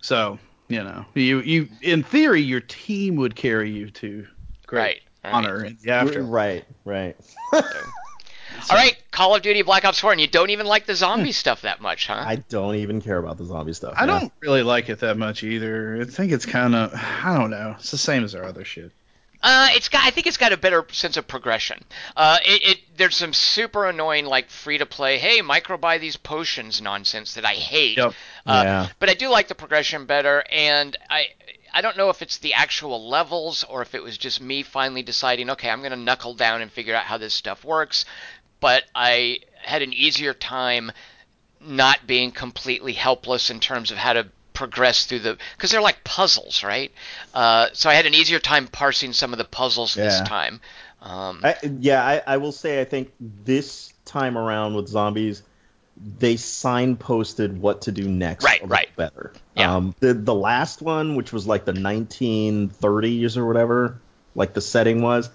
So 0.01 0.39
you 0.69 0.83
know, 0.83 1.05
you 1.15 1.41
you 1.41 1.69
in 1.83 2.03
theory 2.03 2.41
your 2.41 2.61
team 2.61 3.17
would 3.17 3.37
carry 3.37 3.71
you 3.71 3.91
to 3.91 4.27
great 4.67 5.03
right, 5.23 5.35
honor 5.35 5.59
right. 5.59 5.71
in 5.71 5.79
the 5.83 5.91
after. 5.91 6.23
Right, 6.23 6.65
right. 6.85 7.17
All 8.71 8.77
right, 8.77 8.97
Call 9.11 9.35
of 9.35 9.43
Duty 9.43 9.63
Black 9.63 9.85
Ops 9.85 10.01
4, 10.01 10.13
and 10.13 10.21
you 10.21 10.27
don't 10.27 10.51
even 10.51 10.67
like 10.67 10.87
the 10.87 10.95
zombie 10.95 11.33
stuff 11.33 11.63
that 11.63 11.81
much, 11.81 12.07
huh? 12.07 12.23
I 12.27 12.37
don't 12.37 12.77
even 12.77 13.01
care 13.01 13.19
about 13.19 13.37
the 13.37 13.45
zombie 13.45 13.75
stuff. 13.75 13.95
I 13.97 14.07
yeah. 14.07 14.21
don't 14.21 14.33
really 14.41 14.63
like 14.63 14.89
it 14.89 15.01
that 15.01 15.17
much 15.17 15.43
either. 15.43 16.01
I 16.01 16.05
think 16.05 16.33
it's 16.33 16.47
kind 16.47 16.75
of 16.75 16.93
I 16.95 17.37
don't 17.37 17.51
know. 17.51 17.75
It's 17.79 17.91
the 17.91 17.99
same 17.99 18.25
as 18.25 18.35
our 18.35 18.45
other 18.45 18.65
shit. 18.65 18.93
Uh, 19.45 19.69
it's 19.73 19.91
got. 19.91 20.03
I 20.03 20.11
think 20.11 20.27
it's 20.27 20.39
got 20.39 20.55
a 20.55 20.57
better 20.57 20.87
sense 20.91 21.19
of 21.19 21.29
progression. 21.29 21.85
Uh, 22.17 22.39
it, 22.47 22.63
it 22.67 22.79
there's 22.97 23.15
some 23.15 23.35
super 23.35 23.87
annoying 23.87 24.25
like 24.25 24.49
free 24.49 24.79
to 24.79 24.87
play. 24.87 25.19
Hey, 25.19 25.43
micro 25.43 25.77
buy 25.77 25.99
these 25.99 26.17
potions 26.17 26.81
nonsense 26.81 27.35
that 27.35 27.45
I 27.45 27.53
hate. 27.53 27.99
Yep. 27.99 28.15
Uh, 28.47 28.63
Yeah. 28.65 28.89
But 28.99 29.11
I 29.11 29.15
do 29.15 29.29
like 29.29 29.49
the 29.49 29.55
progression 29.55 30.07
better, 30.07 30.43
and 30.51 30.97
I. 31.11 31.29
I 31.77 31.81
don't 31.81 31.97
know 31.97 32.09
if 32.09 32.23
it's 32.23 32.39
the 32.39 32.55
actual 32.55 33.09
levels 33.09 33.65
or 33.65 33.83
if 33.83 33.97
it 33.97 34.03
was 34.05 34.17
just 34.17 34.41
me 34.41 34.63
finally 34.63 35.03
deciding, 35.03 35.51
okay, 35.51 35.69
I'm 35.69 35.81
going 35.81 35.91
to 35.91 35.97
knuckle 35.97 36.35
down 36.35 36.63
and 36.63 36.71
figure 36.71 36.95
out 36.95 37.03
how 37.03 37.19
this 37.19 37.35
stuff 37.35 37.65
works. 37.65 38.05
But 38.61 38.85
I 38.95 39.41
had 39.63 39.83
an 39.83 39.93
easier 39.93 40.35
time 40.35 40.93
not 41.61 42.07
being 42.07 42.31
completely 42.31 42.93
helpless 42.93 43.51
in 43.51 43.61
terms 43.61 43.91
of 43.91 43.97
how 43.97 44.13
to 44.13 44.27
progress 44.53 45.07
through 45.07 45.19
the 45.19 45.39
because 45.57 45.71
they're 45.71 45.83
like 45.83 46.05
puzzles, 46.05 46.63
right? 46.63 46.93
Uh, 47.35 47.69
so 47.73 47.91
I 47.91 47.95
had 47.95 48.07
an 48.07 48.15
easier 48.15 48.39
time 48.39 48.67
parsing 48.69 49.13
some 49.13 49.33
of 49.33 49.39
the 49.39 49.45
puzzles 49.45 49.95
this 49.95 50.21
time. 50.23 50.61
Um, 51.03 51.41
I, 51.45 51.57
yeah, 51.81 52.05
I, 52.05 52.23
I 52.27 52.37
will 52.39 52.53
say 52.53 52.81
I 52.81 52.85
think 52.85 53.13
this 53.21 53.93
time 54.07 54.39
around 54.39 54.75
with 54.75 54.89
zombies, 54.89 55.43
they 56.19 56.35
signposted 56.35 57.59
what 57.59 57.83
to 57.83 57.93
do 57.93 58.09
next. 58.09 58.45
Right, 58.45 58.63
a 58.63 58.67
right. 58.67 58.89
Better. 58.97 59.33
Yeah. 59.55 59.75
Um, 59.75 59.95
the 60.01 60.15
the 60.15 60.35
last 60.35 60.81
one, 60.81 61.15
which 61.15 61.33
was 61.33 61.47
like 61.47 61.67
the 61.67 61.73
1930s 61.73 63.37
or 63.37 63.47
whatever, 63.47 64.01
like 64.35 64.55
the 64.55 64.61
setting 64.63 65.03
was, 65.03 65.29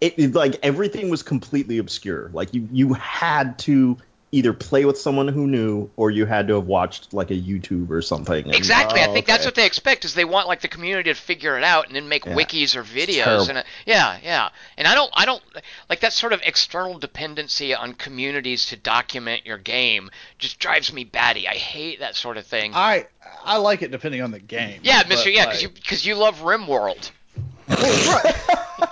it, 0.00 0.18
it 0.18 0.34
like 0.34 0.58
everything 0.62 1.08
was 1.10 1.22
completely 1.22 1.78
obscure. 1.78 2.30
Like 2.32 2.52
you 2.54 2.68
you 2.72 2.92
had 2.94 3.58
to 3.60 3.96
either 4.32 4.52
play 4.52 4.84
with 4.84 4.98
someone 4.98 5.28
who 5.28 5.46
knew 5.46 5.88
or 5.94 6.10
you 6.10 6.26
had 6.26 6.48
to 6.48 6.54
have 6.56 6.66
watched 6.66 7.14
like 7.14 7.30
a 7.30 7.34
YouTube 7.40 7.88
or 7.90 8.02
something. 8.02 8.46
and- 8.46 8.52
exactly, 8.56 9.00
I 9.00 9.06
Oh, 9.06 9.12
think 9.12 9.26
that's 9.26 9.44
what 9.44 9.54
they 9.54 9.64
expect 9.64 10.04
is 10.04 10.14
they 10.14 10.24
want 10.24 10.48
like 10.48 10.60
the 10.60 10.66
community 10.66 11.14
to 11.14 11.14
figure 11.14 11.56
it 11.56 11.62
out 11.62 11.86
and 11.86 11.94
then 11.94 12.08
make 12.08 12.26
Yeah. 12.26 12.34
wikis 12.34 12.74
or 12.74 12.82
videos 12.82 13.48
and 13.48 13.58
uh, 13.58 13.62
yeah, 13.86 14.18
yeah. 14.24 14.48
And 14.76 14.88
I 14.88 14.96
don't 14.96 15.10
I 15.14 15.24
don't 15.24 15.40
like 15.88 16.00
that 16.00 16.12
sort 16.12 16.32
of 16.32 16.40
external 16.44 16.98
dependency 16.98 17.76
on 17.76 17.94
communities 17.94 18.66
to 18.66 18.76
document 18.76 19.46
your 19.46 19.58
game 19.58 20.10
just 20.40 20.58
drives 20.58 20.92
me 20.92 21.04
batty. 21.04 21.46
I 21.46 21.54
hate 21.54 22.00
that 22.00 22.16
sort 22.16 22.36
of 22.36 22.44
thing. 22.44 22.72
I 22.74 23.06
I 23.44 23.58
like 23.58 23.82
it 23.82 23.92
depending 23.92 24.20
on 24.20 24.32
the 24.32 24.40
game. 24.40 24.80
yeah, 24.82 25.02
but, 25.02 25.10
Mister. 25.10 25.30
Yeah, 25.30 25.44
like- 25.44 25.50
because 25.50 25.62
you 25.62 25.68
because 25.68 26.06
you 26.06 26.14
love 26.16 26.40
RimWorld. 26.40 27.10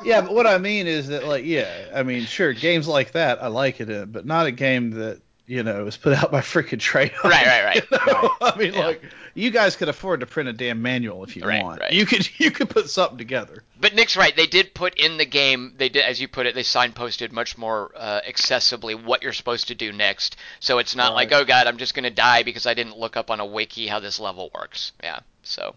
Yeah, 0.04 0.20
but 0.22 0.32
what 0.34 0.46
I 0.46 0.58
mean 0.58 0.86
is 0.86 1.08
that 1.08 1.26
like 1.26 1.44
yeah, 1.44 1.86
I 1.94 2.02
mean 2.02 2.24
sure 2.24 2.52
games 2.52 2.88
like 2.88 3.12
that 3.12 3.42
I 3.42 3.48
like 3.48 3.80
it 3.80 3.90
in, 3.90 4.10
but 4.12 4.26
not 4.26 4.46
a 4.46 4.52
game 4.52 4.90
that 4.92 5.20
you 5.46 5.62
know 5.62 5.86
is 5.86 5.96
put 5.96 6.12
out 6.14 6.30
by 6.30 6.40
freaking 6.40 6.78
Treyarch. 6.78 7.22
Right, 7.24 7.46
right, 7.46 7.64
right. 7.64 7.84
You 8.06 8.12
know? 8.12 8.30
I 8.40 8.56
mean 8.58 8.74
Yeah. 8.74 8.86
like 8.86 9.02
you 9.34 9.50
guys 9.50 9.76
could 9.76 9.88
afford 9.88 10.20
to 10.20 10.26
print 10.26 10.48
a 10.50 10.52
damn 10.52 10.82
manual 10.82 11.24
if 11.24 11.36
you 11.36 11.42
Right, 11.44 11.62
want. 11.62 11.80
right. 11.80 11.92
You 11.92 12.04
could 12.06 12.28
you 12.38 12.50
could 12.50 12.68
put 12.70 12.88
something 12.90 13.18
together. 13.18 13.62
But 13.80 13.94
Nick's 13.94 14.16
right. 14.16 14.34
They 14.36 14.46
did 14.46 14.74
put 14.74 14.94
in 14.98 15.16
the 15.16 15.24
game. 15.24 15.74
They 15.76 15.88
did, 15.88 16.04
as 16.04 16.20
you 16.20 16.28
put 16.28 16.46
it, 16.46 16.54
they 16.54 16.62
signposted 16.62 17.32
much 17.32 17.56
more 17.58 17.90
uh, 17.96 18.20
accessibly 18.28 18.94
what 19.02 19.22
you're 19.22 19.32
supposed 19.32 19.68
to 19.68 19.74
do 19.74 19.90
next. 19.92 20.36
So 20.60 20.78
it's 20.78 20.94
not 20.94 21.14
like, 21.14 21.32
oh 21.32 21.44
god, 21.44 21.66
I'm 21.66 21.78
just 21.78 21.94
gonna 21.94 22.10
die 22.10 22.42
because 22.42 22.66
I 22.66 22.74
didn't 22.74 22.98
look 22.98 23.16
up 23.16 23.30
on 23.30 23.40
a 23.40 23.46
wiki 23.46 23.86
how 23.86 24.00
this 24.00 24.20
level 24.20 24.50
works. 24.54 24.92
Yeah. 25.02 25.20
So, 25.42 25.74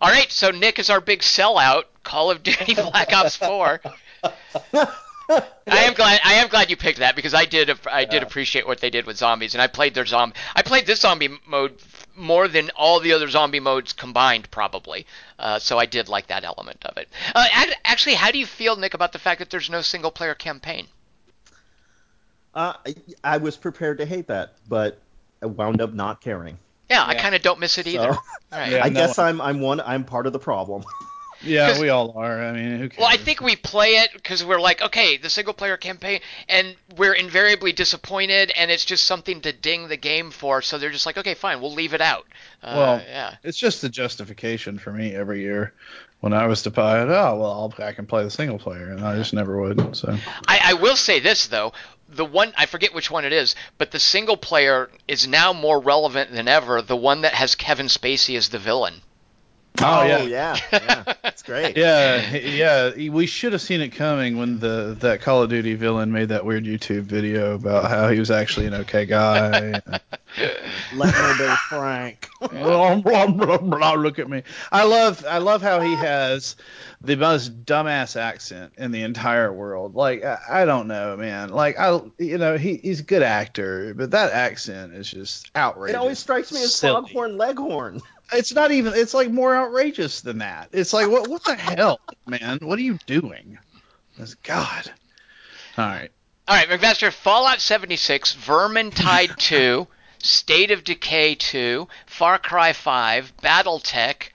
all 0.00 0.10
right. 0.10 0.30
So 0.30 0.50
Nick 0.50 0.78
is 0.78 0.90
our 0.90 1.00
big 1.00 1.20
sellout. 1.20 1.84
Call 2.04 2.30
of 2.30 2.42
Duty 2.42 2.74
Black 2.74 3.12
Ops 3.12 3.36
4. 3.36 3.80
I 5.30 5.84
am 5.84 5.94
glad. 5.94 6.20
I 6.24 6.34
am 6.34 6.48
glad 6.48 6.70
you 6.70 6.76
picked 6.76 7.00
that 7.00 7.14
because 7.14 7.34
I 7.34 7.44
did. 7.44 7.70
I 7.86 8.04
did 8.06 8.22
appreciate 8.22 8.66
what 8.66 8.80
they 8.80 8.88
did 8.88 9.06
with 9.06 9.18
zombies, 9.18 9.54
and 9.54 9.60
I 9.60 9.66
played 9.66 9.94
their 9.94 10.06
zombie. 10.06 10.36
I 10.56 10.62
played 10.62 10.86
this 10.86 11.00
zombie 11.00 11.38
mode 11.46 11.74
more 12.16 12.48
than 12.48 12.70
all 12.70 13.00
the 13.00 13.12
other 13.12 13.28
zombie 13.28 13.60
modes 13.60 13.92
combined, 13.92 14.50
probably. 14.50 15.06
Uh, 15.38 15.58
so 15.58 15.78
I 15.78 15.86
did 15.86 16.08
like 16.08 16.28
that 16.28 16.44
element 16.44 16.84
of 16.84 16.96
it. 16.96 17.08
Uh, 17.34 17.46
actually, 17.84 18.14
how 18.14 18.30
do 18.30 18.38
you 18.38 18.46
feel, 18.46 18.76
Nick, 18.76 18.94
about 18.94 19.12
the 19.12 19.18
fact 19.18 19.38
that 19.38 19.50
there's 19.50 19.70
no 19.70 19.82
single 19.82 20.10
player 20.10 20.34
campaign? 20.34 20.86
Uh, 22.54 22.74
I, 22.86 22.94
I 23.22 23.36
was 23.36 23.56
prepared 23.56 23.98
to 23.98 24.06
hate 24.06 24.26
that, 24.28 24.54
but 24.68 24.98
I 25.42 25.46
wound 25.46 25.80
up 25.80 25.92
not 25.92 26.20
caring. 26.20 26.58
Yeah, 26.90 27.04
I 27.04 27.14
kind 27.14 27.34
of 27.34 27.42
don't 27.42 27.60
miss 27.60 27.78
it 27.78 27.86
either. 27.86 28.12
So- 28.14 28.18
All 28.52 28.58
right. 28.58 28.72
Yeah. 28.72 28.84
I 28.84 28.88
no 28.88 28.94
guess 29.00 29.18
one- 29.18 29.26
I'm 29.26 29.40
I'm 29.40 29.60
one 29.60 29.80
I'm 29.80 30.04
part 30.04 30.26
of 30.26 30.32
the 30.32 30.38
problem. 30.38 30.84
Yeah, 31.40 31.78
we 31.80 31.88
all 31.88 32.14
are. 32.18 32.42
I 32.42 32.50
mean, 32.50 32.78
who 32.80 32.88
cares? 32.88 32.98
Well, 32.98 33.06
I 33.06 33.16
think 33.16 33.40
we 33.40 33.54
play 33.54 33.90
it 33.90 34.10
because 34.12 34.44
we're 34.44 34.60
like, 34.60 34.82
okay, 34.82 35.18
the 35.18 35.30
single 35.30 35.54
player 35.54 35.76
campaign, 35.76 36.18
and 36.48 36.74
we're 36.96 37.12
invariably 37.12 37.70
disappointed, 37.70 38.50
and 38.56 38.72
it's 38.72 38.84
just 38.84 39.04
something 39.04 39.40
to 39.42 39.52
ding 39.52 39.86
the 39.86 39.96
game 39.96 40.32
for. 40.32 40.62
So 40.62 40.78
they're 40.78 40.90
just 40.90 41.06
like, 41.06 41.16
okay, 41.16 41.34
fine, 41.34 41.60
we'll 41.60 41.72
leave 41.74 41.94
it 41.94 42.00
out. 42.00 42.26
Uh, 42.60 42.74
Well, 42.76 43.02
yeah. 43.06 43.36
it's 43.44 43.56
just 43.56 43.82
the 43.82 43.88
justification 43.88 44.80
for 44.80 44.92
me 44.92 45.14
every 45.14 45.40
year 45.42 45.74
when 46.18 46.32
I 46.32 46.48
was 46.48 46.62
to 46.62 46.70
buy 46.72 47.02
it. 47.02 47.08
Oh 47.08 47.36
well, 47.38 47.72
I'll, 47.78 47.86
I 47.86 47.92
can 47.92 48.06
play 48.06 48.24
the 48.24 48.30
single 48.32 48.58
player, 48.58 48.90
and 48.90 49.04
I 49.04 49.14
just 49.14 49.32
never 49.32 49.60
would. 49.60 49.94
So 49.94 50.16
I, 50.48 50.58
I 50.64 50.74
will 50.74 50.96
say 50.96 51.20
this 51.20 51.46
though, 51.46 51.72
the 52.08 52.24
one 52.24 52.52
I 52.56 52.66
forget 52.66 52.94
which 52.94 53.10
one 53.10 53.24
it 53.24 53.32
is, 53.32 53.54
but 53.76 53.90
the 53.90 54.00
single 54.00 54.36
player 54.36 54.90
is 55.06 55.26
now 55.26 55.52
more 55.52 55.80
relevant 55.80 56.32
than 56.32 56.48
ever. 56.48 56.82
The 56.82 56.96
one 56.96 57.22
that 57.22 57.34
has 57.34 57.54
Kevin 57.54 57.86
Spacey 57.86 58.36
as 58.36 58.48
the 58.48 58.58
villain. 58.58 59.02
Oh, 59.80 60.04
yeah. 60.04 60.18
Oh, 60.20 60.26
yeah, 60.26 60.56
yeah, 60.72 61.14
it's 61.24 61.42
great. 61.42 61.76
yeah, 61.76 62.34
yeah, 62.34 63.10
we 63.10 63.26
should 63.26 63.52
have 63.52 63.62
seen 63.62 63.80
it 63.80 63.90
coming 63.90 64.36
when 64.36 64.58
the 64.58 64.96
that 65.00 65.20
Call 65.20 65.42
of 65.42 65.50
Duty 65.50 65.74
villain 65.74 66.10
made 66.10 66.30
that 66.30 66.44
weird 66.44 66.64
YouTube 66.64 67.02
video 67.02 67.54
about 67.54 67.88
how 67.88 68.08
he 68.08 68.18
was 68.18 68.30
actually 68.30 68.66
an 68.66 68.74
okay 68.74 69.06
guy. 69.06 69.80
Let 70.94 71.14
me 71.14 71.46
be 71.46 71.54
frank. 71.68 72.28
look 73.94 74.18
at 74.18 74.28
me. 74.28 74.42
I 74.70 74.84
love 74.84 75.24
I 75.26 75.38
love 75.38 75.62
how 75.62 75.80
he 75.80 75.94
has 75.94 76.56
the 77.00 77.16
most 77.16 77.64
dumbass 77.64 78.16
accent 78.16 78.74
in 78.76 78.90
the 78.90 79.02
entire 79.02 79.52
world. 79.52 79.94
Like 79.94 80.24
I, 80.24 80.38
I 80.48 80.64
don't 80.64 80.88
know, 80.88 81.16
man. 81.16 81.50
Like 81.50 81.78
I 81.78 82.00
you 82.18 82.38
know, 82.38 82.56
he, 82.56 82.76
he's 82.76 83.00
a 83.00 83.04
good 83.04 83.22
actor, 83.22 83.94
but 83.94 84.12
that 84.12 84.32
accent 84.32 84.94
is 84.94 85.10
just 85.10 85.50
outrageous. 85.56 85.94
It 85.94 85.98
always 85.98 86.18
strikes 86.18 86.52
me 86.52 86.62
as 86.62 86.74
Silly. 86.74 87.02
Foghorn 87.02 87.36
Leghorn. 87.36 88.00
It's 88.32 88.54
not 88.54 88.70
even 88.70 88.92
it's 88.94 89.14
like 89.14 89.30
more 89.30 89.56
outrageous 89.56 90.20
than 90.20 90.38
that. 90.38 90.68
It's 90.72 90.92
like 90.92 91.08
what 91.08 91.28
what 91.28 91.44
the 91.44 91.54
hell, 91.54 92.00
man? 92.26 92.58
What 92.62 92.78
are 92.78 92.82
you 92.82 92.98
doing? 93.06 93.58
It's 94.18 94.34
God. 94.34 94.90
All 95.76 95.86
right. 95.86 96.10
All 96.48 96.56
right, 96.56 96.66
McMaster, 96.66 97.12
Fallout 97.12 97.60
76, 97.60 98.34
Vermintide 98.36 99.36
2, 99.36 99.86
State 100.18 100.70
of 100.70 100.84
Decay 100.84 101.36
2, 101.36 101.88
Far 102.06 102.38
Cry 102.38 102.72
5, 102.72 103.32
BattleTech, 103.42 104.30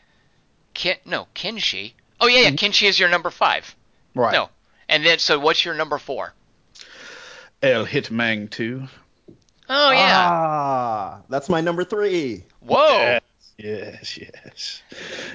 Kin- 0.74 0.98
no, 1.06 1.28
Kenshi. 1.36 1.94
Oh 2.20 2.28
yeah, 2.28 2.42
yeah, 2.42 2.50
Kenshi 2.52 2.88
is 2.88 3.00
your 3.00 3.10
number 3.10 3.30
five. 3.30 3.76
Right. 4.16 4.34
No, 4.34 4.50
and 4.88 5.06
then 5.06 5.20
so 5.20 5.40
what's 5.40 5.66
your 5.66 5.74
number 5.76 5.98
four? 5.98 6.34
El 7.62 7.86
Hitman 7.86 8.50
2. 8.50 8.84
Oh 9.70 9.92
yeah. 9.92 10.30
Ah, 10.32 11.22
that's 11.30 11.50
my 11.50 11.62
number 11.62 11.84
three. 11.84 12.44
Whoa. 12.62 13.20
Yes, 13.58 14.18
yes. 14.18 14.82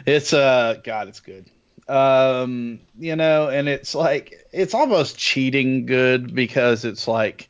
It's 0.07 0.33
uh 0.33 0.77
God, 0.83 1.09
it's 1.09 1.21
good. 1.21 1.47
Um, 1.89 2.81
you 2.99 3.17
know, 3.17 3.49
and 3.49 3.69
it's 3.69 3.95
like 3.95 4.47
it's 4.53 4.75
almost 4.75 5.17
cheating 5.17 5.87
good 5.87 6.35
because 6.35 6.85
it's 6.85 7.09
like 7.09 7.49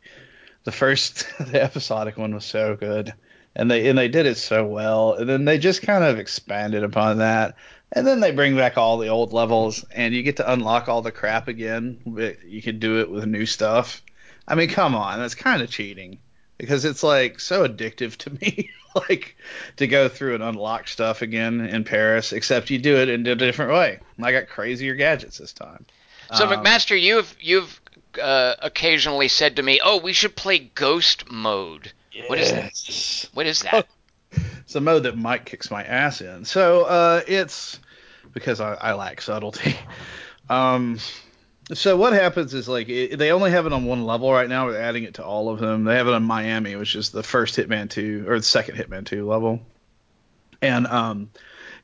the 0.69 0.73
first 0.73 1.27
the 1.41 1.62
episodic 1.62 2.19
one 2.19 2.35
was 2.35 2.45
so 2.45 2.77
good. 2.77 3.14
And 3.57 3.71
they 3.71 3.89
and 3.89 3.99
they 3.99 4.09
did 4.09 4.27
it 4.27 4.37
so 4.37 4.66
well. 4.66 5.14
And 5.14 5.27
then 5.27 5.47
they 5.47 5.57
just 5.57 5.81
kind 5.81 6.05
of 6.05 6.19
expanded 6.19 6.85
upon 6.85 7.19
that. 7.19 7.57
And 7.91 8.07
then 8.07 8.21
they 8.21 8.33
bring 8.33 8.55
back 8.55 8.77
all 8.77 8.99
the 8.99 9.09
old 9.09 9.33
levels 9.33 9.83
and 9.91 10.14
you 10.14 10.23
get 10.23 10.37
to 10.37 10.53
unlock 10.53 10.87
all 10.87 11.01
the 11.01 11.11
crap 11.11 11.49
again. 11.49 11.99
But 12.05 12.45
You 12.45 12.61
can 12.61 12.79
do 12.79 13.01
it 13.01 13.11
with 13.11 13.25
new 13.25 13.47
stuff. 13.47 14.03
I 14.47 14.57
mean, 14.57 14.69
come 14.69 14.95
on, 14.95 15.19
that's 15.19 15.35
kind 15.35 15.62
of 15.62 15.71
cheating 15.71 16.19
because 16.59 16.85
it's 16.85 17.03
like 17.03 17.41
so 17.41 17.66
addictive 17.66 18.16
to 18.16 18.31
me 18.43 18.69
like 19.09 19.37
to 19.79 19.87
go 19.87 20.11
through 20.11 20.35
and 20.35 20.45
unlock 20.45 20.87
stuff 20.87 21.23
again 21.23 21.61
in 21.62 21.83
Paris 21.83 22.35
except 22.35 22.69
you 22.69 22.79
do 22.79 22.97
it 22.97 23.09
in 23.09 23.27
a 23.27 23.35
different 23.35 23.73
way. 23.73 24.01
I 24.23 24.33
got 24.33 24.49
crazier 24.49 24.95
gadgets 24.95 25.39
this 25.39 25.55
time. 25.55 25.87
So 26.35 26.47
Um, 26.47 26.51
McMaster, 26.53 27.01
you've 27.01 27.35
you've 27.41 27.81
uh, 28.19 28.55
occasionally 28.61 29.29
said 29.29 29.57
to 29.57 29.62
me, 29.62 29.81
"Oh, 29.83 29.99
we 29.99 30.12
should 30.12 30.37
play 30.37 30.59
Ghost 30.59 31.31
Mode." 31.31 31.93
What 32.27 32.39
is 32.39 32.53
that? 32.53 33.31
What 33.35 33.47
is 33.47 33.62
that? 33.62 33.87
It's 34.59 34.75
a 34.75 34.83
mode 34.83 35.05
that 35.05 35.16
Mike 35.16 35.47
kicks 35.47 35.71
my 35.71 35.83
ass 35.83 36.21
in. 36.21 36.45
So 36.45 36.83
uh, 36.83 37.23
it's 37.27 37.81
because 38.35 38.61
I, 38.61 38.75
I 38.75 38.93
lack 38.93 39.23
subtlety. 39.23 39.75
Um, 40.51 40.99
so 41.75 41.99
what 41.99 42.14
happens 42.14 42.55
is 42.55 42.69
like 42.69 42.89
it, 42.89 43.19
they 43.19 43.33
only 43.33 43.51
have 43.51 43.66
it 43.66 43.73
on 43.73 43.85
one 43.85 44.05
level 44.05 44.33
right 44.33 44.49
now. 44.49 44.66
We're 44.66 44.81
adding 44.81 45.05
it 45.05 45.14
to 45.14 45.25
all 45.25 45.51
of 45.51 45.59
them. 45.59 45.85
They 45.85 45.97
have 45.97 46.09
it 46.09 46.14
on 46.14 46.23
Miami, 46.23 46.75
which 46.77 46.97
is 46.97 47.11
the 47.11 47.23
first 47.23 47.57
Hitman 47.57 47.91
2 47.91 48.25
or 48.27 48.39
the 48.39 48.43
second 48.43 48.77
Hitman 48.77 49.05
2 49.05 49.27
level. 49.27 49.61
And 50.62 50.87
um, 50.87 51.31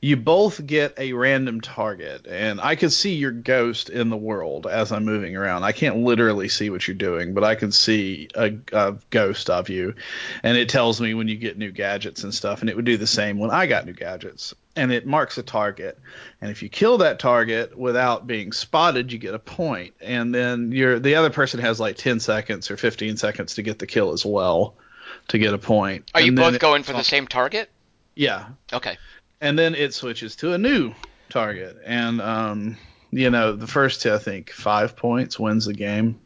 you 0.04 0.18
both 0.18 0.66
get 0.66 0.98
a 0.98 1.14
random 1.14 1.62
target, 1.62 2.26
and 2.26 2.60
I 2.60 2.76
can 2.76 2.90
see 2.90 3.14
your 3.14 3.30
ghost 3.30 3.88
in 3.88 4.10
the 4.10 4.18
world 4.18 4.66
as 4.66 4.92
I'm 4.92 5.06
moving 5.06 5.34
around. 5.34 5.62
I 5.62 5.72
can't 5.72 5.96
literally 5.96 6.50
see 6.50 6.68
what 6.68 6.86
you're 6.86 6.94
doing, 6.94 7.32
but 7.32 7.42
I 7.42 7.54
can 7.54 7.72
see 7.72 8.28
a, 8.34 8.54
a 8.74 8.96
ghost 9.08 9.48
of 9.48 9.70
you, 9.70 9.94
and 10.42 10.58
it 10.58 10.68
tells 10.68 11.00
me 11.00 11.14
when 11.14 11.26
you 11.28 11.36
get 11.36 11.56
new 11.56 11.70
gadgets 11.70 12.22
and 12.22 12.34
stuff. 12.34 12.60
And 12.60 12.68
it 12.68 12.76
would 12.76 12.84
do 12.84 12.98
the 12.98 13.06
same 13.06 13.38
when 13.38 13.50
I 13.50 13.64
got 13.64 13.86
new 13.86 13.94
gadgets, 13.94 14.54
and 14.76 14.92
it 14.92 15.06
marks 15.06 15.38
a 15.38 15.42
target. 15.42 15.98
And 16.42 16.50
if 16.50 16.62
you 16.62 16.68
kill 16.68 16.98
that 16.98 17.18
target 17.18 17.74
without 17.74 18.26
being 18.26 18.52
spotted, 18.52 19.10
you 19.10 19.18
get 19.18 19.32
a 19.32 19.38
point, 19.38 19.94
and 20.02 20.34
then 20.34 20.70
you're 20.70 20.98
the 20.98 21.14
other 21.14 21.30
person 21.30 21.60
has 21.60 21.80
like 21.80 21.96
10 21.96 22.20
seconds 22.20 22.70
or 22.70 22.76
15 22.76 23.16
seconds 23.16 23.54
to 23.54 23.62
get 23.62 23.78
the 23.78 23.86
kill 23.86 24.12
as 24.12 24.26
well 24.26 24.74
to 25.28 25.38
get 25.38 25.54
a 25.54 25.58
point. 25.58 26.10
Are 26.14 26.20
you 26.20 26.28
And 26.28 26.36
then 26.36 26.52
both 26.52 26.60
going 26.60 26.82
for 26.82 26.92
the 26.92 27.04
same 27.04 27.26
target? 27.26 27.70
Yeah, 28.14 28.48
Okay. 28.70 28.98
And 29.40 29.58
then 29.58 29.74
it 29.74 29.94
switches 29.94 30.36
to 30.36 30.52
a 30.52 30.58
new 30.58 30.94
target. 31.30 31.76
And 31.84 32.20
um 32.20 32.76
you 33.10 33.30
know 33.30 33.52
the 33.52 33.66
first 33.66 34.04
I 34.06 34.18
think 34.18 34.50
five 34.50 34.96
points 34.96 35.38
wins 35.38 35.66
the 35.66 35.74
game. 35.74 36.20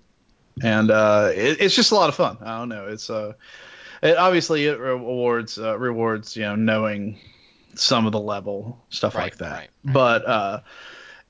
And 0.62 0.90
uh 0.90 1.30
it, 1.34 1.60
it's 1.60 1.74
just 1.74 1.92
a 1.92 1.94
lot 1.94 2.08
of 2.08 2.14
fun. 2.14 2.38
I 2.42 2.58
don't 2.58 2.68
know. 2.68 2.88
It's 2.88 3.10
uh 3.10 3.34
it 4.02 4.16
obviously 4.16 4.66
it 4.66 4.78
rewards 4.78 5.58
uh, 5.58 5.76
rewards 5.78 6.36
you 6.36 6.42
know 6.42 6.54
knowing 6.56 7.18
some 7.74 8.06
of 8.06 8.12
the 8.12 8.20
level 8.20 8.84
stuff 8.90 9.14
Right, 9.14 9.24
like 9.24 9.36
that. 9.38 9.52
right, 9.52 9.70
but 9.84 10.26
uh 10.26 10.60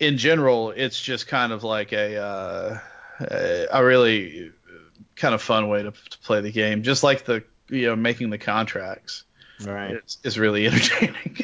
in 0.01 0.16
general 0.18 0.70
it's 0.70 1.01
just 1.01 1.26
kind 1.26 1.53
of 1.53 1.64
like 1.64 1.93
a 1.93 2.16
uh 2.16 2.79
a 3.20 3.66
a 3.72 3.85
really 3.85 4.53
kind 5.16 5.35
of 5.35 5.43
fun 5.43 5.68
way 5.68 5.83
to, 5.83 5.91
to 5.91 6.18
play 6.18 6.41
the 6.41 6.53
game. 6.53 6.83
Just 6.85 7.03
like 7.03 7.24
the 7.24 7.43
you 7.68 7.87
know 7.89 7.97
making 7.97 8.31
the 8.31 8.39
contracts. 8.39 9.24
Right. 9.66 9.91
it's, 9.91 10.18
it's 10.22 10.39
really 10.39 10.66
entertaining 10.68 11.39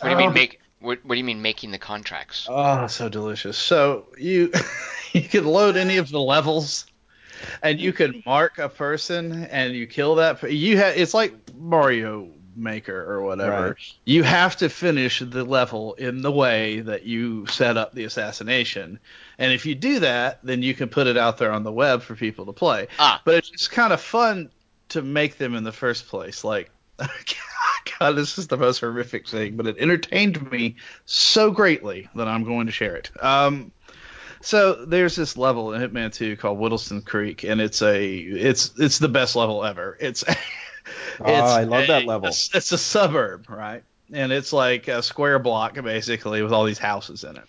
What 0.00 0.08
do 0.08 0.12
you 0.12 0.18
mean 0.18 0.28
Um, 0.28 0.34
make? 0.34 0.60
What, 0.80 0.98
what 1.04 1.14
do 1.14 1.18
you 1.18 1.24
mean 1.24 1.42
making 1.42 1.70
the 1.70 1.78
contracts? 1.78 2.46
Oh, 2.48 2.86
so 2.86 3.08
delicious. 3.08 3.56
So 3.56 4.06
you 4.18 4.52
you 5.12 5.22
can 5.22 5.44
load 5.44 5.76
any 5.76 5.96
of 5.96 6.10
the 6.10 6.20
levels 6.20 6.86
and 7.62 7.80
you 7.80 7.92
can 7.92 8.22
mark 8.26 8.58
a 8.58 8.68
person 8.68 9.44
and 9.44 9.74
you 9.74 9.86
kill 9.86 10.16
that 10.16 10.42
you 10.50 10.76
have 10.78 10.96
it's 10.96 11.14
like 11.14 11.34
Mario 11.56 12.28
Maker 12.56 13.10
or 13.10 13.22
whatever. 13.22 13.68
Right. 13.68 13.94
You 14.04 14.22
have 14.24 14.56
to 14.56 14.68
finish 14.68 15.20
the 15.20 15.44
level 15.44 15.94
in 15.94 16.22
the 16.22 16.32
way 16.32 16.80
that 16.80 17.04
you 17.04 17.46
set 17.46 17.76
up 17.76 17.94
the 17.94 18.04
assassination. 18.04 18.98
And 19.38 19.52
if 19.52 19.64
you 19.64 19.74
do 19.74 20.00
that, 20.00 20.40
then 20.42 20.62
you 20.62 20.74
can 20.74 20.88
put 20.88 21.06
it 21.06 21.16
out 21.16 21.38
there 21.38 21.52
on 21.52 21.62
the 21.62 21.72
web 21.72 22.02
for 22.02 22.14
people 22.14 22.46
to 22.46 22.52
play. 22.52 22.88
Ah. 22.98 23.22
But 23.24 23.36
it's 23.36 23.50
just 23.50 23.70
kind 23.70 23.92
of 23.92 24.00
fun 24.00 24.50
to 24.90 25.02
make 25.02 25.38
them 25.38 25.54
in 25.54 25.64
the 25.64 25.72
first 25.72 26.08
place. 26.08 26.44
Like 26.44 26.70
God, 27.98 28.12
this 28.12 28.38
is 28.38 28.46
the 28.48 28.56
most 28.56 28.80
horrific 28.80 29.28
thing, 29.28 29.56
but 29.56 29.66
it 29.66 29.76
entertained 29.78 30.50
me 30.50 30.76
so 31.04 31.50
greatly 31.50 32.08
that 32.14 32.28
I'm 32.28 32.44
going 32.44 32.66
to 32.66 32.72
share 32.72 32.96
it. 32.96 33.10
Um, 33.22 33.72
so 34.40 34.84
there's 34.84 35.14
this 35.14 35.36
level 35.36 35.72
in 35.72 35.80
Hitman 35.80 36.12
2 36.12 36.36
called 36.36 36.58
Whittleston 36.58 37.02
Creek, 37.02 37.44
and 37.44 37.60
it's 37.60 37.80
a 37.80 38.16
it's 38.16 38.72
it's 38.78 38.98
the 38.98 39.08
best 39.08 39.36
level 39.36 39.64
ever. 39.64 39.96
It's 40.00 40.22
it's 40.28 40.38
Oh, 41.20 41.32
I 41.32 41.64
love 41.64 41.86
that 41.86 42.06
level. 42.06 42.28
It's, 42.28 42.52
it's 42.54 42.72
a 42.72 42.78
suburb, 42.78 43.48
right? 43.48 43.84
And 44.12 44.32
it's 44.32 44.52
like 44.52 44.88
a 44.88 45.02
square 45.02 45.38
block 45.38 45.74
basically 45.74 46.42
with 46.42 46.52
all 46.52 46.64
these 46.64 46.78
houses 46.78 47.24
in 47.24 47.36
it. 47.36 47.44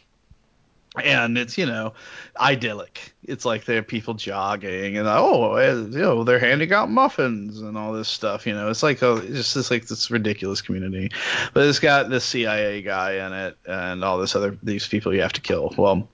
And 1.01 1.37
it's 1.39 1.57
you 1.57 1.65
know 1.65 1.93
idyllic. 2.39 3.13
It's 3.23 3.45
like 3.45 3.65
there 3.65 3.79
are 3.79 3.83
people 3.83 4.13
jogging 4.13 4.97
and 4.97 5.07
oh 5.07 5.55
eh, 5.55 5.73
you 5.73 5.87
know 5.87 6.23
they're 6.23 6.39
handing 6.39 6.71
out 6.71 6.91
muffins 6.91 7.61
and 7.61 7.77
all 7.77 7.93
this 7.93 8.09
stuff. 8.09 8.45
You 8.45 8.53
know 8.53 8.69
it's 8.69 8.83
like 8.83 9.01
oh 9.01 9.17
it's 9.17 9.29
just 9.29 9.55
this 9.55 9.71
like 9.71 9.87
this 9.87 10.11
ridiculous 10.11 10.61
community, 10.61 11.09
but 11.53 11.65
it's 11.65 11.79
got 11.79 12.09
this 12.09 12.23
CIA 12.25 12.83
guy 12.83 13.25
in 13.25 13.33
it 13.33 13.57
and 13.65 14.03
all 14.03 14.19
this 14.19 14.35
other 14.35 14.57
these 14.61 14.87
people 14.87 15.13
you 15.13 15.21
have 15.21 15.33
to 15.33 15.41
kill. 15.41 15.73
Well, 15.77 16.07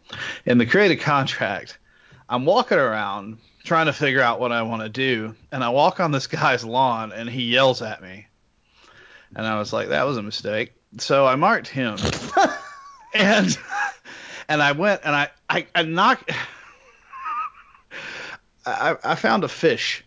in 0.46 0.58
the 0.60 0.66
creative 0.66 1.00
contract, 1.00 1.78
I'm 2.30 2.46
walking 2.46 2.78
around 2.78 3.40
trying 3.66 3.88
to 3.88 3.94
figure 3.94 4.22
out 4.22 4.40
what 4.40 4.54
I 4.54 4.62
want 4.62 4.82
to 4.82 4.90
do, 4.90 5.36
and 5.52 5.62
I 5.62 5.70
walk 5.70 6.00
on 6.00 6.12
this 6.12 6.28
guy's 6.28 6.64
lawn 6.64 7.12
and 7.12 7.30
he 7.30 7.44
yells 7.44 7.82
at 7.82 8.02
me, 8.02 8.28
and 9.36 9.46
I 9.46 9.60
was 9.60 9.74
like 9.74 9.90
that 9.90 10.06
was 10.06 10.16
a 10.16 10.24
mistake. 10.24 10.72
So 11.00 11.28
I 11.28 11.36
marked 11.36 11.68
him, 11.68 11.98
and 13.14 13.58
and 14.50 14.62
I 14.62 14.74
went 14.74 15.02
and 15.06 15.16
I 15.16 15.30
I, 15.50 15.68
I 15.74 15.84
knocked. 15.84 16.30
I, 18.66 18.98
I 19.04 19.16
found 19.16 19.44
a 19.44 19.48
fish, 19.48 20.04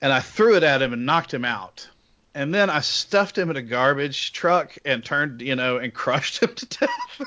and 0.00 0.12
I 0.12 0.20
threw 0.20 0.56
it 0.56 0.62
at 0.62 0.82
him 0.82 0.92
and 0.92 1.06
knocked 1.06 1.32
him 1.32 1.44
out. 1.44 1.88
And 2.34 2.52
then 2.54 2.68
I 2.70 2.80
stuffed 2.80 3.38
him 3.38 3.50
in 3.50 3.56
a 3.56 3.62
garbage 3.62 4.32
truck 4.32 4.76
and 4.84 5.04
turned, 5.04 5.40
you 5.40 5.56
know, 5.56 5.78
and 5.78 5.94
crushed 5.94 6.42
him 6.42 6.54
to 6.54 6.66
death. 6.66 7.20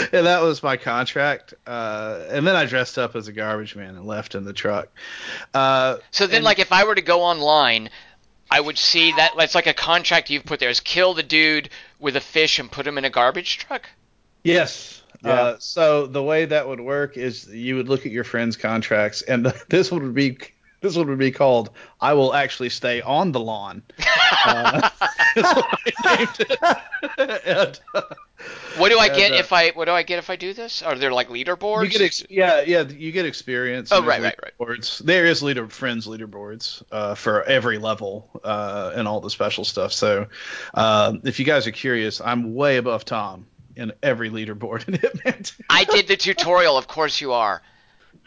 and 0.12 0.26
that 0.26 0.42
was 0.42 0.62
my 0.62 0.76
contract. 0.76 1.54
Uh, 1.66 2.24
and 2.28 2.46
then 2.46 2.56
I 2.56 2.64
dressed 2.66 2.98
up 2.98 3.14
as 3.14 3.28
a 3.28 3.32
garbage 3.32 3.76
man 3.76 3.94
and 3.94 4.04
left 4.04 4.34
in 4.34 4.44
the 4.44 4.52
truck. 4.52 4.88
Uh, 5.54 5.98
So 6.10 6.26
then, 6.26 6.36
and- 6.38 6.44
like, 6.44 6.58
if 6.58 6.72
I 6.72 6.84
were 6.84 6.94
to 6.94 7.02
go 7.02 7.22
online, 7.22 7.90
I 8.50 8.60
would 8.60 8.78
see 8.78 9.12
that 9.12 9.32
it's 9.38 9.54
like 9.54 9.66
a 9.66 9.74
contract 9.74 10.28
you've 10.28 10.44
put 10.44 10.60
there 10.60 10.70
is 10.70 10.80
kill 10.80 11.14
the 11.14 11.22
dude 11.22 11.70
with 12.00 12.16
a 12.16 12.20
fish 12.20 12.58
and 12.58 12.70
put 12.70 12.86
him 12.86 12.98
in 12.98 13.04
a 13.04 13.10
garbage 13.10 13.58
truck. 13.58 13.88
Yes. 14.44 15.02
Yeah. 15.24 15.30
Uh, 15.32 15.56
so 15.60 16.06
the 16.06 16.22
way 16.22 16.46
that 16.46 16.66
would 16.66 16.80
work 16.80 17.16
is 17.16 17.46
you 17.46 17.76
would 17.76 17.88
look 17.88 18.06
at 18.06 18.12
your 18.12 18.24
friends' 18.24 18.56
contracts, 18.56 19.22
and 19.22 19.46
this 19.68 19.90
one 19.92 20.02
would 20.02 20.14
be 20.14 20.38
this 20.80 20.96
one 20.96 21.08
would 21.08 21.18
be 21.18 21.30
called 21.30 21.70
"I 22.00 22.14
will 22.14 22.34
actually 22.34 22.70
stay 22.70 23.00
on 23.02 23.32
the 23.32 23.40
lawn." 23.40 23.82
Uh, 24.44 24.90
what 25.34 25.78
I 26.04 26.16
named 26.16 26.36
it. 26.40 27.46
and, 27.46 27.80
uh, 27.94 28.02
What 28.76 28.88
do 28.88 28.98
I 28.98 29.06
And, 29.06 29.16
get 29.16 29.32
uh, 29.32 29.36
if 29.36 29.52
I 29.52 29.70
what 29.70 29.84
do 29.84 29.92
I 29.92 30.02
get 30.02 30.18
if 30.18 30.30
I 30.30 30.36
do 30.36 30.52
this? 30.52 30.82
Are 30.82 30.96
there 30.96 31.12
like 31.12 31.28
leaderboards? 31.28 31.84
you 31.84 31.90
get 31.90 32.00
ex- 32.00 32.24
yeah 32.28 32.62
yeah 32.62 32.82
you 32.82 33.12
get 33.12 33.24
experience. 33.24 33.92
Oh, 33.92 34.02
right, 34.02 34.20
right, 34.20 34.34
right, 34.42 34.52
leaderboards. 34.58 34.98
There 34.98 35.26
is 35.26 35.42
leader 35.42 35.68
friends 35.68 36.08
leaderboards 36.08 36.82
uh, 36.90 37.14
for 37.14 37.44
every 37.44 37.78
level 37.78 38.28
uh, 38.42 38.92
and 38.96 39.06
all 39.06 39.20
the 39.20 39.30
special 39.30 39.64
stuff. 39.64 39.92
So 39.92 40.26
if 40.76 41.38
you 41.38 41.44
guys 41.44 41.68
are 41.68 41.72
curious, 41.72 42.20
I'm 42.20 42.54
way 42.54 42.78
above 42.78 43.04
Tom 43.04 43.46
in 43.76 43.92
every 44.02 44.30
leaderboard 44.30 44.88
in 44.88 44.94
Hitman 44.94 45.44
2. 45.56 45.64
I 45.70 45.84
did 45.84 46.08
the 46.08 46.16
tutorial. 46.16 46.76
Of 46.76 46.86
course 46.86 47.20
you 47.20 47.32
are. 47.32 47.62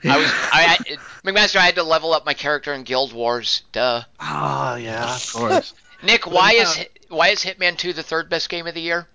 I 0.04 0.18
was 0.18 0.32
I, 0.32 0.78
I 0.80 0.98
McMaster. 1.28 1.58
I 1.58 1.66
had 1.66 1.76
to 1.76 1.84
level 1.84 2.14
up 2.14 2.26
my 2.26 2.34
character 2.34 2.74
in 2.74 2.84
Guild 2.84 3.14
Wars. 3.14 3.64
Duh. 3.72 4.04
Ah, 4.20 4.76
yeah, 4.76 5.16
of 5.16 5.34
course. 5.34 5.74
Nick, 6.04 6.28
why 6.28 6.54
is 6.54 6.86
why 7.10 7.30
is 7.30 7.44
Hitman 7.44 7.78
2 7.78 7.94
the 7.94 8.04
third 8.04 8.30
best 8.30 8.50
game 8.50 8.68
of 8.68 8.74
the 8.74 8.82
year? 8.82 9.08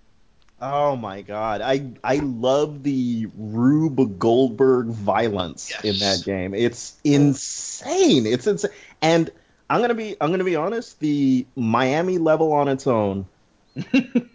Oh 0.63 0.95
my 0.95 1.21
god, 1.21 1.61
I 1.61 1.91
I 2.03 2.17
love 2.17 2.83
the 2.83 3.27
Rube 3.35 4.19
Goldberg 4.19 4.87
violence 4.87 5.73
in 5.83 5.97
that 5.99 6.23
game. 6.23 6.53
It's 6.53 6.95
insane. 7.03 8.27
It's 8.27 8.45
insane. 8.45 8.71
And 9.01 9.31
I'm 9.69 9.81
gonna 9.81 9.95
be 9.95 10.15
I'm 10.21 10.29
gonna 10.29 10.43
be 10.43 10.55
honest. 10.55 10.99
The 10.99 11.47
Miami 11.55 12.19
level 12.19 12.53
on 12.53 12.67
its 12.67 12.85
own, 12.85 13.25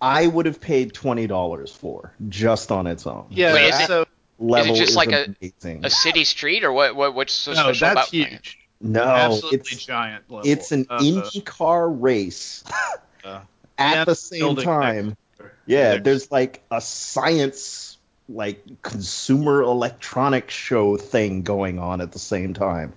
I 0.00 0.26
would 0.26 0.46
have 0.46 0.60
paid 0.60 0.92
twenty 0.94 1.26
dollars 1.26 1.72
for 1.72 2.12
just 2.28 2.70
on 2.72 2.86
its 2.86 3.06
own. 3.06 3.26
Yeah, 3.30 3.54
Wait, 3.54 3.68
is 3.68 3.80
it- 3.80 3.86
so 3.86 4.06
level 4.38 4.74
just 4.74 4.96
like 4.96 5.12
a- 5.12 5.34
amazing. 5.40 5.84
A 5.84 5.90
city 5.90 6.24
street 6.24 6.64
or 6.64 6.72
what? 6.72 6.96
what 6.96 7.14
what's 7.14 7.32
so 7.32 7.52
no, 7.52 7.56
special 7.72 7.80
that's 7.80 7.92
about 7.92 8.08
playing 8.08 8.24
it? 8.26 8.30
huge. 8.30 8.58
no, 8.80 9.02
Absolutely 9.02 9.58
it's 9.58 9.84
giant 9.84 10.24
level. 10.30 10.50
it's 10.50 10.72
an 10.72 10.86
Uh, 10.88 10.98
Indy 11.02 11.40
car 11.42 11.88
race 11.88 12.64
uh, 13.24 13.40
at 13.76 14.04
the 14.06 14.14
same 14.14 14.56
time. 14.56 15.16
next- 15.38 15.54
Yeah, 15.66 15.92
next- 15.92 16.04
there's 16.04 16.32
like 16.32 16.62
a 16.70 16.80
science, 16.80 17.98
like 18.28 18.64
consumer 18.82 19.60
electronic 19.62 20.50
show 20.50 20.96
thing 20.96 21.42
going 21.42 21.78
on 21.78 22.00
at 22.00 22.12
the 22.12 22.18
same 22.18 22.54
time. 22.54 22.94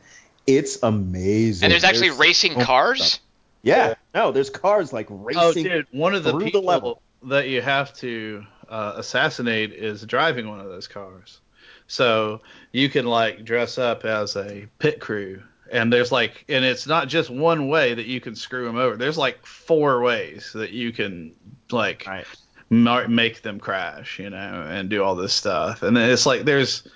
It's 0.48 0.78
amazing. 0.84 1.66
And 1.66 1.72
there's 1.72 1.84
actually 1.84 2.12
racing 2.12 2.54
so 2.54 2.58
much 2.60 2.68
cars. 2.68 3.20
Stuff. 3.64 3.98
Yeah, 4.14 4.19
no, 4.19 4.31
there's 4.31 4.49
cars 4.49 4.94
like 4.94 5.07
racing. 5.10 5.41
Oh, 5.41 5.53
dude, 5.53 5.88
one 5.91 6.14
of 6.14 6.23
the 6.23 6.31
through 6.31 6.40
the 6.40 6.45
people 6.45 6.61
level. 6.64 7.02
that 7.23 7.48
you 7.49 7.61
have 7.61 7.94
to 7.95 8.45
uh, 8.69 8.94
assassinate 8.98 9.73
is 9.73 10.03
driving 10.03 10.49
one 10.49 10.60
of 10.60 10.68
those 10.68 10.88
cars. 10.88 11.40
So 11.88 12.41
you 12.72 12.90
can 12.90 13.06
like 13.06 13.44
dress 13.45 13.77
up 13.77 14.06
as 14.06 14.35
a 14.35 14.68
pit 14.80 14.99
crew, 14.99 15.44
and 15.72 15.91
there's 15.91 16.11
like, 16.11 16.45
and 16.49 16.64
it's 16.64 16.88
not 16.88 17.07
just 17.07 17.30
one 17.30 17.68
way 17.68 17.94
that 17.94 18.06
you 18.06 18.22
can 18.22 18.35
screw 18.35 18.65
them 18.65 18.77
over. 18.77 18.95
There's 18.98 19.18
like 19.18 19.45
four 19.45 20.02
ways 20.02 20.52
that 20.53 20.72
you 20.72 20.91
can 20.91 21.34
like 21.72 22.06
Right. 22.07 22.26
mar- 22.69 23.07
make 23.07 23.41
them 23.41 23.60
crash, 23.60 24.19
you 24.19 24.30
know, 24.30 24.65
and 24.69 24.90
do 24.90 25.03
all 25.03 25.15
this 25.15 25.34
stuff. 25.34 25.84
And 25.84 25.95
then 25.95 26.10
it's 26.10 26.26
like 26.26 26.44
there's, 26.45 26.88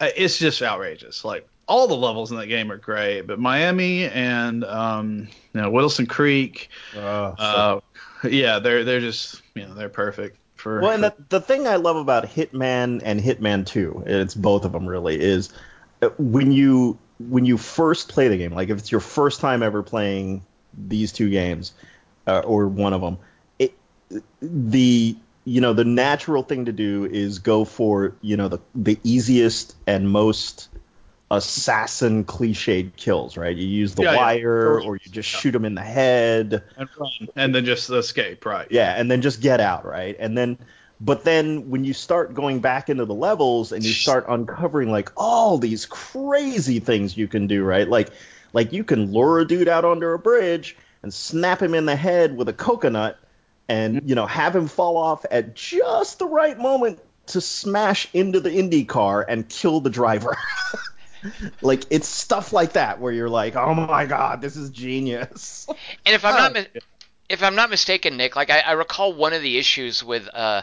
uh, 0.00 0.08
it's 0.16 0.38
just 0.38 0.62
outrageous. 0.62 1.24
Like 1.24 1.46
all 1.68 1.86
the 1.86 1.96
levels 1.96 2.30
in 2.30 2.38
that 2.38 2.46
game 2.46 2.70
are 2.72 2.76
great, 2.76 3.22
but 3.22 3.38
Miami 3.38 4.06
and 4.06 4.64
um, 4.64 5.28
you 5.54 5.60
know 5.60 5.70
Wilson 5.70 6.06
Creek, 6.06 6.68
Oh, 6.96 7.00
uh, 7.38 7.80
yeah, 8.28 8.58
they're 8.58 8.84
they're 8.84 9.00
just 9.00 9.40
you 9.54 9.66
know 9.66 9.74
they're 9.74 9.88
perfect 9.88 10.38
for. 10.56 10.80
well, 10.80 10.90
and 10.92 11.02
the, 11.04 11.14
the 11.28 11.40
thing 11.40 11.66
I 11.66 11.76
love 11.76 11.96
about 11.96 12.24
Hitman 12.24 13.00
and 13.04 13.20
Hitman 13.20 13.66
2, 13.66 14.04
it's 14.06 14.34
both 14.34 14.64
of 14.64 14.72
them 14.72 14.86
really, 14.86 15.20
is 15.20 15.52
uh, 16.02 16.10
when 16.18 16.52
you 16.52 16.98
when 17.28 17.44
you 17.44 17.56
first 17.58 18.08
play 18.08 18.28
the 18.28 18.36
game, 18.36 18.52
like 18.52 18.68
if 18.68 18.78
it's 18.78 18.90
your 18.90 19.00
first 19.00 19.40
time 19.40 19.62
ever 19.62 19.82
playing 19.82 20.42
these 20.88 21.12
two 21.12 21.30
games, 21.30 21.72
uh, 22.26 22.40
or 22.40 22.66
one 22.68 22.92
of 22.92 23.00
them, 23.00 23.18
it 23.58 23.74
the 24.40 25.16
you 25.44 25.60
know 25.60 25.72
the 25.72 25.84
natural 25.84 26.42
thing 26.42 26.64
to 26.66 26.72
do 26.72 27.04
is 27.04 27.38
go 27.38 27.64
for 27.64 28.14
you 28.22 28.36
know 28.36 28.48
the 28.48 28.58
the 28.74 28.98
easiest 29.04 29.74
and 29.86 30.10
most 30.10 30.68
assassin 31.32 32.24
cliched 32.24 32.94
kills, 32.96 33.36
right? 33.36 33.56
You 33.56 33.66
use 33.66 33.94
the 33.94 34.02
Yeah, 34.02 34.12
yeah. 34.12 34.16
wire, 34.18 34.74
First- 34.74 34.86
or 34.86 34.96
you 34.96 35.10
just 35.10 35.28
shoot 35.28 35.50
them 35.52 35.64
in 35.64 35.74
the 35.74 35.80
head, 35.80 36.62
and 36.76 36.88
run, 36.98 37.10
and 37.36 37.54
then 37.54 37.64
just 37.64 37.88
escape, 37.90 38.44
right? 38.44 38.68
yeah, 38.70 38.94
and 38.96 39.10
then 39.10 39.22
just 39.22 39.40
get 39.40 39.58
out, 39.58 39.84
right? 39.84 40.14
And 40.18 40.36
then, 40.36 40.58
but 41.00 41.24
then 41.24 41.70
when 41.70 41.84
you 41.84 41.94
start 41.94 42.34
going 42.34 42.60
back 42.60 42.90
into 42.90 43.06
the 43.06 43.14
levels 43.14 43.72
and 43.72 43.82
you 43.82 43.92
start 43.92 44.26
uncovering 44.28 44.90
like 44.92 45.10
all 45.16 45.58
these 45.58 45.86
crazy 45.86 46.78
things 46.80 47.16
you 47.16 47.26
can 47.26 47.46
do, 47.46 47.64
right? 47.64 47.88
Like, 47.88 48.10
like 48.52 48.72
you 48.72 48.84
can 48.84 49.10
lure 49.12 49.40
a 49.40 49.46
dude 49.46 49.68
out 49.68 49.84
under 49.86 50.12
a 50.12 50.18
bridge 50.18 50.76
and 51.02 51.12
snap 51.12 51.60
him 51.62 51.74
in 51.74 51.86
the 51.86 51.96
head 51.96 52.36
with 52.36 52.48
a 52.48 52.52
coconut, 52.52 53.18
and 53.68 54.02
you 54.04 54.14
know 54.14 54.26
have 54.26 54.54
him 54.54 54.68
fall 54.68 54.96
off 54.98 55.24
at 55.30 55.54
just 55.54 56.18
the 56.18 56.26
right 56.26 56.58
moment 56.58 57.00
to 57.28 57.40
smash 57.40 58.06
into 58.12 58.40
the 58.40 58.52
Indy 58.52 58.84
car 58.84 59.24
and 59.26 59.48
kill 59.48 59.80
the 59.80 59.88
driver. 59.90 60.36
like 61.60 61.84
it's 61.90 62.08
stuff 62.08 62.52
like 62.52 62.72
that 62.74 63.00
where 63.00 63.12
you're 63.12 63.28
like, 63.28 63.56
oh 63.56 63.74
my 63.74 64.06
god, 64.06 64.40
this 64.40 64.56
is 64.56 64.70
genius. 64.70 65.66
And 66.04 66.14
if 66.14 66.24
I'm 66.24 66.34
not 66.34 66.52
mi- 66.54 66.80
if 67.28 67.42
I'm 67.42 67.54
not 67.54 67.70
mistaken, 67.70 68.16
Nick, 68.16 68.36
like 68.36 68.50
I, 68.50 68.60
I 68.60 68.72
recall 68.72 69.12
one 69.12 69.32
of 69.32 69.42
the 69.42 69.58
issues 69.58 70.02
with 70.04 70.28
uh, 70.34 70.62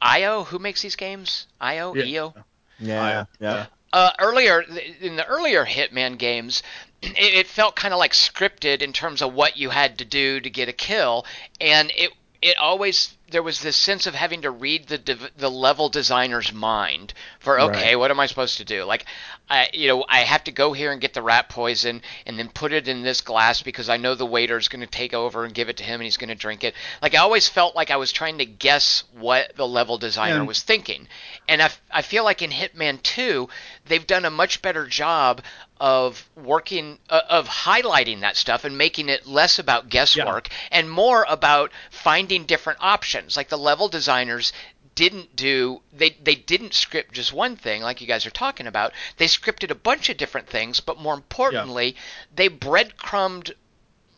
IO, 0.00 0.44
who 0.44 0.58
makes 0.58 0.82
these 0.82 0.96
games? 0.96 1.46
IO, 1.60 1.94
Yeah. 1.94 2.04
EO. 2.04 2.34
yeah, 2.78 3.24
yeah. 3.40 3.66
uh, 3.92 4.10
earlier 4.18 4.60
in 5.00 5.16
the 5.16 5.26
earlier 5.26 5.64
Hitman 5.64 6.18
games, 6.18 6.62
it, 7.02 7.16
it 7.18 7.46
felt 7.46 7.74
kind 7.76 7.94
of 7.94 7.98
like 7.98 8.12
scripted 8.12 8.82
in 8.82 8.92
terms 8.92 9.22
of 9.22 9.32
what 9.32 9.56
you 9.56 9.70
had 9.70 9.98
to 9.98 10.04
do 10.04 10.40
to 10.40 10.50
get 10.50 10.68
a 10.68 10.72
kill, 10.72 11.24
and 11.60 11.90
it 11.96 12.10
it 12.40 12.56
always 12.58 13.14
there 13.30 13.42
was 13.42 13.60
this 13.60 13.76
sense 13.76 14.06
of 14.06 14.14
having 14.14 14.42
to 14.42 14.50
read 14.50 14.86
the 14.88 15.30
the 15.36 15.50
level 15.50 15.88
designer's 15.88 16.52
mind 16.52 17.12
for 17.40 17.60
okay, 17.60 17.90
Right. 17.90 17.98
what 17.98 18.10
am 18.10 18.20
I 18.20 18.26
supposed 18.26 18.58
to 18.58 18.64
do? 18.64 18.84
Like, 18.84 19.04
I 19.50 19.68
you 19.72 19.88
know 19.88 20.04
I 20.08 20.20
have 20.20 20.44
to 20.44 20.52
go 20.52 20.72
here 20.72 20.92
and 20.92 21.00
get 21.00 21.14
the 21.14 21.22
rat 21.22 21.48
poison 21.48 22.02
and 22.26 22.38
then 22.38 22.48
put 22.48 22.72
it 22.72 22.88
in 22.88 23.02
this 23.02 23.20
glass 23.20 23.62
because 23.62 23.88
I 23.88 23.96
know 23.96 24.14
the 24.14 24.26
waiter 24.26 24.56
is 24.56 24.68
going 24.68 24.80
to 24.80 24.86
take 24.86 25.14
over 25.14 25.44
and 25.44 25.54
give 25.54 25.68
it 25.68 25.76
to 25.78 25.84
him 25.84 25.94
and 26.00 26.04
he's 26.04 26.16
going 26.16 26.28
to 26.28 26.34
drink 26.34 26.64
it. 26.64 26.74
Like 27.02 27.14
I 27.14 27.18
always 27.18 27.48
felt 27.48 27.74
like 27.76 27.90
I 27.90 27.96
was 27.96 28.12
trying 28.12 28.38
to 28.38 28.44
guess 28.44 29.04
what 29.18 29.54
the 29.56 29.66
level 29.66 29.98
designer 29.98 30.36
Yeah. 30.36 30.42
was 30.42 30.62
thinking, 30.62 31.08
and 31.48 31.62
I, 31.62 31.70
I 31.90 32.02
feel 32.02 32.24
like 32.24 32.42
in 32.42 32.50
Hitman 32.50 33.02
2 33.02 33.48
they've 33.86 34.06
done 34.06 34.24
a 34.24 34.30
much 34.30 34.62
better 34.62 34.86
job 34.86 35.42
of 35.80 36.28
working 36.36 36.98
uh, 37.08 37.20
of 37.28 37.46
highlighting 37.48 38.20
that 38.20 38.36
stuff 38.36 38.64
and 38.64 38.76
making 38.76 39.08
it 39.08 39.26
less 39.26 39.58
about 39.60 39.88
guesswork 39.88 40.48
and 40.72 40.90
more 40.90 41.24
about 41.28 41.70
finding 41.90 42.44
different 42.44 42.80
options 42.82 43.36
like 43.36 43.48
the 43.48 43.56
level 43.58 43.88
designers 43.88 44.52
didn't 44.98 45.36
do 45.36 45.80
they 45.92 46.10
they 46.24 46.34
didn't 46.34 46.74
script 46.74 47.12
just 47.12 47.32
one 47.32 47.54
thing 47.54 47.82
like 47.82 48.00
you 48.00 48.06
guys 48.08 48.26
are 48.26 48.30
talking 48.30 48.66
about. 48.66 48.92
They 49.16 49.26
scripted 49.26 49.70
a 49.70 49.76
bunch 49.76 50.08
of 50.08 50.16
different 50.16 50.48
things 50.48 50.80
but 50.80 50.98
more 50.98 51.14
importantly 51.14 51.94
they 52.34 52.48
breadcrumbed 52.48 53.54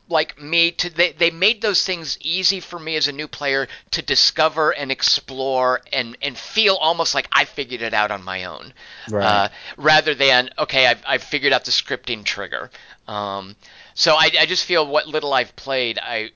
like 0.09 0.40
me 0.40 0.70
to 0.70 0.89
they, 0.89 1.12
they 1.12 1.31
made 1.31 1.61
those 1.61 1.85
things 1.85 2.16
easy 2.23 2.61
for 2.61 2.78
me 2.78 2.97
as 2.97 3.09
a 3.09 3.12
new 3.12 3.28
player 3.28 3.69
to 3.90 4.01
discover 4.01 4.70
and 4.70 4.90
explore 4.90 5.82
and 5.93 6.16
and 6.23 6.39
feel 6.39 6.77
almost 6.77 7.15
like 7.15 7.28
I 7.31 7.44
figured 7.44 7.82
it 7.82 7.93
out 7.93 8.11
on 8.11 8.23
my 8.23 8.44
own. 8.44 8.73
Right. 9.11 9.23
uh, 9.23 9.48
rather 9.77 10.15
than 10.15 10.48
okay 10.59 10.86
I've, 10.86 11.02
I've 11.07 11.23
figured 11.23 11.52
out 11.52 11.66
the 11.66 11.73
scripting 11.73 12.24
trigger. 12.24 12.70
Um, 13.07 13.55
so 13.94 14.15
I, 14.15 14.31
I 14.40 14.47
just 14.47 14.65
feel 14.65 14.86
what 14.86 15.07
little 15.09 15.35
I've 15.35 15.55
played 15.57 15.98
I 15.98 16.31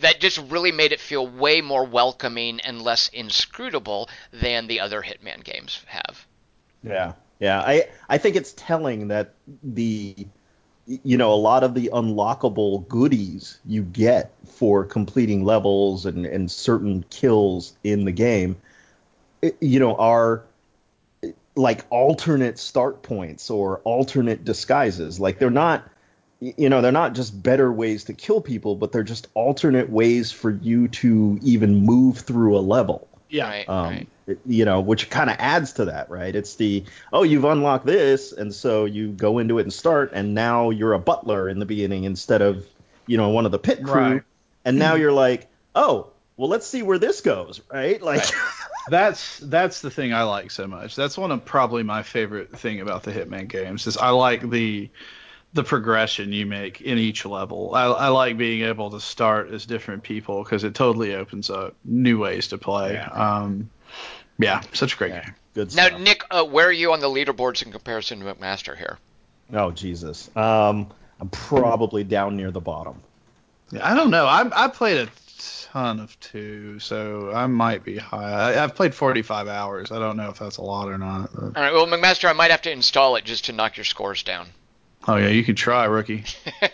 that 0.00 0.20
just 0.20 0.38
really 0.50 0.72
made 0.72 0.92
it 0.92 1.00
feel 1.00 1.26
way 1.26 1.60
more 1.60 1.84
welcoming 1.84 2.60
and 2.60 2.80
less 2.82 3.08
inscrutable 3.08 4.08
than 4.32 4.66
the 4.66 4.80
other 4.80 5.02
Hitman 5.02 5.44
games 5.44 5.84
have 5.86 6.26
Yeah, 6.82 7.12
yeah. 7.40 7.60
I 7.60 7.88
I 8.08 8.18
think 8.18 8.36
it's 8.36 8.52
telling 8.52 9.08
that 9.08 9.34
the 9.62 10.26
you 10.86 11.16
know 11.16 11.32
a 11.32 11.36
lot 11.36 11.64
of 11.64 11.74
the 11.74 11.90
unlockable 11.92 12.86
goodies 12.88 13.58
you 13.64 13.82
get 13.82 14.32
for 14.46 14.84
completing 14.84 15.44
levels 15.44 16.06
and 16.06 16.26
and 16.26 16.50
certain 16.50 17.04
kills 17.10 17.74
in 17.82 18.04
the 18.04 18.12
game, 18.12 18.56
eh, 19.42 19.50
you 19.60 19.80
know, 19.80 19.96
are 19.96 20.44
eh, 21.22 21.32
like 21.56 21.84
alternate 21.90 22.58
start 22.58 23.02
points 23.02 23.50
or 23.50 23.78
alternate 23.84 24.44
disguises. 24.44 25.20
Like 25.20 25.38
they're 25.38 25.50
not 25.50 25.88
you 26.40 26.68
know 26.68 26.80
they're 26.82 26.92
not 26.92 27.14
just 27.14 27.42
better 27.42 27.72
ways 27.72 28.04
to 28.04 28.12
kill 28.12 28.40
people 28.40 28.76
but 28.76 28.92
they're 28.92 29.02
just 29.02 29.28
alternate 29.34 29.88
ways 29.90 30.30
for 30.32 30.50
you 30.50 30.88
to 30.88 31.38
even 31.42 31.76
move 31.84 32.18
through 32.18 32.56
a 32.56 32.60
level 32.60 33.08
Yeah. 33.30 33.48
right 33.48 33.68
um, 33.68 33.84
right 33.90 34.08
it- 34.26 34.40
you 34.46 34.64
know, 34.64 34.80
which 34.80 35.10
kind 35.10 35.28
of 35.28 35.36
adds 35.38 35.74
to 35.74 35.84
that, 35.84 36.08
right? 36.08 36.34
It's 36.34 36.54
the 36.54 36.84
oh, 37.12 37.24
you've 37.24 37.44
unlocked 37.44 37.84
this, 37.84 38.32
and 38.32 38.54
so 38.54 38.86
you 38.86 39.08
go 39.08 39.38
into 39.38 39.58
it 39.58 39.64
and 39.64 39.72
start, 39.72 40.12
and 40.14 40.32
now 40.32 40.70
you're 40.70 40.94
a 40.94 40.98
butler 40.98 41.46
in 41.50 41.58
the 41.58 41.66
beginning 41.66 42.04
instead 42.04 42.40
of 42.40 42.64
you 43.06 43.18
know 43.18 43.28
one 43.28 43.44
of 43.44 43.52
the 43.52 43.58
pit 43.58 43.84
crew, 43.84 43.92
Right. 44.00 44.22
and 44.64 44.78
now 44.78 44.94
you're 44.94 45.12
like, 45.12 45.46
oh, 45.74 46.06
well, 46.38 46.48
let's 46.48 46.66
see 46.66 46.82
where 46.82 46.98
this 46.98 47.20
goes, 47.20 47.60
right? 47.70 48.00
Like, 48.00 48.24
That's 48.88 49.40
that's 49.40 49.82
the 49.82 49.90
thing 49.90 50.14
I 50.14 50.22
like 50.22 50.50
so 50.50 50.66
much. 50.66 50.96
That's 50.96 51.18
one 51.18 51.30
of 51.30 51.44
probably 51.44 51.82
my 51.82 52.02
favorite 52.02 52.58
thing 52.58 52.80
about 52.80 53.02
the 53.02 53.12
Hitman 53.12 53.48
games 53.48 53.86
is 53.86 53.98
I 53.98 54.08
like 54.08 54.48
the 54.48 54.88
the 55.54 55.64
progression 55.64 56.32
you 56.32 56.46
make 56.46 56.80
in 56.80 56.98
each 56.98 57.24
level. 57.24 57.74
I, 57.74 57.84
I 57.84 58.08
like 58.08 58.36
being 58.36 58.62
able 58.62 58.90
to 58.90 59.00
start 59.00 59.50
as 59.50 59.64
different 59.66 60.02
people 60.02 60.42
because 60.42 60.64
it 60.64 60.74
totally 60.74 61.14
opens 61.14 61.48
up 61.48 61.74
new 61.84 62.18
ways 62.18 62.48
to 62.48 62.58
play. 62.58 62.94
Yeah. 62.94 63.06
Um, 63.08 63.70
yeah, 64.38 64.60
such 64.72 64.94
a 64.94 64.96
great 64.96 65.12
Yeah. 65.12 65.24
game. 65.24 65.34
good 65.54 65.74
now 65.76 65.86
stuff. 65.86 66.00
Nick 66.00 66.22
uh, 66.30 66.44
where 66.44 66.66
are 66.66 66.72
you 66.72 66.92
on 66.92 66.98
the 67.00 67.06
leaderboards 67.08 67.64
in 67.64 67.70
comparison 67.70 68.18
to 68.20 68.34
McMaster 68.34 68.76
here 68.76 68.98
oh 69.52 69.70
Jesus, 69.70 70.28
um, 70.36 70.90
I'm 71.20 71.28
probably 71.30 72.02
down 72.02 72.36
near 72.36 72.50
the 72.50 72.60
bottom. 72.60 73.00
Yeah, 73.70 73.88
I 73.88 73.94
don't 73.94 74.10
know. 74.10 74.26
I 74.26 74.64
I 74.64 74.68
played 74.68 75.06
a 75.06 75.08
ton 75.70 76.00
of 76.00 76.18
two, 76.18 76.78
so 76.80 77.30
I 77.32 77.46
might 77.46 77.84
be 77.84 77.96
high. 77.96 78.54
I, 78.54 78.64
I've 78.64 78.74
played 78.74 78.94
45 78.94 79.46
hours. 79.46 79.92
I 79.92 79.98
don't 80.00 80.16
know 80.16 80.30
if 80.30 80.38
that's 80.38 80.56
a 80.56 80.62
lot 80.62 80.88
or 80.88 80.98
not. 80.98 81.30
but- 81.32 81.42
All 81.56 81.62
right, 81.62 81.72
well, 81.72 81.86
McMaster, 81.86 82.28
I 82.28 82.32
might 82.32 82.50
have 82.50 82.62
to 82.62 82.72
install 82.72 83.14
it 83.16 83.24
just 83.24 83.44
to 83.46 83.52
knock 83.52 83.76
your 83.76 83.84
scores 83.84 84.22
down. 84.24 84.48
Oh 85.06 85.16
yeah, 85.16 85.28
you 85.28 85.44
could 85.44 85.56
try, 85.56 85.84
rookie. 85.84 86.24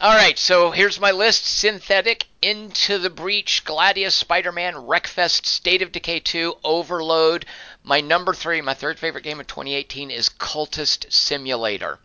All 0.00 0.14
right, 0.14 0.38
so 0.38 0.70
here's 0.70 1.00
my 1.00 1.10
list: 1.10 1.44
Synthetik, 1.44 2.24
Into 2.40 2.98
the 2.98 3.10
Breach, 3.10 3.64
Gladius, 3.64 4.12
Spider-Man, 4.14 4.74
Wreckfest, 4.74 5.44
State 5.44 5.82
of 5.82 5.90
Decay 5.90 6.20
2, 6.20 6.54
Overload. 6.62 7.46
My 7.82 8.00
number 8.00 8.32
three, 8.32 8.60
my 8.60 8.74
third 8.74 8.98
favorite 9.00 9.24
game 9.24 9.40
of 9.40 9.48
2018 9.48 10.12
is 10.12 10.28
Cultist 10.28 11.10
Simulator, 11.12 11.98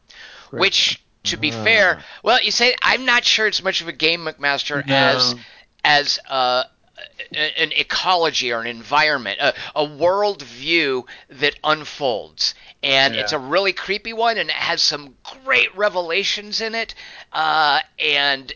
which, 0.50 1.04
to 1.26 1.38
be 1.38 1.52
fair, 1.52 2.02
well, 2.24 2.42
you 2.42 2.50
say 2.52 2.74
I'm 2.82 3.06
not 3.06 3.26
sure 3.26 3.46
it's 3.46 3.62
much 3.64 3.82
of 3.82 3.88
a 3.88 3.92
game, 3.94 4.22
McMaster, 4.26 4.86
No. 4.88 4.96
as 4.96 5.36
as 5.86 6.20
uh, 6.28 6.64
a- 6.64 6.70
an 7.36 7.72
ecology 7.72 8.52
or 8.52 8.62
an 8.62 8.68
environment, 8.68 9.40
a, 9.42 9.54
a 9.76 9.84
world 9.84 10.42
view 10.44 11.06
that 11.30 11.56
unfolds. 11.64 12.54
And 12.84 13.16
it's 13.16 13.32
a 13.32 13.40
really 13.40 13.74
creepy 13.74 14.14
one, 14.14 14.38
and 14.38 14.50
it 14.50 14.56
has 14.56 14.84
some 14.84 15.16
great 15.46 15.76
revelations 15.76 16.60
in 16.62 16.76
it. 16.76 16.94
Uh, 17.32 17.80
and 17.98 18.52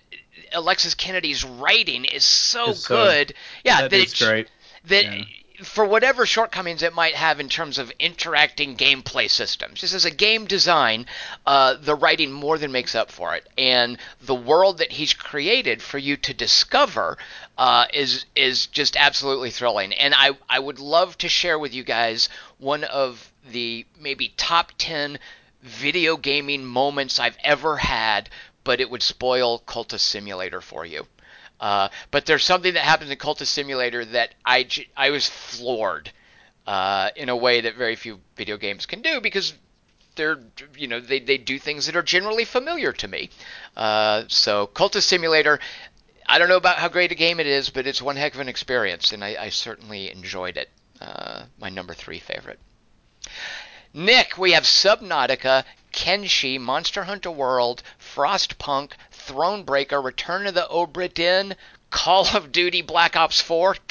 Alexis 0.53 0.93
Kennedy's 0.95 1.43
writing 1.43 2.05
is 2.05 2.23
so 2.23 2.72
It's 2.72 2.85
so- 2.85 2.95
good. 2.95 3.34
yeah, 3.64 3.81
that 3.84 3.91
that 3.91 3.99
it's- 3.99 4.22
great. 4.22 4.47
that 4.85 5.05
Yeah. 5.05 5.23
for 5.64 5.85
whatever 5.85 6.26
shortcomings 6.26 6.84
it 6.84 6.93
might 6.93 7.15
have 7.15 7.39
in 7.39 7.49
terms 7.49 7.77
of 7.80 7.91
interacting 7.99 8.77
gameplay 8.77 9.30
systems, 9.30 9.80
just 9.81 9.93
as 9.95 10.05
a 10.05 10.11
game 10.11 10.45
design, 10.45 11.07
uh, 11.47 11.73
the 11.73 11.95
writing 11.95 12.31
more 12.31 12.57
than 12.59 12.72
makes 12.72 12.93
up 12.95 13.11
for 13.11 13.35
it, 13.35 13.47
and 13.57 13.97
the 14.22 14.35
world 14.35 14.77
that 14.77 14.91
he's 14.91 15.14
created 15.14 15.81
for 15.81 15.97
you 15.97 16.15
to 16.18 16.34
discover 16.34 17.18
uh, 17.57 17.85
is 17.93 18.25
is 18.35 18.67
just 18.67 18.95
absolutely 18.95 19.51
thrilling. 19.51 19.93
And 19.93 20.13
I 20.15 20.38
I 20.49 20.59
would 20.59 20.79
love 20.79 21.17
to 21.19 21.29
share 21.29 21.57
with 21.57 21.73
you 21.73 21.84
guys 21.84 22.29
one 22.57 22.84
of 22.84 23.31
the 23.51 23.85
maybe 23.99 24.34
top 24.38 24.71
ten 24.77 25.19
video 25.61 26.17
gaming 26.17 26.63
moments 26.65 27.19
I've 27.19 27.38
ever 27.43 27.77
had, 27.77 28.29
but 28.63 28.79
it 28.79 28.89
would 28.89 29.03
spoil 29.03 29.59
Cultist 29.59 30.01
Simulator 30.01 30.61
for 30.61 30.85
you. 30.85 31.07
Uh, 31.59 31.89
but 32.11 32.25
there's 32.25 32.45
something 32.45 32.75
that 32.75 32.84
happens 32.84 33.09
in 33.09 33.17
Cultist 33.17 33.47
Simulator 33.47 34.05
that 34.05 34.35
I 34.45 34.67
I 34.95 35.09
was 35.09 35.27
floored 35.27 36.11
uh, 36.67 37.09
in 37.15 37.29
a 37.29 37.35
way 37.35 37.61
that 37.61 37.75
very 37.75 37.95
few 37.95 38.19
video 38.35 38.57
games 38.57 38.85
can 38.85 39.01
do 39.01 39.19
because 39.21 39.53
they're 40.15 40.39
you 40.75 40.88
know 40.88 40.99
they, 40.99 41.19
they 41.19 41.38
do 41.38 41.57
things 41.57 41.85
that 41.85 41.95
are 41.95 42.03
generally 42.03 42.45
familiar 42.45 42.91
to 42.91 43.07
me. 43.07 43.29
Uh, 43.75 44.23
so 44.27 44.67
Cultist 44.67 45.03
Simulator, 45.03 45.59
I 46.27 46.39
don't 46.39 46.49
know 46.49 46.57
about 46.57 46.77
how 46.77 46.89
great 46.89 47.11
a 47.11 47.15
game 47.15 47.39
it 47.39 47.47
is, 47.47 47.69
but 47.69 47.87
it's 47.87 48.01
one 48.01 48.17
heck 48.17 48.33
of 48.33 48.41
an 48.41 48.49
experience, 48.49 49.13
and 49.13 49.23
I, 49.23 49.37
I 49.39 49.49
certainly 49.49 50.11
enjoyed 50.11 50.57
it. 50.57 50.69
Uh, 50.99 51.43
my 51.59 51.69
number 51.69 51.93
three 51.93 52.19
favorite. 52.19 52.59
Nick, 53.93 54.37
we 54.37 54.51
have 54.51 54.63
Subnautica, 54.63 55.63
Kenshi, 55.93 56.59
Monster 56.59 57.05
Hunter 57.05 57.31
World, 57.31 57.81
Frostpunk, 57.99 58.91
Thronebreaker, 59.11 60.03
Return 60.03 60.47
of 60.47 60.53
the 60.53 60.67
Obra 60.69 61.11
Dinn, 61.11 61.55
Call 61.89 62.27
of 62.35 62.51
Duty 62.51 62.81
Black 62.81 63.15
Ops 63.15 63.39
4. 63.41 63.77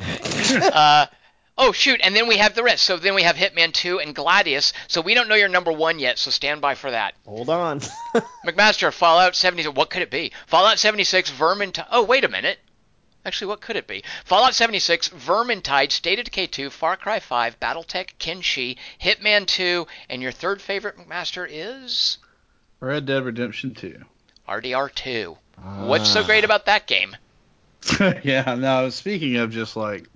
uh, 0.00 1.06
oh 1.60 1.72
shoot, 1.72 2.00
and 2.02 2.16
then 2.16 2.26
we 2.26 2.38
have 2.38 2.54
the 2.54 2.64
rest. 2.64 2.82
So 2.82 2.96
then 2.96 3.14
we 3.14 3.22
have 3.22 3.36
Hitman 3.36 3.72
2 3.72 4.00
and 4.00 4.16
Gladius. 4.16 4.72
So 4.88 5.00
we 5.00 5.14
don't 5.14 5.28
know 5.28 5.36
your 5.36 5.48
number 5.48 5.70
one 5.70 5.98
yet. 5.98 6.18
So 6.18 6.30
stand 6.30 6.60
by 6.60 6.74
for 6.74 6.90
that. 6.90 7.14
Hold 7.26 7.50
on. 7.50 7.80
McMaster, 8.46 8.92
Fallout 8.92 9.36
76. 9.36 9.76
What 9.76 9.90
could 9.90 10.02
it 10.02 10.10
be? 10.10 10.32
Fallout 10.46 10.78
76, 10.78 11.30
Vermintide. 11.30 11.86
Oh 11.92 12.02
wait 12.02 12.24
a 12.24 12.28
minute. 12.28 12.58
Actually, 13.24 13.48
what 13.48 13.60
could 13.60 13.76
it 13.76 13.86
be? 13.86 14.02
Fallout 14.24 14.54
76, 14.54 15.10
Vermintide, 15.10 15.92
State 15.92 16.18
of 16.18 16.24
Decay 16.24 16.46
2, 16.46 16.70
Far 16.70 16.96
Cry 16.96 17.20
5, 17.20 17.60
BattleTech, 17.60 18.14
Kenshi, 18.18 18.78
Hitman 18.98 19.46
2, 19.46 19.86
and 20.08 20.22
your 20.22 20.32
third 20.32 20.62
favorite 20.62 20.96
McMaster 20.96 21.46
is 21.48 22.16
Red 22.80 23.04
Dead 23.04 23.22
Redemption 23.22 23.74
2. 23.74 24.02
RDR 24.48 24.94
2. 24.94 25.36
Ah. 25.58 25.86
What's 25.86 26.10
so 26.10 26.24
great 26.24 26.44
about 26.44 26.64
that 26.64 26.86
game? 26.86 27.14
yeah, 28.24 28.54
no, 28.58 28.88
speaking 28.88 29.36
of 29.36 29.50
just 29.50 29.76
like 29.76 30.08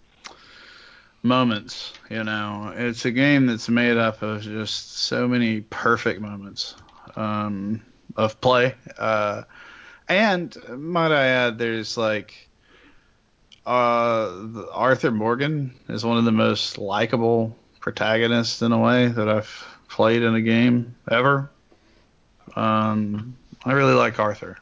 moments, 1.25 1.95
you 2.11 2.23
know, 2.23 2.73
it's 2.77 3.05
a 3.07 3.11
game 3.11 3.47
that's 3.47 3.69
made 3.69 3.97
up 3.97 4.23
of 4.23 4.43
just 4.43 4.99
so 4.99 5.27
many 5.27 5.63
perfect 5.63 6.21
moments 6.21 6.77
um, 7.17 7.81
of 8.15 8.41
play. 8.41 8.75
Uh, 8.99 9.43
and 10.09 10.57
might 10.69 11.13
I 11.13 11.27
add, 11.27 11.59
there's 11.59 11.97
like 11.97 12.49
uh, 13.67 14.67
Arthur 14.73 15.11
Morgan 15.11 15.75
is 15.89 16.05
one 16.05 16.19
of 16.19 16.25
the 16.25 16.33
most 16.33 16.77
likable 16.77 17.57
protagonists 17.81 18.61
in 18.61 18.73
a 18.73 18.79
way 18.79 19.09
that 19.09 19.29
I've 19.29 19.67
played 19.89 20.23
in 20.23 20.35
a 20.35 20.43
game 20.43 20.95
ever. 21.11 21.51
Um, 22.55 23.37
I 23.65 23.73
really 23.73 23.95
like 23.95 24.19
Arthur 24.19 24.59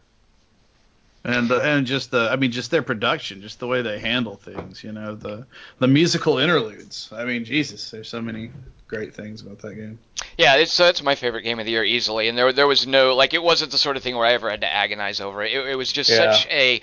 and 1.24 1.49
the, 1.49 1.61
and 1.61 1.86
just 1.86 2.11
the 2.11 2.28
I 2.31 2.36
mean 2.36 2.51
just 2.51 2.70
their 2.70 2.82
production, 2.82 3.40
just 3.43 3.61
the 3.61 3.66
way 3.66 3.82
they 3.82 3.99
handle 3.99 4.36
things, 4.36 4.82
you 4.82 4.93
know, 4.93 5.15
the 5.15 5.47
the 5.78 5.89
musical 5.89 6.39
interludes. 6.39 7.09
I 7.12 7.24
mean, 7.24 7.44
Jesus, 7.44 7.90
there's 7.90 8.09
so 8.09 8.20
many 8.20 8.51
great 8.89 9.15
things 9.15 9.40
about 9.43 9.59
that 9.61 9.74
game. 9.74 9.99
Yeah, 10.36 10.57
it's 10.57 10.73
so 10.73 10.86
it's 10.86 11.03
my 11.03 11.15
favorite 11.15 11.43
game 11.43 11.59
of 11.59 11.65
the 11.66 11.73
year 11.73 11.85
easily, 11.85 12.28
and 12.28 12.36
there 12.36 12.53
there 12.53 12.66
was 12.66 12.86
no 12.86 13.15
like 13.15 13.35
it 13.35 13.43
wasn't 13.43 13.70
the 13.73 13.78
sort 13.78 13.97
of 13.97 14.03
thing 14.03 14.16
where 14.16 14.27
I 14.27 14.32
ever 14.32 14.51
had 14.51 14.61
to 14.62 14.73
agonize 14.73 15.20
over 15.20 15.43
it. 15.43 15.53
It, 15.53 15.66
it 15.69 15.74
was 15.77 15.93
just 15.93 16.11
Yeah. 16.11 16.32
such 16.32 16.47
a 16.51 16.81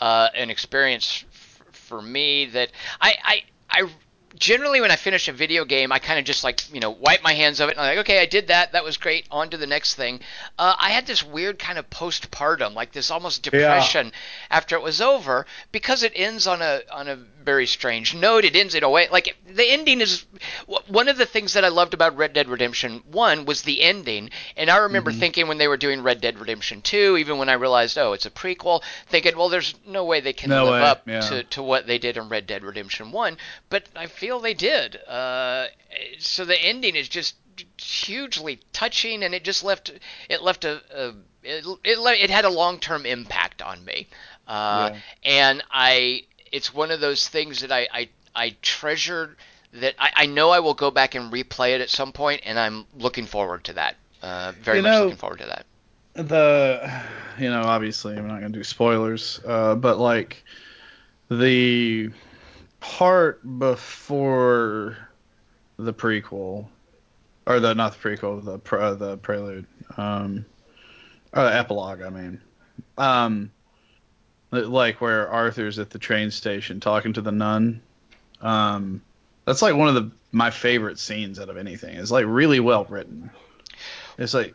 uh, 0.00 0.28
an 0.34 0.50
experience 0.50 1.24
f- 1.32 1.62
for 1.72 2.00
me 2.02 2.46
that 2.46 2.70
I 3.00 3.14
I 3.24 3.42
I 3.70 3.88
generally 4.38 4.80
when 4.80 4.90
I 4.90 4.96
finish 4.96 5.28
a 5.28 5.32
video 5.32 5.64
game, 5.64 5.92
I 5.92 5.98
kind 5.98 6.18
of 6.18 6.24
just 6.24 6.44
like 6.44 6.72
you 6.72 6.80
know 6.80 6.90
wipe 6.90 7.22
my 7.22 7.32
hands 7.32 7.60
of 7.60 7.68
it 7.68 7.72
and 7.72 7.80
I'm 7.80 7.96
like, 7.96 8.06
okay, 8.06 8.20
I 8.20 8.26
did 8.26 8.48
that. 8.48 8.72
That 8.72 8.84
was 8.84 8.96
great. 8.96 9.26
On 9.30 9.50
to 9.50 9.56
the 9.56 9.66
next 9.66 9.94
thing. 9.94 10.20
Uh, 10.58 10.74
I 10.78 10.90
had 10.90 11.06
this 11.06 11.22
weird 11.22 11.58
kind 11.58 11.78
of 11.78 11.88
postpartum, 11.90 12.74
like 12.74 12.92
this 12.92 13.10
almost 13.10 13.42
depression 13.42 14.12
after 14.50 14.76
it 14.76 14.82
was 14.82 15.00
over 15.00 15.46
because 15.72 16.02
it 16.02 16.12
ends 16.14 16.46
on 16.46 16.62
a 16.62 16.82
on 16.92 17.08
a 17.08 17.18
very 17.46 17.66
strange 17.66 18.14
note. 18.14 18.44
It 18.44 18.54
ends 18.54 18.74
in 18.74 18.84
a 18.84 18.90
way 18.90 19.08
like 19.10 19.34
the 19.48 19.64
ending 19.64 20.02
is 20.02 20.26
one 20.88 21.08
of 21.08 21.16
the 21.16 21.24
things 21.24 21.54
that 21.54 21.64
I 21.64 21.68
loved 21.68 21.94
about 21.94 22.16
Red 22.16 22.34
Dead 22.34 22.48
Redemption 22.48 23.02
One 23.10 23.46
was 23.46 23.62
the 23.62 23.80
ending, 23.82 24.28
and 24.56 24.68
I 24.68 24.76
remember 24.78 25.12
thinking 25.12 25.48
when 25.48 25.56
they 25.56 25.68
were 25.68 25.78
doing 25.78 26.02
Red 26.02 26.20
Dead 26.20 26.38
Redemption 26.38 26.82
Two, 26.82 27.16
even 27.16 27.38
when 27.38 27.48
I 27.48 27.54
realized 27.54 27.96
oh 27.96 28.12
it's 28.12 28.26
a 28.26 28.30
prequel, 28.30 28.82
thinking 29.08 29.36
well 29.38 29.48
there's 29.48 29.74
no 29.86 30.04
way 30.04 30.20
they 30.20 30.34
can 30.34 30.50
No 30.50 30.64
live 30.64 30.82
way, 30.82 30.82
up 30.82 31.08
yeah. 31.08 31.20
to 31.20 31.42
to 31.44 31.62
what 31.62 31.86
they 31.86 31.98
did 31.98 32.18
in 32.18 32.28
Red 32.28 32.46
Dead 32.46 32.62
Redemption 32.64 33.12
One, 33.12 33.38
but 33.70 33.84
I 33.96 34.06
feel 34.06 34.40
they 34.40 34.54
did. 34.54 34.96
Uh, 35.06 35.68
so 36.18 36.44
the 36.44 36.60
ending 36.60 36.96
is 36.96 37.08
just 37.08 37.36
hugely 37.80 38.60
touching, 38.72 39.22
and 39.22 39.34
it 39.34 39.44
just 39.44 39.64
left 39.64 39.90
it 40.28 40.42
left 40.42 40.64
a, 40.64 40.82
a 40.94 41.08
it 41.42 41.64
it, 41.84 41.98
it 42.24 42.30
had 42.30 42.44
a 42.44 42.50
long 42.50 42.78
term 42.80 43.06
impact 43.06 43.62
on 43.62 43.84
me, 43.84 44.08
uh, 44.48 44.90
Yeah. 44.92 45.00
and 45.24 45.62
I 45.70 46.22
it's 46.52 46.72
one 46.74 46.90
of 46.90 47.00
those 47.00 47.28
things 47.28 47.60
that 47.60 47.72
I 47.72 47.88
I, 47.92 48.08
I 48.34 48.56
treasure 48.62 49.36
that 49.72 49.94
I, 49.98 50.10
I 50.14 50.26
know 50.26 50.50
I 50.50 50.60
will 50.60 50.74
go 50.74 50.90
back 50.90 51.14
and 51.14 51.32
replay 51.32 51.74
it 51.74 51.80
at 51.80 51.90
some 51.90 52.12
point, 52.12 52.42
and 52.44 52.58
I'm 52.58 52.86
looking 52.98 53.26
forward 53.26 53.64
to 53.64 53.72
that. 53.74 53.96
Uh, 54.22 54.52
very 54.62 54.78
You 54.78 54.82
much 54.82 54.92
know- 54.92 55.02
looking 55.04 55.16
forward 55.18 55.38
to 55.40 55.46
that. 55.46 55.66
the 56.14 57.02
you 57.38 57.50
know 57.50 57.60
obviously 57.60 58.16
i'm 58.16 58.26
not 58.26 58.40
going 58.40 58.50
to 58.50 58.58
do 58.58 58.64
spoilers 58.64 59.38
uh, 59.46 59.74
but 59.74 59.98
like 59.98 60.42
the 61.30 62.08
part 62.80 63.42
before 63.58 64.96
the 65.78 65.92
prequel 65.92 66.66
or 67.46 67.60
the 67.60 67.74
not 67.74 67.92
the 67.92 67.98
prequel 68.08 68.42
the 68.42 68.58
pre, 68.58 68.94
the 68.94 69.18
prelude 69.18 69.66
um 69.98 70.46
or 71.34 71.44
the 71.44 71.54
epilogue 71.54 72.00
i 72.00 72.08
mean 72.08 72.40
um 72.96 73.50
like 74.50 75.00
where 75.00 75.28
arthur's 75.28 75.78
at 75.78 75.90
the 75.90 75.98
train 75.98 76.30
station 76.30 76.80
talking 76.80 77.12
to 77.12 77.20
the 77.20 77.32
nun 77.32 77.82
um 78.40 79.02
that's 79.44 79.62
like 79.62 79.74
one 79.74 79.88
of 79.88 79.94
the 79.94 80.10
my 80.32 80.50
favorite 80.50 80.98
scenes 80.98 81.38
out 81.38 81.48
of 81.48 81.56
anything 81.56 81.96
it's 81.96 82.10
like 82.10 82.24
really 82.26 82.60
well 82.60 82.84
written 82.84 83.30
it's 84.18 84.34
like 84.34 84.54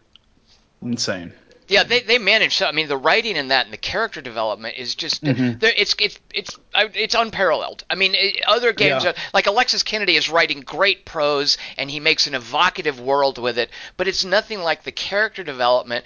insane 0.81 1.33
Yeah, 1.67 1.83
they, 1.83 2.01
they 2.01 2.17
manage. 2.17 2.55
So 2.55 2.65
I 2.65 2.73
mean, 2.73 2.89
the 2.89 2.97
writing 2.97 3.37
in 3.37 3.47
that 3.49 3.63
and 3.65 3.71
the 3.71 3.77
character 3.77 4.19
development 4.21 4.75
is 4.77 4.93
just 4.95 5.23
Mhm. 5.23 5.63
it's 5.63 5.95
it's 5.99 6.19
it's 6.33 6.57
it's 6.75 7.15
unparalleled. 7.15 7.85
I 7.89 7.95
mean, 7.95 8.13
other 8.45 8.73
games 8.73 9.03
Yeah. 9.05 9.11
are, 9.11 9.15
like 9.33 9.47
Alexis 9.47 9.81
Kennedy 9.83 10.17
is 10.17 10.29
writing 10.29 10.61
great 10.61 11.05
prose 11.05 11.57
and 11.77 11.89
he 11.89 12.01
makes 12.01 12.27
an 12.27 12.35
evocative 12.35 12.99
world 12.99 13.37
with 13.37 13.57
it, 13.57 13.69
but 13.95 14.07
it's 14.09 14.25
nothing 14.25 14.59
like 14.59 14.83
the 14.83 14.91
character 14.91 15.43
development. 15.45 16.03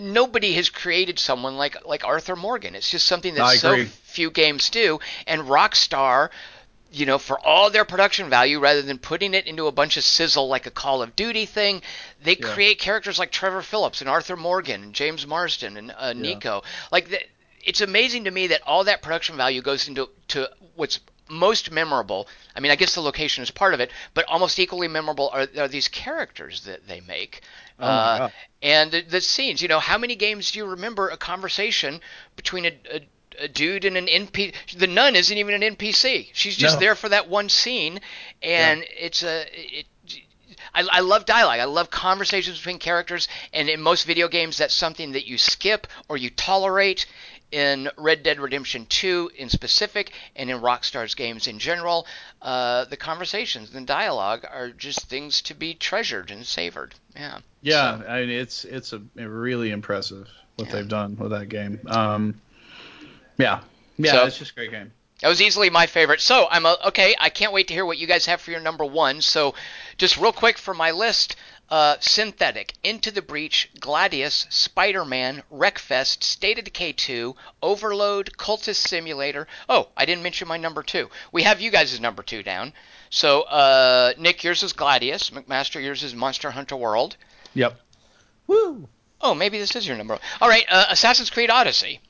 Nobody 0.00 0.54
has 0.54 0.68
created 0.68 1.18
someone 1.18 1.56
like 1.56 1.86
like 1.86 2.04
Arthur 2.04 2.36
Morgan. 2.36 2.74
It's 2.74 2.90
just 2.90 3.06
something 3.06 3.34
that 3.34 3.58
so 3.58 3.84
few 3.84 4.30
games 4.30 4.70
do. 4.70 5.00
And 5.26 5.42
Rockstar 5.42 6.30
you 6.92 7.06
know, 7.06 7.18
for 7.18 7.38
all 7.40 7.70
their 7.70 7.86
production 7.86 8.28
value, 8.28 8.60
rather 8.60 8.82
than 8.82 8.98
putting 8.98 9.32
it 9.32 9.46
into 9.46 9.66
a 9.66 9.72
bunch 9.72 9.96
of 9.96 10.04
sizzle 10.04 10.46
like 10.48 10.66
a 10.66 10.70
Call 10.70 11.02
of 11.02 11.16
Duty 11.16 11.46
thing, 11.46 11.80
they 12.22 12.36
Yeah. 12.36 12.52
create 12.52 12.78
characters 12.78 13.18
like 13.18 13.32
Trevor 13.32 13.62
Phillips 13.62 14.02
and 14.02 14.10
Arthur 14.10 14.36
Morgan 14.36 14.82
and 14.82 14.94
John 14.94 15.16
Marston 15.26 15.78
and 15.78 15.90
uh, 15.90 16.12
Niko. 16.12 16.62
Like, 16.90 17.08
the, 17.08 17.20
it's 17.64 17.80
amazing 17.80 18.24
to 18.24 18.30
me 18.30 18.48
that 18.48 18.60
all 18.66 18.84
that 18.84 19.00
production 19.00 19.36
value 19.38 19.62
goes 19.62 19.88
into 19.88 20.10
to 20.28 20.50
what's 20.74 21.00
most 21.32 21.70
memorable. 21.70 22.28
I 22.54 22.60
mean, 22.60 22.70
I 22.70 22.76
guess 22.76 22.94
the 22.94 23.00
location 23.00 23.42
is 23.42 23.50
part 23.50 23.74
of 23.74 23.80
it, 23.80 23.90
but 24.14 24.24
almost 24.28 24.58
equally 24.58 24.88
memorable 24.88 25.30
are, 25.32 25.48
are 25.58 25.68
these 25.68 25.88
characters 25.88 26.64
that 26.64 26.86
they 26.86 27.00
make. 27.00 27.40
Oh 27.80 27.86
uh, 27.86 28.28
and 28.62 28.92
the, 28.92 29.00
the 29.00 29.20
scenes. 29.20 29.62
You 29.62 29.68
know, 29.68 29.80
how 29.80 29.98
many 29.98 30.14
games 30.14 30.52
do 30.52 30.58
you 30.58 30.66
remember 30.66 31.08
a 31.08 31.16
conversation 31.16 32.00
between 32.36 32.66
a, 32.66 32.72
a, 32.92 33.44
a 33.44 33.48
dude 33.48 33.84
and 33.84 33.96
an 33.96 34.06
NPC? 34.06 34.54
The 34.76 34.86
nun 34.86 35.16
isn't 35.16 35.36
even 35.36 35.60
an 35.60 35.76
NPC. 35.76 36.28
She's 36.32 36.56
just 36.56 36.76
No. 36.76 36.80
there 36.80 36.94
for 36.94 37.08
that 37.08 37.28
one 37.28 37.48
scene, 37.48 38.00
and 38.42 38.84
it's 38.96 39.22
a 39.22 39.46
it. 39.52 39.86
I, 40.74 40.86
I 40.90 41.00
love 41.00 41.24
dialogue. 41.24 41.60
I 41.60 41.64
love 41.64 41.90
conversations 41.90 42.58
between 42.58 42.78
characters, 42.78 43.28
and 43.52 43.68
in 43.68 43.80
most 43.80 44.04
video 44.04 44.28
games, 44.28 44.58
that's 44.58 44.74
something 44.74 45.12
that 45.12 45.26
you 45.26 45.38
skip 45.38 45.86
or 46.08 46.16
you 46.16 46.30
tolerate. 46.30 47.06
In 47.52 47.90
Red 47.98 48.22
Dead 48.22 48.40
Redemption 48.40 48.86
2 48.86 49.32
in 49.36 49.50
specific, 49.50 50.12
and 50.34 50.50
in 50.50 50.58
Rockstar's 50.60 51.14
games 51.14 51.46
in 51.46 51.58
general, 51.58 52.06
uh, 52.40 52.86
the 52.86 52.96
conversations 52.96 53.74
and 53.74 53.86
dialogue 53.86 54.46
are 54.50 54.70
just 54.70 55.02
things 55.10 55.42
to 55.42 55.54
be 55.54 55.74
treasured 55.74 56.30
and 56.30 56.46
savored. 56.46 56.94
Yeah. 57.14 57.40
Yeah, 57.60 57.98
So- 57.98 58.06
I 58.06 58.20
mean 58.20 58.30
it's 58.30 58.64
it's 58.64 58.94
a, 58.94 59.02
really 59.16 59.70
impressive 59.70 60.28
what 60.56 60.68
Yeah. 60.68 60.76
they've 60.76 60.88
done 60.88 61.16
with 61.16 61.30
that 61.32 61.50
game. 61.50 61.78
Um, 61.86 62.40
yeah, 63.36 63.60
yeah, 63.98 64.12
So- 64.12 64.26
it's 64.26 64.38
just 64.38 64.52
a 64.52 64.54
great 64.54 64.70
game. 64.70 64.90
That 65.22 65.28
was 65.28 65.40
easily 65.40 65.70
my 65.70 65.86
favorite. 65.86 66.20
So 66.20 66.48
I'm 66.50 66.66
a, 66.66 66.76
okay. 66.88 67.14
I 67.18 67.30
can't 67.30 67.52
wait 67.52 67.68
to 67.68 67.74
hear 67.74 67.86
what 67.86 67.96
you 67.96 68.08
guys 68.08 68.26
have 68.26 68.40
for 68.40 68.50
your 68.50 68.60
number 68.60 68.84
one. 68.84 69.22
So, 69.22 69.54
just 69.96 70.16
real 70.16 70.32
quick 70.32 70.58
for 70.58 70.74
my 70.74 70.90
list: 70.90 71.36
uh, 71.70 71.96
Synthetik, 72.00 72.72
Into 72.82 73.12
the 73.12 73.22
Breach, 73.22 73.70
Gladius, 73.78 74.46
Spider-Man, 74.50 75.44
Wreckfest, 75.50 76.24
State 76.24 76.58
of 76.58 76.64
Decay 76.64 76.92
2, 76.92 77.36
Overload, 77.62 78.36
Cultist 78.36 78.88
Simulator. 78.88 79.46
Oh, 79.68 79.88
I 79.96 80.04
didn't 80.06 80.24
mention 80.24 80.48
my 80.48 80.56
number 80.56 80.82
two. 80.82 81.08
We 81.30 81.44
have 81.44 81.60
you 81.60 81.70
guys' 81.70 82.00
number 82.00 82.24
two 82.24 82.42
down. 82.42 82.72
So, 83.08 83.42
uh, 83.42 84.14
Nick, 84.18 84.42
yours 84.42 84.64
is 84.64 84.72
Gladius. 84.72 85.30
McMaster, 85.30 85.82
yours 85.82 86.02
is 86.02 86.14
Monster 86.14 86.50
Hunter 86.50 86.76
World. 86.76 87.16
Yep. 87.54 87.80
Woo! 88.48 88.88
Oh, 89.20 89.34
maybe 89.34 89.58
this 89.58 89.76
is 89.76 89.86
your 89.86 89.96
number. 89.96 90.18
All 90.40 90.48
right, 90.48 90.66
uh, 90.68 90.86
Assassin's 90.90 91.30
Creed 91.30 91.48
Odyssey. 91.48 92.00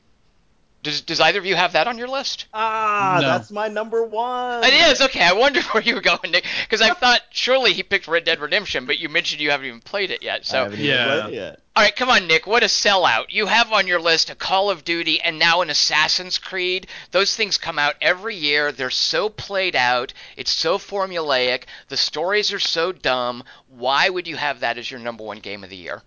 Does 0.82 1.00
does 1.02 1.20
either 1.20 1.38
of 1.38 1.46
you 1.46 1.54
have 1.54 1.74
that 1.74 1.86
on 1.86 1.96
your 1.96 2.08
list? 2.08 2.46
Ah, 2.52 3.18
No. 3.20 3.28
that's 3.28 3.52
my 3.52 3.68
number 3.68 4.04
one. 4.04 4.64
It 4.64 4.74
is 4.74 5.00
okay. 5.02 5.22
I 5.22 5.32
wondered 5.32 5.62
where 5.72 5.82
you 5.82 5.94
were 5.94 6.00
going, 6.00 6.32
Nick, 6.32 6.44
because 6.64 6.80
I 6.82 6.92
thought 6.94 7.20
surely 7.30 7.72
he 7.72 7.82
picked 7.84 8.08
Red 8.08 8.24
Dead 8.24 8.40
Redemption, 8.40 8.86
but 8.86 8.98
you 8.98 9.08
mentioned 9.08 9.40
you 9.40 9.50
haven't 9.52 9.66
even 9.66 9.80
played 9.80 10.10
it 10.10 10.22
yet. 10.24 10.40
I 10.40 10.42
So, 10.44 10.62
haven't 10.64 10.80
even 10.80 10.90
Yeah. 10.90 11.20
played 11.22 11.34
it 11.34 11.36
yet. 11.36 11.60
all 11.76 11.82
right, 11.84 11.94
come 11.94 12.10
on, 12.10 12.26
Nick. 12.26 12.48
What 12.48 12.64
a 12.64 12.66
sellout! 12.66 13.26
You 13.28 13.46
have 13.46 13.72
on 13.72 13.86
your 13.86 14.00
list 14.00 14.28
a 14.30 14.34
Call 14.34 14.70
of 14.70 14.82
Duty 14.84 15.20
and 15.20 15.38
now 15.38 15.60
an 15.60 15.70
Assassin's 15.70 16.38
Creed. 16.38 16.88
Those 17.12 17.36
things 17.36 17.58
come 17.58 17.78
out 17.78 17.94
every 18.00 18.34
year. 18.34 18.72
They're 18.72 18.90
so 18.90 19.28
played 19.28 19.76
out. 19.76 20.12
It's 20.36 20.50
so 20.52 20.78
formulaic. 20.78 21.64
The 21.88 21.96
stories 21.96 22.52
are 22.52 22.58
so 22.58 22.90
dumb. 22.90 23.44
Why 23.68 24.08
would 24.08 24.26
you 24.26 24.36
have 24.36 24.60
that 24.60 24.78
as 24.78 24.90
your 24.90 24.98
number 24.98 25.22
one 25.22 25.38
game 25.38 25.62
of 25.62 25.70
the 25.70 25.76
year? 25.76 26.02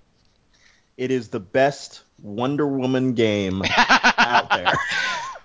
It 0.97 1.11
is 1.11 1.29
the 1.29 1.39
best 1.39 2.01
Wonder 2.25 2.67
Woman 2.67 3.13
game 3.13 3.61
out 3.77 4.49
there. 4.49 4.73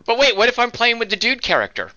But 0.07 0.19
wait, 0.19 0.35
what 0.37 0.49
if 0.49 0.59
I'm 0.59 0.73
playing 0.73 0.99
with 0.99 1.09
the 1.11 1.15
dude 1.15 1.41
character? 1.41 1.91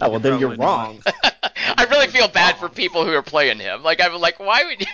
Oh 0.00 0.10
well, 0.10 0.20
then 0.20 0.38
you're 0.38 0.54
wrong. 0.54 1.02
I 1.42 1.86
really 1.90 2.06
feel 2.06 2.28
bad 2.28 2.58
for 2.58 2.68
people 2.68 3.04
who 3.04 3.12
are 3.12 3.22
playing 3.22 3.58
him. 3.58 3.82
Like 3.82 4.00
I'm 4.00 4.20
like, 4.20 4.38
why 4.38 4.62
would? 4.64 4.86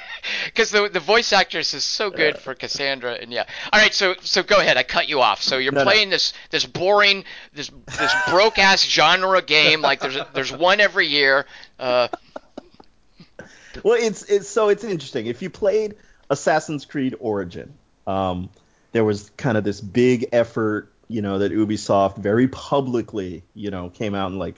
Because 0.47 0.71
the 0.71 0.89
the 0.89 1.01
voice 1.01 1.33
actress 1.35 1.75
is 1.75 1.85
so 1.85 2.11
good 2.11 2.39
for 2.39 2.55
Cassandra, 2.55 3.15
and 3.15 3.31
yeah. 3.31 3.45
All 3.71 3.79
right, 3.81 3.93
so 3.93 4.15
so 4.23 4.43
go 4.43 4.59
ahead. 4.59 4.79
I 4.79 4.85
cut 4.85 5.09
you 5.09 5.21
off. 5.21 5.43
So 5.43 5.59
you're 5.59 5.73
No, 5.73 5.81
no. 5.81 5.91
playing 5.91 6.09
this 6.09 6.33
this 6.51 6.65
boring 6.65 7.25
this 7.53 7.71
this 7.99 8.15
broke 8.31 8.59
ass 8.59 8.83
genre 8.83 9.43
game. 9.43 9.83
Like 9.83 10.01
there's 10.01 10.17
a, 10.17 10.27
there's 10.33 10.53
one 10.53 10.81
every 10.81 11.09
year. 11.09 11.45
Uh, 11.79 12.09
well, 13.83 13.99
it's 14.01 14.23
it's 14.23 14.49
so 14.49 14.69
it's 14.69 14.85
interesting. 14.85 15.27
If 15.27 15.43
you 15.43 15.51
played 15.51 15.97
Assassin's 16.31 16.87
Creed 16.87 17.17
Origin, 17.19 17.75
um, 18.07 18.49
there 18.95 19.05
was 19.05 19.31
kind 19.37 19.59
of 19.59 19.65
this 19.65 19.81
big 19.81 20.29
effort, 20.33 20.89
you 21.09 21.21
know, 21.21 21.41
that 21.41 21.51
Ubisoft 21.51 22.17
very 22.17 22.47
publicly, 22.47 23.43
you 23.53 23.73
know, 23.73 23.91
came 23.91 24.15
out 24.15 24.31
and 24.31 24.39
like 24.39 24.55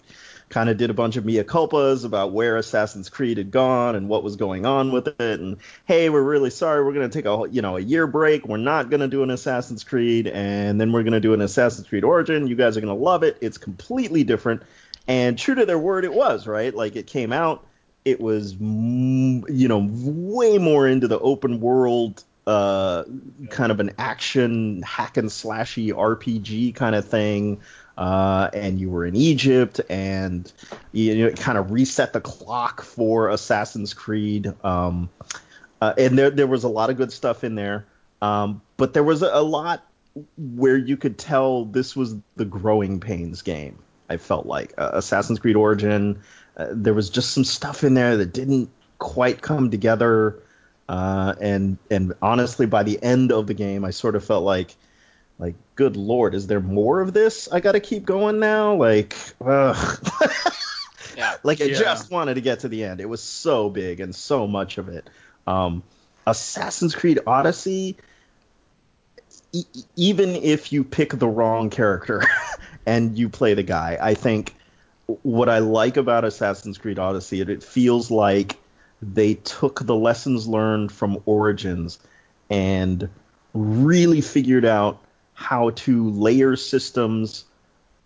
kind 0.50 0.68
of 0.68 0.76
did 0.76 0.90
a 0.90 0.94
bunch 0.94 1.16
of 1.16 1.24
mea 1.24 1.42
culpas 1.42 2.04
about 2.04 2.32
where 2.32 2.58
Assassin's 2.58 3.08
Creed 3.08 3.38
had 3.38 3.50
gone 3.50 3.96
and 3.96 4.10
what 4.10 4.22
was 4.22 4.36
going 4.36 4.66
on 4.66 4.92
with 4.92 5.08
it, 5.08 5.40
and 5.40 5.56
hey, 5.86 6.10
we're 6.10 6.22
really 6.22 6.50
sorry, 6.50 6.84
we're 6.84 6.92
gonna 6.92 7.08
take 7.08 7.24
a 7.24 7.46
you 7.50 7.62
know 7.62 7.78
a 7.78 7.80
year 7.80 8.06
break, 8.06 8.46
we're 8.46 8.58
not 8.58 8.90
gonna 8.90 9.08
do 9.08 9.22
an 9.22 9.30
Assassin's 9.30 9.84
Creed, 9.84 10.26
and 10.26 10.78
then 10.78 10.92
we're 10.92 11.02
gonna 11.02 11.18
do 11.18 11.32
an 11.32 11.40
Assassin's 11.40 11.88
Creed 11.88 12.04
Origin. 12.04 12.46
You 12.46 12.56
guys 12.56 12.76
are 12.76 12.82
gonna 12.82 12.94
love 12.94 13.22
it. 13.22 13.38
It's 13.40 13.56
completely 13.56 14.22
different, 14.22 14.62
and 15.08 15.38
true 15.38 15.54
to 15.54 15.64
their 15.64 15.78
word, 15.78 16.04
it 16.04 16.12
was 16.12 16.46
right. 16.46 16.74
Like 16.74 16.94
it 16.94 17.06
came 17.06 17.32
out 17.32 17.66
it 18.04 18.20
was 18.20 18.52
you 18.52 19.68
know 19.68 19.88
way 19.90 20.58
more 20.58 20.86
into 20.86 21.08
the 21.08 21.18
open 21.18 21.58
world 21.58 22.22
uh, 22.46 23.04
kind 23.50 23.72
of 23.72 23.80
an 23.80 23.92
action 23.98 24.82
hack 24.82 25.16
and 25.16 25.28
slashy 25.28 25.92
RPG 25.92 26.74
kind 26.74 26.94
of 26.94 27.06
thing. 27.06 27.60
Uh, 27.98 28.50
and 28.52 28.78
you 28.78 28.90
were 28.90 29.06
in 29.06 29.16
Egypt, 29.16 29.80
and 29.88 30.52
you 30.92 31.14
know, 31.14 31.30
kind 31.30 31.56
of 31.56 31.70
reset 31.70 32.12
the 32.12 32.20
clock 32.20 32.82
for 32.82 33.30
Assassin's 33.30 33.94
Creed. 33.94 34.52
Um, 34.62 35.08
uh, 35.80 35.94
and 35.96 36.18
there 36.18 36.30
there 36.30 36.46
was 36.46 36.64
a 36.64 36.68
lot 36.68 36.90
of 36.90 36.98
good 36.98 37.10
stuff 37.10 37.42
in 37.42 37.54
there, 37.54 37.86
um, 38.20 38.60
but 38.76 38.92
there 38.92 39.02
was 39.02 39.22
a, 39.22 39.30
a 39.32 39.42
lot 39.42 39.82
where 40.36 40.76
you 40.76 40.98
could 40.98 41.18
tell 41.18 41.64
this 41.64 41.96
was 41.96 42.16
the 42.36 42.44
growing 42.44 43.00
pains 43.00 43.40
game. 43.40 43.78
I 44.08 44.18
felt 44.18 44.46
like 44.46 44.74
uh, 44.78 44.90
Assassin's 44.92 45.38
Creed 45.38 45.56
Origin. 45.56 46.20
Uh, 46.56 46.68
there 46.72 46.94
was 46.94 47.10
just 47.10 47.32
some 47.32 47.44
stuff 47.44 47.82
in 47.82 47.94
there 47.94 48.18
that 48.18 48.32
didn't 48.32 48.70
quite 48.98 49.42
come 49.42 49.70
together. 49.70 50.42
Uh, 50.88 51.34
and 51.40 51.78
and 51.90 52.14
honestly, 52.22 52.66
by 52.66 52.82
the 52.82 53.02
end 53.02 53.32
of 53.32 53.46
the 53.46 53.54
game, 53.54 53.84
I 53.84 53.90
sort 53.90 54.14
of 54.14 54.24
felt 54.24 54.44
like, 54.44 54.74
like, 55.38 55.54
good 55.74 55.96
lord, 55.96 56.34
is 56.34 56.46
there 56.46 56.60
more 56.60 57.00
of 57.00 57.12
this? 57.12 57.48
I 57.50 57.60
got 57.60 57.72
to 57.72 57.80
keep 57.80 58.04
going 58.04 58.38
now. 58.38 58.74
Like, 58.74 59.16
ugh. 59.44 60.08
yeah. 61.16 61.34
like 61.42 61.60
I 61.60 61.64
Yeah. 61.64 61.78
just 61.78 62.10
wanted 62.10 62.34
to 62.34 62.40
get 62.40 62.60
to 62.60 62.68
the 62.68 62.84
end. 62.84 63.00
It 63.00 63.08
was 63.08 63.22
so 63.22 63.68
big 63.68 64.00
and 64.00 64.14
so 64.14 64.46
much 64.46 64.78
of 64.78 64.88
it. 64.88 65.08
Um, 65.46 65.82
Assassin's 66.26 66.94
Creed 66.94 67.20
Odyssey, 67.26 67.96
e- 69.52 69.64
e- 69.74 69.82
even 69.96 70.30
if 70.36 70.72
you 70.72 70.84
pick 70.84 71.10
the 71.18 71.28
wrong 71.28 71.70
character 71.70 72.22
and 72.86 73.18
you 73.18 73.28
play 73.28 73.54
the 73.54 73.62
guy, 73.62 73.98
I 74.00 74.14
think 74.14 74.54
what 75.22 75.48
I 75.48 75.58
like 75.60 75.96
about 75.96 76.24
Assassin's 76.24 76.78
Creed 76.78 76.98
Odyssey, 76.98 77.40
it, 77.40 77.48
it 77.48 77.62
feels 77.62 78.10
like 78.10 78.56
they 79.02 79.34
took 79.34 79.84
the 79.84 79.94
lessons 79.94 80.46
learned 80.46 80.90
from 80.92 81.22
Origins 81.26 81.98
and 82.50 83.08
really 83.54 84.20
figured 84.20 84.64
out 84.64 85.02
how 85.34 85.70
to 85.70 86.10
layer 86.10 86.56
systems 86.56 87.44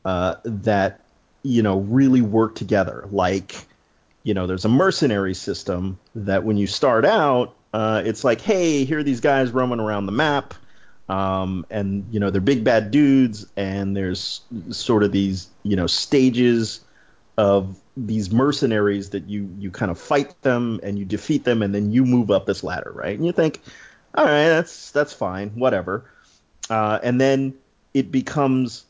uh, 0.04 0.36
that 0.44 1.00
you 1.42 1.62
know 1.62 1.78
really 1.78 2.20
work 2.20 2.54
together. 2.54 3.06
Like 3.10 3.66
you 4.22 4.34
know, 4.34 4.46
there's 4.46 4.64
a 4.64 4.68
mercenary 4.68 5.34
system 5.34 5.98
that 6.14 6.44
when 6.44 6.56
you 6.56 6.66
start 6.66 7.04
out, 7.04 7.54
uh, 7.72 8.02
it's 8.04 8.22
like, 8.22 8.40
hey, 8.40 8.84
here 8.84 8.98
are 8.98 9.02
these 9.02 9.20
guys 9.20 9.50
roaming 9.50 9.80
around 9.80 10.06
the 10.06 10.12
map. 10.12 10.54
Um, 11.08 11.66
and 11.70 12.06
you 12.12 12.20
know 12.20 12.30
they're 12.30 12.40
big 12.40 12.62
bad 12.62 12.92
dudes, 12.92 13.46
and 13.56 13.96
there's 13.96 14.42
sort 14.70 15.02
of 15.02 15.10
these 15.10 15.48
you 15.64 15.74
know 15.74 15.88
stages 15.88 16.80
of 17.36 17.76
these 18.06 18.30
mercenaries 18.30 19.10
that 19.10 19.28
you 19.28 19.54
you 19.58 19.70
kind 19.70 19.90
of 19.90 19.98
fight 19.98 20.40
them 20.42 20.80
and 20.82 20.98
you 20.98 21.04
defeat 21.04 21.44
them, 21.44 21.62
and 21.62 21.74
then 21.74 21.92
you 21.92 22.04
move 22.04 22.30
up 22.30 22.46
this 22.46 22.62
ladder, 22.62 22.90
right? 22.94 23.16
And 23.16 23.26
you 23.26 23.32
think, 23.32 23.60
all 24.14 24.24
right, 24.24 24.48
that's 24.48 24.90
that's 24.90 25.12
fine, 25.12 25.50
whatever. 25.50 26.04
Uh, 26.68 26.98
and 27.02 27.20
then 27.20 27.54
it 27.94 28.12
becomes 28.12 28.84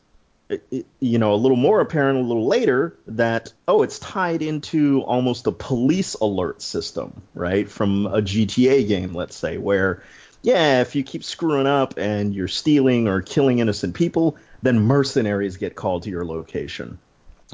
you 0.99 1.17
know 1.17 1.33
a 1.33 1.35
little 1.35 1.57
more 1.57 1.79
apparent 1.79 2.19
a 2.19 2.21
little 2.21 2.45
later 2.45 2.95
that 3.07 3.53
oh 3.67 3.83
it's 3.83 3.99
tied 3.99 4.41
into 4.41 5.01
almost 5.03 5.47
a 5.47 5.51
police 5.51 6.13
alert 6.15 6.61
system 6.61 7.21
right 7.33 7.69
from 7.69 8.05
a 8.07 8.21
GTA 8.21 8.87
game 8.87 9.13
let's 9.13 9.35
say 9.35 9.57
where 9.57 10.03
yeah 10.41 10.81
if 10.81 10.93
you 10.95 11.03
keep 11.03 11.23
screwing 11.23 11.67
up 11.67 11.93
and 11.97 12.35
you're 12.35 12.49
stealing 12.49 13.07
or 13.07 13.21
killing 13.21 13.59
innocent 13.59 13.95
people 13.95 14.35
then 14.61 14.81
mercenaries 14.81 15.55
get 15.55 15.75
called 15.75 16.03
to 16.03 16.09
your 16.09 16.25
location 16.25 16.99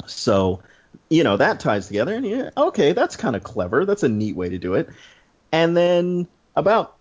so 0.07 0.61
you 1.09 1.23
know 1.23 1.37
that 1.37 1.59
ties 1.59 1.87
together 1.87 2.15
and 2.15 2.25
yeah 2.25 2.49
okay 2.57 2.93
that's 2.93 3.15
kind 3.15 3.35
of 3.35 3.43
clever 3.43 3.85
that's 3.85 4.03
a 4.03 4.09
neat 4.09 4.35
way 4.35 4.49
to 4.49 4.57
do 4.57 4.73
it 4.73 4.89
and 5.51 5.75
then 5.75 6.27
about 6.55 6.95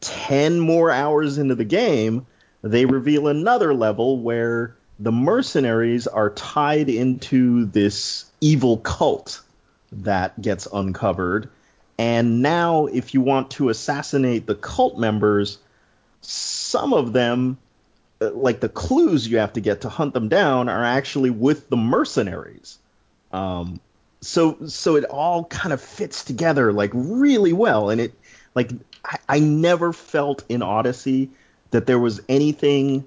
10 0.00 0.58
more 0.60 0.90
hours 0.90 1.38
into 1.38 1.54
the 1.54 1.64
game 1.64 2.26
they 2.62 2.84
reveal 2.84 3.28
another 3.28 3.74
level 3.74 4.18
where 4.18 4.76
the 4.98 5.12
mercenaries 5.12 6.06
are 6.06 6.30
tied 6.30 6.88
into 6.88 7.66
this 7.66 8.24
evil 8.40 8.78
cult 8.78 9.42
that 9.92 10.40
gets 10.40 10.66
uncovered. 10.72 11.50
And 11.98 12.42
now, 12.42 12.86
if 12.86 13.14
you 13.14 13.20
want 13.20 13.52
to 13.52 13.68
assassinate 13.68 14.46
the 14.46 14.54
cult 14.54 14.98
members, 14.98 15.58
some 16.20 16.92
of 16.92 17.12
them, 17.12 17.58
uh, 18.20 18.30
like 18.30 18.60
the 18.60 18.68
clues 18.68 19.26
you 19.26 19.38
have 19.38 19.54
to 19.54 19.60
get 19.60 19.82
to 19.82 19.88
hunt 19.88 20.12
them 20.14 20.28
down, 20.28 20.68
are 20.68 20.84
actually 20.84 21.30
with 21.30 21.68
the 21.68 21.76
mercenaries. 21.76 22.78
Um, 23.36 23.80
so, 24.20 24.56
so 24.66 24.96
it 24.96 25.04
all 25.04 25.44
kind 25.44 25.72
of 25.72 25.80
fits 25.80 26.24
together 26.24 26.72
like 26.72 26.90
really 26.94 27.52
well, 27.52 27.90
and 27.90 28.00
it 28.00 28.14
like 28.54 28.70
I, 29.04 29.18
I 29.28 29.38
never 29.40 29.92
felt 29.92 30.42
in 30.48 30.62
Odyssey 30.62 31.30
that 31.70 31.86
there 31.86 31.98
was 31.98 32.20
anything, 32.28 33.04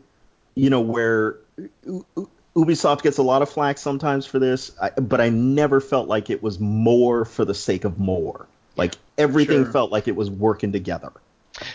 you 0.55 0.69
know, 0.69 0.81
where 0.81 1.37
U- 1.57 2.05
U- 2.15 2.29
Ubisoft 2.55 3.01
gets 3.01 3.17
a 3.17 3.23
lot 3.23 3.41
of 3.41 3.49
flack 3.49 3.77
sometimes 3.77 4.25
for 4.25 4.37
this, 4.37 4.71
I, 4.81 4.91
but 4.91 5.19
I 5.19 5.29
never 5.29 5.81
felt 5.81 6.07
like 6.07 6.29
it 6.29 6.43
was 6.43 6.59
more 6.59 7.25
for 7.25 7.43
the 7.45 7.55
sake 7.55 7.85
of 7.85 7.99
more. 7.99 8.45
Like 8.75 8.95
everything 9.17 9.63
Sure. 9.63 9.71
felt 9.71 9.91
like 9.91 10.07
it 10.07 10.15
was 10.15 10.29
working 10.29 10.71
together. 10.71 11.11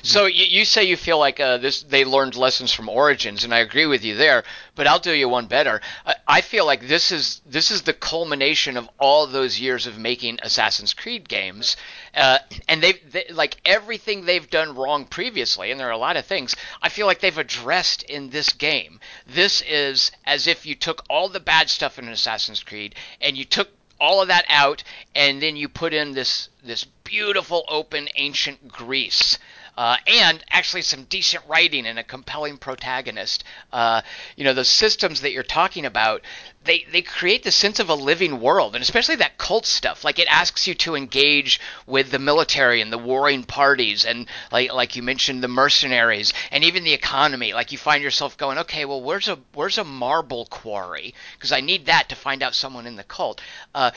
So 0.03 0.27
you, 0.27 0.45
you 0.45 0.65
say 0.65 0.85
you 0.85 0.97
feel 0.97 1.19
like 1.19 1.41
uh, 1.41 1.59
this 1.59 1.83
they 1.83 2.05
learned 2.05 2.37
lessons 2.37 2.73
from 2.73 2.89
Origins, 2.89 3.45
and 3.45 3.53
I 3.53 3.59
agree 3.59 3.87
with 3.87 4.05
you 4.05 4.15
there. 4.15 4.45
But 4.75 4.87
I'll 4.87 4.99
do 4.99 5.13
you 5.13 5.29
one 5.29 5.47
better. 5.47 5.81
I, 6.07 6.15
I 6.27 6.41
feel 6.41 6.65
like 6.65 6.87
this 6.87 7.13
is 7.13 7.43
this 7.45 7.71
is 7.71 7.83
the 7.83 7.93
culmination 7.93 8.77
of 8.77 8.89
all 8.99 9.27
those 9.27 9.61
years 9.61 9.87
of 9.87 9.99
making 9.99 10.39
Assassin's 10.43 10.95
Creed 10.95 11.29
games, 11.29 11.77
uh, 12.15 12.39
and 12.69 12.83
they've 12.83 13.13
they, 13.13 13.27
like 13.31 13.57
everything 13.65 14.25
they've 14.25 14.49
done 14.49 14.75
wrong 14.75 15.05
previously, 15.05 15.71
and 15.71 15.79
there 15.79 15.89
are 15.89 15.93
a 15.93 15.99
lot 15.99 16.17
of 16.17 16.25
things. 16.25 16.57
I 16.81 16.89
feel 16.89 17.07
like 17.07 17.21
they've 17.21 17.37
addressed 17.37 18.05
in 18.05 18.31
this 18.31 18.53
game. 18.53 19.01
This 19.27 19.63
is 19.63 20.13
as 20.25 20.47
if 20.47 20.65
you 20.65 20.75
took 20.75 21.05
all 21.11 21.29
the 21.29 21.41
bad 21.41 21.69
stuff 21.69 21.99
in 21.99 22.09
Assassin's 22.09 22.63
Creed 22.63 22.95
and 23.21 23.37
you 23.37 23.45
took 23.45 23.69
all 24.01 24.21
of 24.21 24.29
that 24.29 24.45
out, 24.49 24.83
and 25.15 25.41
then 25.41 25.57
you 25.57 25.69
put 25.69 25.95
in 25.95 26.13
this 26.13 26.49
this 26.63 26.85
beautiful 27.05 27.65
open 27.69 28.09
ancient 28.17 28.69
Greece. 28.69 29.39
Uh, 29.77 29.97
and 30.07 30.45
actually 30.51 30.83
some 30.83 31.05
decent 31.05 31.45
writing 31.49 31.87
and 31.87 31.99
a 31.99 32.05
compelling 32.05 32.57
protagonist. 32.57 33.45
Uh, 33.73 34.03
you 34.37 34.45
know, 34.45 34.55
the 34.55 34.65
systems 34.65 35.21
that 35.23 35.33
you're 35.33 35.43
talking 35.43 35.85
about, 35.85 36.23
they, 36.65 36.87
they 36.93 37.03
create 37.03 37.43
the 37.43 37.51
sense 37.51 37.79
of 37.81 37.89
a 37.89 37.95
living 37.95 38.41
world, 38.41 38.75
and 38.75 38.83
especially 38.83 39.17
that 39.17 39.37
cult 39.37 39.67
stuff. 39.67 40.05
Like 40.05 40.19
it 40.19 40.29
asks 40.31 40.67
you 40.67 40.75
to 40.77 40.95
engage 40.95 41.61
with 41.87 42.11
the 42.11 42.19
military 42.19 42.81
and 42.81 42.93
the 42.93 42.99
warring 42.99 43.45
parties, 43.45 44.05
and 44.05 44.27
like 44.53 44.73
like 44.73 44.97
you 44.97 45.03
mentioned, 45.03 45.43
the 45.43 45.49
mercenaries, 45.49 46.33
and 46.51 46.65
even 46.65 46.85
the 46.85 46.93
economy. 46.93 47.53
Like 47.53 47.73
you 47.73 47.79
find 47.79 48.03
yourself 48.03 48.37
going, 48.37 48.59
okay, 48.59 48.85
well, 48.85 49.03
where's 49.03 49.29
a 49.29 49.39
where's 49.55 49.79
a 49.79 49.85
marble 49.85 50.47
quarry? 50.47 51.15
Because 51.35 51.53
I 51.53 51.61
need 51.61 51.87
that 51.87 52.09
to 52.11 52.17
find 52.17 52.43
out 52.43 52.55
someone 52.55 52.87
in 52.87 52.97
the 52.97 53.05
cult. 53.05 53.41
Uh, 53.75 53.91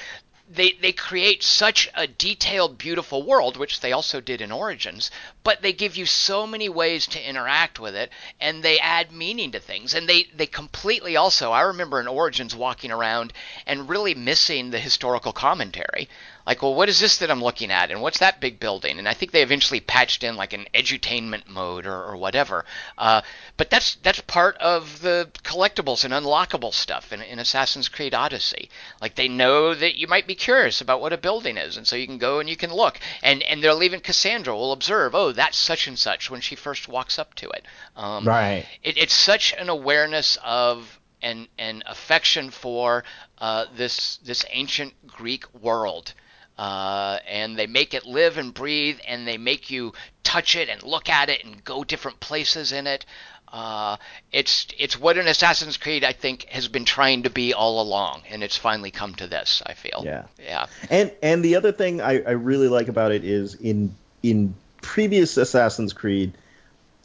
they 0.49 0.71
they 0.73 0.93
create 0.93 1.43
such 1.43 1.89
a 1.93 2.07
detailed, 2.07 2.77
beautiful 2.77 3.23
world, 3.23 3.57
which 3.57 3.81
they 3.81 3.91
also 3.91 4.21
did 4.21 4.41
in 4.41 4.51
Origins. 4.51 5.11
But 5.43 5.61
they 5.61 5.73
give 5.73 5.95
you 5.97 6.05
so 6.05 6.47
many 6.47 6.69
ways 6.69 7.05
to 7.07 7.21
interact 7.21 7.79
with 7.79 7.95
it, 7.95 8.11
and 8.39 8.63
they 8.63 8.79
add 8.79 9.11
meaning 9.11 9.51
to 9.51 9.59
things. 9.59 9.93
And 9.93 10.07
they 10.07 10.23
they 10.33 10.47
completely 10.47 11.17
also. 11.17 11.51
I 11.51 11.61
remember 11.61 11.99
in 11.99 12.07
Origins 12.07 12.55
walking 12.55 12.91
around 12.91 13.33
and 13.65 13.89
really 13.89 14.15
missing 14.15 14.71
the 14.71 14.79
historical 14.79 15.33
commentary 15.33 16.07
like, 16.47 16.61
well, 16.61 16.73
what 16.73 16.87
is 16.87 17.01
this 17.01 17.17
that 17.17 17.29
I'm 17.29 17.43
looking 17.43 17.71
at, 17.71 17.91
and 17.91 18.01
what's 18.01 18.19
that 18.19 18.39
big 18.39 18.57
building? 18.57 18.99
And 18.99 19.07
I 19.09 19.13
think 19.13 19.33
they 19.33 19.41
eventually 19.43 19.81
patched 19.81 20.23
in 20.23 20.37
like 20.37 20.53
an 20.53 20.65
edutainment 20.73 21.49
mode 21.49 21.85
or, 21.85 22.01
or 22.05 22.15
whatever. 22.15 22.63
Uh, 22.97 23.21
but 23.57 23.69
that's 23.69 23.95
that's 23.95 24.21
part 24.21 24.55
of 24.59 25.01
the 25.01 25.29
collectibles 25.43 26.05
and 26.05 26.13
unlockable 26.13 26.73
stuff 26.73 27.11
in, 27.11 27.21
in 27.21 27.37
Assassin's 27.37 27.89
Creed 27.89 28.13
Odyssey. 28.15 28.69
Like 29.01 29.15
they 29.15 29.27
know 29.27 29.73
that 29.73 29.97
you 29.97 30.07
might 30.07 30.25
be 30.25 30.35
curious 30.35 30.79
about 30.79 31.01
what 31.01 31.11
a 31.11 31.17
building 31.17 31.57
is, 31.57 31.75
and 31.75 31.85
so 31.85 31.97
you 31.97 32.07
can 32.07 32.17
go 32.17 32.39
and 32.39 32.49
you 32.49 32.55
can 32.55 32.73
look. 32.73 32.97
And 33.21 33.43
and 33.43 33.61
they'll 33.61 33.83
even 33.83 33.99
Cassandra 33.99 34.55
will 34.55 34.71
observe, 34.71 35.13
oh, 35.13 35.33
that's 35.33 35.57
such 35.57 35.85
and 35.85 35.99
such 35.99 36.31
when 36.31 36.39
she 36.39 36.55
first 36.55 36.87
walks 36.87 37.19
up 37.19 37.35
to 37.35 37.49
it. 37.49 37.65
Um, 37.97 38.23
right. 38.23 38.65
It, 38.83 38.97
it's 38.97 39.13
such 39.13 39.53
an 39.59 39.67
awareness 39.67 40.37
of 40.45 41.01
and 41.21 41.49
an 41.57 41.83
affection 41.85 42.51
for 42.51 43.03
uh, 43.39 43.65
this 43.75 44.15
this 44.23 44.45
ancient 44.51 44.93
Greek 45.07 45.43
world 45.53 46.13
uh, 46.57 47.19
and 47.27 47.57
they 47.57 47.67
make 47.67 47.93
it 47.93 48.05
live 48.05 48.37
and 48.37 48.53
breathe, 48.53 48.99
and 49.07 49.27
they 49.27 49.37
make 49.37 49.69
you 49.69 49.93
touch 50.23 50.55
it 50.55 50.69
and 50.69 50.83
look 50.83 51.09
at 51.09 51.29
it 51.29 51.43
and 51.43 51.63
go 51.63 51.83
different 51.83 52.19
places 52.19 52.71
in 52.71 52.87
it. 52.87 53.05
Uh, 53.51 53.95
it's 54.31 54.67
it's 54.77 54.99
what 54.99 55.17
an 55.17 55.27
Assassin's 55.27 55.77
Creed 55.77 56.03
I 56.03 56.11
think 56.11 56.45
has 56.49 56.67
been 56.67 56.83
trying 56.83 57.23
to 57.23 57.29
be 57.29 57.53
all 57.53 57.81
along, 57.81 58.23
and 58.29 58.43
it's 58.43 58.57
finally 58.57 58.91
come 58.91 59.15
to 59.15 59.27
this. 59.27 59.61
I 59.65 59.73
feel. 59.73 60.01
Yeah. 60.03 60.25
Yeah. 60.37 60.65
And 60.89 61.11
and 61.23 61.45
the 61.45 61.55
other 61.55 61.71
thing 61.71 62.01
I, 62.01 62.21
I 62.21 62.31
really 62.31 62.67
like 62.67 62.89
about 62.89 63.11
it 63.11 63.23
is 63.23 63.55
in 63.55 63.95
in 64.21 64.53
previous 64.81 65.37
Assassin's 65.37 65.93
Creed, 65.93 66.33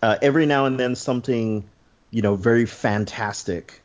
uh, 0.03 0.17
every 0.21 0.47
now 0.47 0.67
and 0.67 0.81
then 0.81 0.97
something, 0.97 1.65
you 2.11 2.23
know, 2.23 2.35
very 2.35 2.67
fantastic, 2.67 3.81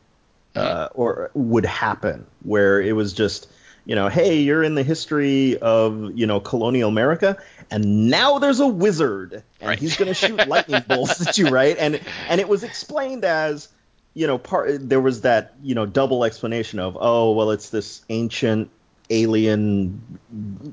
uh, 0.56 0.88
mm-hmm. 0.88 1.00
or 1.00 1.30
would 1.34 1.64
happen 1.64 2.26
where 2.42 2.80
it 2.80 2.92
was 2.92 3.12
just 3.12 3.48
you 3.88 3.94
know, 3.94 4.08
hey, 4.08 4.40
you're 4.40 4.62
in 4.62 4.74
the 4.74 4.82
history 4.82 5.56
of, 5.56 6.10
you 6.14 6.26
know, 6.26 6.40
colonial 6.40 6.90
America, 6.90 7.38
and 7.70 8.10
now 8.10 8.38
there's 8.38 8.60
a 8.60 8.66
wizard, 8.66 9.42
and 9.60 9.68
right. 9.70 9.78
he's 9.78 9.96
going 9.96 10.08
to 10.08 10.14
shoot 10.14 10.46
lightning 10.46 10.84
bolts 10.86 11.26
at 11.26 11.38
you, 11.38 11.48
right? 11.48 11.74
And 11.78 11.98
and 12.28 12.38
it 12.38 12.50
was 12.50 12.64
explained 12.64 13.24
as, 13.24 13.68
you 14.12 14.26
know, 14.26 14.36
part 14.36 14.86
there 14.86 15.00
was 15.00 15.22
that, 15.22 15.54
you 15.62 15.74
know, 15.74 15.86
double 15.86 16.24
explanation 16.24 16.80
of, 16.80 16.98
oh, 17.00 17.32
well, 17.32 17.50
it's 17.50 17.70
this 17.70 18.02
ancient 18.10 18.68
alien, 19.08 20.02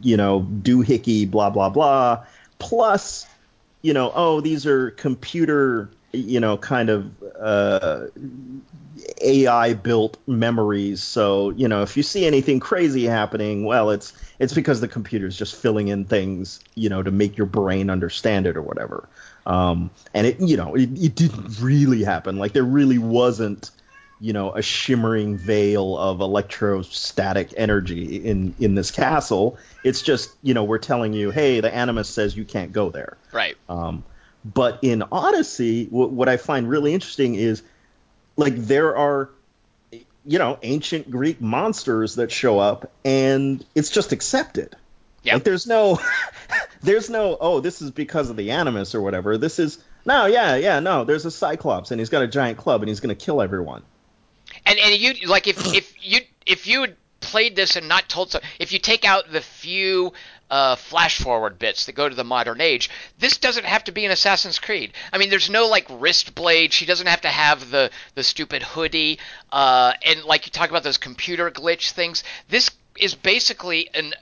you 0.01 0.17
know, 0.17 0.41
doohickey, 0.41 1.31
blah 1.31 1.49
blah 1.49 1.69
blah, 1.69 2.25
plus, 2.59 3.25
you 3.81 3.93
know, 3.93 4.11
oh, 4.13 4.41
these 4.41 4.65
are 4.65 4.91
computer, 4.91 5.89
you 6.11 6.41
know, 6.41 6.57
kind 6.57 6.89
of 6.89 7.13
uh, 7.39 8.07
AI 9.21 9.73
built 9.73 10.17
memories. 10.27 11.03
So, 11.03 11.51
you 11.51 11.67
know, 11.67 11.81
if 11.81 11.97
you 11.97 12.03
see 12.03 12.25
anything 12.25 12.59
crazy 12.59 13.05
happening, 13.05 13.65
well, 13.65 13.89
it's 13.89 14.13
it's 14.39 14.53
because 14.53 14.81
the 14.81 14.87
computer's 14.87 15.37
just 15.37 15.55
filling 15.55 15.87
in 15.87 16.05
things, 16.05 16.59
you 16.75 16.89
know, 16.89 17.03
to 17.03 17.11
make 17.11 17.37
your 17.37 17.47
brain 17.47 17.89
understand 17.89 18.47
it 18.47 18.57
or 18.57 18.61
whatever. 18.61 19.07
Um, 19.45 19.91
and 20.13 20.27
it, 20.27 20.39
you 20.39 20.57
know, 20.57 20.75
it, 20.75 20.89
it 20.97 21.15
didn't 21.15 21.59
really 21.61 22.03
happen. 22.03 22.37
Like 22.37 22.53
there 22.53 22.63
really 22.63 22.97
wasn't, 22.97 23.71
you 24.19 24.33
know, 24.33 24.53
a 24.53 24.61
shimmering 24.61 25.37
veil 25.37 25.97
of 25.97 26.21
electrostatic 26.21 27.53
energy 27.57 28.15
in 28.25 28.55
in 28.59 28.75
this 28.75 28.91
castle. 28.91 29.57
It's 29.83 30.01
just, 30.01 30.35
you 30.41 30.53
know, 30.53 30.63
we're 30.63 30.79
telling 30.79 31.13
you, 31.13 31.31
hey, 31.31 31.59
the 31.59 31.73
Animus 31.73 32.09
says 32.09 32.35
you 32.35 32.45
can't 32.45 32.71
go 32.71 32.89
there. 32.89 33.17
Right. 33.31 33.55
Um, 33.69 34.03
but 34.43 34.79
in 34.83 35.03
Odyssey, 35.11 35.85
w- 35.85 36.09
what 36.09 36.29
I 36.29 36.37
find 36.37 36.69
really 36.69 36.93
interesting 36.93 37.35
is 37.35 37.63
like 38.37 38.55
there 38.55 38.95
are 38.95 39.29
you 40.25 40.39
know 40.39 40.57
ancient 40.63 41.09
greek 41.09 41.39
monsters 41.39 42.15
that 42.15 42.31
show 42.31 42.59
up 42.59 42.91
and 43.03 43.65
it's 43.75 43.89
just 43.89 44.11
accepted. 44.11 44.75
Yep. 45.23 45.33
like 45.33 45.43
there's 45.43 45.65
no 45.65 45.99
there's 46.81 47.09
no 47.09 47.37
oh 47.39 47.59
this 47.59 47.81
is 47.81 47.91
because 47.91 48.29
of 48.29 48.35
the 48.35 48.51
animus 48.51 48.95
or 48.95 49.01
whatever. 49.01 49.37
This 49.37 49.59
is 49.59 49.79
no 50.05 50.25
yeah 50.25 50.55
yeah 50.55 50.79
no 50.79 51.03
there's 51.03 51.25
a 51.25 51.31
cyclops 51.31 51.91
and 51.91 51.99
he's 51.99 52.09
got 52.09 52.21
a 52.21 52.27
giant 52.27 52.57
club 52.57 52.81
and 52.81 52.89
he's 52.89 52.99
going 52.99 53.15
to 53.15 53.25
kill 53.25 53.41
everyone. 53.41 53.83
And 54.65 54.79
and 54.79 54.95
you 54.95 55.27
like 55.27 55.47
if 55.47 55.73
if 55.73 55.93
you 56.01 56.21
if 56.45 56.67
you 56.67 56.81
had 56.81 56.95
played 57.19 57.55
this 57.55 57.75
and 57.75 57.87
not 57.87 58.07
told 58.07 58.31
so 58.31 58.39
if 58.59 58.71
you 58.71 58.79
take 58.79 59.03
out 59.03 59.31
the 59.31 59.41
few 59.41 60.13
uh, 60.49 60.75
flash 60.75 61.19
forward 61.19 61.57
bits 61.57 61.85
that 61.85 61.93
go 61.93 62.07
to 62.07 62.15
the 62.15 62.23
modern 62.23 62.61
age. 62.61 62.89
This 63.17 63.37
doesn't 63.37 63.65
have 63.65 63.83
to 63.85 63.91
be 63.91 64.05
an 64.05 64.11
Assassin's 64.11 64.59
Creed. 64.59 64.93
I 65.11 65.17
mean, 65.17 65.29
there's 65.29 65.49
no 65.49 65.67
like 65.67 65.85
wrist 65.89 66.35
blade. 66.35 66.73
She 66.73 66.85
doesn't 66.85 67.07
have 67.07 67.21
to 67.21 67.29
have 67.29 67.71
the 67.71 67.91
the 68.13 68.23
stupid 68.23 68.63
hoodie. 68.63 69.19
Uh, 69.51 69.93
and 70.03 70.23
like 70.23 70.45
you 70.45 70.51
talk 70.51 70.69
about 70.69 70.83
those 70.83 70.97
computer 70.97 71.49
glitch 71.49 71.91
things. 71.91 72.23
This 72.49 72.69
is 72.97 73.15
basically 73.15 73.89
an 73.93 74.13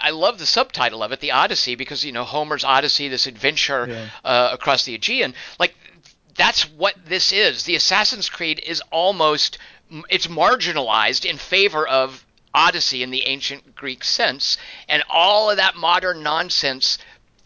I 0.00 0.10
love 0.10 0.38
the 0.38 0.46
subtitle 0.46 1.02
of 1.02 1.12
it, 1.12 1.20
the 1.20 1.32
Odyssey, 1.32 1.74
because 1.74 2.04
you 2.04 2.12
know 2.12 2.24
Homer's 2.24 2.64
Odyssey, 2.64 3.08
this 3.08 3.26
adventure 3.26 3.86
yeah. 3.88 4.08
uh, 4.24 4.50
across 4.52 4.84
the 4.84 4.94
Aegean. 4.94 5.34
Like 5.58 5.74
that's 6.36 6.68
what 6.70 6.94
this 7.06 7.32
is. 7.32 7.64
The 7.64 7.76
Assassin's 7.76 8.28
Creed 8.28 8.62
is 8.64 8.82
almost 8.90 9.58
it's 10.08 10.26
marginalized 10.26 11.28
in 11.28 11.38
favor 11.38 11.86
of 11.86 12.25
Odyssey 12.56 13.02
in 13.02 13.10
the 13.10 13.26
ancient 13.26 13.76
Greek 13.76 14.02
sense, 14.02 14.56
and 14.88 15.04
all 15.08 15.50
of 15.50 15.58
that 15.58 15.76
modern 15.76 16.22
nonsense 16.22 16.98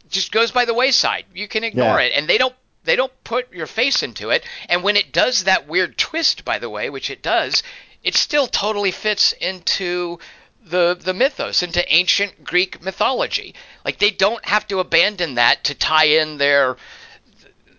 just 0.09 0.31
goes 0.33 0.53
by 0.53 0.65
the 0.65 0.73
wayside. 0.73 1.25
You 1.35 1.49
can 1.49 1.65
ignore 1.65 2.01
yeah. 2.01 2.07
it, 2.07 2.13
and 2.15 2.29
they 2.29 2.39
don't 2.39 2.55
they 2.85 2.97
don't 2.97 3.13
put 3.25 3.53
your 3.53 3.67
face 3.67 4.03
into 4.03 4.31
it. 4.31 4.45
And 4.69 4.83
when 4.83 4.97
it 4.97 5.13
does 5.13 5.45
that 5.45 5.67
weird 5.67 5.99
twist, 5.99 6.45
by 6.45 6.59
the 6.59 6.71
way, 6.71 6.89
which 6.89 7.11
it 7.11 7.23
does, 7.23 7.63
it 8.03 8.15
still 8.15 8.47
totally 8.47 8.93
fits 8.93 9.33
into 9.33 10.19
the 10.63 10.97
the 10.99 11.13
mythos, 11.13 11.63
into 11.63 11.93
ancient 11.93 12.45
Greek 12.45 12.81
mythology. 12.81 13.55
Like 13.85 13.99
they 13.99 14.11
don't 14.11 14.45
have 14.45 14.67
to 14.69 14.79
abandon 14.79 15.35
that 15.35 15.65
to 15.65 15.75
tie 15.75 16.05
in 16.05 16.39
their 16.39 16.77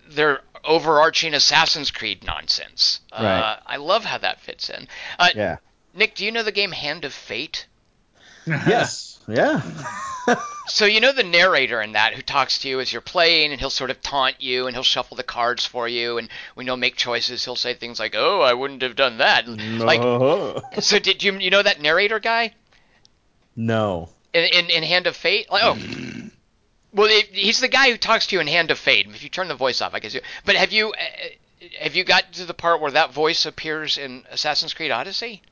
their 0.08 0.42
overarching 0.64 1.34
Assassin's 1.34 1.90
Creed 1.90 2.24
nonsense. 2.24 3.00
Right. 3.12 3.24
Uh, 3.24 3.56
I 3.66 3.76
love 3.76 4.04
how 4.04 4.18
that 4.18 4.40
fits 4.40 4.68
in. 4.68 4.86
Uh, 5.18 5.30
yeah. 5.34 5.56
Nick, 5.94 6.14
do 6.14 6.24
you 6.24 6.32
know 6.32 6.42
the 6.42 6.52
game 6.52 6.72
Hand 6.72 7.04
of 7.04 7.12
Fate? 7.12 7.66
yes. 8.46 9.20
Yeah. 9.28 9.62
so 10.66 10.84
you 10.84 11.00
know 11.00 11.12
the 11.12 11.22
narrator 11.22 11.80
in 11.80 11.92
that 11.92 12.14
who 12.14 12.22
talks 12.22 12.58
to 12.60 12.68
you 12.68 12.80
as 12.80 12.92
you're 12.92 13.02
playing, 13.02 13.52
and 13.52 13.60
he'll 13.60 13.70
sort 13.70 13.90
of 13.90 14.00
taunt 14.00 14.36
you, 14.40 14.66
and 14.66 14.74
he'll 14.74 14.82
shuffle 14.82 15.16
the 15.16 15.22
cards 15.22 15.66
for 15.66 15.86
you, 15.88 16.18
and 16.18 16.28
when 16.54 16.66
you'll 16.66 16.76
make 16.76 16.96
choices, 16.96 17.44
he'll 17.44 17.56
say 17.56 17.74
things 17.74 18.00
like, 18.00 18.14
"Oh, 18.16 18.40
I 18.40 18.54
wouldn't 18.54 18.82
have 18.82 18.96
done 18.96 19.18
that." 19.18 19.46
No. 19.46 19.84
Like, 19.84 20.80
so 20.80 20.98
did 20.98 21.22
you 21.22 21.38
you 21.38 21.50
know 21.50 21.62
that 21.62 21.80
narrator 21.80 22.18
guy? 22.18 22.54
No. 23.54 24.08
In 24.32 24.44
in, 24.44 24.70
in 24.70 24.82
Hand 24.82 25.06
of 25.06 25.16
Fate, 25.16 25.50
like, 25.50 25.62
oh. 25.64 25.78
Well, 26.94 27.08
it, 27.08 27.28
he's 27.32 27.60
the 27.60 27.68
guy 27.68 27.90
who 27.90 27.96
talks 27.96 28.26
to 28.26 28.36
you 28.36 28.40
in 28.40 28.46
Hand 28.46 28.70
of 28.70 28.78
Fate. 28.78 29.06
If 29.08 29.22
you 29.22 29.30
turn 29.30 29.48
the 29.48 29.54
voice 29.54 29.80
off, 29.80 29.94
I 29.94 29.98
guess 29.98 30.12
you. 30.12 30.20
But 30.44 30.56
have 30.56 30.72
you 30.72 30.92
uh, 30.92 31.68
have 31.80 31.94
you 31.94 32.04
got 32.04 32.32
to 32.34 32.44
the 32.44 32.54
part 32.54 32.80
where 32.80 32.90
that 32.90 33.12
voice 33.12 33.46
appears 33.46 33.98
in 33.98 34.24
Assassin's 34.30 34.74
Creed 34.74 34.90
Odyssey? 34.90 35.42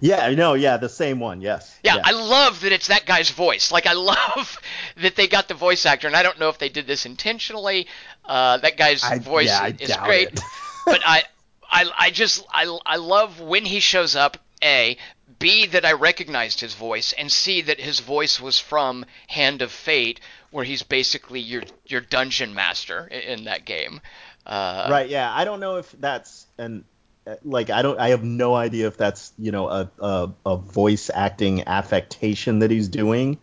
Yeah, 0.00 0.30
no, 0.30 0.54
yeah, 0.54 0.76
the 0.76 0.88
same 0.88 1.20
one, 1.20 1.40
yes. 1.40 1.78
Yeah, 1.82 1.96
yeah, 1.96 2.02
I 2.04 2.12
love 2.12 2.60
that 2.60 2.72
it's 2.72 2.88
that 2.88 3.06
guy's 3.06 3.30
voice. 3.30 3.72
Like, 3.72 3.86
I 3.86 3.92
love 3.94 4.60
that 4.96 5.16
they 5.16 5.28
got 5.28 5.48
the 5.48 5.54
voice 5.54 5.86
actor, 5.86 6.06
and 6.06 6.16
I 6.16 6.22
don't 6.22 6.38
know 6.38 6.48
if 6.48 6.58
they 6.58 6.68
did 6.68 6.86
this 6.86 7.06
intentionally. 7.06 7.86
Uh, 8.24 8.58
that 8.58 8.76
guy's 8.76 9.04
I, 9.04 9.18
voice 9.18 9.46
yeah, 9.46 9.72
is 9.78 9.96
great, 9.96 10.34
but 10.86 11.00
I, 11.04 11.24
I, 11.70 11.90
I 11.98 12.10
just, 12.10 12.44
I, 12.50 12.78
I 12.84 12.96
love 12.96 13.40
when 13.40 13.64
he 13.64 13.80
shows 13.80 14.16
up. 14.16 14.38
A, 14.60 14.96
B 15.38 15.66
that 15.66 15.84
I 15.84 15.92
recognized 15.92 16.58
his 16.58 16.74
voice, 16.74 17.12
and 17.12 17.30
C 17.30 17.60
that 17.60 17.78
his 17.78 18.00
voice 18.00 18.40
was 18.40 18.58
from 18.58 19.06
Hand 19.28 19.62
of 19.62 19.70
Fate, 19.70 20.18
where 20.50 20.64
he's 20.64 20.82
basically 20.82 21.38
your 21.38 21.62
your 21.86 22.00
dungeon 22.00 22.54
master 22.54 23.06
in, 23.06 23.20
in 23.20 23.44
that 23.44 23.64
game. 23.64 24.00
Uh, 24.48 24.88
right. 24.90 25.08
Yeah. 25.08 25.30
I 25.32 25.44
don't 25.44 25.60
know 25.60 25.76
if 25.76 25.92
that's 25.92 26.46
an 26.56 26.84
Uh, 27.28 27.36
like 27.44 27.68
I 27.70 27.82
don't 27.82 27.98
I 27.98 28.10
have 28.10 28.24
no 28.24 28.54
idea 28.54 28.86
if 28.86 28.96
that's 28.96 29.32
you 29.38 29.52
know 29.52 29.68
a 29.68 29.90
a, 29.98 30.30
a 30.46 30.56
voice 30.56 31.10
acting 31.12 31.66
affectation 31.66 32.60
that 32.60 32.70
he's 32.70 32.88
doing. 32.88 33.38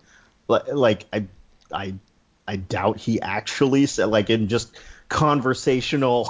Like 0.47 1.05
I 1.13 1.25
I 1.71 1.95
I 2.47 2.55
doubt 2.55 2.97
he 2.97 3.21
actually 3.21 3.85
said 3.85 4.05
like 4.05 4.29
in 4.29 4.47
just 4.47 4.75
conversational 5.09 6.29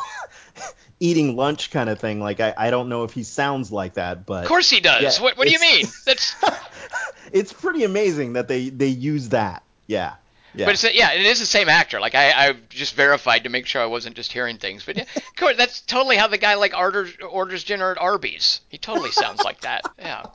eating 1.00 1.36
lunch 1.36 1.72
kind 1.72 1.90
of 1.90 2.00
thing. 2.00 2.20
Like 2.20 2.40
I, 2.40 2.54
I 2.58 2.70
don't 2.72 2.90
know 2.90 3.04
if 3.04 3.14
he 3.14 3.24
sounds 3.24 3.72
like 3.72 3.94
that, 3.94 4.26
but 4.26 4.44
of 4.44 4.50
course 4.50 4.70
he 4.70 4.82
does. 4.82 5.18
Yeah, 5.18 5.24
what 5.24 5.38
what 5.38 5.48
do 5.48 5.54
you 5.54 5.62
mean? 5.62 5.86
That's 6.06 6.36
it's 7.32 7.54
pretty 7.54 7.84
amazing 7.84 8.34
that 8.34 8.48
they 8.48 8.70
they 8.70 8.88
use 8.88 9.30
that. 9.30 9.64
Yeah. 9.88 10.16
Yeah. 10.56 10.66
But 10.66 10.76
it's 10.76 10.96
yeah, 10.96 11.12
it 11.14 11.26
is 11.26 11.40
the 11.40 11.46
same 11.46 11.70
actor. 11.70 12.00
Like 12.00 12.16
I, 12.16 12.32
I 12.32 12.54
just 12.70 12.96
verified 12.96 13.44
to 13.44 13.50
make 13.50 13.66
sure 13.66 13.82
I 13.82 13.88
wasn't 13.88 14.16
just 14.16 14.32
hearing 14.32 14.58
things. 14.58 14.86
But 14.86 14.98
yeah, 14.98 15.06
course, 15.36 15.58
that's 15.58 15.82
totally 15.82 16.18
how 16.18 16.28
the 16.28 16.38
guy 16.38 16.56
like 16.56 16.76
orders 16.76 17.14
orders 17.30 17.64
dinner 17.64 17.92
at 17.92 17.98
Arby's. 17.98 18.62
He 18.70 18.78
totally 18.78 19.12
sounds 19.12 19.42
like 19.44 19.62
that. 19.62 19.82
Yeah. 20.00 20.26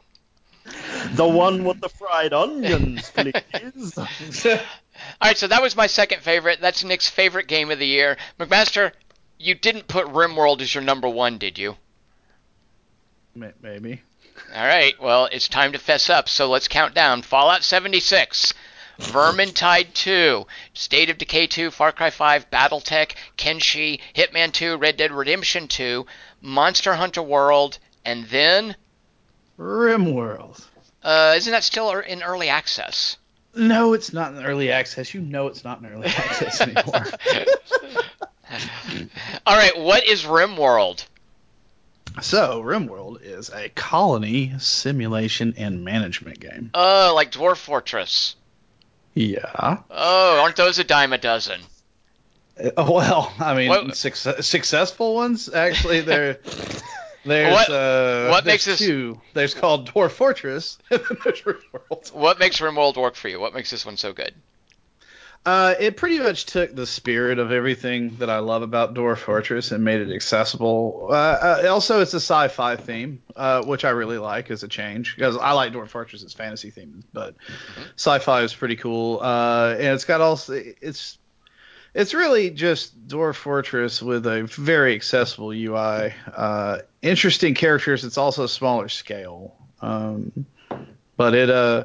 The 1.12 1.26
one 1.26 1.64
with 1.64 1.80
the 1.80 1.88
fried 1.88 2.32
onions, 2.32 3.10
please. 3.14 4.46
All 4.46 4.58
right, 5.22 5.36
so 5.36 5.46
that 5.46 5.62
was 5.62 5.74
my 5.74 5.86
second 5.86 6.22
favorite. 6.22 6.60
That's 6.60 6.84
Nick's 6.84 7.08
favorite 7.08 7.48
game 7.48 7.70
of 7.70 7.78
the 7.78 7.86
year. 7.86 8.18
McMaster, 8.38 8.92
you 9.38 9.54
didn't 9.54 9.88
put 9.88 10.06
RimWorld 10.06 10.60
as 10.60 10.74
your 10.74 10.84
number 10.84 11.08
one, 11.08 11.38
did 11.38 11.58
you? 11.58 11.76
Maybe. 13.34 14.02
All 14.54 14.66
right, 14.66 15.00
well, 15.00 15.26
it's 15.32 15.48
time 15.48 15.72
to 15.72 15.78
fess 15.78 16.10
up, 16.10 16.28
so 16.28 16.48
let's 16.48 16.68
count 16.68 16.94
down. 16.94 17.22
Fallout 17.22 17.64
76, 17.64 18.52
Vermintide 19.00 19.92
2, 19.94 20.46
State 20.74 21.10
of 21.10 21.18
Decay 21.18 21.46
2, 21.46 21.70
Far 21.70 21.90
Cry 21.92 22.10
5, 22.10 22.50
Battletech, 22.50 23.12
Kenshi, 23.36 24.00
Hitman 24.14 24.52
2, 24.52 24.76
Red 24.76 24.96
Dead 24.96 25.10
Redemption 25.10 25.68
2, 25.68 26.06
Monster 26.42 26.94
Hunter 26.94 27.22
World, 27.22 27.78
and 28.04 28.26
then, 28.26 28.76
RimWorld. 29.58 30.64
uh, 31.02 31.34
isn't 31.36 31.50
that 31.50 31.64
still 31.64 31.90
er- 31.90 32.00
in 32.00 32.22
early 32.22 32.48
access? 32.48 33.16
No, 33.54 33.94
it's 33.94 34.12
not 34.12 34.32
in 34.34 34.44
early 34.44 34.70
access. 34.70 35.12
You 35.12 35.20
know 35.22 35.48
it's 35.48 35.64
not 35.64 35.80
in 35.80 35.86
early 35.86 36.06
access 36.16 36.60
anymore. 36.60 36.84
All 39.46 39.56
right, 39.56 39.76
what 39.78 40.06
is 40.06 40.22
RimWorld? 40.24 41.06
so, 42.20 42.62
RimWorld 42.62 43.22
is 43.22 43.50
a 43.50 43.68
colony 43.70 44.52
simulation 44.58 45.54
and 45.56 45.84
management 45.84 46.38
game. 46.40 46.70
Oh, 46.74 47.12
like 47.14 47.32
Dwarf 47.32 47.56
Fortress. 47.56 48.34
Yeah. 49.14 49.78
Oh, 49.90 50.40
aren't 50.42 50.56
those 50.56 50.78
a 50.78 50.84
dime 50.84 51.12
a 51.12 51.18
dozen? 51.18 51.60
Uh, 52.58 52.70
well, 52.76 53.32
I 53.38 53.54
mean, 53.54 53.92
success, 53.92 54.46
successful 54.46 55.14
ones 55.14 55.48
actually. 55.52 56.00
There, 56.00 56.34
there's 57.24 57.52
What- 57.54 57.70
uh, 57.70 58.28
what 58.28 58.44
there's 58.44 58.54
makes 58.54 58.64
this- 58.66 58.78
two. 58.78 59.20
There's 59.34 59.54
called 59.54 59.88
Dwarf 59.90 60.10
Fortress, 60.12 60.78
and 60.90 61.00
then 61.00 61.18
there's 61.24 61.40
RimWorld. 61.42 62.12
What 62.12 62.38
makes 62.38 62.60
RimWorld 62.60 62.96
work 62.96 63.14
for 63.16 63.28
you? 63.28 63.40
What 63.40 63.54
makes 63.54 63.70
this 63.70 63.84
one 63.86 63.96
so 63.96 64.12
good? 64.12 64.34
Uh, 65.46 65.74
it 65.80 65.96
pretty 65.96 66.18
much 66.18 66.44
took 66.44 66.74
the 66.74 66.86
spirit 66.86 67.38
of 67.38 67.50
everything 67.50 68.14
that 68.16 68.28
I 68.28 68.40
love 68.40 68.60
about 68.60 68.92
Dwarf 68.92 69.18
Fortress 69.18 69.72
and 69.72 69.82
made 69.82 70.02
it 70.02 70.14
accessible. 70.14 71.08
Uh, 71.10 71.14
uh, 71.14 71.66
also, 71.70 72.02
it's 72.02 72.12
a 72.12 72.20
sci-fi 72.20 72.76
theme, 72.76 73.22
uh, 73.36 73.64
which 73.64 73.86
I 73.86 73.90
really 73.90 74.18
like 74.18 74.50
as 74.50 74.62
a 74.64 74.68
change 74.68 75.16
because 75.16 75.38
I 75.38 75.52
like 75.52 75.72
Dwarf 75.72 75.88
Fortress 75.88 76.22
as 76.22 76.34
fantasy 76.34 76.70
themed, 76.70 77.04
but 77.14 77.36
sci-fi 77.96 78.42
is 78.42 78.54
pretty 78.54 78.76
cool. 78.76 79.20
Uh, 79.22 79.76
and 79.78 79.88
it's 79.88 80.04
got 80.04 80.20
also 80.20 80.52
it's 80.52 81.16
it's 81.94 82.12
really 82.12 82.50
just 82.50 83.08
Dwarf 83.08 83.36
Fortress 83.36 84.02
with 84.02 84.26
a 84.26 84.42
very 84.42 84.94
accessible 84.94 85.52
UI. 85.52 86.12
Uh, 86.36 86.80
interesting 87.00 87.54
characters. 87.54 88.04
It's 88.04 88.18
also 88.18 88.44
a 88.44 88.48
smaller 88.48 88.90
scale, 88.90 89.56
um, 89.80 90.44
but 91.16 91.34
it 91.34 91.48
uh 91.48 91.84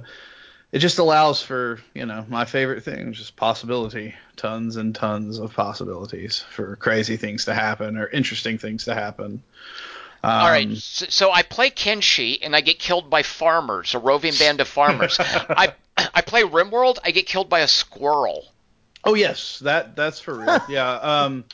it 0.75 0.79
just 0.79 0.99
allows 0.99 1.41
for 1.41 1.79
you 1.93 2.05
know 2.05 2.25
my 2.27 2.43
favorite 2.43 2.83
thing 2.83 3.13
just 3.13 3.37
possibility 3.37 4.13
tons 4.35 4.75
and 4.75 4.93
tons 4.93 5.39
of 5.39 5.53
possibilities 5.53 6.41
for 6.51 6.75
crazy 6.75 7.15
things 7.15 7.45
to 7.45 7.53
happen 7.53 7.97
or 7.97 8.07
interesting 8.07 8.57
things 8.57 8.83
to 8.83 8.93
happen 8.93 9.41
um, 10.23 10.31
All 10.31 10.47
right, 10.47 10.75
so, 10.77 11.05
so 11.07 11.31
I 11.31 11.43
play 11.43 11.69
Kenshi 11.69 12.39
and 12.41 12.55
I 12.55 12.61
get 12.61 12.79
killed 12.79 13.11
by 13.11 13.21
farmers, 13.21 13.93
a 13.93 13.99
roving 13.99 14.33
band 14.39 14.59
of 14.59 14.67
farmers. 14.67 15.17
I 15.19 15.75
I 15.97 16.21
play 16.21 16.41
RimWorld, 16.41 16.97
I 17.03 17.11
get 17.11 17.27
killed 17.27 17.47
by 17.47 17.59
a 17.59 17.67
squirrel. 17.67 18.45
oh 19.03 19.13
yes 19.13 19.59
that 19.59 19.95
that's 19.95 20.19
for 20.19 20.33
real 20.33 20.59
yeah 20.69 20.93
um 20.93 21.45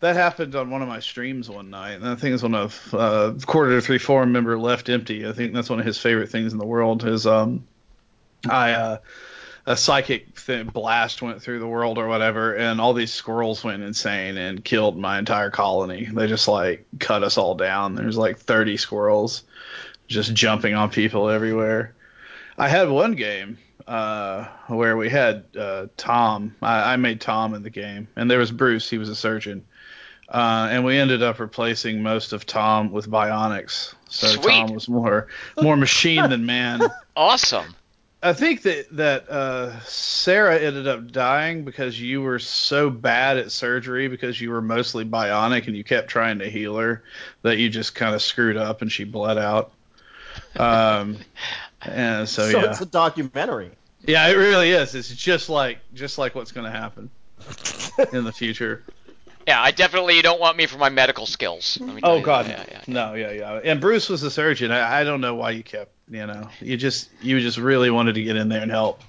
that 0.00 0.16
happened 0.16 0.54
on 0.56 0.70
one 0.70 0.80
of 0.82 0.88
my 0.88 1.00
streams 1.00 1.50
one 1.50 1.68
night 1.70 1.92
and 1.92 2.08
i 2.08 2.14
think 2.16 2.32
it's 2.32 2.42
one 2.42 2.54
of 2.54 2.94
uh 2.94 3.34
quarter 3.46 3.78
to 3.78 3.82
three 3.82 3.98
forum 3.98 4.32
member 4.32 4.58
left 4.58 4.88
empty 4.88 5.26
i 5.28 5.32
think 5.32 5.52
that's 5.52 5.68
one 5.70 5.78
of 5.78 5.86
his 5.86 5.98
favorite 5.98 6.30
things 6.30 6.52
in 6.52 6.58
the 6.58 6.66
world 6.66 7.04
is 7.04 7.26
um 7.26 7.66
i 8.48 8.72
uh 8.72 8.98
a 9.66 9.76
psychic 9.76 10.40
th- 10.46 10.68
blast 10.68 11.22
went 11.22 11.42
through 11.42 11.58
the 11.58 11.66
world 11.66 11.98
or 11.98 12.06
whatever, 12.06 12.54
and 12.54 12.80
all 12.80 12.94
these 12.94 13.12
squirrels 13.12 13.64
went 13.64 13.82
insane 13.82 14.38
and 14.38 14.64
killed 14.64 14.96
my 14.96 15.18
entire 15.18 15.50
colony. 15.50 16.08
They 16.10 16.28
just 16.28 16.46
like 16.46 16.86
cut 17.00 17.24
us 17.24 17.36
all 17.36 17.56
down. 17.56 17.96
There's 17.96 18.16
like 18.16 18.38
30 18.38 18.76
squirrels 18.76 19.42
just 20.06 20.32
jumping 20.34 20.74
on 20.74 20.90
people 20.90 21.28
everywhere. 21.28 21.94
I 22.56 22.68
had 22.68 22.88
one 22.88 23.16
game 23.16 23.58
uh, 23.88 24.46
where 24.68 24.96
we 24.96 25.08
had 25.08 25.44
uh, 25.58 25.86
Tom. 25.96 26.54
I, 26.62 26.92
I 26.92 26.96
made 26.96 27.20
Tom 27.20 27.54
in 27.54 27.64
the 27.64 27.70
game, 27.70 28.06
and 28.14 28.30
there 28.30 28.38
was 28.38 28.52
Bruce. 28.52 28.88
He 28.88 28.98
was 28.98 29.08
a 29.08 29.16
surgeon. 29.16 29.64
Uh, 30.28 30.68
and 30.70 30.84
we 30.84 30.96
ended 30.96 31.22
up 31.22 31.40
replacing 31.40 32.02
most 32.02 32.32
of 32.32 32.46
Tom 32.46 32.90
with 32.90 33.08
bionics, 33.08 33.94
so 34.08 34.26
Sweet. 34.26 34.44
Tom 34.44 34.74
was 34.74 34.88
more 34.88 35.28
more 35.60 35.76
machine 35.76 36.28
than 36.30 36.46
man. 36.46 36.80
Awesome. 37.18 37.74
I 38.22 38.32
think 38.32 38.62
that 38.62 38.86
that 38.96 39.28
uh, 39.28 39.78
Sarah 39.80 40.58
ended 40.58 40.88
up 40.88 41.12
dying 41.12 41.64
because 41.64 42.00
you 42.00 42.22
were 42.22 42.38
so 42.38 42.90
bad 42.90 43.36
at 43.36 43.52
surgery 43.52 44.08
because 44.08 44.40
you 44.40 44.50
were 44.50 44.62
mostly 44.62 45.04
bionic 45.04 45.66
and 45.66 45.76
you 45.76 45.84
kept 45.84 46.08
trying 46.08 46.38
to 46.40 46.50
heal 46.50 46.76
her 46.76 47.02
that 47.42 47.58
you 47.58 47.68
just 47.68 47.94
kind 47.94 48.14
of 48.14 48.22
screwed 48.22 48.56
up 48.56 48.82
and 48.82 48.90
she 48.90 49.04
bled 49.04 49.38
out. 49.38 49.72
Um, 50.56 51.18
and 51.82 52.28
so, 52.28 52.50
so 52.50 52.58
yeah, 52.60 52.70
it's 52.70 52.80
a 52.80 52.86
documentary. 52.86 53.70
yeah, 54.06 54.26
it 54.28 54.34
really 54.36 54.70
is. 54.70 54.94
It's 54.94 55.14
just 55.14 55.48
like 55.48 55.78
just 55.94 56.18
like 56.18 56.34
what's 56.34 56.52
going 56.52 56.70
to 56.70 56.76
happen 56.76 57.10
in 58.12 58.24
the 58.24 58.32
future. 58.32 58.82
Yeah, 59.46 59.62
I 59.62 59.70
definitely 59.70 60.20
don't 60.22 60.40
want 60.40 60.56
me 60.56 60.66
for 60.66 60.78
my 60.78 60.88
medical 60.88 61.26
skills. 61.26 61.78
Let 61.80 61.94
me 61.94 62.00
tell 62.00 62.12
Oh 62.12 62.16
you 62.16 62.24
God, 62.24 62.46
that. 62.46 62.68
Yeah, 62.68 62.80
yeah. 62.86 62.92
no, 62.92 63.14
yeah, 63.14 63.30
yeah. 63.30 63.60
And 63.62 63.80
Bruce 63.80 64.08
was 64.08 64.22
a 64.24 64.30
surgeon. 64.30 64.72
I, 64.72 65.00
I 65.02 65.04
don't 65.04 65.20
know 65.20 65.36
why 65.36 65.50
you 65.52 65.62
kept, 65.62 65.92
you 66.08 66.26
know, 66.26 66.48
you 66.60 66.76
just 66.76 67.10
you 67.22 67.40
just 67.40 67.58
really 67.58 67.90
wanted 67.90 68.14
to 68.14 68.22
get 68.22 68.36
in 68.36 68.48
there 68.48 68.62
and 68.62 68.70
help. 68.70 69.00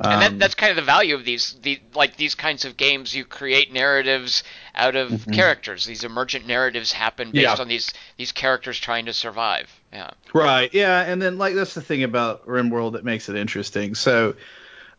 And 0.00 0.20
that, 0.22 0.32
Um, 0.32 0.38
that's 0.38 0.56
kind 0.56 0.70
of 0.70 0.76
the 0.76 0.82
value 0.82 1.14
of 1.14 1.24
these, 1.24 1.56
the 1.62 1.80
like 1.94 2.16
these 2.16 2.34
kinds 2.34 2.64
of 2.64 2.76
games. 2.76 3.14
You 3.14 3.24
create 3.24 3.72
narratives 3.72 4.42
out 4.74 4.96
of 4.96 5.24
characters. 5.32 5.86
These 5.86 6.02
emergent 6.02 6.46
narratives 6.48 6.92
happen 6.92 7.30
based 7.30 7.46
Mm-hmm. 7.46 7.56
Yeah. 7.56 7.62
on 7.62 7.68
these 7.68 7.92
these 8.16 8.32
characters 8.32 8.78
trying 8.78 9.06
to 9.06 9.12
survive. 9.12 9.70
Yeah. 9.92 10.10
Right. 10.32 10.72
Yeah, 10.74 11.00
and 11.00 11.22
then 11.22 11.38
like 11.38 11.54
that's 11.54 11.74
the 11.74 11.80
thing 11.80 12.02
about 12.02 12.44
RimWorld 12.46 12.92
that 12.94 13.04
makes 13.04 13.28
it 13.28 13.36
interesting. 13.36 13.94
So, 13.94 14.34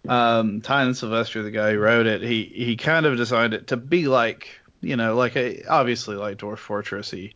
um, 0.08 0.62
Tynan 0.62 0.94
Sylvester, 0.94 1.44
the 1.44 1.52
guy 1.52 1.74
who 1.74 1.80
wrote 1.80 2.06
it, 2.08 2.22
he 2.22 2.44
he 2.46 2.78
kind 2.78 3.06
of 3.06 3.18
designed 3.18 3.54
it 3.54 3.68
to 3.68 3.78
be 3.78 4.08
like 4.08 4.48
you 4.80 4.96
know 4.96 5.16
like 5.16 5.36
a 5.36 5.66
obviously 5.66 6.16
like 6.16 6.38
Dwarf 6.38 6.58
Fortressy, 6.58 7.34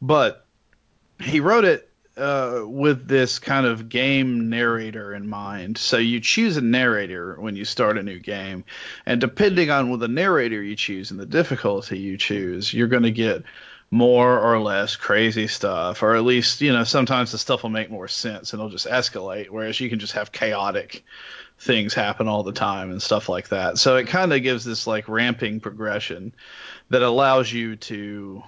but 0.00 0.46
he 1.20 1.40
wrote 1.40 1.66
it 1.66 1.90
uh, 2.16 2.62
with 2.66 3.08
this 3.08 3.38
kind 3.38 3.66
of 3.66 3.88
game 3.88 4.50
narrator 4.50 5.14
in 5.14 5.28
mind. 5.28 5.78
So 5.78 5.96
you 5.96 6.20
choose 6.20 6.56
a 6.56 6.60
narrator 6.60 7.40
when 7.40 7.56
you 7.56 7.64
start 7.64 7.98
a 7.98 8.02
new 8.02 8.18
game, 8.18 8.64
and 9.06 9.20
depending 9.20 9.70
on 9.70 9.90
what 9.90 10.00
the 10.00 10.08
narrator 10.08 10.62
you 10.62 10.76
choose 10.76 11.10
and 11.10 11.18
the 11.18 11.26
difficulty 11.26 11.98
you 11.98 12.16
choose, 12.16 12.72
you're 12.72 12.88
going 12.88 13.04
to 13.04 13.10
get 13.10 13.44
more 13.90 14.40
or 14.40 14.58
less 14.58 14.96
crazy 14.96 15.46
stuff, 15.46 16.02
or 16.02 16.16
at 16.16 16.24
least 16.24 16.60
you 16.60 16.72
know 16.72 16.84
sometimes 16.84 17.32
the 17.32 17.38
stuff 17.38 17.62
will 17.62 17.70
make 17.70 17.90
more 17.90 18.08
sense 18.08 18.52
and 18.52 18.60
it'll 18.60 18.70
just 18.70 18.86
escalate. 18.86 19.50
Whereas 19.50 19.80
you 19.80 19.88
can 19.88 19.98
just 19.98 20.14
have 20.14 20.32
chaotic 20.32 21.04
things 21.58 21.94
happen 21.94 22.26
all 22.26 22.42
the 22.42 22.52
time 22.52 22.90
and 22.90 23.00
stuff 23.00 23.28
like 23.28 23.48
that. 23.48 23.78
So 23.78 23.96
it 23.96 24.08
kind 24.08 24.32
of 24.32 24.42
gives 24.42 24.64
this 24.64 24.86
like 24.86 25.08
ramping 25.08 25.60
progression 25.60 26.34
that 26.90 27.02
allows 27.02 27.52
you 27.52 27.76
to 27.76 28.42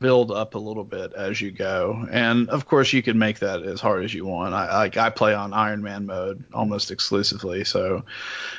build 0.00 0.30
up 0.32 0.54
a 0.54 0.58
little 0.58 0.82
bit 0.82 1.12
as 1.12 1.40
you 1.40 1.50
go. 1.50 2.06
And 2.10 2.48
of 2.48 2.66
course, 2.66 2.92
you 2.92 3.02
can 3.02 3.18
make 3.18 3.38
that 3.40 3.62
as 3.62 3.80
hard 3.80 4.04
as 4.04 4.12
you 4.12 4.24
want. 4.26 4.54
I 4.54 4.78
like 4.78 4.96
I 4.96 5.10
play 5.10 5.34
on 5.34 5.52
Iron 5.52 5.82
Man 5.82 6.06
mode 6.06 6.42
almost 6.52 6.90
exclusively, 6.90 7.64
so 7.64 8.04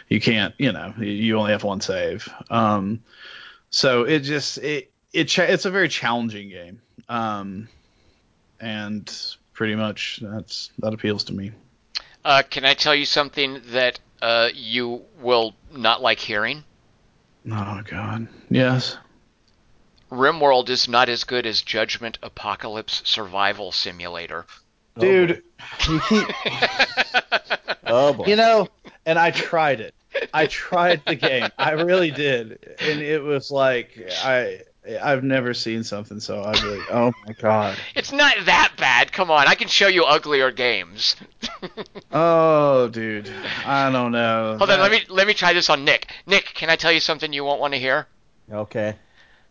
you 0.08 0.22
can't, 0.22 0.54
you 0.58 0.72
know, 0.72 0.94
you- 1.00 1.38
only 1.38 1.52
have 1.52 1.64
one 1.64 1.82
save. 1.82 2.30
Um, 2.50 3.02
so 3.72 4.04
it 4.04 4.20
just 4.20 4.60
it 4.60 4.92
it 5.12 5.26
cha- 5.26 5.44
it's 5.44 5.66
a 5.66 5.72
very 5.72 5.90
challenging 5.90 6.50
game. 6.50 6.82
Um, 7.10 7.68
and 8.60 9.12
pretty 9.54 9.76
much 9.76 10.20
that's 10.22 10.72
that 10.80 10.94
appeals 10.94 11.24
to 11.26 11.34
me. 11.34 11.52
Uh, 12.24 12.44
can 12.48 12.66
I 12.66 12.76
tell 12.76 12.94
you 12.94 13.06
something 13.06 13.62
that 13.72 14.00
uh, 14.22 14.50
you 14.54 15.02
will 15.20 15.56
not 15.74 16.04
like 16.04 16.20
hearing? 16.20 16.64
Oh 17.52 17.82
God, 17.84 18.28
yes. 18.52 18.98
RimWorld 20.12 20.70
is 20.70 20.88
not 20.88 21.10
as 21.10 21.24
good 21.24 21.46
as 21.46 21.62
Judgment 21.62 22.18
Apocalypse 22.22 23.02
Survival 23.06 23.72
Simulator. 23.72 24.46
Oh, 24.98 25.02
dude, 25.02 25.44
you 25.88 26.02
keep 26.02 26.28
Oh 27.84 28.14
boy. 28.14 28.26
You 28.26 28.36
know, 28.36 28.68
and 29.06 29.18
I 29.18 29.32
tried 29.32 29.80
it. 29.80 29.96
I 30.34 30.48
tried 30.48 31.02
the 31.06 31.16
game. 31.16 31.50
I 31.58 31.72
really 31.72 32.12
did, 32.12 32.76
and 32.80 33.02
it 33.02 33.24
was 33.24 33.52
like 33.52 33.98
I 34.24 34.62
I've 35.02 35.24
never 35.24 35.54
seen 35.54 35.84
something 35.84 36.20
so 36.20 36.42
ugly. 36.42 36.80
Oh 36.92 37.12
my 37.26 37.34
god. 37.34 37.78
It's 37.96 38.12
not 38.12 38.36
that 38.46 38.74
bad. 38.78 39.12
Come 39.12 39.30
on, 39.30 39.48
I 39.48 39.56
can 39.56 39.68
show 39.68 39.88
you 39.88 40.04
uglier 40.04 40.52
games. 40.52 41.16
Oh, 42.14 42.90
dude. 42.90 43.32
I 43.66 43.90
don't 43.90 44.12
know. 44.12 44.58
Hold 44.58 44.70
on, 44.70 44.82
let 44.82 44.92
me 44.92 45.02
let 45.08 45.28
me 45.28 45.34
try 45.34 45.54
this 45.54 45.70
on 45.70 45.86
Nick. 45.86 46.12
Nick, 46.26 46.46
can 46.54 46.70
I 46.70 46.76
tell 46.76 46.92
you 46.92 47.00
something 47.00 47.32
you 47.32 47.46
won't 47.46 47.62
want 47.62 47.74
to 47.74 47.80
hear? 47.80 48.08
okay. 48.52 48.96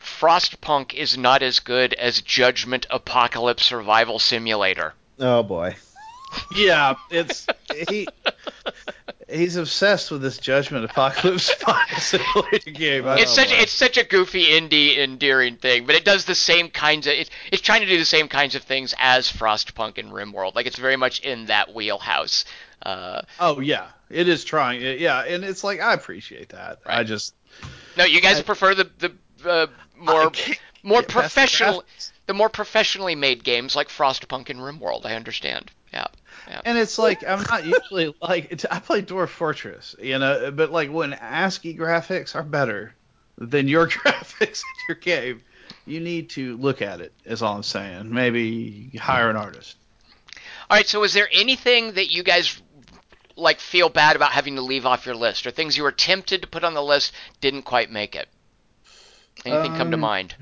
Frostpunk 0.01 0.95
is 0.95 1.17
not 1.17 1.43
as 1.43 1.61
good 1.61 1.95
as 1.95 2.21
Judgment 2.21 2.87
Apocalypse 2.91 3.65
Survival 3.65 4.19
Simulator. 4.19 4.95
Oh 5.19 5.43
boy. 5.43 5.77
Yeah, 6.55 6.95
it's 7.11 7.47
he. 7.89 8.07
He's 9.29 9.57
obsessed 9.57 10.11
with 10.11 10.23
this 10.23 10.39
Judgment 10.39 10.85
Apocalypse 10.85 11.53
simulator 11.99 12.71
game. 12.71 13.07
I 13.07 13.21
it's 13.21 13.35
such 13.35 13.51
know. 13.51 13.57
it's 13.59 13.73
such 13.73 13.97
a 13.97 14.05
goofy 14.05 14.47
indie 14.47 14.99
endearing 14.99 15.57
thing, 15.57 15.87
but 15.87 15.95
it 15.95 16.05
does 16.05 16.25
the 16.25 16.35
same 16.35 16.69
kinds 16.69 17.07
of 17.07 17.13
it's 17.15 17.31
it's 17.53 17.63
trying 17.63 17.81
to 17.83 17.87
do 17.87 17.99
the 17.99 18.05
same 18.05 18.29
kinds 18.29 18.55
of 18.55 18.63
things 18.63 18.95
as 18.99 19.31
Frostpunk 19.31 19.99
and 19.99 20.11
RimWorld. 20.13 20.55
Like 20.55 20.67
it's 20.67 20.79
very 20.79 20.97
much 20.97 21.21
in 21.21 21.47
that 21.47 21.75
wheelhouse. 21.75 22.45
Uh, 22.83 23.23
Oh 23.39 23.61
yeah, 23.61 23.89
it 24.09 24.27
is 24.29 24.45
trying. 24.45 24.83
It- 24.83 25.01
yeah, 25.01 25.23
and 25.25 25.45
it's 25.45 25.63
like 25.63 25.81
I 25.81 25.95
appreciate 25.95 26.51
that. 26.51 26.79
I 26.87 27.05
just 27.05 27.35
no, 27.97 28.05
you 28.05 28.21
guys 28.21 28.41
prefer 28.43 28.75
the 28.75 28.91
the 28.99 29.13
uh, 29.49 29.67
more 30.01 30.33
more 30.83 31.01
get 31.01 31.09
professional 31.09 31.85
the 32.27 32.35
more 32.35 32.49
professionally 32.49 33.15
made 33.15 33.43
games 33.45 33.75
like 33.75 33.89
Frostpunk 33.89 34.51
and 34.51 34.61
RimWorld. 34.61 35.05
I 35.05 35.15
understand. 35.15 35.71
Yeah. 35.93 36.07
Yeah. 36.49 36.61
And 36.65 36.79
it's 36.79 36.99
like 36.99 37.27
I'm 37.27 37.43
not 37.43 37.65
usually 37.65 38.15
like 38.23 38.49
it's, 38.51 38.65
I 38.71 38.79
play 38.79 39.03
Dwarf 39.03 39.29
Fortress, 39.29 39.97
you 40.01 40.19
know, 40.19 40.51
but 40.51 40.71
like 40.71 40.91
when 40.91 41.13
ASCII 41.13 41.75
graphics 41.75 42.35
are 42.35 42.43
better 42.43 42.95
than 43.39 43.69
your 43.69 43.87
graphics 43.89 44.63
in 44.63 44.85
your 44.89 44.97
game, 44.97 45.43
you 45.87 46.01
need 46.01 46.31
to 46.31 46.57
look 46.57 46.83
at 46.83 47.01
it. 47.01 47.13
Is 47.25 47.43
all 47.43 47.57
I'm 47.57 47.63
saying. 47.63 48.13
Maybe 48.13 48.91
hire 48.99 49.31
an 49.31 49.37
artist. 49.37 49.77
All 50.71 50.77
right. 50.77 50.87
So, 50.87 51.03
is 51.03 51.13
there 51.13 51.29
anything 51.33 51.95
that 51.95 52.13
you 52.13 52.23
guys 52.23 52.61
like 53.37 53.59
feel 53.59 53.89
bad 53.89 54.17
about 54.17 54.33
having 54.33 54.57
to 54.57 54.63
leave 54.63 54.87
off 54.87 55.07
your 55.07 55.15
list, 55.15 55.47
or 55.47 55.51
things 55.51 55.77
you 55.77 55.83
were 55.83 55.93
tempted 55.93 56.43
to 56.43 56.49
put 56.49 56.65
on 56.65 56.75
the 56.75 56.83
list 56.83 57.13
didn't 57.41 57.63
quite 57.63 57.91
make 57.91 58.15
it? 58.15 58.29
Anything 59.45 59.77
come 59.77 59.91
to 59.91 59.97
Um, 59.97 60.01
mind? 60.01 60.35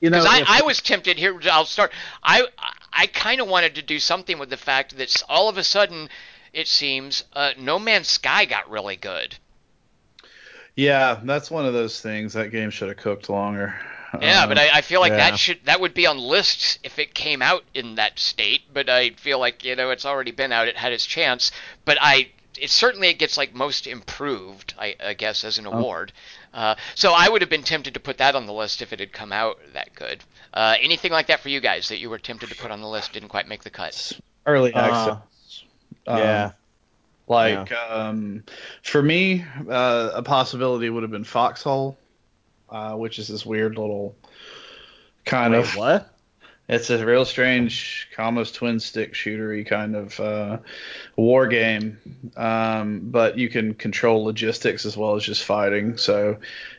You 0.00 0.10
know, 0.10 0.18
if- 0.18 0.26
I, 0.28 0.60
I 0.60 0.62
was 0.62 0.80
tempted 0.80 1.18
here. 1.18 1.38
I'll 1.50 1.64
start. 1.64 1.92
I 2.22 2.46
I 2.92 3.06
kind 3.06 3.40
of 3.40 3.48
wanted 3.48 3.74
to 3.76 3.82
do 3.82 3.98
something 3.98 4.38
with 4.38 4.50
the 4.50 4.56
fact 4.56 4.96
that 4.98 5.22
all 5.28 5.48
of 5.48 5.58
a 5.58 5.64
sudden, 5.64 6.08
it 6.52 6.66
seems 6.68 7.24
uh, 7.34 7.52
No 7.58 7.78
Man's 7.78 8.08
Sky 8.08 8.44
got 8.46 8.70
really 8.70 8.96
good. 8.96 9.36
yeah, 10.74 11.20
that's 11.24 11.50
one 11.50 11.66
of 11.66 11.72
those 11.72 12.00
things. 12.00 12.34
That 12.34 12.50
game 12.50 12.70
should 12.70 12.88
have 12.88 12.98
cooked 12.98 13.28
longer. 13.30 13.74
Yeah, 14.20 14.42
Um, 14.44 14.48
but 14.50 14.58
I, 14.58 14.68
I 14.78 14.80
feel 14.82 15.00
like 15.00 15.10
yeah. 15.10 15.30
that 15.30 15.38
should 15.38 15.58
that 15.64 15.80
would 15.80 15.92
be 15.94 16.06
on 16.06 16.18
lists 16.18 16.78
if 16.82 16.98
it 16.98 17.12
came 17.14 17.42
out 17.42 17.64
in 17.74 17.96
that 17.96 18.18
state. 18.18 18.62
But 18.72 18.88
I 18.88 19.10
feel 19.10 19.38
like 19.38 19.64
you 19.64 19.76
know 19.76 19.90
it's 19.90 20.06
already 20.06 20.30
been 20.30 20.52
out. 20.52 20.68
It 20.68 20.76
had 20.76 20.92
its 20.92 21.04
chance. 21.04 21.50
But 21.84 21.98
I 22.00 22.30
it 22.58 22.70
certainly 22.70 23.08
it 23.08 23.18
gets 23.18 23.36
like 23.36 23.54
most 23.54 23.86
improved. 23.86 24.74
I, 24.78 24.94
I 25.02 25.14
guess 25.14 25.44
as 25.44 25.58
an 25.58 25.66
award. 25.66 26.12
Uh, 26.52 26.74
so 26.94 27.12
I 27.12 27.28
would 27.28 27.42
have 27.42 27.50
been 27.50 27.62
tempted 27.62 27.94
to 27.94 28.00
put 28.00 28.18
that 28.18 28.34
on 28.34 28.46
the 28.46 28.52
list 28.52 28.82
if 28.82 28.92
it 28.92 29.00
had 29.00 29.12
come 29.12 29.32
out 29.32 29.58
that 29.74 29.94
good. 29.94 30.22
Uh, 30.54 30.74
anything 30.80 31.12
like 31.12 31.26
that 31.26 31.40
for 31.40 31.48
you 31.48 31.60
guys 31.60 31.88
that 31.88 31.98
you 31.98 32.08
were 32.10 32.18
tempted 32.18 32.48
to 32.48 32.56
put 32.56 32.70
on 32.70 32.80
the 32.80 32.88
list 32.88 33.12
didn't 33.12 33.28
quite 33.28 33.46
make 33.48 33.62
the 33.62 33.70
cut. 33.70 34.18
early 34.46 34.72
Uh, 34.72 34.78
access. 34.80 35.64
Um, 36.06 36.18
yeah. 36.18 36.52
Like 37.28 37.72
um, 37.72 38.44
for 38.82 39.02
me, 39.02 39.44
uh, 39.68 40.10
a 40.14 40.22
possibility 40.22 40.88
would 40.88 41.02
have 41.02 41.10
been 41.10 41.24
Foxhole, 41.24 41.98
uh, 42.70 42.94
which 42.94 43.18
is 43.18 43.26
this 43.26 43.44
weird 43.44 43.76
little 43.76 44.14
kind 45.24 45.52
Wait, 45.52 45.60
of 45.60 45.76
what? 45.76 46.15
It's 46.68 46.90
a 46.90 47.04
real 47.06 47.24
strange, 47.24 48.08
almost 48.18 48.56
twin 48.56 48.80
stick 48.80 49.14
shootery 49.14 49.64
kind 49.64 49.94
of 49.94 50.18
uh, 50.18 50.58
war 51.14 51.46
game, 51.46 51.98
um, 52.36 53.02
but 53.04 53.38
you 53.38 53.48
can 53.48 53.74
control 53.74 54.24
logistics 54.24 54.84
as 54.84 54.96
well 54.96 55.14
as 55.14 55.22
just 55.22 55.44
fighting. 55.44 55.96
So 55.96 56.38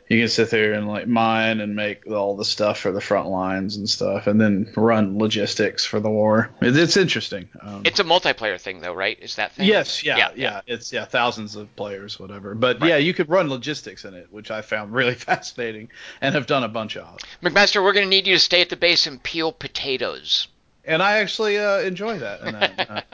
you 0.09 0.19
can 0.21 0.29
sit 0.29 0.49
there 0.49 0.73
and 0.73 0.87
like 0.87 1.07
mine 1.07 1.59
and 1.59 1.75
make 1.75 2.07
all 2.09 2.35
the 2.37 2.45
stuff 2.45 2.79
for 2.79 2.91
the 2.91 3.01
front 3.01 3.27
lines 3.27 3.75
and 3.75 3.89
stuff, 3.89 4.27
and 4.27 4.39
then 4.39 4.71
run 4.75 5.17
logistics 5.19 5.83
for 5.85 5.99
the 5.99 6.09
war. 6.09 6.49
It, 6.61 6.77
it's 6.77 6.95
interesting. 6.97 7.49
Um, 7.61 7.81
It's 7.85 7.99
a 7.99 8.03
multiplayer 8.03 8.59
thing 8.59 8.79
though, 8.81 8.93
right? 8.93 9.17
Is 9.21 9.35
that 9.35 9.51
thing? 9.53 9.67
Yes, 9.67 10.03
yeah, 10.03 10.17
Yeah, 10.17 10.31
yeah, 10.35 10.61
It's 10.67 10.93
yeah, 10.93 11.05
thousands 11.05 11.55
of 11.55 11.73
players, 11.75 12.19
whatever. 12.19 12.55
But 12.55 12.79
Right. 12.79 12.89
yeah, 12.89 12.97
you 12.97 13.13
could 13.13 13.29
run 13.29 13.49
logistics 13.49 14.05
in 14.05 14.13
it, 14.13 14.27
which 14.31 14.49
I 14.51 14.61
found 14.61 14.93
really 14.93 15.15
fascinating 15.29 15.89
and 16.21 16.35
have 16.35 16.47
done 16.47 16.63
a 16.63 16.69
bunch 16.69 16.95
of. 16.97 17.17
McMaster, 17.43 17.83
we're 17.83 17.93
going 17.93 18.05
to 18.05 18.09
need 18.09 18.27
you 18.27 18.35
to 18.35 18.39
stay 18.39 18.61
at 18.61 18.69
the 18.69 18.75
base 18.77 19.07
and 19.07 19.21
peel 19.21 19.51
potatoes. 19.51 20.47
And 20.85 21.03
I 21.03 21.17
actually 21.17 21.57
uh, 21.57 21.79
enjoy 21.79 22.19
that. 22.19 22.41
And 22.41 22.55
that, 22.55 23.05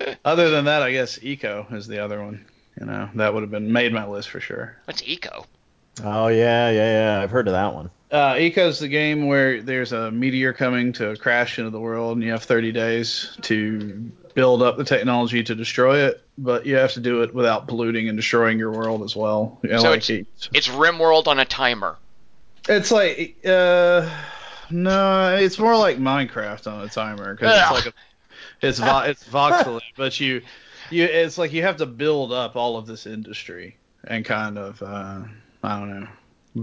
uh, 0.00 0.14
other 0.24 0.50
than 0.50 0.64
that, 0.64 0.82
I 0.82 0.90
guess 0.90 1.22
Eco 1.22 1.66
is 1.70 1.86
the 1.86 2.02
other 2.02 2.20
one. 2.22 2.44
You 2.80 2.86
know, 2.86 3.08
that 3.14 3.32
would 3.34 3.42
have 3.42 3.50
been 3.50 3.72
made 3.72 3.92
my 3.92 4.06
list 4.06 4.30
for 4.30 4.40
sure. 4.40 4.76
What's 4.86 5.02
eco? 5.04 5.46
Oh 6.02 6.28
yeah, 6.28 6.70
yeah, 6.70 7.16
yeah. 7.16 7.22
I've 7.22 7.30
heard 7.30 7.48
of 7.48 7.52
that 7.52 7.74
one. 7.74 7.90
Uh, 8.10 8.36
Eco 8.38 8.66
is 8.68 8.80
the 8.80 8.88
game 8.88 9.26
where 9.26 9.62
there's 9.62 9.92
a 9.92 10.10
meteor 10.10 10.52
coming 10.52 10.92
to 10.94 11.16
crash 11.16 11.58
into 11.58 11.70
the 11.70 11.78
world, 11.78 12.16
and 12.16 12.24
you 12.24 12.32
have 12.32 12.42
30 12.42 12.72
days 12.72 13.36
to 13.42 14.10
build 14.34 14.62
up 14.62 14.76
the 14.76 14.84
technology 14.84 15.44
to 15.44 15.54
destroy 15.54 15.98
it, 16.06 16.20
but 16.36 16.66
you 16.66 16.74
have 16.76 16.92
to 16.94 17.00
do 17.00 17.22
it 17.22 17.32
without 17.34 17.68
polluting 17.68 18.08
and 18.08 18.16
destroying 18.16 18.58
your 18.58 18.72
world 18.72 19.02
as 19.04 19.14
well. 19.14 19.60
You 19.62 19.70
know, 19.70 19.78
So 19.78 19.90
like 19.90 20.10
it's- 20.10 20.48
It's 20.52 20.68
RimWorld 20.68 21.28
on 21.28 21.38
a 21.38 21.44
timer. 21.44 21.98
It's 22.68 22.90
like, 22.90 23.36
uh, 23.46 24.08
no, 24.70 25.36
it's 25.36 25.58
more 25.58 25.76
like 25.76 25.98
Minecraft 25.98 26.70
on 26.72 26.84
a 26.84 26.88
timer 26.88 27.34
because 27.34 27.52
it's 27.62 27.84
like 27.84 27.86
a, 27.86 28.66
it's 28.66 28.78
vo- 28.78 29.00
it's 29.10 29.24
voxel, 29.28 29.80
but 29.96 30.18
you, 30.18 30.42
you, 30.90 31.04
it's 31.04 31.38
like 31.38 31.52
you 31.52 31.62
have 31.62 31.76
to 31.76 31.86
build 31.86 32.32
up 32.32 32.56
all 32.56 32.76
of 32.76 32.86
this 32.86 33.06
industry 33.06 33.76
and 34.04 34.24
kind 34.24 34.58
of, 34.58 34.82
uh, 34.82 35.22
I 35.62 35.78
don't 35.78 36.00
know, 36.00 36.08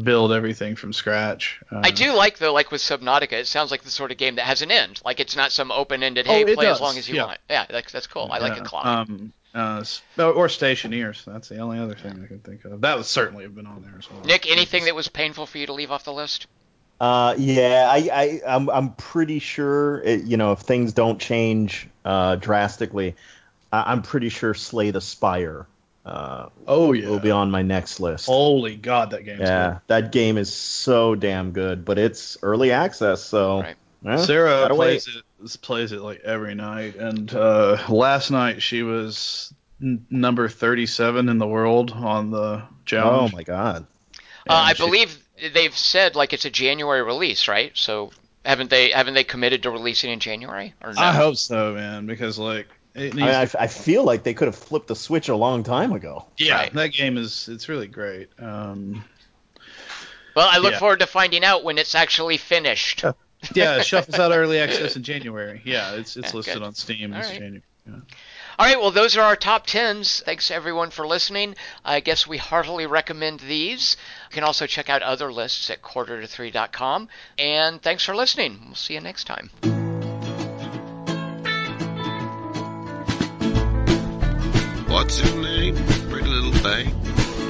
build 0.03 0.31
everything 0.33 0.75
from 0.75 0.93
scratch. 0.93 1.61
Uh, 1.71 1.81
I 1.83 1.91
do 1.91 2.13
like 2.13 2.37
though, 2.37 2.53
like 2.53 2.71
with 2.71 2.81
Subnautica, 2.81 3.33
it 3.33 3.47
sounds 3.47 3.71
like 3.71 3.83
the 3.83 3.89
sort 3.91 4.11
of 4.11 4.17
game 4.17 4.35
that 4.35 4.45
has 4.45 4.61
an 4.61 4.71
end. 4.71 5.01
Like 5.05 5.19
it's 5.19 5.35
not 5.35 5.51
some 5.51 5.71
open-ended. 5.71 6.27
Oh, 6.27 6.31
Hey, 6.31 6.41
it 6.41 6.55
play 6.55 6.67
as 6.67 6.81
long 6.81 6.97
as 6.97 7.07
you 7.07 7.15
yeah. 7.15 7.25
want. 7.25 7.39
Yeah, 7.49 7.65
that's 7.69 7.91
that's 7.91 8.07
cool. 8.07 8.29
I 8.31 8.39
like 8.39 8.55
yeah, 8.55 8.61
a 8.63 8.65
clock. 8.65 8.85
Um, 8.85 9.33
uh, 9.55 9.79
s- 9.81 10.01
or 10.17 10.47
Stationeers. 10.47 11.23
That's 11.25 11.49
the 11.49 11.59
only 11.59 11.79
other 11.79 11.95
thing 11.95 12.21
I 12.23 12.27
can 12.27 12.39
think 12.39 12.65
of. 12.65 12.81
That 12.81 12.97
would 12.97 13.05
certainly 13.05 13.43
have 13.43 13.55
been 13.55 13.65
on 13.67 13.81
there 13.81 13.95
as 13.97 14.09
well. 14.11 14.21
Nick, 14.23 14.49
anything 14.49 14.85
that 14.85 14.95
was 14.95 15.07
painful 15.07 15.45
for 15.45 15.57
you 15.57 15.65
to 15.67 15.73
leave 15.73 15.91
off 15.91 16.03
the 16.03 16.13
list? 16.13 16.47
Uh, 16.99 17.35
yeah, 17.37 17.87
I, 17.89 18.09
I, 18.11 18.41
I'm, 18.55 18.69
I'm 18.69 18.93
pretty 18.93 19.37
sure, 19.37 20.01
it, 20.01 20.23
you 20.23 20.35
know, 20.35 20.51
if 20.53 20.59
things 20.59 20.93
don't 20.93 21.19
change 21.19 21.87
uh, 22.03 22.35
drastically, 22.37 23.15
I, 23.71 23.91
I'm 23.91 24.01
pretty 24.01 24.29
sure 24.29 24.55
Slay 24.55 24.89
the 24.91 25.01
Spire 25.01 25.67
uh, 26.07 26.49
Oh 26.67 26.93
yeah. 26.93 27.05
It 27.05 27.09
will 27.09 27.19
be 27.19 27.31
on 27.31 27.51
my 27.51 27.61
next 27.61 27.99
list. 27.99 28.25
Holy 28.27 28.75
God, 28.75 29.11
that 29.11 29.25
game's 29.25 29.41
yeah, 29.41 29.79
that 29.87 30.11
game 30.11 30.37
is 30.37 30.51
so 30.51 31.15
damn 31.15 31.51
good, 31.51 31.83
but 31.85 31.97
it's 31.97 32.37
early 32.41 32.71
access, 32.71 33.23
so 33.23 33.61
Right. 33.61 33.75
yeah, 34.03 34.15
Sarah 34.17 34.61
gotta 34.61 34.75
plays 34.75 35.07
it 35.07 35.61
plays 35.61 35.91
it 35.91 36.01
like 36.01 36.21
every 36.23 36.55
night, 36.55 36.95
and 36.95 37.33
uh, 37.33 37.77
last 37.89 38.31
night 38.31 38.61
she 38.61 38.83
was 38.83 39.53
n- 39.81 40.05
number 40.09 40.47
37 40.49 41.29
in 41.29 41.37
the 41.37 41.47
world 41.47 41.91
on 41.91 42.31
the 42.31 42.63
challenge. 42.85 43.33
Oh 43.33 43.35
my 43.35 43.43
god. 43.43 43.85
Uh, 44.49 44.53
I 44.53 44.73
she- 44.73 44.83
believe 44.83 45.17
they've 45.53 45.75
said 45.77 46.15
like 46.15 46.31
it's 46.33 46.45
a 46.45 46.49
January 46.49 47.03
release, 47.03 47.47
right? 47.47 47.71
So 47.75 48.11
haven't 48.45 48.69
they 48.69 48.91
haven't 48.91 49.13
they 49.13 49.25
committed 49.25 49.63
to 49.63 49.71
releasing 49.71 50.09
in 50.09 50.19
January 50.21 50.73
or 50.81 50.93
no? 50.93 51.01
I 51.01 51.11
hope 51.11 51.35
so, 51.35 51.73
man, 51.73 52.05
because 52.05 52.39
like 52.39 52.65
it 52.65 52.76
I, 52.97 53.01
mean, 53.11 53.19
I, 53.21 53.47
I 53.59 53.67
feel 53.67 54.03
like 54.03 54.23
they 54.23 54.33
could 54.33 54.47
have 54.47 54.55
flipped 54.55 54.87
the 54.87 54.95
switch 54.95 55.29
a 55.29 55.35
long 55.35 55.63
time 55.63 55.91
ago. 55.91 56.25
yeah, 56.37 56.55
Right. 56.57 56.73
that 56.73 56.87
game 56.93 57.17
is 57.17 57.47
it's 57.47 57.69
really 57.69 57.87
great. 57.87 58.29
Um, 58.39 59.03
Well, 60.35 60.47
I 60.51 60.57
look 60.57 60.73
Yeah. 60.73 60.79
forward 60.79 60.99
to 60.99 61.07
finding 61.07 61.43
out 61.43 61.63
when 61.63 61.77
it's 61.77 61.95
actually 61.95 62.37
finished. 62.37 63.03
yeah, 63.53 63.77
it 63.77 63.85
shuffles 63.85 64.17
out 64.19 64.31
early 64.35 64.59
access 64.59 64.95
in 64.95 65.03
January. 65.03 65.61
Yeah, 65.63 65.93
it's 65.93 66.17
it's 66.17 66.29
Yeah, 66.31 66.35
listed 66.37 66.53
good. 66.55 66.63
on 66.63 66.73
Steam 66.75 67.13
All 67.13 67.19
as 67.19 67.27
right. 67.27 67.39
January. 67.39 67.63
Yeah. 67.87 67.93
All 68.59 68.65
right, 68.65 68.79
well, 68.79 68.89
those 68.91 69.15
are 69.15 69.21
our 69.21 69.35
top 69.35 69.67
tens. 69.67 70.21
Thanks 70.25 70.49
everyone 70.49 70.89
for 70.89 71.05
listening. 71.05 71.55
I 71.85 71.99
guess 71.99 72.25
we 72.25 72.37
heartily 72.37 72.87
recommend 72.87 73.39
these. 73.41 73.97
You 74.31 74.33
can 74.33 74.43
also 74.43 74.65
check 74.65 74.89
out 74.89 75.03
other 75.03 75.31
lists 75.31 75.69
at 75.69 75.83
quarter 75.83 76.19
to 76.19 76.27
three.com. 76.27 77.07
And 77.37 77.79
thanks 77.81 78.03
for 78.03 78.15
listening. 78.15 78.59
We'll 78.65 78.73
see 78.75 78.95
you 78.95 79.01
next 79.01 79.25
time. 79.27 79.86
What's 85.07 85.23
your 85.25 85.41
name? 85.41 85.73
Pretty 86.09 86.27
little 86.27 86.51
thing. 86.51 86.93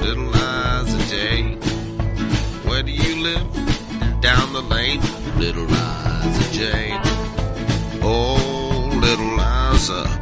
Little 0.00 0.26
Liza 0.26 1.12
Jane. 1.12 1.60
Where 2.62 2.84
do 2.84 2.92
you 2.92 3.20
live? 3.20 4.20
Down 4.20 4.52
the 4.52 4.62
lane. 4.62 5.00
Little 5.38 5.64
Liza 5.64 6.52
Jane. 6.52 7.00
Oh, 8.00 8.92
little 8.94 9.34
Liza. 9.34 10.17